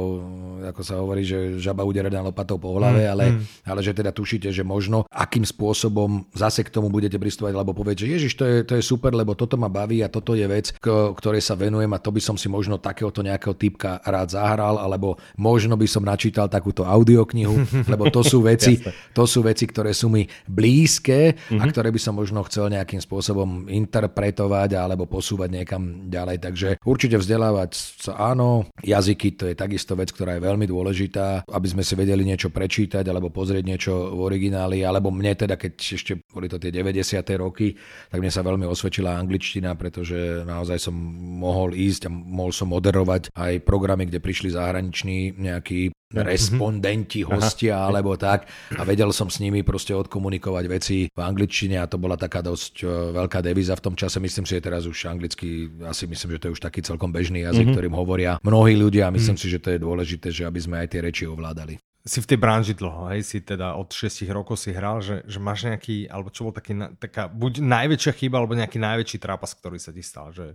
ako 0.73 0.81
sa 0.81 1.01
hovorí, 1.01 1.21
že 1.25 1.61
žaba 1.61 1.85
udera 1.85 2.09
na 2.09 2.25
lopatou 2.25 2.57
po 2.57 2.77
hlave, 2.77 3.05
mm, 3.05 3.11
ale, 3.11 3.25
mm. 3.33 3.41
ale 3.69 3.79
že 3.85 3.93
teda 3.93 4.09
tušíte, 4.09 4.49
že 4.49 4.65
možno 4.65 5.05
akým 5.09 5.45
spôsobom 5.45 6.25
zase 6.33 6.65
k 6.65 6.73
tomu 6.73 6.89
budete 6.89 7.17
pristúvať, 7.21 7.53
alebo 7.53 7.77
povedať, 7.77 8.05
že 8.05 8.11
Ježiš, 8.17 8.33
to 8.37 8.43
je, 8.45 8.57
to 8.65 8.73
je 8.77 8.83
super, 8.83 9.13
lebo 9.13 9.37
toto 9.37 9.57
ma 9.57 9.69
baví 9.69 10.01
a 10.01 10.09
toto 10.09 10.33
je 10.33 10.45
vec, 10.45 10.73
ktorej 10.81 11.41
sa 11.43 11.53
venujem 11.57 11.89
a 11.93 12.01
to 12.01 12.09
by 12.09 12.21
som 12.21 12.35
si 12.39 12.47
možno 12.49 12.77
takéhoto 12.81 13.25
nejakého 13.25 13.55
typka 13.57 13.99
rád 14.05 14.33
zahral, 14.33 14.77
alebo 14.79 15.17
možno 15.35 15.75
by 15.75 15.87
som 15.89 16.05
načítal 16.05 16.47
takúto 16.47 16.87
audioknihu, 16.87 17.55
lebo 17.83 18.07
to 18.07 18.21
sú 18.23 18.45
veci, 18.45 18.79
to 19.17 19.23
sú 19.27 19.43
veci, 19.43 19.67
ktoré 19.67 19.91
sú 19.91 20.07
mi 20.07 20.23
blízke 20.47 21.35
mm-hmm. 21.35 21.59
a 21.59 21.63
mhm. 21.67 21.71
ktoré 21.71 21.89
by 21.91 21.99
som 21.99 22.15
možno 22.15 22.45
chcel 22.47 22.71
nejakým 22.71 23.01
spôsobom 23.03 23.67
interpretovať 23.67 24.79
alebo 24.79 25.09
posúvať 25.09 25.49
niekam 25.51 26.07
ďalej. 26.07 26.37
Takže 26.39 26.69
určite 26.87 27.19
vzdelávať 27.19 27.71
sa 27.75 28.31
áno, 28.31 28.69
jazyky 28.81 29.35
to 29.35 29.51
je 29.51 29.55
takisto 29.55 29.97
vec, 29.97 30.11
ktorá 30.11 30.37
je 30.37 30.45
veľmi 30.45 30.65
dôležitá, 30.69 31.47
aby 31.49 31.67
sme 31.67 31.83
si 31.83 31.93
vedeli 31.97 32.23
niečo 32.23 32.49
prečítať 32.49 33.03
alebo 33.07 33.33
pozrieť 33.33 33.63
niečo 33.65 33.93
v 34.15 34.19
origináli, 34.23 34.85
alebo 34.85 35.11
mne 35.11 35.35
teda, 35.35 35.59
keď 35.59 35.73
ešte 35.75 36.13
boli 36.31 36.47
to 36.47 36.61
tie 36.61 36.71
90. 36.71 37.19
roky, 37.39 37.75
tak 38.09 38.19
mne 38.21 38.31
sa 38.31 38.45
veľmi 38.45 38.65
osvedčila 38.67 39.17
angličtina, 39.17 39.73
pretože 39.75 40.45
naozaj 40.45 40.77
som 40.79 40.95
mohol 41.39 41.73
ísť 41.75 42.07
a 42.07 42.13
mohol 42.13 42.51
som 42.55 42.71
moderovať 42.71 43.33
aj 43.35 43.53
programy, 43.63 44.07
kde 44.07 44.23
prišli 44.23 44.55
zahraniční 44.55 45.35
nejakí 45.35 45.91
respondenti, 46.23 47.25
hostia 47.27 47.83
Aha. 47.83 47.91
alebo 47.91 48.15
tak 48.15 48.47
a 48.77 48.81
vedel 48.87 49.11
som 49.11 49.27
s 49.27 49.43
nimi 49.43 49.65
proste 49.65 49.91
odkomunikovať 49.91 50.65
veci 50.71 50.97
v 51.11 51.19
angličtine 51.19 51.81
a 51.81 51.89
to 51.89 51.99
bola 51.99 52.15
taká 52.15 52.39
dosť 52.39 52.73
e, 52.83 53.15
veľká 53.15 53.43
devíza 53.43 53.75
v 53.75 53.83
tom 53.91 53.95
čase. 53.99 54.23
Myslím 54.23 54.47
si, 54.47 54.55
že 54.55 54.63
teraz 54.63 54.87
už 54.87 54.95
anglicky, 55.11 55.67
asi 55.83 56.07
myslím, 56.07 56.37
že 56.37 56.39
to 56.39 56.45
je 56.49 56.55
už 56.55 56.61
taký 56.63 56.79
celkom 56.79 57.11
bežný 57.11 57.43
jazyk, 57.43 57.67
mm-hmm. 57.67 57.75
ktorým 57.75 57.95
hovoria 57.95 58.31
mnohí 58.45 58.77
ľudia 58.79 59.09
a 59.09 59.13
myslím 59.13 59.35
mm-hmm. 59.35 59.51
si, 59.51 59.53
že 59.53 59.59
to 59.59 59.69
je 59.75 59.79
dôležité, 59.81 60.27
že 60.31 60.47
aby 60.47 60.59
sme 60.61 60.75
aj 60.85 60.87
tie 60.93 61.01
reči 61.03 61.23
ovládali 61.27 61.75
si 62.05 62.21
v 62.21 62.29
tej 62.29 62.37
branži 62.37 62.77
dlho, 62.77 63.09
hej, 63.09 63.25
si 63.25 63.41
teda 63.41 63.73
od 63.73 63.89
6 63.89 64.29
rokov 64.29 64.61
si 64.61 64.69
hral, 64.69 65.01
že, 65.01 65.25
že 65.25 65.41
máš 65.41 65.65
nejaký, 65.65 66.05
alebo 66.05 66.29
čo 66.29 66.45
bol 66.45 66.53
taký, 66.53 66.77
taká, 67.01 67.25
buď 67.25 67.65
najväčšia 67.65 68.13
chyba, 68.13 68.37
alebo 68.37 68.53
nejaký 68.53 68.77
najväčší 68.77 69.17
trápas, 69.17 69.57
ktorý 69.57 69.81
sa 69.81 69.89
ti 69.89 70.05
stal, 70.05 70.29
že, 70.29 70.53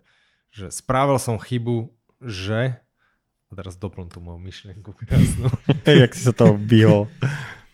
že 0.54 0.70
spravil 0.70 1.18
som 1.18 1.42
chybu, 1.42 1.90
že 2.22 2.78
a 3.50 3.58
teraz 3.58 3.74
doplň 3.74 4.06
tú 4.14 4.22
moju 4.22 4.38
myšlienku 4.38 4.94
krásnu. 4.94 5.50
Jak 6.06 6.14
si 6.14 6.22
sa 6.22 6.30
to 6.30 6.54
vyhol. 6.54 7.10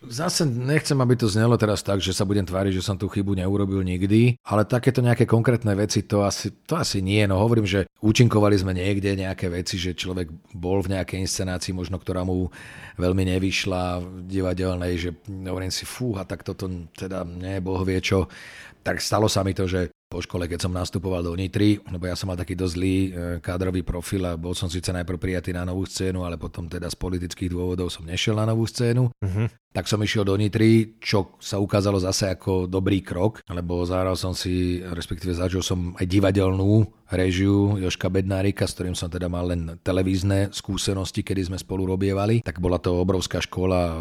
Zase 0.07 0.49
nechcem, 0.49 0.97
aby 1.03 1.19
to 1.21 1.29
znelo 1.29 1.59
teraz 1.61 1.85
tak, 1.85 2.01
že 2.01 2.17
sa 2.17 2.25
budem 2.25 2.49
tváriť, 2.49 2.81
že 2.81 2.87
som 2.87 2.97
tú 2.97 3.13
chybu 3.13 3.37
neurobil 3.37 3.85
nikdy, 3.85 4.41
ale 4.47 4.65
takéto 4.65 5.05
nejaké 5.05 5.29
konkrétne 5.29 5.77
veci, 5.77 6.07
to 6.07 6.25
asi, 6.25 6.49
to 6.65 6.81
asi 6.81 7.05
nie. 7.05 7.21
No 7.29 7.43
hovorím, 7.43 7.69
že 7.69 7.91
účinkovali 8.01 8.57
sme 8.57 8.73
niekde 8.73 9.21
nejaké 9.21 9.53
veci, 9.53 9.77
že 9.77 9.99
človek 9.99 10.33
bol 10.57 10.81
v 10.81 10.97
nejakej 10.97 11.27
inscenácii, 11.27 11.77
možno 11.77 12.01
ktorá 12.01 12.25
mu 12.25 12.49
veľmi 12.97 13.37
nevyšla 13.37 14.01
v 14.01 14.07
divadelnej, 14.31 14.95
že 14.97 15.11
hovorím 15.29 15.75
si, 15.75 15.85
fúha, 15.85 16.25
tak 16.25 16.41
toto 16.41 16.73
teda 16.97 17.27
nie, 17.29 17.61
boh 17.61 17.85
vie 17.85 18.01
čo. 18.01 18.33
Tak 18.81 19.03
stalo 19.03 19.29
sa 19.29 19.45
mi 19.45 19.53
to, 19.53 19.69
že 19.69 19.93
po 20.17 20.25
škole, 20.25 20.49
keď 20.49 20.65
som 20.65 20.73
nastupoval 20.73 21.21
do 21.21 21.37
Nitry, 21.37 21.77
lebo 21.93 22.09
ja 22.09 22.17
som 22.17 22.33
mal 22.33 22.41
taký 22.41 22.57
dosť 22.57 22.73
zlý 22.73 22.97
e, 22.97 23.09
kádrový 23.45 23.85
profil 23.85 24.25
a 24.25 24.41
bol 24.41 24.57
som 24.57 24.73
síce 24.73 24.89
najprv 24.89 25.21
prijatý 25.21 25.53
na 25.53 25.69
novú 25.69 25.85
scénu, 25.85 26.25
ale 26.25 26.41
potom 26.41 26.73
teda 26.73 26.89
z 26.89 26.97
politických 26.97 27.53
dôvodov 27.53 27.93
som 27.93 28.09
nešiel 28.09 28.33
na 28.33 28.49
novú 28.49 28.65
scénu. 28.65 29.13
Uh-huh. 29.13 29.47
Tak 29.77 29.85
som 29.85 30.01
išiel 30.01 30.25
do 30.25 30.41
Nitry, 30.41 30.97
čo 31.05 31.37
sa 31.37 31.61
ukázalo 31.61 32.01
zase 32.01 32.33
ako 32.33 32.65
dobrý 32.65 33.05
krok, 33.05 33.45
lebo 33.53 33.85
zahral 33.85 34.17
som 34.17 34.33
si, 34.33 34.81
respektíve 34.81 35.37
zažil 35.37 35.61
som 35.61 35.93
aj 36.01 36.09
divadelnú 36.09 36.89
režiu 37.13 37.77
Joška 37.77 38.09
Bednárika, 38.09 38.65
s 38.65 38.73
ktorým 38.73 38.97
som 38.97 39.13
teda 39.13 39.29
mal 39.29 39.53
len 39.53 39.77
televízne 39.85 40.49
skúsenosti, 40.49 41.21
kedy 41.21 41.53
sme 41.53 41.61
spolu 41.61 41.93
robievali. 41.93 42.41
Tak 42.41 42.57
bola 42.57 42.81
to 42.81 43.05
obrovská 43.05 43.45
škola, 43.45 44.01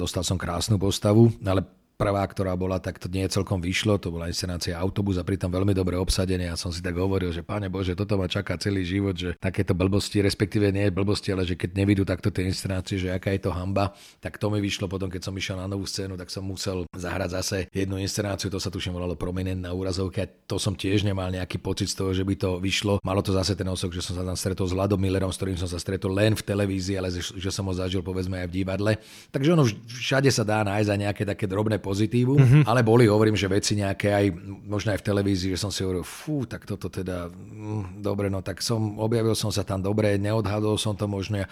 dostal 0.00 0.24
som 0.24 0.40
krásnu 0.40 0.80
postavu, 0.80 1.28
ale 1.44 1.81
prvá, 1.96 2.24
ktorá 2.26 2.56
bola, 2.56 2.80
tak 2.82 2.98
to 2.98 3.06
nie 3.06 3.24
celkom 3.28 3.62
vyšlo, 3.62 4.00
to 4.00 4.10
bola 4.10 4.28
inscenácia 4.28 4.74
Autobus 4.74 5.20
a 5.20 5.24
pritom 5.24 5.52
veľmi 5.52 5.76
dobre 5.76 5.94
obsadené. 5.96 6.50
Ja 6.50 6.56
som 6.58 6.72
si 6.72 6.82
tak 6.82 6.96
hovoril, 6.96 7.30
že 7.30 7.44
páne 7.44 7.68
Bože, 7.68 7.94
toto 7.94 8.16
ma 8.16 8.26
čaká 8.26 8.56
celý 8.56 8.82
život, 8.82 9.14
že 9.14 9.34
takéto 9.38 9.76
blbosti, 9.76 10.24
respektíve 10.24 10.72
nie 10.72 10.90
blbosti, 10.90 11.30
ale 11.30 11.44
že 11.46 11.54
keď 11.54 11.70
nevidú 11.76 12.02
takto 12.02 12.32
tie 12.32 12.48
inscenácie, 12.48 12.96
že 12.96 13.12
aká 13.12 13.30
je 13.36 13.44
to 13.44 13.50
hamba, 13.52 13.92
tak 14.18 14.40
to 14.40 14.48
mi 14.48 14.58
vyšlo 14.58 14.88
potom, 14.88 15.12
keď 15.12 15.28
som 15.28 15.34
išiel 15.36 15.60
na 15.60 15.68
novú 15.68 15.84
scénu, 15.84 16.16
tak 16.16 16.32
som 16.32 16.46
musel 16.46 16.88
zahrať 16.96 17.30
zase 17.36 17.56
jednu 17.70 18.00
inscenáciu, 18.00 18.48
to 18.48 18.56
sa 18.56 18.72
tuším 18.72 18.96
volalo 18.96 19.18
Prominent 19.18 19.60
na 19.60 19.76
úrazovke 19.76 20.24
a 20.24 20.30
to 20.48 20.56
som 20.56 20.72
tiež 20.72 21.04
nemal 21.04 21.28
nejaký 21.28 21.60
pocit 21.60 21.90
z 21.90 21.96
toho, 21.98 22.10
že 22.16 22.24
by 22.24 22.34
to 22.38 22.50
vyšlo. 22.62 22.98
Malo 23.04 23.20
to 23.20 23.36
zase 23.36 23.52
ten 23.52 23.68
osok, 23.68 23.92
že 23.92 24.00
som 24.00 24.16
sa 24.16 24.24
tam 24.24 24.34
stretol 24.38 24.64
s 24.64 24.72
Vladom 24.72 24.96
Millerom, 24.96 25.28
s 25.28 25.36
ktorým 25.36 25.58
som 25.58 25.68
sa 25.68 25.76
stretol 25.76 26.14
len 26.14 26.38
v 26.38 26.42
televízii, 26.42 26.96
ale 26.96 27.12
že 27.12 27.50
som 27.50 27.66
ho 27.66 27.74
zažil 27.74 28.00
povedzme 28.00 28.38
aj 28.38 28.48
v 28.48 28.54
divadle. 28.62 28.92
Takže 29.34 29.52
ono 29.52 29.66
všade 29.66 30.30
sa 30.30 30.46
dá 30.46 30.62
nájsť 30.62 30.88
aj 30.88 30.98
nejaké 30.98 31.22
také 31.26 31.44
drobné 31.50 31.81
pozitívu, 31.82 32.38
mm-hmm. 32.38 32.62
ale 32.70 32.86
boli, 32.86 33.10
hovorím, 33.10 33.34
že 33.34 33.50
veci 33.50 33.74
nejaké 33.74 34.14
aj, 34.14 34.26
možno 34.62 34.94
aj 34.94 35.02
v 35.02 35.06
televízii, 35.10 35.50
že 35.52 35.60
som 35.60 35.74
si 35.74 35.82
hovoril, 35.82 36.06
fú, 36.06 36.46
tak 36.46 36.62
toto 36.62 36.86
teda, 36.86 37.26
mm, 37.28 37.98
dobre, 37.98 38.30
no 38.30 38.38
tak 38.40 38.62
som, 38.62 39.02
objavil 39.02 39.34
som 39.34 39.50
sa 39.50 39.66
tam 39.66 39.82
dobre, 39.82 40.14
neodhadol 40.16 40.78
som 40.78 40.94
to 40.94 41.10
možno, 41.10 41.42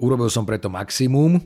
urobil 0.00 0.32
som 0.32 0.48
preto 0.48 0.72
maximum, 0.72 1.38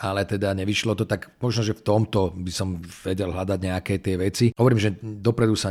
ale 0.00 0.26
teda 0.26 0.50
nevyšlo 0.56 0.96
to, 0.98 1.04
tak 1.04 1.30
možno, 1.38 1.62
že 1.62 1.78
v 1.78 1.84
tomto 1.84 2.34
by 2.34 2.50
som 2.50 2.80
vedel 3.06 3.30
hľadať 3.30 3.58
nejaké 3.60 4.02
tie 4.02 4.18
veci. 4.18 4.50
Hovorím, 4.58 4.80
že 4.82 4.96
dopredu 4.98 5.54
sa 5.54 5.70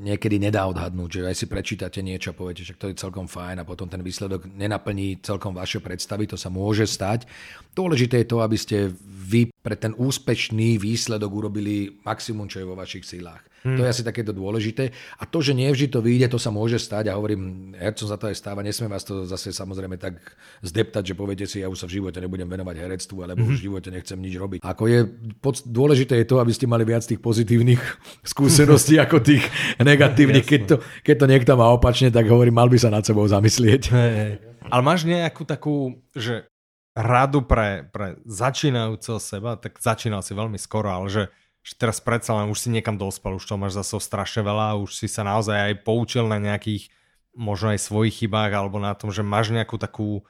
niekedy 0.00 0.40
nedá 0.40 0.64
odhadnúť, 0.64 1.20
že 1.20 1.20
aj 1.28 1.36
si 1.36 1.46
prečítate 1.46 2.00
niečo 2.00 2.32
a 2.32 2.38
poviete, 2.38 2.64
že 2.64 2.74
to 2.74 2.88
je 2.88 2.96
celkom 2.96 3.28
fajn 3.28 3.60
a 3.60 3.68
potom 3.68 3.84
ten 3.86 4.00
výsledok 4.00 4.48
nenaplní 4.48 5.20
celkom 5.20 5.52
vaše 5.52 5.78
predstavy, 5.84 6.24
to 6.24 6.40
sa 6.40 6.48
môže 6.48 6.88
stať. 6.88 7.28
Dôležité 7.76 8.24
je 8.24 8.30
to, 8.32 8.40
aby 8.40 8.56
ste 8.56 8.76
vy 9.04 9.52
pre 9.60 9.76
ten 9.76 9.92
úspešný 9.92 10.80
výsledok 10.80 11.30
urobili 11.30 12.00
maximum, 12.02 12.48
čo 12.48 12.64
je 12.64 12.66
vo 12.66 12.74
vašich 12.74 13.04
silách. 13.04 13.44
Hmm. 13.60 13.76
To 13.76 13.84
je 13.84 13.92
asi 13.92 14.02
takéto 14.02 14.32
dôležité. 14.32 14.88
A 15.20 15.28
to, 15.28 15.44
že 15.44 15.52
nie 15.52 15.68
vždy 15.68 15.92
to 15.92 16.00
vyjde, 16.00 16.32
to 16.32 16.38
sa 16.40 16.48
môže 16.48 16.80
stať. 16.80 17.12
A 17.12 17.16
hovorím, 17.16 17.72
hercom 17.76 18.08
za 18.08 18.16
to 18.16 18.32
aj 18.32 18.36
stáva. 18.40 18.64
Nesmiem 18.64 18.88
vás 18.88 19.04
to 19.04 19.28
zase 19.28 19.52
samozrejme 19.52 20.00
tak 20.00 20.16
zdeptať, 20.64 21.12
že 21.12 21.14
poviete 21.14 21.44
si, 21.44 21.60
ja 21.60 21.68
už 21.68 21.84
sa 21.84 21.86
v 21.86 22.00
živote 22.00 22.16
nebudem 22.24 22.48
venovať 22.48 22.76
herectvu, 22.80 23.20
alebo 23.20 23.44
hmm. 23.44 23.50
už 23.52 23.56
v 23.60 23.66
živote 23.68 23.88
nechcem 23.92 24.16
nič 24.16 24.34
robiť. 24.40 24.58
Ako 24.64 24.84
je, 24.88 24.98
pod, 25.44 25.60
dôležité 25.68 26.24
je 26.24 26.26
to, 26.28 26.40
aby 26.40 26.52
ste 26.56 26.64
mali 26.64 26.88
viac 26.88 27.04
tých 27.04 27.20
pozitívnych 27.20 27.80
skúseností 28.32 28.96
ako 28.96 29.20
tých 29.20 29.44
negatívnych. 29.88 30.46
Keď 30.48 30.60
to, 30.64 30.76
keď 31.04 31.16
to 31.20 31.26
niekto 31.28 31.52
má 31.60 31.68
opačne, 31.68 32.08
tak 32.08 32.24
hovorím, 32.24 32.56
mal 32.56 32.72
by 32.72 32.80
sa 32.80 32.88
nad 32.88 33.04
sebou 33.04 33.28
zamyslieť. 33.28 33.82
Hey, 33.92 34.12
hey. 34.16 34.32
Ale 34.72 34.82
máš 34.84 35.04
nejakú 35.04 35.44
takú, 35.44 36.00
že 36.12 36.48
radu 36.94 37.46
pre, 37.46 37.86
pre 37.88 38.18
začínajúceho 38.26 39.18
seba, 39.22 39.56
tak 39.56 39.78
začínal 39.78 40.20
si 40.20 40.34
veľmi 40.34 40.58
skoro, 40.58 40.90
ale 40.90 41.06
že 41.08 41.22
že 41.70 41.78
teraz 41.78 42.02
predsa 42.02 42.34
len 42.34 42.50
už 42.50 42.66
si 42.66 42.68
niekam 42.74 42.98
dospel, 42.98 43.38
už 43.38 43.46
to 43.46 43.54
máš 43.54 43.78
zase 43.78 44.02
strašne 44.02 44.42
veľa, 44.42 44.82
už 44.82 44.90
si 44.90 45.06
sa 45.06 45.22
naozaj 45.22 45.70
aj 45.70 45.74
poučil 45.86 46.26
na 46.26 46.42
nejakých 46.42 46.90
možno 47.30 47.70
aj 47.70 47.86
svojich 47.86 48.26
chybách 48.26 48.50
alebo 48.50 48.82
na 48.82 48.90
tom, 48.98 49.14
že 49.14 49.22
máš 49.22 49.54
nejakú 49.54 49.78
takú, 49.78 50.26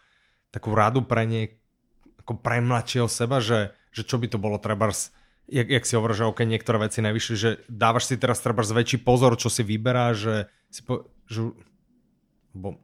takú 0.53 0.77
radu 0.77 1.01
pre 1.01 1.25
nie, 1.25 1.57
ako 2.21 2.45
pre 2.45 2.61
mladšieho 2.61 3.09
seba, 3.09 3.41
že, 3.41 3.73
že 3.89 4.05
čo 4.05 4.21
by 4.21 4.29
to 4.29 4.37
bolo 4.37 4.61
treba 4.61 4.93
jak, 5.51 5.67
jak 5.73 5.85
si 5.89 5.97
hovoríš, 5.97 6.19
že 6.21 6.29
OK, 6.29 6.41
niektoré 6.45 6.79
veci 6.85 7.01
nevyšli, 7.01 7.35
že 7.41 7.51
dávaš 7.67 8.13
si 8.13 8.21
teraz 8.21 8.39
treba 8.45 8.61
väčší 8.61 9.01
pozor, 9.01 9.35
čo 9.41 9.49
si 9.49 9.65
vyberá, 9.65 10.13
že 10.13 10.47
si 10.71 10.85
po, 10.85 11.11
že, 11.25 11.51
bo, 12.55 12.79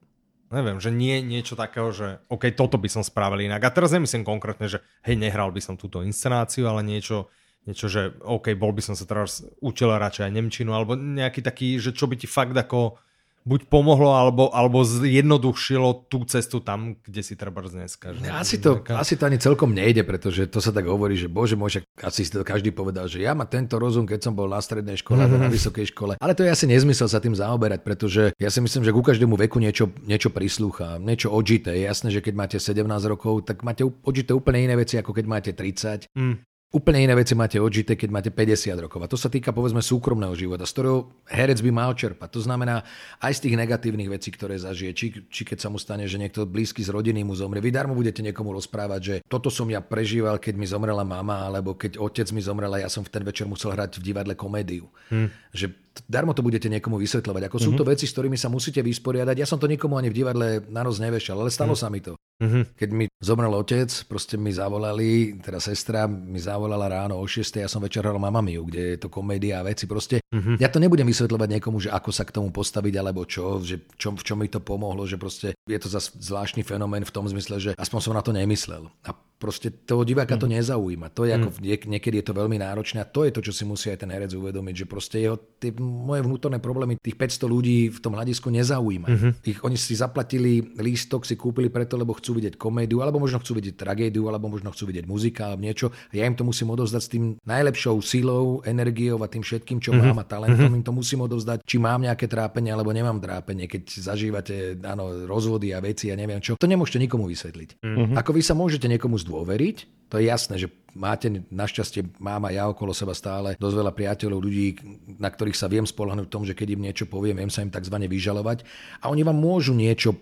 neviem, 0.50 0.82
že 0.82 0.90
nie 0.90 1.22
niečo 1.22 1.54
takého, 1.54 1.94
že 1.94 2.18
OK, 2.26 2.50
toto 2.56 2.80
by 2.80 2.88
som 2.90 3.06
spravil 3.06 3.46
inak. 3.46 3.62
A 3.62 3.70
teraz 3.70 3.94
nemyslím 3.94 4.26
konkrétne, 4.26 4.66
že 4.66 4.82
hej, 5.06 5.14
nehral 5.14 5.54
by 5.54 5.62
som 5.62 5.78
túto 5.78 6.02
inscenáciu, 6.02 6.66
ale 6.66 6.82
niečo, 6.82 7.30
niečo, 7.66 7.90
že 7.90 8.14
OK, 8.22 8.54
bol 8.54 8.70
by 8.70 8.82
som 8.82 8.94
sa 8.94 9.04
teraz 9.04 9.42
učil 9.58 9.90
radšej 9.90 10.30
aj 10.30 10.32
Nemčinu, 10.32 10.70
alebo 10.72 10.94
nejaký 10.94 11.42
taký, 11.42 11.82
že 11.82 11.90
čo 11.90 12.06
by 12.06 12.14
ti 12.16 12.30
fakt 12.30 12.54
ako 12.54 13.02
buď 13.46 13.70
pomohlo, 13.70 14.10
alebo, 14.10 14.50
alebo 14.50 14.82
zjednodušilo 14.82 16.10
tú 16.10 16.26
cestu 16.26 16.58
tam, 16.58 16.98
kde 17.06 17.22
si 17.22 17.38
treba 17.38 17.62
dneska. 17.62 18.10
Že 18.10 18.26
asi, 18.34 18.56
to, 18.58 18.82
taká... 18.82 18.98
asi 18.98 19.14
to 19.14 19.22
ani 19.30 19.38
celkom 19.38 19.70
nejde, 19.70 20.02
pretože 20.02 20.50
to 20.50 20.58
sa 20.58 20.74
tak 20.74 20.90
hovorí, 20.90 21.14
že 21.14 21.30
bože 21.30 21.54
môj, 21.54 21.86
asi 22.02 22.26
si 22.26 22.30
to 22.34 22.42
každý 22.42 22.74
povedal, 22.74 23.06
že 23.06 23.22
ja 23.22 23.38
mám 23.38 23.46
tento 23.46 23.78
rozum, 23.78 24.02
keď 24.02 24.26
som 24.26 24.34
bol 24.34 24.50
na 24.50 24.58
strednej 24.58 24.98
škole 24.98 25.22
mm-hmm. 25.22 25.46
na 25.46 25.48
vysokej 25.56 25.94
škole. 25.94 26.18
Ale 26.18 26.34
to 26.34 26.42
je 26.42 26.50
asi 26.50 26.66
nezmysel 26.66 27.06
sa 27.06 27.22
tým 27.22 27.38
zaoberať, 27.38 27.86
pretože 27.86 28.34
ja 28.34 28.50
si 28.50 28.58
myslím, 28.58 28.82
že 28.82 28.90
ku 28.90 29.00
každému 29.06 29.38
veku 29.46 29.62
niečo, 29.62 29.94
niečo 30.02 30.34
prislúcha, 30.34 30.98
niečo 30.98 31.30
odžité. 31.30 31.78
Je 31.78 31.86
jasné, 31.86 32.10
že 32.10 32.18
keď 32.18 32.34
máte 32.34 32.56
17 32.58 32.82
rokov, 33.06 33.46
tak 33.46 33.62
máte 33.62 33.86
odžité 33.86 34.34
úplne 34.34 34.66
iné 34.66 34.74
veci, 34.74 34.98
ako 34.98 35.14
keď 35.14 35.24
máte 35.30 35.50
30. 35.54 36.10
Mm. 36.18 36.42
Úplne 36.74 37.06
iné 37.06 37.14
veci 37.14 37.38
máte 37.38 37.62
odžité, 37.62 37.94
keď 37.94 38.08
máte 38.10 38.30
50 38.34 38.74
rokov. 38.82 38.98
A 38.98 39.06
to 39.06 39.14
sa 39.14 39.30
týka 39.30 39.54
povedzme 39.54 39.78
súkromného 39.78 40.34
života, 40.34 40.66
z 40.66 40.74
ktorého 40.74 40.98
herec 41.30 41.62
by 41.62 41.70
mal 41.70 41.94
čerpať. 41.94 42.26
To 42.34 42.42
znamená 42.42 42.82
aj 43.22 43.38
z 43.38 43.40
tých 43.46 43.54
negatívnych 43.54 44.10
vecí, 44.10 44.34
ktoré 44.34 44.58
zažije. 44.58 44.90
Či, 44.90 45.06
či 45.30 45.42
keď 45.46 45.62
sa 45.62 45.70
mu 45.70 45.78
stane, 45.78 46.10
že 46.10 46.18
niekto 46.18 46.42
blízky 46.42 46.82
z 46.82 46.90
rodiny 46.90 47.22
mu 47.22 47.38
zomrie. 47.38 47.62
Vy 47.62 47.70
darmo 47.70 47.94
budete 47.94 48.18
niekomu 48.18 48.50
rozprávať, 48.50 49.00
že 49.00 49.14
toto 49.30 49.46
som 49.46 49.70
ja 49.70 49.78
prežíval, 49.78 50.42
keď 50.42 50.58
mi 50.58 50.66
zomrela 50.66 51.06
mama, 51.06 51.46
alebo 51.46 51.78
keď 51.78 52.02
otec 52.02 52.26
mi 52.34 52.42
zomrel 52.42 52.74
a 52.74 52.82
ja 52.82 52.90
som 52.90 53.06
v 53.06 53.14
ten 53.14 53.22
večer 53.22 53.46
musel 53.46 53.70
hrať 53.70 54.02
v 54.02 54.10
divadle 54.10 54.34
komédiu. 54.34 54.90
Hmm. 55.06 55.30
Že 55.54 55.85
darmo 56.04 56.36
to 56.36 56.44
budete 56.44 56.68
niekomu 56.68 57.00
vysvetľovať. 57.00 57.48
Ako 57.48 57.56
mm-hmm. 57.56 57.72
sú 57.72 57.80
to 57.80 57.84
mhm. 57.86 57.90
veci, 57.96 58.04
s 58.04 58.12
ktorými 58.12 58.36
sa 58.36 58.52
musíte 58.52 58.84
vysporiadať. 58.84 59.36
Ja 59.40 59.48
som 59.48 59.56
to 59.56 59.70
nikomu 59.70 59.96
ani 59.96 60.12
v 60.12 60.18
divadle 60.20 60.46
na 60.68 60.84
noc 60.84 61.00
nevešal, 61.00 61.40
ale 61.40 61.48
stalo 61.48 61.72
mm-hmm. 61.72 61.88
sa 61.88 61.92
mi 61.92 62.00
to. 62.04 62.12
Mm-hmm. 62.36 62.64
Keď 62.76 62.90
mi 62.92 63.04
zomrel 63.16 63.48
otec, 63.56 63.88
proste 64.04 64.36
mi 64.36 64.52
zavolali, 64.52 65.40
teda 65.40 65.56
sestra 65.56 66.04
mi 66.04 66.36
zavolala 66.36 66.84
ráno 66.84 67.16
o 67.16 67.24
6. 67.24 67.64
ja 67.64 67.64
som 67.64 67.80
večer 67.80 68.04
hral 68.04 68.20
Mamamiu, 68.20 68.68
kde 68.68 68.96
je 68.96 68.98
to 69.00 69.08
komédia 69.08 69.64
a 69.64 69.64
veci. 69.64 69.88
Proste 69.88 70.20
mm-hmm. 70.20 70.60
ja 70.60 70.68
to 70.68 70.76
nebudem 70.76 71.08
vysvetľovať 71.08 71.48
niekomu, 71.56 71.80
že 71.80 71.88
ako 71.88 72.12
sa 72.12 72.28
k 72.28 72.36
tomu 72.36 72.52
postaviť 72.52 72.94
alebo 73.00 73.24
čo, 73.24 73.64
že 73.64 73.88
čo, 73.96 74.12
v 74.12 74.20
čom 74.20 74.36
mi 74.36 74.52
to 74.52 74.60
pomohlo, 74.60 75.08
že 75.08 75.16
proste 75.16 75.56
je 75.64 75.78
to 75.80 75.88
za 75.88 76.04
zvláštny 76.04 76.60
fenomén 76.60 77.08
v 77.08 77.14
tom 77.14 77.24
zmysle, 77.24 77.56
že 77.56 77.70
aspoň 77.80 78.00
som 78.04 78.12
na 78.12 78.20
to 78.20 78.36
nemyslel. 78.36 78.92
A 79.08 79.16
proste 79.36 79.68
toho 79.68 80.04
diváka 80.04 80.36
to 80.36 80.48
mhm. 80.48 80.60
nezaujíma. 80.60 81.08
To 81.12 81.28
je 81.28 81.32
mm. 81.32 81.40
ako, 81.40 81.48
niekedy 81.88 82.20
je 82.20 82.26
to 82.26 82.34
veľmi 82.36 82.56
náročné 82.56 83.04
a 83.04 83.08
to 83.08 83.28
je 83.28 83.32
to, 83.32 83.40
čo 83.44 83.52
si 83.52 83.64
musí 83.68 83.92
aj 83.92 84.04
ten 84.04 84.10
herec 84.12 84.32
uvedomiť, 84.32 84.84
že 84.84 84.86
proste 84.88 85.16
jeho, 85.20 85.36
tie 85.60 85.72
moje 85.86 86.26
vnútorné 86.26 86.58
problémy 86.58 86.98
tých 86.98 87.14
500 87.14 87.46
ľudí 87.46 87.78
v 87.94 87.98
tom 88.02 88.18
hľadisku 88.18 88.50
nezaujíma. 88.50 89.08
Mm-hmm. 89.08 89.32
Ich, 89.46 89.58
oni 89.62 89.78
si 89.78 89.94
zaplatili 89.94 90.60
lístok, 90.76 91.22
si 91.22 91.38
kúpili 91.38 91.70
preto, 91.70 91.94
lebo 91.94 92.12
chcú 92.18 92.42
vidieť 92.42 92.58
komédiu, 92.58 93.00
alebo 93.00 93.22
možno 93.22 93.38
chcú 93.38 93.62
vidieť 93.62 93.78
tragédiu, 93.78 94.26
alebo 94.26 94.50
možno 94.50 94.74
chcú 94.74 94.90
vidieť 94.90 95.06
muzika 95.06 95.54
alebo 95.54 95.62
niečo. 95.62 95.94
A 96.10 96.14
ja 96.18 96.26
im 96.26 96.34
to 96.34 96.42
musím 96.42 96.74
odovzdať 96.74 97.02
s 97.02 97.12
tým 97.12 97.24
najlepšou 97.46 98.02
silou, 98.02 98.60
energiou 98.66 99.22
a 99.22 99.30
tým 99.30 99.46
všetkým, 99.46 99.78
čo 99.78 99.94
mm-hmm. 99.94 100.12
mám 100.12 100.22
a 100.22 100.26
talentom, 100.26 100.66
mm-hmm. 100.66 100.78
im 100.82 100.86
to 100.86 100.92
musím 100.92 101.20
odovzdať, 101.24 101.62
či 101.62 101.76
mám 101.78 102.02
nejaké 102.02 102.26
trápenie 102.26 102.74
alebo 102.74 102.90
nemám 102.90 103.22
trápenie, 103.22 103.70
keď 103.70 103.82
zažívate 104.02 104.76
áno, 104.82 105.28
rozvody 105.30 105.70
a 105.70 105.78
veci 105.78 106.10
a 106.10 106.16
ja 106.16 106.20
neviem 106.20 106.40
čo. 106.40 106.56
To 106.56 106.66
nemôžete 106.66 106.98
nikomu 106.98 107.28
vysvetliť. 107.28 107.84
Mm-hmm. 107.84 108.16
Ako 108.16 108.30
vy 108.32 108.42
sa 108.42 108.56
môžete 108.56 108.88
niekomu 108.88 109.20
zdôveriť, 109.20 110.05
to 110.08 110.22
je 110.22 110.24
jasné, 110.30 110.54
že 110.56 110.68
máte 110.96 111.28
našťastie, 111.52 112.16
mám 112.16 112.48
a 112.48 112.54
ja 112.56 112.64
okolo 112.66 112.96
seba 112.96 113.12
stále 113.12 113.52
dosť 113.60 113.76
veľa 113.76 113.92
priateľov, 113.92 114.40
ľudí, 114.40 114.80
na 115.20 115.28
ktorých 115.28 115.58
sa 115.58 115.68
viem 115.68 115.84
spolahnúť 115.84 116.26
v 116.26 116.32
tom, 116.32 116.42
že 116.48 116.56
keď 116.56 116.72
im 116.72 116.84
niečo 116.88 117.04
poviem, 117.04 117.36
viem 117.36 117.52
sa 117.52 117.60
im 117.60 117.70
tzv. 117.70 117.92
vyžalovať 117.92 118.64
a 119.04 119.12
oni 119.12 119.20
vám 119.20 119.36
môžu 119.36 119.76
niečo 119.76 120.16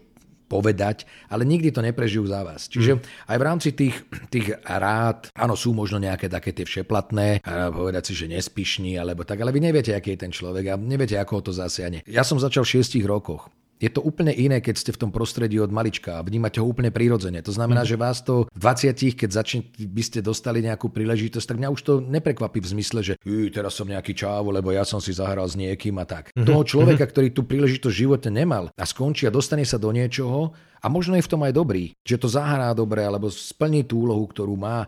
povedať, 0.44 1.08
ale 1.32 1.48
nikdy 1.48 1.72
to 1.72 1.80
neprežijú 1.80 2.28
za 2.28 2.44
vás. 2.44 2.68
Čiže 2.68 3.00
mm. 3.00 3.00
aj 3.32 3.36
v 3.40 3.46
rámci 3.46 3.68
tých, 3.72 3.96
tých 4.28 4.52
rád, 4.60 5.32
áno, 5.32 5.56
sú 5.56 5.72
možno 5.72 5.96
nejaké 5.96 6.28
také 6.28 6.52
tie 6.52 6.68
všeplatné, 6.68 7.40
povedať 7.72 8.12
si, 8.12 8.14
že 8.14 8.28
nespišní, 8.28 9.00
alebo 9.00 9.24
tak, 9.24 9.40
ale 9.40 9.50
vy 9.50 9.64
neviete, 9.64 9.96
aký 9.96 10.14
je 10.14 10.28
ten 10.28 10.32
človek 10.34 10.64
a 10.68 10.74
neviete, 10.76 11.16
ako 11.16 11.40
ho 11.40 11.42
to 11.48 11.52
zasiahne. 11.56 12.04
Ja 12.04 12.22
som 12.22 12.36
začal 12.36 12.68
v 12.68 12.76
šiestich 12.78 13.08
rokoch 13.08 13.48
je 13.82 13.90
to 13.90 14.00
úplne 14.00 14.30
iné, 14.30 14.62
keď 14.62 14.74
ste 14.78 14.90
v 14.94 15.00
tom 15.06 15.10
prostredí 15.10 15.58
od 15.58 15.68
malička 15.74 16.18
a 16.18 16.24
vnímate 16.24 16.62
ho 16.62 16.66
úplne 16.66 16.94
prirodzene. 16.94 17.42
To 17.42 17.52
znamená, 17.52 17.82
mm. 17.82 17.88
že 17.90 17.96
vás 17.98 18.22
to 18.22 18.46
v 18.54 18.58
20, 18.58 19.18
keď 19.18 19.30
začne, 19.30 19.60
by 19.74 20.02
ste 20.02 20.18
dostali 20.22 20.62
nejakú 20.62 20.88
príležitosť, 20.88 21.46
tak 21.54 21.58
mňa 21.58 21.72
už 21.74 21.80
to 21.82 21.92
neprekvapí 22.00 22.62
v 22.62 22.70
zmysle, 22.78 23.00
že 23.02 23.14
teraz 23.50 23.74
som 23.74 23.90
nejaký 23.90 24.14
čávo, 24.14 24.54
lebo 24.54 24.70
ja 24.70 24.86
som 24.86 25.02
si 25.02 25.10
zahral 25.10 25.44
s 25.44 25.58
niekým 25.58 25.98
a 25.98 26.06
tak. 26.06 26.30
Mm-hmm. 26.32 26.46
Toho 26.46 26.62
človeka, 26.62 27.04
mhm. 27.04 27.10
ktorý 27.10 27.28
tú 27.34 27.42
príležitosť 27.44 27.92
v 27.92 28.02
živote 28.06 28.28
nemal 28.30 28.70
a 28.74 28.84
skončí 28.86 29.26
a 29.26 29.34
dostane 29.34 29.66
sa 29.66 29.76
do 29.76 29.90
niečoho 29.90 30.54
a 30.84 30.86
možno 30.92 31.16
je 31.16 31.24
v 31.24 31.30
tom 31.32 31.42
aj 31.42 31.52
dobrý, 31.56 31.96
že 32.04 32.20
to 32.20 32.28
zahrá 32.28 32.76
dobre 32.76 33.00
alebo 33.00 33.32
splní 33.32 33.88
tú 33.88 34.04
úlohu, 34.04 34.28
ktorú 34.28 34.52
má 34.52 34.84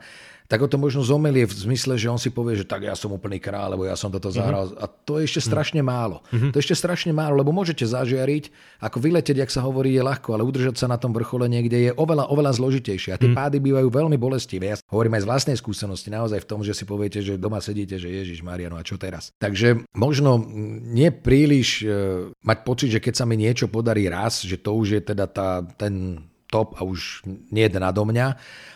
tak 0.47 0.63
o 0.63 0.71
to 0.71 0.79
možno 0.79 1.03
zomelie 1.03 1.47
v 1.47 1.55
zmysle, 1.55 1.99
že 1.99 2.11
on 2.11 2.19
si 2.19 2.31
povie, 2.31 2.59
že 2.59 2.67
tak 2.67 2.87
ja 2.87 2.95
som 2.95 3.11
úplný 3.11 3.43
král, 3.43 3.75
lebo 3.75 3.87
ja 3.87 3.99
som 3.99 4.11
toto 4.11 4.31
mhm. 4.31 4.35
zahral. 4.35 4.65
Uh-huh. 4.71 4.83
A 4.83 4.87
to 4.87 5.19
je 5.21 5.27
ešte 5.27 5.43
mhm. 5.43 5.47
strašne 5.51 5.81
málo. 5.83 6.23
Uh-huh. 6.31 6.51
To 6.51 6.57
je 6.59 6.63
ešte 6.63 6.77
strašne 6.79 7.13
málo, 7.15 7.39
lebo 7.39 7.51
môžete 7.51 7.85
zažiariť, 7.85 8.51
ako 8.83 8.97
vyletieť, 9.03 9.43
jak 9.43 9.51
sa 9.51 9.63
hovorí, 9.67 9.95
je 9.95 10.03
ľahko, 10.03 10.39
ale 10.39 10.47
udržať 10.47 10.79
sa 10.79 10.87
na 10.87 10.97
tom 10.97 11.11
vrchole 11.11 11.51
niekde 11.51 11.91
je 11.91 11.91
oveľa, 11.95 12.31
oveľa 12.31 12.53
zložitejšie. 12.57 13.15
A 13.15 13.21
tie 13.21 13.31
uh-huh. 13.31 13.39
pády 13.39 13.59
bývajú 13.59 13.89
veľmi 13.91 14.17
bolestivé. 14.17 14.75
Ja 14.75 14.77
hovorím 14.91 15.19
aj 15.19 15.23
z 15.27 15.29
vlastnej 15.29 15.57
skúsenosti, 15.59 16.09
naozaj 16.09 16.43
v 16.43 16.49
tom, 16.49 16.61
že 16.63 16.73
si 16.73 16.87
poviete, 16.87 17.21
že 17.21 17.37
doma 17.37 17.59
sedíte, 17.59 17.99
že 17.99 18.09
Ježiš 18.09 18.41
Mariano, 18.47 18.79
a 18.79 18.87
čo 18.87 18.97
teraz? 18.97 19.35
Takže 19.43 19.87
možno 19.99 20.39
nie 20.87 21.11
príliš 21.11 21.83
e, 21.83 22.31
mať 22.47 22.59
pocit, 22.63 22.89
že 22.95 23.03
keď 23.03 23.15
sa 23.19 23.25
mi 23.27 23.35
niečo 23.35 23.67
podarí 23.67 24.07
raz, 24.07 24.47
že 24.47 24.57
to 24.61 24.77
už 24.77 25.01
je 25.01 25.03
teda 25.03 25.27
tá, 25.27 25.65
ten 25.77 26.23
to 26.57 26.65
top 26.65 26.81
a 26.81 26.89
už 26.89 27.29
nie 27.53 27.69
je 27.69 27.77
nado 27.77 28.01
mňa 28.09 28.27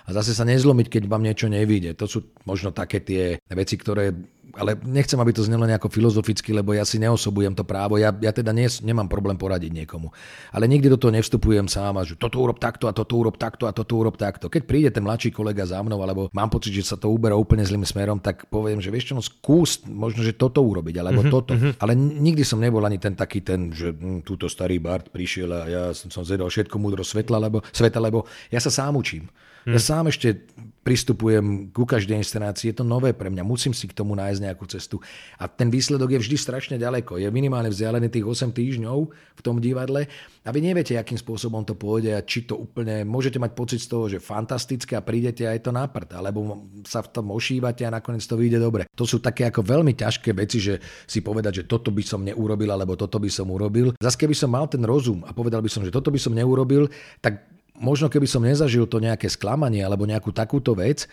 a 0.05 0.09
zase 0.13 0.37
sa 0.37 0.45
nezlomiť, 0.45 0.87
keď 0.93 1.03
vám 1.09 1.25
niečo 1.25 1.49
nevíde. 1.49 1.97
To 1.97 2.05
sú 2.05 2.29
možno 2.45 2.77
také 2.77 3.01
tie 3.01 3.41
veci, 3.49 3.81
ktoré 3.81 4.13
ale 4.57 4.79
nechcem, 4.83 5.19
aby 5.21 5.31
to 5.31 5.47
znelo 5.47 5.67
nejako 5.67 5.91
filozoficky, 5.91 6.51
lebo 6.55 6.75
ja 6.75 6.83
si 6.83 6.99
neosobujem 6.99 7.55
to 7.55 7.63
právo. 7.63 8.01
Ja, 8.01 8.11
ja 8.11 8.33
teda 8.35 8.51
nie, 8.51 8.67
nemám 8.83 9.07
problém 9.07 9.39
poradiť 9.39 9.71
niekomu. 9.71 10.11
Ale 10.51 10.67
nikdy 10.67 10.91
do 10.91 10.99
toho 10.99 11.15
nevstupujem 11.15 11.67
sám 11.71 11.99
a 11.99 12.03
že 12.03 12.19
toto 12.19 12.41
urob 12.43 12.59
takto 12.59 12.91
a 12.91 12.93
toto 12.93 13.15
urob 13.19 13.37
takto 13.39 13.69
a 13.69 13.73
toto 13.73 13.95
urob 13.99 14.17
takto. 14.19 14.51
Keď 14.51 14.63
príde 14.67 14.91
ten 14.91 15.05
mladší 15.07 15.31
kolega 15.31 15.63
za 15.67 15.79
mnou, 15.83 16.01
alebo 16.03 16.33
mám 16.35 16.51
pocit, 16.51 16.75
že 16.75 16.87
sa 16.87 16.97
to 16.99 17.11
uberá 17.11 17.35
úplne 17.39 17.63
zlým 17.63 17.85
smerom, 17.87 18.19
tak 18.19 18.49
poviem, 18.51 18.83
že 18.83 18.91
vieš 18.91 19.13
čo, 19.13 19.15
no 19.19 19.23
skús 19.23 19.83
možno, 19.87 20.25
že 20.27 20.35
toto 20.35 20.63
urobiť, 20.63 20.97
alebo 20.99 21.23
mm-hmm, 21.23 21.35
toto. 21.35 21.53
Mm-hmm. 21.55 21.73
Ale 21.79 21.93
nikdy 21.99 22.43
som 22.43 22.59
nebol 22.59 22.83
ani 22.83 22.99
ten 22.99 23.15
taký 23.15 23.45
ten, 23.45 23.71
že 23.71 23.95
hm, 23.95 24.27
túto 24.27 24.51
starý 24.51 24.83
Bart 24.83 25.13
prišiel 25.13 25.51
a 25.51 25.61
ja 25.69 25.85
som, 25.93 26.09
som 26.11 26.23
zjedol 26.27 26.51
všetko 26.51 26.77
múdro 26.81 27.03
svetla, 27.07 27.39
lebo, 27.39 27.63
sveta, 27.71 27.99
lebo 28.03 28.27
ja 28.49 28.59
sa 28.59 28.73
sám 28.73 28.97
učím. 28.99 29.29
Hmm. 29.65 29.77
Ja 29.77 29.81
sám 29.81 30.09
ešte 30.09 30.49
pristupujem 30.81 31.69
ku 31.77 31.85
každej 31.85 32.17
inscenácii, 32.17 32.73
je 32.73 32.81
to 32.81 32.89
nové 32.89 33.13
pre 33.13 33.29
mňa, 33.29 33.45
musím 33.45 33.77
si 33.77 33.85
k 33.85 33.93
tomu 33.93 34.17
nájsť 34.17 34.41
nejakú 34.41 34.65
cestu. 34.65 34.97
A 35.37 35.45
ten 35.45 35.69
výsledok 35.69 36.17
je 36.17 36.23
vždy 36.25 36.37
strašne 36.41 36.77
ďaleko, 36.81 37.21
je 37.21 37.29
minimálne 37.29 37.69
vzdialený 37.69 38.09
tých 38.09 38.25
8 38.25 38.57
týždňov 38.57 38.99
v 39.13 39.41
tom 39.45 39.61
divadle 39.61 40.09
a 40.41 40.49
vy 40.49 40.61
neviete, 40.65 40.97
akým 40.97 41.21
spôsobom 41.21 41.69
to 41.69 41.77
pôjde 41.77 42.17
a 42.17 42.25
či 42.25 42.49
to 42.49 42.57
úplne, 42.57 43.05
môžete 43.05 43.37
mať 43.37 43.53
pocit 43.53 43.81
z 43.85 43.93
toho, 43.93 44.09
že 44.09 44.25
fantastické 44.25 44.97
a 44.97 45.05
prídete 45.05 45.45
aj 45.45 45.69
to 45.69 45.71
na 45.71 45.85
prd, 45.85 46.17
alebo 46.17 46.65
sa 46.89 47.05
v 47.05 47.13
tom 47.13 47.29
ošívate 47.29 47.85
a 47.85 47.93
nakoniec 47.93 48.25
to 48.25 48.41
vyjde 48.41 48.57
dobre. 48.57 48.89
To 48.97 49.05
sú 49.05 49.21
také 49.21 49.53
ako 49.53 49.61
veľmi 49.61 49.93
ťažké 49.93 50.33
veci, 50.33 50.65
že 50.65 50.81
si 51.05 51.21
povedať, 51.21 51.63
že 51.63 51.65
toto 51.69 51.93
by 51.93 52.01
som 52.01 52.25
neurobil, 52.25 52.73
alebo 52.73 52.97
toto 52.97 53.21
by 53.21 53.29
som 53.29 53.53
urobil. 53.53 53.93
Zas 54.01 54.17
keby 54.17 54.33
som 54.33 54.49
mal 54.49 54.65
ten 54.65 54.81
rozum 54.81 55.29
a 55.29 55.37
povedal 55.37 55.61
by 55.61 55.69
som, 55.69 55.85
že 55.85 55.93
toto 55.93 56.09
by 56.09 56.17
som 56.17 56.33
neurobil, 56.33 56.89
tak 57.21 57.60
možno 57.81 58.13
keby 58.13 58.29
som 58.29 58.45
nezažil 58.45 58.85
to 58.85 59.01
nejaké 59.01 59.27
sklamanie 59.27 59.81
alebo 59.81 60.05
nejakú 60.05 60.31
takúto 60.31 60.77
vec, 60.77 61.09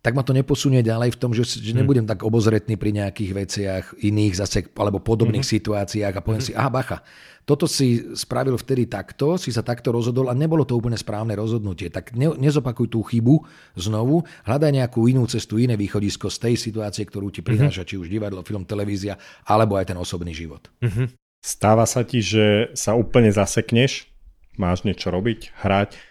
tak 0.00 0.16
ma 0.16 0.24
to 0.24 0.32
neposunie 0.32 0.80
ďalej 0.80 1.12
v 1.12 1.20
tom, 1.20 1.36
že, 1.36 1.44
že 1.44 1.76
hm. 1.76 1.84
nebudem 1.84 2.06
tak 2.08 2.24
obozretný 2.24 2.80
pri 2.80 2.96
nejakých 2.96 3.32
veciach 3.36 3.84
iných 4.00 4.32
zase, 4.32 4.64
alebo 4.72 4.96
podobných 5.00 5.44
mm-hmm. 5.44 5.56
situáciách 5.60 6.14
a 6.16 6.24
poviem 6.24 6.40
mm-hmm. 6.40 6.56
si, 6.56 6.60
aha 6.60 6.70
bacha, 6.72 6.98
toto 7.44 7.68
si 7.68 8.16
spravil 8.16 8.56
vtedy 8.56 8.88
takto, 8.88 9.36
si 9.36 9.52
sa 9.52 9.60
takto 9.60 9.92
rozhodol 9.92 10.32
a 10.32 10.34
nebolo 10.36 10.64
to 10.64 10.76
úplne 10.76 10.96
správne 10.96 11.36
rozhodnutie. 11.36 11.92
Tak 11.92 12.16
ne, 12.16 12.32
nezopakuj 12.32 12.88
tú 12.88 13.04
chybu 13.04 13.44
znovu, 13.76 14.24
hľadaj 14.48 14.72
nejakú 14.72 15.04
inú 15.04 15.28
cestu, 15.28 15.60
iné 15.60 15.76
východisko 15.76 16.32
z 16.32 16.48
tej 16.48 16.54
situácie, 16.56 17.04
ktorú 17.04 17.28
ti 17.28 17.44
prináša, 17.44 17.84
mm-hmm. 17.84 17.90
či 17.92 18.00
už 18.00 18.08
divadlo, 18.08 18.40
film, 18.40 18.64
televízia, 18.64 19.20
alebo 19.44 19.76
aj 19.76 19.92
ten 19.92 19.98
osobný 20.00 20.32
život. 20.32 20.64
Mm-hmm. 20.80 21.12
Stáva 21.44 21.84
sa 21.84 22.04
ti, 22.08 22.24
že 22.24 22.72
sa 22.72 22.96
úplne 22.96 23.32
zasekneš, 23.32 24.08
máš 24.56 24.84
niečo 24.84 25.12
robiť, 25.12 25.56
hrať 25.60 26.09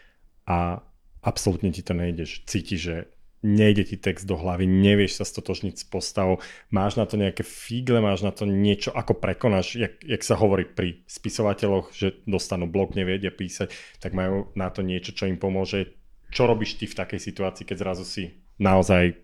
a 0.49 0.81
absolútne 1.21 1.69
ti 1.69 1.85
to 1.85 1.93
nejde. 1.93 2.25
Cítiš, 2.25 2.79
že 2.81 2.97
nejde 3.39 3.87
ti 3.87 3.95
text 3.95 4.27
do 4.27 4.35
hlavy, 4.35 4.67
nevieš 4.67 5.23
sa 5.23 5.25
stotožniť 5.25 5.75
s 5.79 5.85
postavou, 5.87 6.43
máš 6.75 6.99
na 6.99 7.07
to 7.07 7.15
nejaké 7.15 7.47
fígle, 7.47 8.03
máš 8.03 8.19
na 8.19 8.35
to 8.35 8.43
niečo, 8.43 8.91
ako 8.91 9.15
prekonáš, 9.15 9.79
jak, 9.79 9.95
jak 10.03 10.21
sa 10.27 10.35
hovorí 10.35 10.67
pri 10.67 11.07
spisovateľoch, 11.07 11.95
že 11.95 12.19
dostanú 12.27 12.67
blok, 12.67 12.99
nevedia 12.99 13.31
písať, 13.31 13.71
tak 14.03 14.11
majú 14.11 14.51
na 14.59 14.67
to 14.67 14.83
niečo, 14.83 15.15
čo 15.15 15.29
im 15.31 15.39
pomôže. 15.39 15.95
Čo 16.35 16.51
robíš 16.51 16.77
ty 16.77 16.85
v 16.85 16.99
takej 16.99 17.19
situácii, 17.31 17.63
keď 17.63 17.77
zrazu 17.79 18.03
si 18.03 18.23
naozaj 18.59 19.15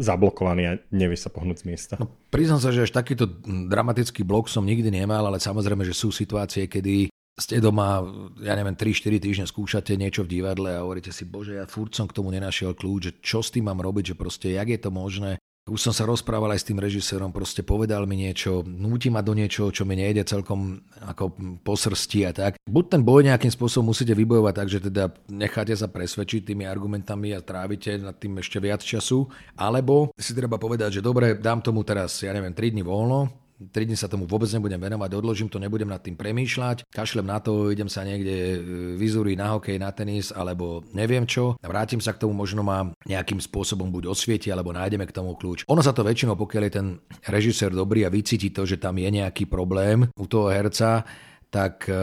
zablokovaný 0.00 0.62
a 0.68 0.72
nevieš 0.92 1.28
sa 1.28 1.30
pohnúť 1.32 1.64
z 1.64 1.68
miesta? 1.68 1.94
No, 2.00 2.12
priznám 2.28 2.60
sa, 2.60 2.72
že 2.72 2.84
až 2.84 2.92
takýto 2.92 3.28
dramatický 3.68 4.24
blok 4.24 4.48
som 4.48 4.64
nikdy 4.64 4.92
nemal, 4.92 5.24
ale 5.24 5.40
samozrejme, 5.40 5.88
že 5.88 5.96
sú 5.96 6.12
situácie, 6.12 6.68
kedy 6.68 7.12
ste 7.40 7.64
doma, 7.64 8.04
ja 8.44 8.52
neviem, 8.52 8.76
3-4 8.76 9.16
týždne 9.16 9.46
skúšate 9.48 9.96
niečo 9.96 10.28
v 10.28 10.36
divadle 10.36 10.76
a 10.76 10.84
hovoríte 10.84 11.14
si, 11.14 11.24
bože, 11.24 11.56
ja 11.56 11.64
furt 11.64 11.96
som 11.96 12.04
k 12.04 12.16
tomu 12.16 12.28
nenašiel 12.28 12.76
kľúč, 12.76 13.00
že 13.00 13.12
čo 13.24 13.40
s 13.40 13.48
tým 13.48 13.72
mám 13.72 13.80
robiť, 13.80 14.12
že 14.12 14.18
proste, 14.20 14.52
jak 14.52 14.68
je 14.68 14.80
to 14.80 14.92
možné. 14.92 15.40
Už 15.62 15.78
som 15.78 15.94
sa 15.94 16.02
rozprával 16.10 16.50
aj 16.50 16.66
s 16.66 16.68
tým 16.74 16.82
režisérom, 16.82 17.30
proste 17.30 17.62
povedal 17.62 18.02
mi 18.02 18.18
niečo, 18.18 18.66
núti 18.66 19.14
ma 19.14 19.22
do 19.22 19.30
niečoho, 19.30 19.70
čo 19.70 19.86
mi 19.86 19.94
nejde 19.94 20.26
celkom 20.26 20.82
ako 21.06 21.38
po 21.62 21.78
srsti 21.78 22.18
a 22.26 22.30
tak. 22.34 22.52
Buď 22.66 22.98
ten 22.98 23.02
boj 23.06 23.30
nejakým 23.30 23.54
spôsobom 23.54 23.94
musíte 23.94 24.10
vybojovať 24.10 24.54
tak, 24.58 24.68
že 24.68 24.82
teda 24.82 25.14
necháte 25.30 25.70
sa 25.78 25.86
presvedčiť 25.86 26.50
tými 26.50 26.66
argumentami 26.66 27.30
a 27.30 27.46
trávite 27.46 27.94
nad 27.94 28.18
tým 28.18 28.42
ešte 28.42 28.58
viac 28.58 28.82
času, 28.82 29.30
alebo 29.54 30.10
si 30.18 30.34
treba 30.34 30.58
povedať, 30.58 30.98
že 30.98 31.06
dobre, 31.06 31.38
dám 31.38 31.62
tomu 31.62 31.86
teraz, 31.86 32.18
ja 32.26 32.34
neviem, 32.34 32.58
3 32.58 32.74
dní 32.74 32.82
voľno, 32.82 33.30
3 33.70 33.88
dní 33.88 33.94
sa 33.94 34.10
tomu 34.10 34.26
vôbec 34.26 34.50
nebudem 34.50 34.80
venovať, 34.80 35.10
odložím 35.14 35.46
to, 35.46 35.62
nebudem 35.62 35.86
nad 35.86 36.02
tým 36.02 36.18
premýšľať, 36.18 36.88
kašlem 36.90 37.26
na 37.28 37.38
to, 37.38 37.70
idem 37.70 37.86
sa 37.86 38.02
niekde 38.02 38.34
e, 38.34 38.56
vyzúriť 38.98 39.36
na 39.38 39.54
hokej, 39.54 39.76
na 39.78 39.90
tenis 39.94 40.34
alebo 40.34 40.82
neviem 40.96 41.28
čo. 41.28 41.54
Vrátim 41.62 42.02
sa 42.02 42.16
k 42.16 42.26
tomu, 42.26 42.34
možno 42.34 42.66
ma 42.66 42.90
nejakým 43.06 43.38
spôsobom 43.38 43.92
buď 43.92 44.10
osvieti, 44.10 44.48
alebo 44.50 44.74
nájdeme 44.74 45.06
k 45.06 45.14
tomu 45.14 45.38
kľúč. 45.38 45.68
Ono 45.68 45.82
sa 45.84 45.94
to 45.94 46.02
väčšinou, 46.02 46.34
pokiaľ 46.34 46.62
je 46.66 46.72
ten 46.72 46.88
režisér 47.28 47.70
dobrý 47.70 48.02
a 48.02 48.12
vycíti 48.12 48.50
to, 48.50 48.66
že 48.66 48.80
tam 48.80 48.98
je 48.98 49.08
nejaký 49.08 49.46
problém 49.46 50.08
u 50.18 50.24
toho 50.26 50.50
herca, 50.50 51.04
tak 51.52 51.84
e, 51.86 51.94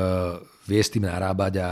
vie 0.70 0.82
s 0.82 0.94
tým 0.94 1.10
narábať 1.10 1.54
a 1.58 1.70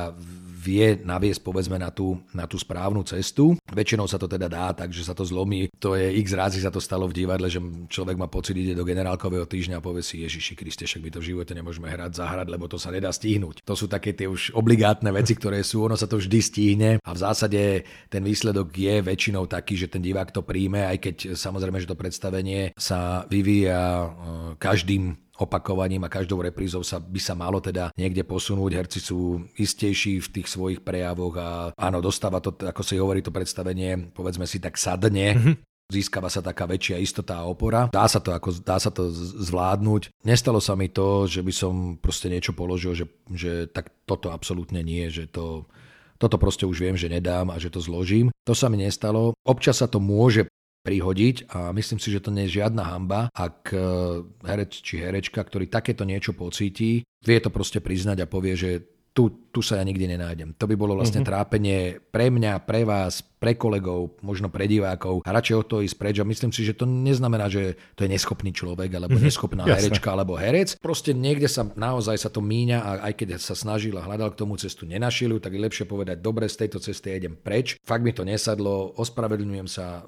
vie 0.58 0.98
naviesť 1.06 1.46
povedzme 1.46 1.78
na 1.78 1.94
tú, 1.94 2.18
na 2.34 2.50
tú 2.50 2.58
správnu 2.58 3.06
cestu. 3.06 3.54
Väčšinou 3.70 4.10
sa 4.10 4.18
to 4.18 4.26
teda 4.26 4.50
dá 4.50 4.74
tak, 4.74 4.90
že 4.90 5.06
sa 5.06 5.14
to 5.14 5.22
zlomí. 5.22 5.70
To 5.78 5.94
je 5.94 6.18
x 6.26 6.34
razy 6.34 6.60
sa 6.66 6.74
to 6.74 6.82
stalo 6.82 7.06
v 7.06 7.14
divadle, 7.24 7.46
že 7.46 7.62
človek 7.88 8.18
má 8.18 8.26
pocit, 8.26 8.58
ide 8.58 8.74
do 8.74 8.82
generálkového 8.82 9.46
týždňa 9.46 9.78
a 9.78 9.86
povie 9.86 10.02
si 10.02 10.26
Ježiši 10.26 10.58
Kriste, 10.58 10.90
však 10.90 11.06
my 11.06 11.10
to 11.14 11.22
v 11.22 11.28
živote 11.34 11.54
nemôžeme 11.54 11.86
hrať, 11.86 12.18
zahrať, 12.18 12.48
lebo 12.50 12.66
to 12.66 12.82
sa 12.82 12.90
nedá 12.90 13.14
stihnúť. 13.14 13.62
To 13.62 13.78
sú 13.78 13.86
také 13.86 14.18
tie 14.18 14.26
už 14.26 14.58
obligátne 14.58 15.14
veci, 15.14 15.38
ktoré 15.38 15.62
sú, 15.62 15.86
ono 15.86 15.94
sa 15.94 16.10
to 16.10 16.18
vždy 16.18 16.40
stihne 16.42 16.90
a 16.98 17.10
v 17.14 17.20
zásade 17.22 17.62
ten 18.10 18.26
výsledok 18.26 18.74
je 18.74 19.06
väčšinou 19.06 19.46
taký, 19.46 19.78
že 19.78 19.92
ten 19.92 20.02
divák 20.02 20.34
to 20.34 20.42
príjme, 20.42 20.90
aj 20.90 20.98
keď 20.98 21.16
samozrejme, 21.38 21.78
že 21.78 21.90
to 21.92 22.00
predstavenie 22.00 22.74
sa 22.74 23.28
vyvíja 23.30 23.78
e, 23.78 24.08
každým 24.58 25.27
opakovaním 25.38 26.04
a 26.06 26.14
každou 26.14 26.42
reprízou 26.42 26.82
sa, 26.82 26.98
by 26.98 27.22
sa 27.22 27.38
malo 27.38 27.62
teda 27.62 27.94
niekde 27.96 28.26
posunúť. 28.26 28.72
Herci 28.74 29.00
sú 29.00 29.46
istejší 29.58 30.20
v 30.22 30.32
tých 30.42 30.48
svojich 30.50 30.82
prejavoch 30.82 31.36
a 31.38 31.50
áno, 31.78 32.02
dostáva 32.02 32.42
to, 32.42 32.54
ako 32.58 32.82
si 32.82 32.98
hovorí 32.98 33.22
to 33.22 33.34
predstavenie, 33.34 34.12
povedzme 34.14 34.50
si 34.50 34.58
tak 34.58 34.76
sadne. 34.76 35.28
Mm-hmm 35.34 35.58
získava 35.88 36.28
sa 36.28 36.44
taká 36.44 36.68
väčšia 36.68 37.00
istota 37.00 37.40
a 37.40 37.48
opora. 37.48 37.88
Dá 37.88 38.04
sa 38.12 38.20
to, 38.20 38.36
ako, 38.36 38.60
dá 38.60 38.76
sa 38.76 38.92
to 38.92 39.08
zvládnuť. 39.48 40.12
Nestalo 40.28 40.60
sa 40.60 40.76
mi 40.76 40.92
to, 40.92 41.32
že 41.32 41.40
by 41.40 41.54
som 41.56 41.96
proste 41.96 42.28
niečo 42.28 42.52
položil, 42.52 42.92
že, 42.92 43.06
že 43.32 43.72
tak 43.72 43.96
toto 44.04 44.36
absolútne 44.36 44.84
nie, 44.84 45.08
že 45.08 45.32
to, 45.32 45.64
toto 46.20 46.36
proste 46.36 46.68
už 46.68 46.84
viem, 46.84 47.00
že 47.00 47.08
nedám 47.08 47.54
a 47.54 47.62
že 47.62 47.72
to 47.72 47.80
zložím. 47.80 48.34
To 48.44 48.52
sa 48.52 48.68
mi 48.68 48.84
nestalo. 48.84 49.32
Občas 49.48 49.80
sa 49.80 49.88
to 49.88 50.04
môže 50.04 50.50
prihodiť 50.86 51.52
a 51.52 51.72
myslím 51.76 52.00
si, 52.00 52.10
že 52.14 52.24
to 52.24 52.32
nie 52.32 52.48
je 52.48 52.64
žiadna 52.64 52.84
hamba, 52.84 53.28
ak 53.36 53.76
e, 53.76 53.80
herec 54.48 54.72
či 54.72 55.04
herečka, 55.04 55.44
ktorý 55.44 55.68
takéto 55.68 56.08
niečo 56.08 56.32
pocíti, 56.32 57.04
vie 57.04 57.38
to 57.44 57.52
proste 57.52 57.84
priznať 57.84 58.24
a 58.24 58.32
povie, 58.32 58.56
že 58.56 58.98
tu, 59.18 59.34
tu 59.50 59.66
sa 59.66 59.82
ja 59.82 59.84
nikdy 59.84 60.14
nenájdem. 60.14 60.54
To 60.62 60.70
by 60.70 60.78
bolo 60.78 60.94
vlastne 60.94 61.26
uh-huh. 61.26 61.34
trápenie 61.34 61.98
pre 62.14 62.30
mňa, 62.30 62.62
pre 62.62 62.86
vás, 62.86 63.26
pre 63.26 63.58
kolegov, 63.58 64.22
možno 64.22 64.54
pre 64.54 64.70
divákov 64.70 65.26
a 65.26 65.34
radšej 65.34 65.56
o 65.58 65.64
to 65.66 65.82
ísť 65.82 65.98
preč. 65.98 66.16
A 66.22 66.30
myslím 66.30 66.54
si, 66.54 66.62
že 66.62 66.78
to 66.78 66.86
neznamená, 66.86 67.50
že 67.50 67.74
to 67.98 68.06
je 68.06 68.14
neschopný 68.14 68.54
človek 68.54 68.94
alebo 68.94 69.18
uh-huh. 69.18 69.26
neschopná 69.26 69.66
Jasne. 69.66 69.90
herečka 69.90 70.14
alebo 70.14 70.38
herec. 70.38 70.78
Proste 70.78 71.18
niekde 71.18 71.50
sa 71.50 71.66
naozaj 71.66 72.14
sa 72.22 72.30
to 72.30 72.46
míňa 72.46 72.78
a 72.78 72.90
aj 73.10 73.14
keď 73.18 73.42
sa 73.42 73.58
snažil 73.58 73.98
a 73.98 74.06
hľadal 74.06 74.38
k 74.38 74.40
tomu 74.46 74.54
cestu, 74.62 74.86
nenašiel 74.86 75.34
ju, 75.34 75.40
tak 75.42 75.58
je 75.58 75.66
lepšie 75.66 75.90
povedať, 75.90 76.22
dobre, 76.22 76.46
z 76.46 76.70
tejto 76.70 76.78
cesty 76.78 77.18
idem 77.18 77.34
preč. 77.34 77.74
Fakt 77.82 78.06
mi 78.06 78.14
to 78.14 78.22
nesadlo, 78.22 78.94
ospravedlňujem 79.02 79.66
sa, 79.66 80.06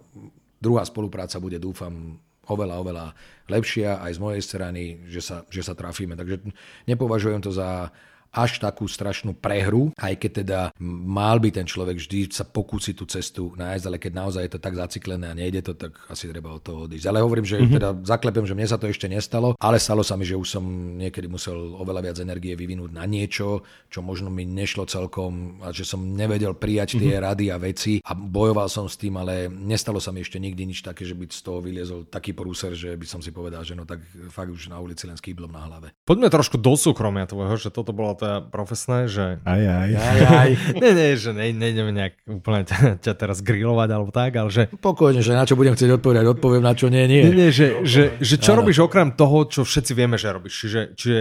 Druhá 0.60 0.84
spolupráca 0.84 1.39
bude, 1.39 1.57
dúfam, 1.57 2.20
oveľa, 2.49 2.76
oveľa 2.82 3.05
lepšia 3.47 4.03
aj 4.03 4.12
z 4.18 4.20
mojej 4.20 4.43
strany, 4.43 4.84
že 5.07 5.22
sa, 5.24 5.38
že 5.47 5.62
sa 5.64 5.78
trafíme. 5.78 6.18
Takže 6.18 6.51
nepovažujem 6.89 7.41
to 7.45 7.51
za 7.53 7.93
až 8.30 8.61
takú 8.61 8.86
strašnú 8.86 9.34
prehru, 9.38 9.89
aj 9.97 10.13
keď 10.21 10.32
teda 10.45 10.59
mal 10.82 11.41
by 11.41 11.49
ten 11.49 11.65
človek 11.65 11.97
vždy 11.97 12.30
sa 12.30 12.45
pokúsiť 12.45 12.95
tú 12.95 13.05
cestu 13.09 13.43
nájsť, 13.57 13.86
ale 13.89 13.97
keď 13.97 14.11
naozaj 14.13 14.41
je 14.45 14.53
to 14.53 14.59
tak 14.61 14.73
zaciklené 14.77 15.34
a 15.34 15.38
nejde 15.38 15.65
to, 15.65 15.73
tak 15.73 15.97
asi 16.09 16.30
treba 16.30 16.53
od 16.53 16.61
toho 16.61 16.86
odísť. 16.86 17.09
Ale 17.09 17.25
hovorím, 17.25 17.45
že 17.45 17.57
mm-hmm. 17.57 17.75
teda 17.75 17.89
zaklepem, 18.05 18.45
že 18.45 18.53
mne 18.53 18.67
sa 18.69 18.77
to 18.77 18.86
ešte 18.86 19.09
nestalo, 19.09 19.57
ale 19.57 19.82
stalo 19.82 20.05
sa 20.05 20.13
mi, 20.13 20.30
že 20.30 20.38
už 20.38 20.47
som 20.47 20.63
niekedy 20.97 21.25
musel 21.25 21.73
oveľa 21.77 22.11
viac 22.11 22.17
energie 22.21 22.53
vyvinúť 22.53 22.91
na 22.93 23.09
niečo, 23.09 23.65
čo 23.89 24.05
možno 24.05 24.30
mi 24.30 24.45
nešlo 24.45 24.86
celkom 24.86 25.61
a 25.65 25.73
že 25.73 25.86
som 25.86 26.01
nevedel 26.01 26.53
prijať 26.53 27.01
tie 27.01 27.17
mm-hmm. 27.17 27.25
rady 27.25 27.45
a 27.49 27.57
veci 27.57 27.93
a 28.05 28.13
bojoval 28.13 28.69
som 28.69 28.86
s 28.86 28.95
tým, 28.97 29.17
ale 29.17 29.49
nestalo 29.49 29.97
sa 29.97 30.13
mi 30.13 30.21
ešte 30.21 30.38
nikdy 30.38 30.69
nič 30.69 30.86
také, 30.86 31.01
že 31.01 31.17
by 31.17 31.25
z 31.30 31.41
toho 31.41 31.59
vyliezol 31.65 32.05
taký 32.05 32.38
prúser, 32.38 32.77
že 32.77 32.93
by 32.93 33.05
som 33.09 33.19
si 33.25 33.34
povedal, 33.34 33.65
že 33.65 33.73
no 33.73 33.89
tak 33.89 34.05
fakt 34.30 34.53
už 34.53 34.69
na 34.69 34.77
ulici 34.77 35.09
len 35.09 35.17
s 35.17 35.23
kýblom 35.23 35.49
na 35.49 35.65
hlave. 35.65 35.95
Poďme 36.05 36.30
trošku 36.30 36.61
do 36.61 36.77
súkromia 36.77 37.25
tvojho, 37.25 37.57
že 37.57 37.69
toto 37.73 37.89
bola 37.95 38.18
tá 38.20 38.43
profesné, 38.43 39.07
že... 39.07 39.39
Aj, 39.47 39.63
aj. 39.63 39.89
aj, 39.95 40.20
aj. 40.28 40.49
nie, 40.84 40.91
nie, 40.91 41.09
že 41.15 41.32
ne, 41.32 41.55
nejdeme 41.55 41.95
nejak 41.95 42.13
úplne 42.28 42.67
ťa, 42.67 42.99
ťa 42.99 43.13
teraz 43.15 43.39
grilovať 43.39 43.89
alebo 43.95 44.11
tak, 44.11 44.36
ale 44.36 44.51
že... 44.51 44.67
Pokojne, 44.67 45.24
že 45.24 45.32
na 45.32 45.47
čo 45.47 45.55
budem 45.55 45.80
chcieť 45.80 45.95
odpovedať, 45.95 46.28
odpoviem 46.28 46.63
na 46.67 46.76
čo 46.76 46.91
nie, 46.91 47.07
nie. 47.07 47.24
Nie, 47.32 47.47
nie 47.47 47.49
že, 47.55 47.80
že, 47.88 48.20
že 48.20 48.36
čo 48.36 48.53
Áno. 48.53 48.67
robíš 48.67 48.84
okrem 48.84 49.15
toho, 49.15 49.47
čo 49.47 49.63
všetci 49.63 49.95
vieme, 49.95 50.20
že 50.20 50.36
robíš. 50.36 50.67
Čiže, 50.67 50.82
čiže 50.99 51.20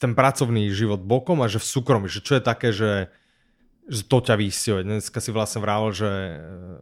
ten 0.00 0.16
pracovný 0.16 0.72
život 0.72 1.04
bokom 1.04 1.44
a 1.44 1.52
že 1.52 1.60
v 1.60 1.68
súkromí, 1.68 2.08
že 2.08 2.24
čo 2.24 2.40
je 2.40 2.42
také, 2.42 2.72
že 2.72 3.12
že 3.84 4.02
to 4.08 4.24
ťa 4.24 4.34
vystihuje. 4.40 4.82
Dneska 4.84 5.20
si 5.20 5.28
vlastne 5.28 5.60
vrával, 5.60 5.92
že 5.92 6.08
e, 6.08 6.32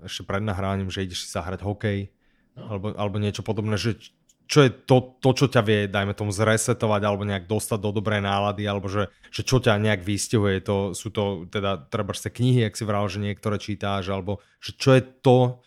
ešte 0.06 0.22
pred 0.22 0.42
nahrávaním, 0.42 0.86
že 0.86 1.02
ideš 1.02 1.26
si 1.26 1.34
zahrať 1.34 1.66
hokej 1.66 2.14
no. 2.54 2.62
alebo, 2.70 2.86
alebo 2.94 3.16
niečo 3.18 3.42
podobné, 3.42 3.74
že 3.74 3.98
čo 4.46 4.66
je 4.66 4.70
to, 4.72 5.16
to, 5.22 5.30
čo 5.32 5.46
ťa 5.48 5.62
vie, 5.64 5.80
dajme 5.88 6.12
tomu, 6.12 6.30
zresetovať 6.34 7.02
alebo 7.02 7.24
nejak 7.24 7.48
dostať 7.48 7.78
do 7.80 7.90
dobrej 7.94 8.20
nálady, 8.20 8.68
alebo 8.68 8.90
že, 8.90 9.08
že 9.32 9.42
čo 9.42 9.62
ťa 9.62 9.80
nejak 9.80 10.04
vystihuje, 10.04 10.60
to, 10.60 10.92
sú 10.92 11.08
to 11.08 11.48
teda 11.48 11.88
treba 11.88 12.12
sa 12.12 12.28
knihy, 12.28 12.66
ak 12.66 12.76
si 12.76 12.84
vral, 12.84 13.08
že 13.08 13.22
niektoré 13.22 13.56
čítáš, 13.56 14.12
alebo 14.12 14.44
že 14.60 14.76
čo 14.76 14.94
je 14.94 15.02
to, 15.02 15.62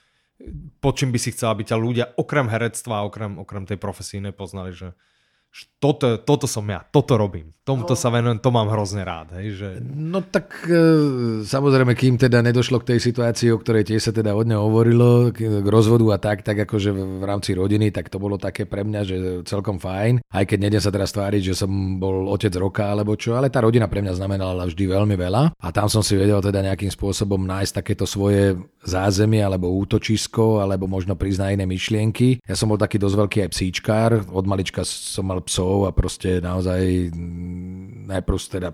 po 0.84 0.90
čím 0.92 1.16
by 1.16 1.20
si 1.20 1.32
chcel, 1.32 1.56
aby 1.56 1.64
ťa 1.64 1.78
ľudia 1.80 2.06
okrem 2.20 2.52
herectva, 2.52 3.08
okrem, 3.08 3.40
okrem 3.40 3.64
tej 3.64 3.80
profesíne 3.80 4.36
poznali, 4.36 4.76
že, 4.76 4.92
toto, 5.80 6.18
toto 6.18 6.46
som 6.50 6.66
ja, 6.66 6.82
toto 6.82 7.16
robím. 7.16 7.54
Tomuto 7.66 7.94
no. 7.94 8.00
sa 8.00 8.14
venujem, 8.14 8.38
to 8.38 8.54
mám 8.54 8.70
hrozne 8.70 9.02
rád. 9.02 9.42
Hej, 9.42 9.48
že... 9.58 9.70
No 9.90 10.22
tak 10.22 10.70
e, 10.70 10.78
samozrejme, 11.42 11.98
kým 11.98 12.14
teda 12.14 12.46
nedošlo 12.46 12.78
k 12.82 12.94
tej 12.94 13.00
situácii, 13.02 13.50
o 13.50 13.58
ktorej 13.58 13.90
tiež 13.90 14.10
sa 14.10 14.12
teda 14.14 14.38
od 14.38 14.46
neho 14.46 14.62
hovorilo, 14.70 15.34
k, 15.34 15.66
k 15.66 15.66
rozvodu 15.66 16.06
a 16.14 16.18
tak, 16.22 16.46
tak 16.46 16.62
akože 16.62 16.94
v 16.94 17.24
rámci 17.26 17.58
rodiny, 17.58 17.90
tak 17.90 18.14
to 18.14 18.22
bolo 18.22 18.38
také 18.38 18.70
pre 18.70 18.86
mňa, 18.86 19.02
že 19.02 19.16
celkom 19.50 19.82
fajn. 19.82 20.22
Aj 20.30 20.46
keď 20.46 20.60
nedem 20.62 20.82
sa 20.82 20.94
teraz 20.94 21.10
tváriť, 21.10 21.42
že 21.42 21.58
som 21.58 21.98
bol 21.98 22.30
otec 22.30 22.54
roka 22.54 22.86
alebo 22.86 23.18
čo, 23.18 23.34
ale 23.34 23.50
tá 23.50 23.66
rodina 23.66 23.90
pre 23.90 24.06
mňa 24.06 24.14
znamenala 24.14 24.70
vždy 24.70 24.86
veľmi 24.86 25.18
veľa. 25.18 25.58
A 25.58 25.68
tam 25.74 25.90
som 25.90 26.06
si 26.06 26.14
vedel 26.14 26.38
teda 26.46 26.62
nejakým 26.62 26.94
spôsobom 26.94 27.42
nájsť 27.50 27.82
takéto 27.82 28.06
svoje 28.06 28.62
zázemie 28.86 29.42
alebo 29.42 29.74
útočisko, 29.74 30.62
alebo 30.62 30.86
možno 30.86 31.18
na 31.18 31.50
iné 31.50 31.66
myšlienky. 31.66 32.46
Ja 32.46 32.54
som 32.54 32.70
bol 32.70 32.78
taký 32.78 33.02
dosť 33.02 33.16
veľký 33.18 33.38
aj 33.42 33.50
psíčkár, 33.50 34.10
od 34.30 34.46
malička 34.46 34.86
som 34.86 35.26
mal 35.26 35.42
psov 35.46 35.86
a 35.86 35.92
proste 35.94 36.42
naozaj 36.42 37.14
najprv 38.06 38.38
teda 38.50 38.70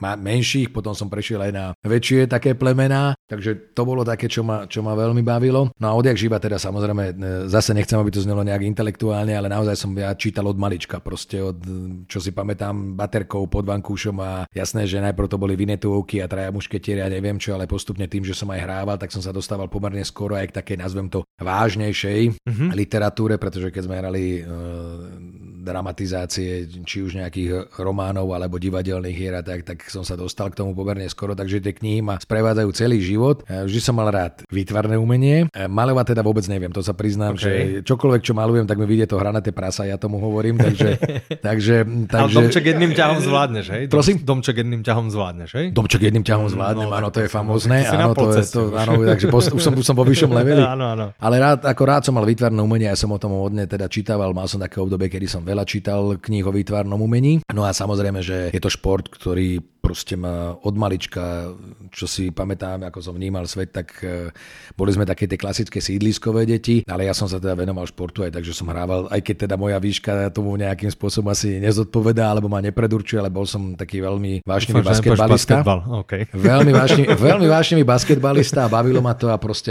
menších, 0.00 0.68
potom 0.68 0.92
som 0.92 1.08
prešiel 1.08 1.40
aj 1.40 1.52
na 1.52 1.64
väčšie 1.80 2.28
také 2.28 2.52
plemená, 2.52 3.16
takže 3.24 3.72
to 3.72 3.82
bolo 3.88 4.04
také, 4.04 4.28
čo 4.28 4.44
ma, 4.44 4.68
čo 4.68 4.84
ma 4.84 4.92
veľmi 4.92 5.24
bavilo. 5.24 5.72
No 5.80 5.86
a 5.88 5.96
odjak 5.96 6.20
živa 6.20 6.36
teda 6.36 6.60
samozrejme, 6.60 7.04
e, 7.08 7.12
zase 7.48 7.72
nechcem, 7.72 7.96
aby 7.96 8.12
to 8.12 8.20
znelo 8.20 8.44
nejak 8.44 8.68
intelektuálne, 8.68 9.32
ale 9.32 9.48
naozaj 9.48 9.76
som 9.80 9.90
ja 9.96 10.12
čítal 10.12 10.44
od 10.44 10.60
malička, 10.60 11.00
proste 11.00 11.40
od, 11.40 11.56
čo 12.04 12.20
si 12.20 12.30
pamätám, 12.36 12.92
baterkou 12.92 13.48
pod 13.48 13.64
vankúšom 13.64 14.16
a 14.20 14.44
jasné, 14.52 14.84
že 14.84 15.00
najprv 15.00 15.28
to 15.32 15.40
boli 15.40 15.56
Vinetuovky 15.56 16.20
a 16.20 16.28
traja 16.28 16.52
mušketieri 16.52 17.00
a 17.00 17.08
neviem 17.08 17.40
čo, 17.40 17.56
ale 17.56 17.64
postupne 17.64 18.04
tým, 18.04 18.26
že 18.28 18.36
som 18.36 18.52
aj 18.52 18.60
hrával, 18.60 19.00
tak 19.00 19.08
som 19.08 19.24
sa 19.24 19.32
dostával 19.32 19.72
pomerne 19.72 20.04
skoro 20.04 20.36
aj 20.36 20.52
k 20.52 20.56
takej, 20.60 20.76
nazvem 20.76 21.08
to, 21.08 21.24
vážnejšej 21.40 22.36
mm-hmm. 22.44 22.68
literatúre, 22.76 23.40
pretože 23.40 23.72
keď 23.72 23.82
sme 23.88 23.96
hrali 23.96 24.24
e, 24.36 24.42
dramatizácie, 25.66 26.70
či 26.86 27.02
už 27.02 27.18
nejakých 27.18 27.74
románov 27.82 28.30
alebo 28.30 28.62
divadelných 28.62 29.16
hier 29.18 29.34
a 29.34 29.42
tak, 29.42 29.66
tak 29.66 29.82
som 29.90 30.06
sa 30.06 30.14
dostal 30.14 30.54
k 30.54 30.62
tomu 30.62 30.78
pomerne 30.78 31.10
skoro, 31.10 31.34
takže 31.34 31.58
tie 31.58 31.74
knihy 31.74 32.06
ma 32.06 32.22
sprevádzajú 32.22 32.68
celý 32.70 33.02
život. 33.02 33.42
E, 33.50 33.66
vždy 33.66 33.80
som 33.82 33.98
mal 33.98 34.14
rád 34.14 34.46
výtvarné 34.46 34.94
umenie. 34.94 35.50
E, 35.50 35.66
malovať 35.66 36.14
teda 36.14 36.22
vôbec 36.22 36.46
neviem, 36.46 36.70
to 36.70 36.84
sa 36.86 36.94
priznám, 36.94 37.34
okay. 37.34 37.82
že 37.82 37.88
čokoľvek, 37.88 38.22
čo 38.22 38.32
malujem, 38.38 38.70
tak 38.70 38.78
mi 38.78 38.86
vidie 38.86 39.10
to 39.10 39.18
hrané 39.18 39.42
prasa, 39.56 39.88
ja 39.88 39.96
tomu 39.96 40.20
hovorím, 40.20 40.60
takže... 40.60 41.00
takže, 41.40 41.76
takže... 42.12 42.36
Ale 42.36 42.46
domček 42.52 42.64
jedným 42.76 42.92
ťahom 42.92 43.18
zvládneš, 43.24 43.66
hej? 43.72 43.82
Prosím? 43.88 44.16
Domček 44.20 44.56
jedným 44.60 44.82
ťahom 44.84 45.06
zvládneš, 45.08 45.50
hej? 45.56 45.66
Domček 45.72 46.00
jedným 46.04 46.24
ťahom 46.26 46.46
zvládnem, 46.52 46.88
no, 46.92 46.92
áno, 46.92 47.08
to 47.08 47.24
je 47.24 47.28
famózne. 47.32 47.88
Áno, 47.88 48.12
to 48.12 48.36
je, 48.36 48.44
to, 48.44 48.60
áno, 48.76 48.92
takže 49.00 49.26
post, 49.32 49.48
už, 49.56 49.62
som, 49.64 49.72
už 49.72 49.84
som 49.86 49.96
vo 49.96 50.04
vyššom 50.04 50.30
leveli. 50.36 50.60
áno, 50.76 50.92
áno. 50.92 51.06
Ale 51.16 51.40
rád, 51.40 51.64
ako 51.64 51.82
rád 51.88 52.02
som 52.04 52.12
mal 52.12 52.28
výtvarné 52.28 52.60
umenie, 52.60 52.92
ja 52.92 52.98
som 52.98 53.08
o 53.08 53.18
tom 53.18 53.32
hodne 53.32 53.64
teda 53.64 53.88
čítaval, 53.88 54.36
mal 54.36 54.44
som 54.44 54.60
také 54.60 54.82
obdobie, 54.82 55.08
kedy 55.08 55.24
som 55.24 55.40
veľa 55.40 55.55
čítal 55.64 56.18
kníh 56.18 56.44
o 56.44 56.52
výtvarnom 56.52 56.98
umení. 56.98 57.40
No 57.54 57.64
a 57.64 57.70
samozrejme, 57.70 58.20
že 58.20 58.50
je 58.50 58.60
to 58.60 58.68
šport, 58.68 59.06
ktorý 59.08 59.62
proste 59.86 60.18
ma 60.18 60.58
od 60.58 60.74
malička, 60.74 61.54
čo 61.94 62.10
si 62.10 62.34
pamätám, 62.34 62.82
ako 62.90 62.98
som 62.98 63.14
vnímal 63.14 63.46
svet, 63.46 63.70
tak 63.70 63.94
e, 64.02 64.34
boli 64.74 64.90
sme 64.90 65.06
také 65.06 65.30
tie 65.30 65.38
klasické 65.38 65.78
sídliskové 65.78 66.42
deti, 66.42 66.82
ale 66.90 67.06
ja 67.06 67.14
som 67.14 67.30
sa 67.30 67.38
teda 67.38 67.54
venoval 67.54 67.86
športu 67.86 68.26
aj 68.26 68.34
takže 68.34 68.50
som 68.50 68.66
hrával, 68.66 69.06
aj 69.14 69.22
keď 69.22 69.46
teda 69.46 69.54
moja 69.54 69.78
výška 69.78 70.34
tomu 70.34 70.58
nejakým 70.58 70.90
spôsobom 70.90 71.30
asi 71.30 71.62
nezodpovedá, 71.62 72.34
alebo 72.34 72.50
ma 72.50 72.58
nepredurčuje, 72.58 73.22
ale 73.22 73.30
bol 73.30 73.46
som 73.46 73.78
taký 73.78 74.02
veľmi 74.02 74.42
vášnivý 74.42 74.82
basketbalista. 74.82 75.62
Okay. 76.02 76.26
Veľmi, 76.56 76.72
vášnivý, 76.72 77.06
veľmi 77.18 77.46
vášnivý 77.46 77.84
basketbalista 77.84 78.66
a 78.66 78.72
bavilo 78.72 78.98
ma 79.04 79.12
to 79.12 79.28
a 79.28 79.36
proste 79.36 79.70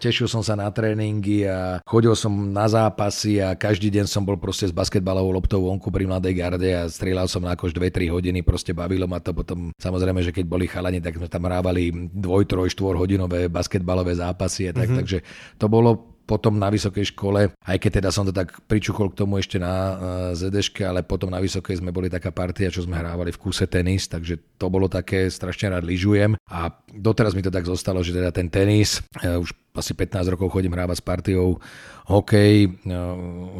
tešil 0.00 0.26
som 0.26 0.40
sa 0.40 0.56
na 0.56 0.70
tréningy 0.72 1.44
a 1.44 1.78
chodil 1.84 2.14
som 2.16 2.32
na 2.32 2.64
zápasy 2.66 3.38
a 3.38 3.52
každý 3.52 3.92
deň 3.92 4.06
som 4.08 4.24
bol 4.24 4.40
proste 4.40 4.64
s 4.66 4.72
basketbalovou 4.72 5.36
loptou 5.36 5.68
vonku 5.68 5.92
pri 5.92 6.08
Mladej 6.08 6.34
garde 6.34 6.70
a 6.72 6.88
strieľal 6.88 7.28
som 7.28 7.44
na 7.44 7.52
akož 7.52 7.76
2-3 7.76 8.08
hodiny, 8.08 8.40
proste 8.40 8.72
bavilo 8.72 9.04
ma 9.04 9.20
to, 9.20 9.36
potom 9.36 9.51
potom 9.52 9.68
samozrejme, 9.76 10.24
že 10.24 10.32
keď 10.32 10.44
boli 10.48 10.64
chalani, 10.64 11.04
tak 11.04 11.20
sme 11.20 11.28
tam 11.28 11.44
hrávali 11.44 11.92
dvoj, 11.92 12.48
troj, 12.48 12.72
štvor 12.72 12.96
hodinové 12.96 13.52
basketbalové 13.52 14.16
zápasy 14.16 14.72
a 14.72 14.72
tak, 14.72 14.88
mm-hmm. 14.88 15.00
takže 15.04 15.18
to 15.60 15.68
bolo 15.68 16.11
potom 16.32 16.56
na 16.56 16.72
vysokej 16.72 17.12
škole, 17.12 17.52
aj 17.52 17.76
keď 17.76 18.00
teda 18.00 18.08
som 18.08 18.24
to 18.24 18.32
tak 18.32 18.56
pričuchol 18.64 19.12
k 19.12 19.20
tomu 19.20 19.36
ešte 19.36 19.60
na 19.60 20.00
ZDŠke, 20.32 20.80
ale 20.80 21.04
potom 21.04 21.28
na 21.28 21.36
vysokej 21.36 21.84
sme 21.84 21.92
boli 21.92 22.08
taká 22.08 22.32
partia, 22.32 22.72
čo 22.72 22.80
sme 22.80 22.96
hrávali 22.96 23.36
v 23.36 23.36
kúse 23.36 23.68
tenis, 23.68 24.08
takže 24.08 24.56
to 24.56 24.72
bolo 24.72 24.88
také, 24.88 25.28
strašne 25.28 25.76
rád 25.76 25.84
lyžujem. 25.84 26.40
A 26.48 26.72
doteraz 26.88 27.36
mi 27.36 27.44
to 27.44 27.52
tak 27.52 27.68
zostalo, 27.68 28.00
že 28.00 28.16
teda 28.16 28.32
ten 28.32 28.48
tenis, 28.48 29.04
e, 29.20 29.36
už 29.36 29.52
asi 29.76 29.92
15 29.92 30.32
rokov 30.32 30.48
chodím 30.56 30.72
hrávať 30.72 31.00
s 31.00 31.04
partiou 31.04 31.60
hokej, 32.08 32.80
no, 32.88 33.00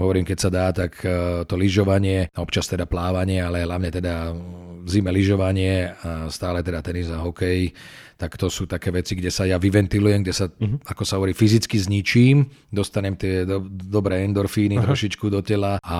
hovorím, 0.00 0.24
keď 0.24 0.38
sa 0.40 0.50
dá, 0.52 0.66
tak 0.72 1.00
to 1.48 1.54
lyžovanie, 1.56 2.28
občas 2.36 2.68
teda 2.68 2.84
plávanie, 2.84 3.40
ale 3.40 3.64
hlavne 3.64 3.88
teda 3.88 4.32
v 4.82 4.88
zime 4.90 5.08
lyžovanie 5.14 5.94
a 6.04 6.28
stále 6.28 6.60
teda 6.60 6.84
tenis 6.84 7.08
a 7.08 7.22
hokej 7.22 7.72
tak 8.22 8.38
to 8.38 8.46
sú 8.46 8.70
také 8.70 8.94
veci, 8.94 9.18
kde 9.18 9.34
sa 9.34 9.42
ja 9.42 9.58
vyventilujem, 9.58 10.22
kde 10.22 10.30
sa, 10.30 10.46
uh-huh. 10.46 10.78
ako 10.86 11.02
sa 11.02 11.18
hovorí, 11.18 11.34
fyzicky 11.34 11.74
zničím, 11.74 12.46
dostanem 12.70 13.18
tie 13.18 13.42
do, 13.42 13.66
dobré 13.66 14.22
endorfíny 14.22 14.78
uh-huh. 14.78 14.86
trošičku 14.86 15.26
do 15.26 15.42
tela 15.42 15.82
a 15.82 15.98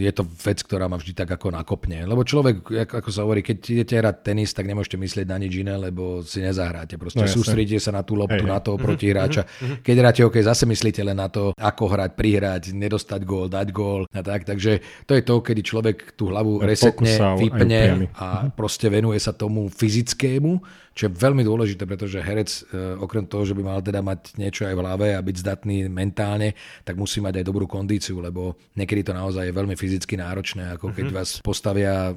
je 0.00 0.08
to 0.16 0.24
vec, 0.24 0.64
ktorá 0.64 0.88
ma 0.88 0.96
vždy 0.96 1.12
tak 1.12 1.28
ako 1.36 1.52
nakopne. 1.52 2.08
Lebo 2.08 2.24
človek, 2.24 2.88
ako 2.88 3.10
sa 3.12 3.28
hovorí, 3.28 3.44
keď 3.44 3.58
idete 3.68 4.00
hrať 4.00 4.16
tenis, 4.24 4.56
tak 4.56 4.64
nemôžete 4.64 4.96
myslieť 4.96 5.28
na 5.28 5.36
nič 5.36 5.52
iné, 5.60 5.76
lebo 5.76 6.24
si 6.24 6.40
nezahráte. 6.40 6.96
Proste 6.96 7.20
no, 7.20 7.28
sústredíte 7.28 7.84
sa 7.84 7.92
na 7.92 8.00
tú 8.00 8.16
loptu, 8.16 8.40
hey, 8.40 8.48
na 8.48 8.56
toho 8.64 8.80
uh-huh. 8.80 8.88
protihráča. 8.88 9.44
Uh-huh. 9.44 9.84
Keď 9.84 9.94
hráte 10.00 10.20
OK, 10.24 10.40
zase 10.40 10.64
myslíte 10.64 11.04
len 11.04 11.20
na 11.20 11.28
to, 11.28 11.52
ako 11.60 11.84
hrať, 11.92 12.16
prihrať, 12.16 12.62
nedostať 12.72 13.20
gól, 13.28 13.52
dať 13.52 13.68
gól 13.76 14.08
a 14.08 14.24
tak. 14.24 14.48
Takže 14.48 15.04
to 15.04 15.12
je 15.12 15.20
to, 15.20 15.34
kedy 15.44 15.60
človek 15.60 16.16
tú 16.16 16.32
hlavu 16.32 16.64
resetne, 16.64 17.12
vypne 17.36 18.08
a 18.16 18.48
proste 18.56 18.88
venuje 18.88 19.20
sa 19.20 19.36
tomu 19.36 19.68
fyzickému 19.68 20.80
čo 20.92 21.08
je 21.08 21.12
veľmi 21.12 21.40
dôležité, 21.42 21.88
pretože 21.88 22.20
herec 22.20 22.48
e, 22.48 23.00
okrem 23.00 23.24
toho, 23.24 23.48
že 23.48 23.56
by 23.56 23.62
mal 23.64 23.80
teda 23.80 24.04
mať 24.04 24.36
niečo 24.36 24.68
aj 24.68 24.74
v 24.76 24.82
hlave 24.84 25.08
a 25.16 25.24
byť 25.24 25.36
zdatný 25.40 25.88
mentálne, 25.88 26.52
tak 26.84 27.00
musí 27.00 27.24
mať 27.24 27.40
aj 27.40 27.44
dobrú 27.48 27.64
kondíciu, 27.64 28.20
lebo 28.20 28.60
niekedy 28.76 29.08
to 29.08 29.12
naozaj 29.16 29.48
je 29.48 29.56
veľmi 29.56 29.72
fyzicky 29.72 30.20
náročné, 30.20 30.76
ako 30.76 30.92
keď 30.92 31.04
mm-hmm. 31.08 31.16
vás 31.16 31.40
postavia 31.40 32.12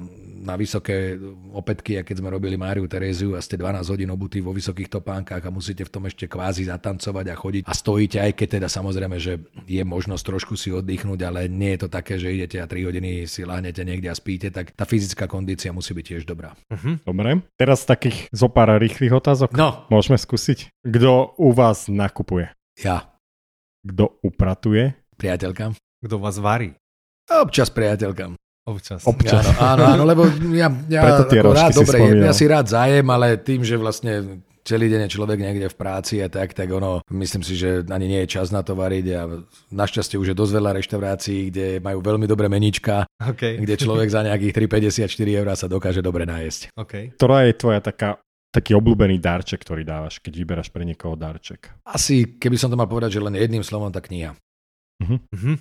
na 0.46 0.54
vysoké 0.54 1.16
opätky, 1.56 1.98
a 1.98 2.04
keď 2.04 2.20
sme 2.20 2.28
robili 2.28 2.60
Máriu 2.60 2.84
Teréziu 2.84 3.34
a 3.34 3.40
ste 3.40 3.56
12 3.56 3.82
hodín 3.88 4.12
obutí 4.12 4.44
vo 4.44 4.52
vysokých 4.52 4.92
topánkach 5.00 5.40
a 5.40 5.50
musíte 5.50 5.88
v 5.88 5.92
tom 5.92 6.04
ešte 6.04 6.28
kvázi 6.28 6.68
zatancovať 6.68 7.26
a 7.32 7.34
chodiť 7.34 7.62
a 7.64 7.72
stojíte, 7.72 8.20
aj 8.20 8.32
keď 8.36 8.48
teda 8.60 8.68
samozrejme, 8.68 9.16
že 9.16 9.40
je 9.64 9.82
možnosť 9.82 10.22
trošku 10.22 10.54
si 10.54 10.68
oddychnúť, 10.70 11.20
ale 11.24 11.48
nie 11.48 11.74
je 11.74 11.86
to 11.86 11.88
také, 11.88 12.20
že 12.20 12.28
idete 12.28 12.60
a 12.60 12.68
3 12.68 12.86
hodiny 12.92 13.24
si 13.24 13.42
láhnete 13.42 13.80
niekde 13.82 14.12
a 14.12 14.14
spíte, 14.14 14.52
tak 14.52 14.76
tá 14.76 14.84
fyzická 14.84 15.24
kondícia 15.24 15.72
musí 15.72 15.96
byť 15.96 16.04
tiež 16.04 16.22
dobrá. 16.28 16.52
Uh-huh. 16.68 17.00
Dobre, 17.02 17.40
teraz 17.56 17.88
takých 17.88 18.28
zopár 18.30 18.65
pár 18.66 18.82
rýchlych 18.82 19.14
otázok? 19.14 19.54
No. 19.54 19.86
Môžeme 19.86 20.18
skúsiť. 20.18 20.74
Kto 20.82 21.38
u 21.38 21.54
vás 21.54 21.86
nakupuje? 21.86 22.50
Ja. 22.82 23.14
Kto 23.86 24.18
upratuje? 24.26 24.98
Priateľka. 25.14 25.78
Kto 26.02 26.18
vás 26.18 26.42
varí? 26.42 26.74
Občas 27.30 27.70
priateľkám. 27.70 28.34
Občas. 28.66 29.06
Občas. 29.06 29.46
Áno, 29.62 29.62
áno, 29.62 29.82
áno 29.94 30.02
lebo 30.02 30.26
ja, 30.50 30.66
ja 30.90 31.22
ako 31.22 31.54
rád, 31.54 31.70
dobre, 31.78 32.18
ja 32.18 32.34
si 32.34 32.50
rád 32.50 32.66
zajem, 32.66 33.06
ale 33.06 33.38
tým, 33.38 33.62
že 33.62 33.78
vlastne 33.78 34.42
celý 34.66 34.90
deň 34.90 35.06
je 35.06 35.14
človek 35.14 35.38
niekde 35.38 35.70
v 35.70 35.76
práci 35.78 36.18
a 36.18 36.26
tak, 36.26 36.50
tak 36.50 36.66
ono, 36.74 36.98
myslím 37.14 37.46
si, 37.46 37.54
že 37.54 37.86
ani 37.86 38.10
nie 38.10 38.26
je 38.26 38.34
čas 38.34 38.50
na 38.50 38.66
to 38.66 38.74
variť 38.74 39.06
a 39.14 39.22
našťastie 39.70 40.18
už 40.18 40.34
je 40.34 40.36
dosť 40.36 40.52
veľa 40.58 40.70
reštaurácií, 40.82 41.54
kde 41.54 41.66
majú 41.78 42.02
veľmi 42.02 42.26
dobré 42.26 42.50
menička, 42.50 43.06
okay. 43.22 43.62
kde 43.62 43.78
človek 43.78 44.10
za 44.10 44.26
nejakých 44.26 44.66
3,54 44.66 45.38
eur 45.38 45.46
sa 45.54 45.70
dokáže 45.70 46.02
dobre 46.02 46.26
nájsť. 46.26 46.74
Okay. 46.74 47.14
Ktorá 47.14 47.46
je 47.46 47.54
tvoja 47.54 47.78
taká 47.78 48.18
taký 48.50 48.72
obľúbený 48.76 49.20
darček, 49.20 49.60
ktorý 49.62 49.84
dávaš, 49.84 50.18
keď 50.20 50.32
vyberáš 50.36 50.68
pre 50.72 50.86
niekoho 50.86 51.14
darček? 51.14 51.70
Asi, 51.84 52.38
keby 52.40 52.56
som 52.56 52.72
to 52.72 52.78
mal 52.78 52.88
povedať, 52.88 53.18
že 53.18 53.24
len 53.24 53.36
jedným 53.36 53.64
slovom, 53.66 53.92
tá 53.92 54.00
kniha. 54.00 54.32
Uh-huh. 55.02 55.20
Uh-huh. 55.20 55.56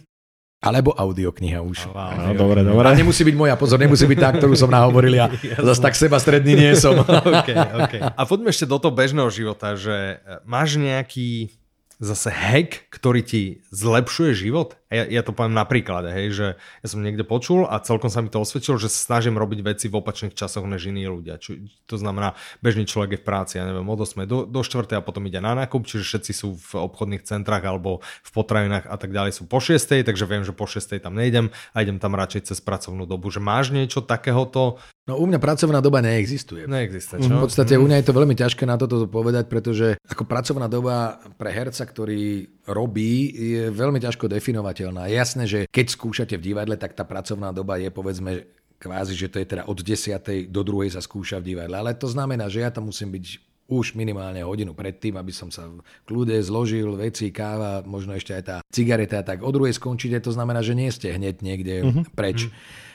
Alebo 0.64 0.95
audiokniha 0.98 1.62
už. 1.62 1.91
Oh, 1.91 1.94
wow. 1.94 2.16
no, 2.16 2.34
dobre, 2.34 2.66
dobre. 2.66 2.86
A 2.90 2.98
nemusí 2.98 3.22
byť 3.22 3.36
moja, 3.38 3.53
pozor, 3.53 3.78
nemusí 3.78 4.07
byť 4.07 4.18
tá, 4.18 4.30
ktorú 4.34 4.57
som 4.57 4.72
nahovoril 4.72 5.14
ja. 5.14 5.28
Zase 5.68 5.82
tak 5.84 5.94
seba 5.94 6.18
stredný 6.18 6.57
nie 6.57 6.74
som. 6.74 7.06
okay, 7.44 7.57
okay. 7.86 8.02
A 8.02 8.22
poďme 8.26 8.49
ešte 8.49 8.66
do 8.66 8.82
toho 8.82 8.90
bežného 8.90 9.30
života, 9.30 9.78
že 9.78 10.18
e, 10.18 10.41
máš 10.48 10.80
nejaký 10.82 11.53
zase 11.99 12.28
hack, 12.28 12.91
ktorý 12.91 13.22
ti 13.24 13.44
zlepšuje 13.72 14.32
život? 14.36 14.76
Ja, 14.96 15.04
ja 15.04 15.22
to 15.28 15.36
poviem 15.36 15.52
na 15.52 15.68
príklade, 15.68 16.08
hej, 16.16 16.28
že 16.32 16.48
ja 16.56 16.88
som 16.88 17.04
niekde 17.04 17.28
počul 17.28 17.68
a 17.68 17.84
celkom 17.84 18.08
sa 18.08 18.24
mi 18.24 18.32
to 18.32 18.40
osvedčilo, 18.40 18.80
že 18.80 18.88
sa 18.88 19.14
snažím 19.14 19.36
robiť 19.36 19.60
veci 19.60 19.86
v 19.92 20.00
opačných 20.00 20.32
časoch 20.32 20.64
než 20.64 20.88
iní 20.88 21.04
ľudia. 21.04 21.36
Čo, 21.36 21.60
to 21.84 22.00
znamená, 22.00 22.40
bežný 22.64 22.88
človek 22.88 23.20
je 23.20 23.22
v 23.22 23.26
práci, 23.28 23.54
ja 23.60 23.68
neviem, 23.68 23.84
od 23.84 24.00
8 24.00 24.24
do, 24.24 24.48
do 24.48 24.62
4 24.64 24.96
a 24.96 25.04
potom 25.04 25.28
ide 25.28 25.44
na 25.44 25.52
nákup, 25.52 25.84
čiže 25.84 26.08
všetci 26.08 26.32
sú 26.32 26.56
v 26.56 26.72
obchodných 26.88 27.28
centrách 27.28 27.68
alebo 27.68 28.00
v 28.00 28.30
potravinách 28.32 28.88
a 28.88 28.96
tak 28.96 29.12
ďalej 29.12 29.36
sú 29.36 29.44
po 29.52 29.60
6, 29.60 30.08
takže 30.08 30.24
viem, 30.24 30.48
že 30.48 30.56
po 30.56 30.64
6 30.64 30.96
tam 31.04 31.20
nejdem 31.20 31.52
a 31.76 31.84
idem 31.84 32.00
tam 32.00 32.16
radšej 32.16 32.56
cez 32.56 32.64
pracovnú 32.64 33.04
dobu. 33.04 33.28
Že 33.28 33.44
máš 33.44 33.76
niečo 33.76 34.00
takéhoto? 34.00 34.80
No 35.06 35.20
u 35.20 35.28
mňa 35.28 35.44
pracovná 35.44 35.84
doba 35.84 36.00
neexistuje. 36.00 36.66
Neexistuje, 36.66 37.28
čo? 37.28 37.36
V 37.36 37.52
podstate 37.52 37.76
u 37.76 37.84
mňa 37.84 38.00
je 38.00 38.08
to 38.08 38.18
veľmi 38.18 38.36
ťažké 38.38 38.64
na 38.64 38.80
toto 38.80 39.04
povedať, 39.06 39.52
pretože 39.52 40.00
ako 40.08 40.24
pracovná 40.24 40.72
doba 40.72 41.20
pre 41.36 41.52
herca, 41.52 41.84
ktorý 41.84 42.55
robí, 42.66 43.30
je 43.34 43.64
veľmi 43.70 44.02
ťažko 44.02 44.26
definovateľná. 44.30 45.10
Jasné, 45.10 45.46
že 45.46 45.60
keď 45.70 45.86
skúšate 45.94 46.36
v 46.38 46.46
divadle, 46.54 46.76
tak 46.78 46.98
tá 46.98 47.06
pracovná 47.06 47.54
doba 47.54 47.78
je 47.78 47.90
povedzme 47.94 48.46
kvázi, 48.82 49.14
že 49.16 49.32
to 49.32 49.38
je 49.42 49.48
teda 49.48 49.64
od 49.66 49.80
10. 49.80 50.50
do 50.50 50.62
2. 50.62 50.94
sa 50.94 51.02
skúša 51.02 51.40
v 51.40 51.56
divadle. 51.56 51.76
Ale 51.78 51.96
to 51.96 52.10
znamená, 52.10 52.50
že 52.52 52.66
ja 52.66 52.70
tam 52.74 52.90
musím 52.90 53.14
byť 53.14 53.26
už 53.66 53.98
minimálne 53.98 54.46
hodinu 54.46 54.78
predtým, 54.78 55.18
aby 55.18 55.34
som 55.34 55.50
sa 55.50 55.66
v 55.66 55.82
kľude 56.06 56.38
zložil 56.46 56.86
veci, 57.02 57.34
káva, 57.34 57.82
možno 57.82 58.14
ešte 58.14 58.38
aj 58.38 58.44
tá 58.46 58.58
cigareta, 58.70 59.26
tak 59.26 59.42
o 59.42 59.50
druhej 59.50 59.74
skončíte, 59.74 60.22
to 60.22 60.30
znamená, 60.30 60.62
že 60.62 60.78
nie 60.78 60.94
ste 60.94 61.10
hneď 61.10 61.42
niekde 61.42 61.76
uh-huh. 61.82 62.06
preč. 62.14 62.46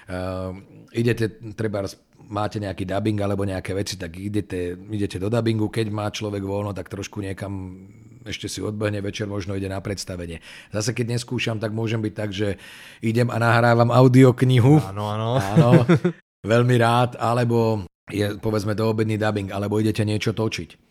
Uh, 0.06 0.54
idete, 0.94 1.42
treba 1.58 1.90
máte 2.30 2.62
nejaký 2.62 2.86
dubbing 2.86 3.18
alebo 3.18 3.42
nejaké 3.42 3.74
veci, 3.74 3.98
tak 3.98 4.14
idete, 4.14 4.78
idete 4.78 5.18
do 5.18 5.26
dubbingu, 5.26 5.66
keď 5.66 5.90
má 5.90 6.06
človek 6.06 6.46
voľno, 6.46 6.70
tak 6.70 6.86
trošku 6.86 7.18
niekam 7.18 7.82
ešte 8.26 8.50
si 8.50 8.60
odbehne 8.60 9.00
večer, 9.00 9.30
možno 9.30 9.56
ide 9.56 9.70
na 9.70 9.80
predstavenie. 9.80 10.42
Zase 10.74 10.92
keď 10.92 11.16
neskúšam, 11.16 11.56
tak 11.56 11.72
môžem 11.72 12.02
byť 12.04 12.14
tak, 12.16 12.30
že 12.34 12.60
idem 13.00 13.32
a 13.32 13.38
nahrávam 13.40 13.88
audioknihu. 13.88 14.80
Áno, 14.90 15.04
áno. 15.08 15.28
áno 15.40 15.70
veľmi 16.52 16.76
rád, 16.80 17.20
alebo 17.20 17.84
je 18.10 18.36
povedzme 18.42 18.74
do 18.74 18.90
obedný 18.90 19.16
dubbing, 19.20 19.54
alebo 19.54 19.78
idete 19.78 20.02
niečo 20.02 20.34
točiť. 20.34 20.89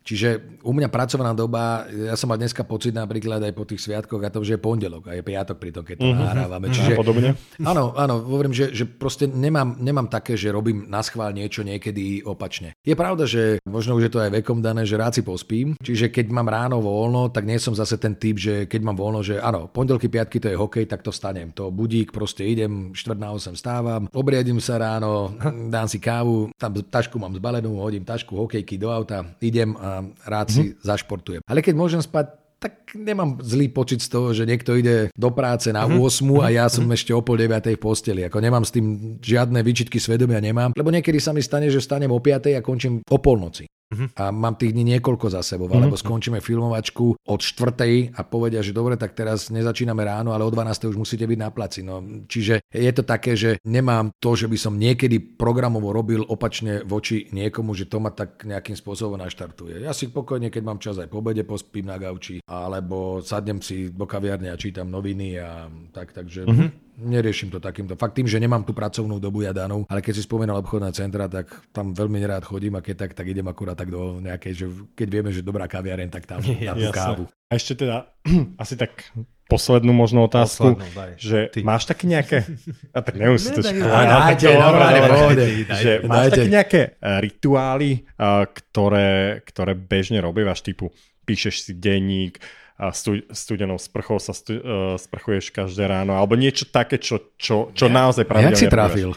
Čiže 0.00 0.60
u 0.64 0.72
mňa 0.72 0.88
pracovná 0.88 1.36
doba, 1.36 1.84
ja 1.92 2.16
som 2.16 2.32
mal 2.32 2.40
dneska 2.40 2.64
pocit 2.64 2.96
napríklad 2.96 3.44
aj 3.44 3.52
po 3.52 3.68
tých 3.68 3.84
sviatkoch 3.84 4.20
a 4.24 4.32
to, 4.32 4.40
že 4.40 4.56
je 4.56 4.60
pondelok 4.60 5.12
a 5.12 5.16
je 5.16 5.22
piatok 5.22 5.56
pri 5.60 5.70
tom, 5.76 5.84
keď 5.84 5.96
to 6.00 6.08
uh-huh. 6.08 6.24
nahrávame. 6.24 6.72
Čiže, 6.72 6.96
podobne. 6.96 7.36
Áno, 7.60 7.92
áno, 7.92 8.24
hovorím, 8.24 8.56
že, 8.56 8.72
že 8.72 8.88
proste 8.88 9.28
nemám, 9.28 9.76
nemám 9.76 10.08
také, 10.08 10.40
že 10.40 10.48
robím 10.48 10.88
na 10.88 11.04
schvál 11.04 11.36
niečo 11.36 11.60
niekedy 11.60 12.24
opačne. 12.24 12.72
Je 12.80 12.96
pravda, 12.96 13.28
že 13.28 13.60
možno 13.68 14.00
už 14.00 14.08
je 14.08 14.12
to 14.12 14.24
aj 14.24 14.32
vekom 14.40 14.64
dané, 14.64 14.88
že 14.88 14.96
rád 14.96 15.20
si 15.20 15.22
pospím, 15.22 15.76
čiže 15.76 16.08
keď 16.08 16.32
mám 16.32 16.48
ráno 16.48 16.80
voľno, 16.80 17.28
tak 17.28 17.44
nie 17.44 17.60
som 17.60 17.76
zase 17.76 18.00
ten 18.00 18.16
typ, 18.16 18.40
že 18.40 18.64
keď 18.64 18.80
mám 18.80 18.96
voľno, 18.96 19.20
že 19.20 19.36
áno, 19.36 19.68
pondelky, 19.68 20.08
piatky 20.08 20.40
to 20.40 20.48
je 20.48 20.56
hokej, 20.56 20.88
tak 20.88 21.04
to 21.04 21.12
stanem. 21.12 21.52
To 21.52 21.68
budík, 21.68 22.08
proste 22.10 22.48
idem, 22.48 22.96
4 22.96 23.20
na 23.20 23.36
8 23.36 23.52
stávam, 23.52 24.08
obriadím 24.16 24.64
sa 24.64 24.80
ráno, 24.80 25.36
dám 25.74 25.86
si 25.86 26.00
kávu, 26.00 26.48
tam 26.56 26.72
tašku 26.72 27.20
mám 27.20 27.36
zbalenú, 27.36 27.76
hodím 27.76 28.02
tašku, 28.02 28.32
hokejky 28.32 28.80
do 28.80 28.88
auta, 28.88 29.28
idem 29.44 29.76
a 29.76 29.89
rád 30.26 30.46
si 30.52 30.62
mm-hmm. 30.72 30.82
zašportujem. 30.84 31.42
Ale 31.46 31.60
keď 31.60 31.74
môžem 31.74 32.02
spať 32.02 32.40
tak 32.60 32.92
nemám 32.92 33.40
zlý 33.40 33.72
počet 33.72 34.04
z 34.04 34.12
toho, 34.12 34.36
že 34.36 34.44
niekto 34.44 34.76
ide 34.76 35.08
do 35.16 35.32
práce 35.32 35.72
na 35.72 35.88
8 35.88 35.96
mm-hmm. 35.96 36.44
a 36.44 36.46
ja 36.52 36.68
som 36.68 36.84
mm-hmm. 36.84 36.96
ešte 37.00 37.16
o 37.16 37.24
pol 37.24 37.40
9 37.40 37.56
v 37.56 37.80
posteli. 37.80 38.20
Ako 38.28 38.36
nemám 38.36 38.68
s 38.68 38.76
tým 38.76 39.16
žiadne 39.16 39.64
výčitky 39.64 39.96
svedomia, 39.96 40.44
nemám. 40.44 40.76
Lebo 40.76 40.92
niekedy 40.92 41.16
sa 41.24 41.32
mi 41.32 41.40
stane, 41.40 41.72
že 41.72 41.80
stanem 41.80 42.12
o 42.12 42.20
5 42.20 42.52
a 42.52 42.60
končím 42.60 43.00
o 43.00 43.16
polnoci. 43.16 43.64
Uh-huh. 43.90 44.06
A 44.14 44.30
mám 44.30 44.54
tých 44.54 44.70
dní 44.70 44.96
niekoľko 44.96 45.26
za 45.34 45.42
sebou, 45.42 45.66
uh-huh. 45.66 45.82
alebo 45.82 45.98
skončíme 45.98 46.38
filmovačku 46.38 47.18
od 47.26 47.40
4. 47.42 48.14
a 48.14 48.20
povedia, 48.22 48.62
že 48.62 48.70
dobre, 48.70 48.94
tak 48.94 49.18
teraz 49.18 49.50
nezačíname 49.50 50.06
ráno, 50.06 50.30
ale 50.30 50.46
o 50.46 50.50
12. 50.50 50.94
už 50.94 50.96
musíte 50.96 51.26
byť 51.26 51.38
na 51.38 51.50
placi. 51.50 51.82
No, 51.82 51.98
čiže 52.30 52.62
je 52.70 52.92
to 52.94 53.02
také, 53.02 53.34
že 53.34 53.58
nemám 53.66 54.14
to, 54.22 54.38
že 54.38 54.46
by 54.46 54.54
som 54.54 54.78
niekedy 54.78 55.18
programovo 55.18 55.90
robil 55.90 56.22
opačne 56.22 56.86
voči 56.86 57.26
niekomu, 57.34 57.74
že 57.74 57.90
to 57.90 57.98
ma 57.98 58.14
tak 58.14 58.46
nejakým 58.46 58.78
spôsobom 58.78 59.18
naštartuje. 59.18 59.82
Ja 59.82 59.90
si 59.90 60.06
pokojne, 60.06 60.54
keď 60.54 60.62
mám 60.62 60.78
čas 60.78 60.94
aj 61.02 61.10
po 61.10 61.18
obede, 61.18 61.42
pospím 61.42 61.90
na 61.90 61.98
gauči, 61.98 62.38
alebo 62.46 63.18
sadnem 63.26 63.58
si 63.58 63.90
do 63.90 64.06
kaviarne 64.06 64.54
a 64.54 64.60
čítam 64.60 64.86
noviny 64.86 65.34
a 65.42 65.66
tak, 65.90 66.14
takže... 66.14 66.46
Uh-huh 66.46 66.89
neriešim 67.00 67.48
to 67.48 67.58
takýmto. 67.58 67.96
Fakt 67.96 68.14
tým, 68.20 68.28
že 68.28 68.36
nemám 68.36 68.62
tú 68.62 68.76
pracovnú 68.76 69.16
dobu 69.16 69.42
ja 69.42 69.56
danú, 69.56 69.88
ale 69.88 70.04
keď 70.04 70.20
si 70.20 70.22
spomínal 70.28 70.60
obchodné 70.60 70.92
centra, 70.92 71.26
tak 71.26 71.48
tam 71.72 71.96
veľmi 71.96 72.20
nerád 72.20 72.44
chodím 72.44 72.76
a 72.76 72.84
keď 72.84 73.08
tak, 73.08 73.10
tak 73.16 73.26
idem 73.26 73.48
akurát 73.48 73.74
tak 73.74 73.88
do 73.88 74.20
nejakej, 74.20 74.52
že 74.52 74.66
keď 74.92 75.08
vieme, 75.08 75.30
že 75.32 75.40
dobrá 75.40 75.64
kaviareň, 75.64 76.08
tak 76.12 76.28
tam, 76.28 76.44
tam 76.68 76.76
kávu. 76.92 77.24
A 77.50 77.56
ešte 77.56 77.80
teda 77.80 78.12
asi 78.62 78.76
tak 78.76 79.10
poslednú 79.50 79.90
možno 79.90 80.30
otázku, 80.30 80.78
Poslednú, 80.78 80.94
daj, 80.94 81.12
že 81.18 81.38
ty. 81.50 81.66
máš 81.66 81.82
také 81.90 82.06
nejaké, 82.06 82.46
a 82.96 82.98
tak 83.02 83.18
nemusíš 83.18 83.50
to 83.58 83.62
že 85.74 85.92
máš 86.06 86.24
také 86.38 86.46
nejaké 86.46 86.80
eh, 86.94 87.18
rituály, 87.18 87.90
eh, 88.06 88.44
ktoré, 88.46 89.42
ktoré 89.42 89.72
bežne 89.74 90.22
robívaš, 90.22 90.62
typu 90.62 90.94
píšeš 91.26 91.54
si 91.66 91.72
denník, 91.74 92.38
a 92.80 92.96
stu, 92.96 93.20
studenou 93.28 93.76
sprchou 93.76 94.16
sa 94.16 94.32
stu, 94.32 94.56
uh, 94.56 94.96
sprchuješ 94.96 95.52
každé 95.52 95.84
ráno, 95.84 96.16
alebo 96.16 96.32
niečo 96.32 96.64
také, 96.64 96.96
čo, 96.96 97.20
čo, 97.36 97.68
čo 97.76 97.86
ja, 97.86 97.92
naozaj 97.92 98.24
pravidelne 98.24 98.56
Jak 98.56 98.64
si 98.64 98.72
trafil? 98.72 99.12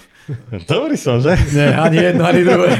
Dobrý 0.72 0.96
som, 0.96 1.20
že? 1.20 1.36
Nie, 1.52 1.76
ani 1.76 2.00
jedno, 2.00 2.24
ani 2.24 2.48
druhé. 2.48 2.80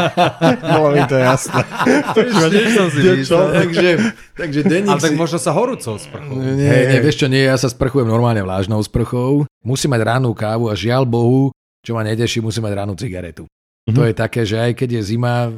Bolo 0.76 0.96
mi 0.96 1.04
to 1.04 1.16
jasné. 1.20 1.60
Som 2.76 2.88
si 2.88 3.00
myslel. 3.04 3.46
Takže, 3.52 3.88
takže 4.32 4.60
denník 4.64 4.96
Ale 4.96 5.04
tak 5.04 5.12
možno 5.12 5.36
sa 5.36 5.52
horúcou 5.52 6.00
sprchou. 6.00 6.40
Nie, 6.40 6.72
hey, 6.72 6.84
nie, 6.96 7.00
vieš 7.04 7.20
čo, 7.20 7.28
nie, 7.28 7.44
ja 7.44 7.60
sa 7.60 7.68
sprchujem 7.68 8.08
normálne 8.08 8.40
vlážnou 8.40 8.80
sprchou. 8.80 9.44
Musím 9.60 9.92
mať 9.92 10.08
rannú 10.08 10.32
kávu 10.32 10.72
a 10.72 10.74
žiaľ 10.76 11.04
Bohu, 11.04 11.52
čo 11.84 11.92
ma 11.92 12.00
neteší, 12.00 12.40
musím 12.40 12.64
mať 12.64 12.72
rannú 12.72 12.96
cigaretu. 12.96 13.44
Mm-hmm. 13.88 13.96
To 13.96 14.02
je 14.04 14.14
také, 14.14 14.40
že 14.44 14.60
aj 14.60 14.72
keď 14.76 15.00
je 15.00 15.02
zima, 15.16 15.48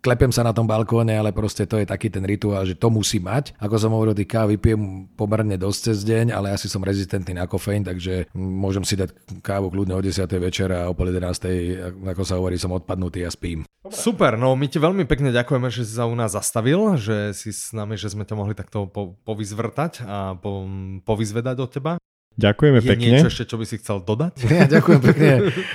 klepem 0.00 0.32
sa 0.32 0.40
na 0.40 0.56
tom 0.56 0.64
balkóne, 0.64 1.12
ale 1.12 1.28
proste 1.30 1.68
to 1.68 1.76
je 1.76 1.84
taký 1.84 2.08
ten 2.08 2.24
rituál, 2.24 2.64
že 2.64 2.72
to 2.72 2.88
musí 2.88 3.20
mať. 3.20 3.52
Ako 3.60 3.76
som 3.76 3.92
hovoril, 3.92 4.16
tých 4.16 4.32
káv 4.32 4.48
vypijem 4.48 5.12
pomerne 5.12 5.60
dosť 5.60 5.92
cez 5.92 5.98
deň, 6.08 6.32
ale 6.32 6.56
asi 6.56 6.72
som 6.72 6.80
rezistentný 6.80 7.36
na 7.36 7.44
kofeín, 7.44 7.84
takže 7.84 8.32
môžem 8.32 8.80
si 8.88 8.96
dať 8.96 9.12
kávu 9.44 9.68
kľudne 9.68 9.92
o 9.92 10.00
10. 10.00 10.24
večera 10.40 10.88
a 10.88 10.90
o 10.90 10.96
pol 10.96 11.12
11. 11.12 12.00
ako 12.00 12.22
sa 12.24 12.40
hovorí, 12.40 12.56
som 12.56 12.72
odpadnutý 12.72 13.28
a 13.28 13.30
spím. 13.30 13.68
Super, 13.92 14.40
no 14.40 14.56
my 14.56 14.64
ti 14.64 14.80
veľmi 14.80 15.04
pekne 15.04 15.28
ďakujeme, 15.28 15.68
že 15.68 15.84
si 15.84 15.92
sa 16.00 16.08
u 16.08 16.16
nás 16.16 16.32
zastavil, 16.32 16.96
že 16.96 17.36
si 17.36 17.52
s 17.52 17.76
nami, 17.76 18.00
že 18.00 18.08
sme 18.08 18.24
ťa 18.24 18.40
mohli 18.40 18.56
takto 18.56 18.88
po, 18.88 19.20
povyzvrtať 19.28 20.08
a 20.08 20.32
po, 20.40 20.64
povyzvedať 21.04 21.56
od 21.60 21.70
teba. 21.70 21.92
Ďakujeme 22.38 22.78
je 22.78 22.88
pekne. 22.94 23.10
niečo 23.10 23.28
ešte, 23.28 23.44
čo 23.50 23.56
by 23.58 23.64
si 23.66 23.76
chcel 23.82 24.06
dodať? 24.06 24.32
Ja 24.50 24.66
ďakujem 24.70 25.00
pekne 25.02 25.30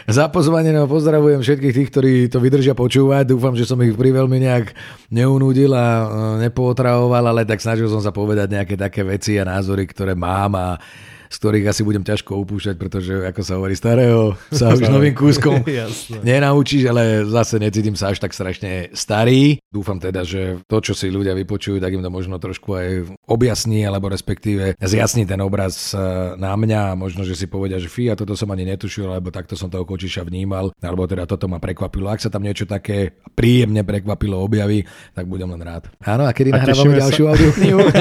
za 0.07 0.31
pozvanie, 0.31 0.71
no 0.71 0.87
pozdravujem 0.87 1.43
všetkých 1.43 1.75
tých, 1.75 1.89
ktorí 1.91 2.13
to 2.31 2.39
vydržia 2.39 2.71
počúvať. 2.71 3.27
Dúfam, 3.35 3.53
že 3.53 3.67
som 3.67 3.77
ich 3.83 3.93
pri 3.93 4.15
veľmi 4.15 4.39
nejak 4.39 4.71
neunúdil 5.11 5.75
a 5.75 5.87
e, 5.87 6.05
nepootravoval, 6.47 7.35
ale 7.35 7.43
tak 7.43 7.59
snažil 7.59 7.91
som 7.91 7.99
sa 7.99 8.15
povedať 8.15 8.55
nejaké 8.55 8.75
také 8.79 9.03
veci 9.03 9.35
a 9.35 9.43
názory, 9.43 9.83
ktoré 9.83 10.15
mám 10.15 10.55
a 10.55 10.67
z 11.29 11.35
ktorých 11.39 11.65
asi 11.69 11.81
budem 11.81 12.03
ťažko 12.03 12.37
upúšťať, 12.45 12.75
pretože 12.77 13.13
ako 13.25 13.41
sa 13.41 13.53
hovorí 13.57 13.75
starého, 13.77 14.37
sa 14.51 14.73
už 14.73 14.87
novým 14.87 15.15
kúskom 15.15 15.61
nenaučíš, 16.27 16.89
ale 16.89 17.25
zase 17.27 17.57
necítim 17.61 17.97
sa 17.97 18.11
až 18.13 18.21
tak 18.21 18.33
strašne 18.33 18.93
starý. 18.93 19.59
Dúfam 19.69 19.97
teda, 19.99 20.23
že 20.23 20.61
to, 20.69 20.77
čo 20.81 20.93
si 20.93 21.11
ľudia 21.11 21.33
vypočujú, 21.33 21.81
tak 21.81 21.93
im 21.93 22.03
to 22.03 22.11
možno 22.11 22.37
trošku 22.37 22.69
aj 22.75 22.87
objasní, 23.25 23.83
alebo 23.83 24.09
respektíve 24.09 24.77
zjasní 24.79 25.25
ten 25.27 25.41
obraz 25.41 25.91
e, 25.91 25.99
na 26.37 26.53
mňa 26.55 26.93
a 26.93 26.97
možno, 26.97 27.25
že 27.27 27.35
si 27.35 27.49
povedia, 27.49 27.81
že 27.81 27.91
fí, 27.91 28.07
a 28.07 28.17
toto 28.17 28.37
som 28.37 28.49
ani 28.53 28.65
netušil, 28.69 29.09
alebo 29.09 29.33
takto 29.33 29.57
som 29.57 29.67
toho 29.67 29.83
kočiša 29.83 30.23
vnímal, 30.23 30.71
alebo 30.79 31.05
teda 31.09 31.27
toto 31.27 31.49
ma 31.49 31.59
prekvapilo. 31.59 32.07
Ak 32.09 32.23
sa 32.23 32.31
tam 32.31 32.45
niečo 32.45 32.63
také 32.69 33.15
príjemne 33.35 33.83
prekvapilo 33.83 34.39
objaví, 34.39 34.85
tak 35.11 35.27
budem 35.27 35.51
len 35.51 35.61
rád. 35.61 35.91
Áno, 36.05 36.25
a 36.27 36.31
kedy 36.31 36.53
nahrávame 36.53 37.01
ďalšiu 37.01 37.23
audioknihu? 37.27 37.79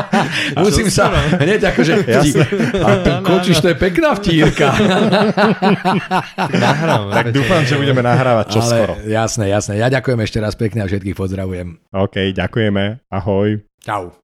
Musím 0.64 0.88
sa 0.90 1.10
hneď 1.38 1.72
akože 1.72 1.94
a 2.78 2.88
ten 3.02 3.16
kočiš, 3.26 3.60
to 3.60 3.68
je 3.72 3.76
pekná 3.76 4.14
vtírka. 4.16 4.72
Nahrám, 6.52 7.10
tak 7.12 7.26
dúfam, 7.34 7.62
že 7.66 7.76
budeme 7.76 8.00
nahrávať 8.00 8.46
čoskoro. 8.54 8.94
Jasné, 9.04 9.50
jasné. 9.50 9.82
Ja 9.82 9.90
ďakujem 9.90 10.20
ešte 10.22 10.38
raz 10.38 10.54
pekne 10.54 10.84
a 10.84 10.86
všetkých 10.88 11.16
pozdravujem. 11.18 11.80
OK, 11.92 12.32
ďakujeme. 12.32 13.04
Ahoj. 13.10 13.60
Čau. 13.82 14.21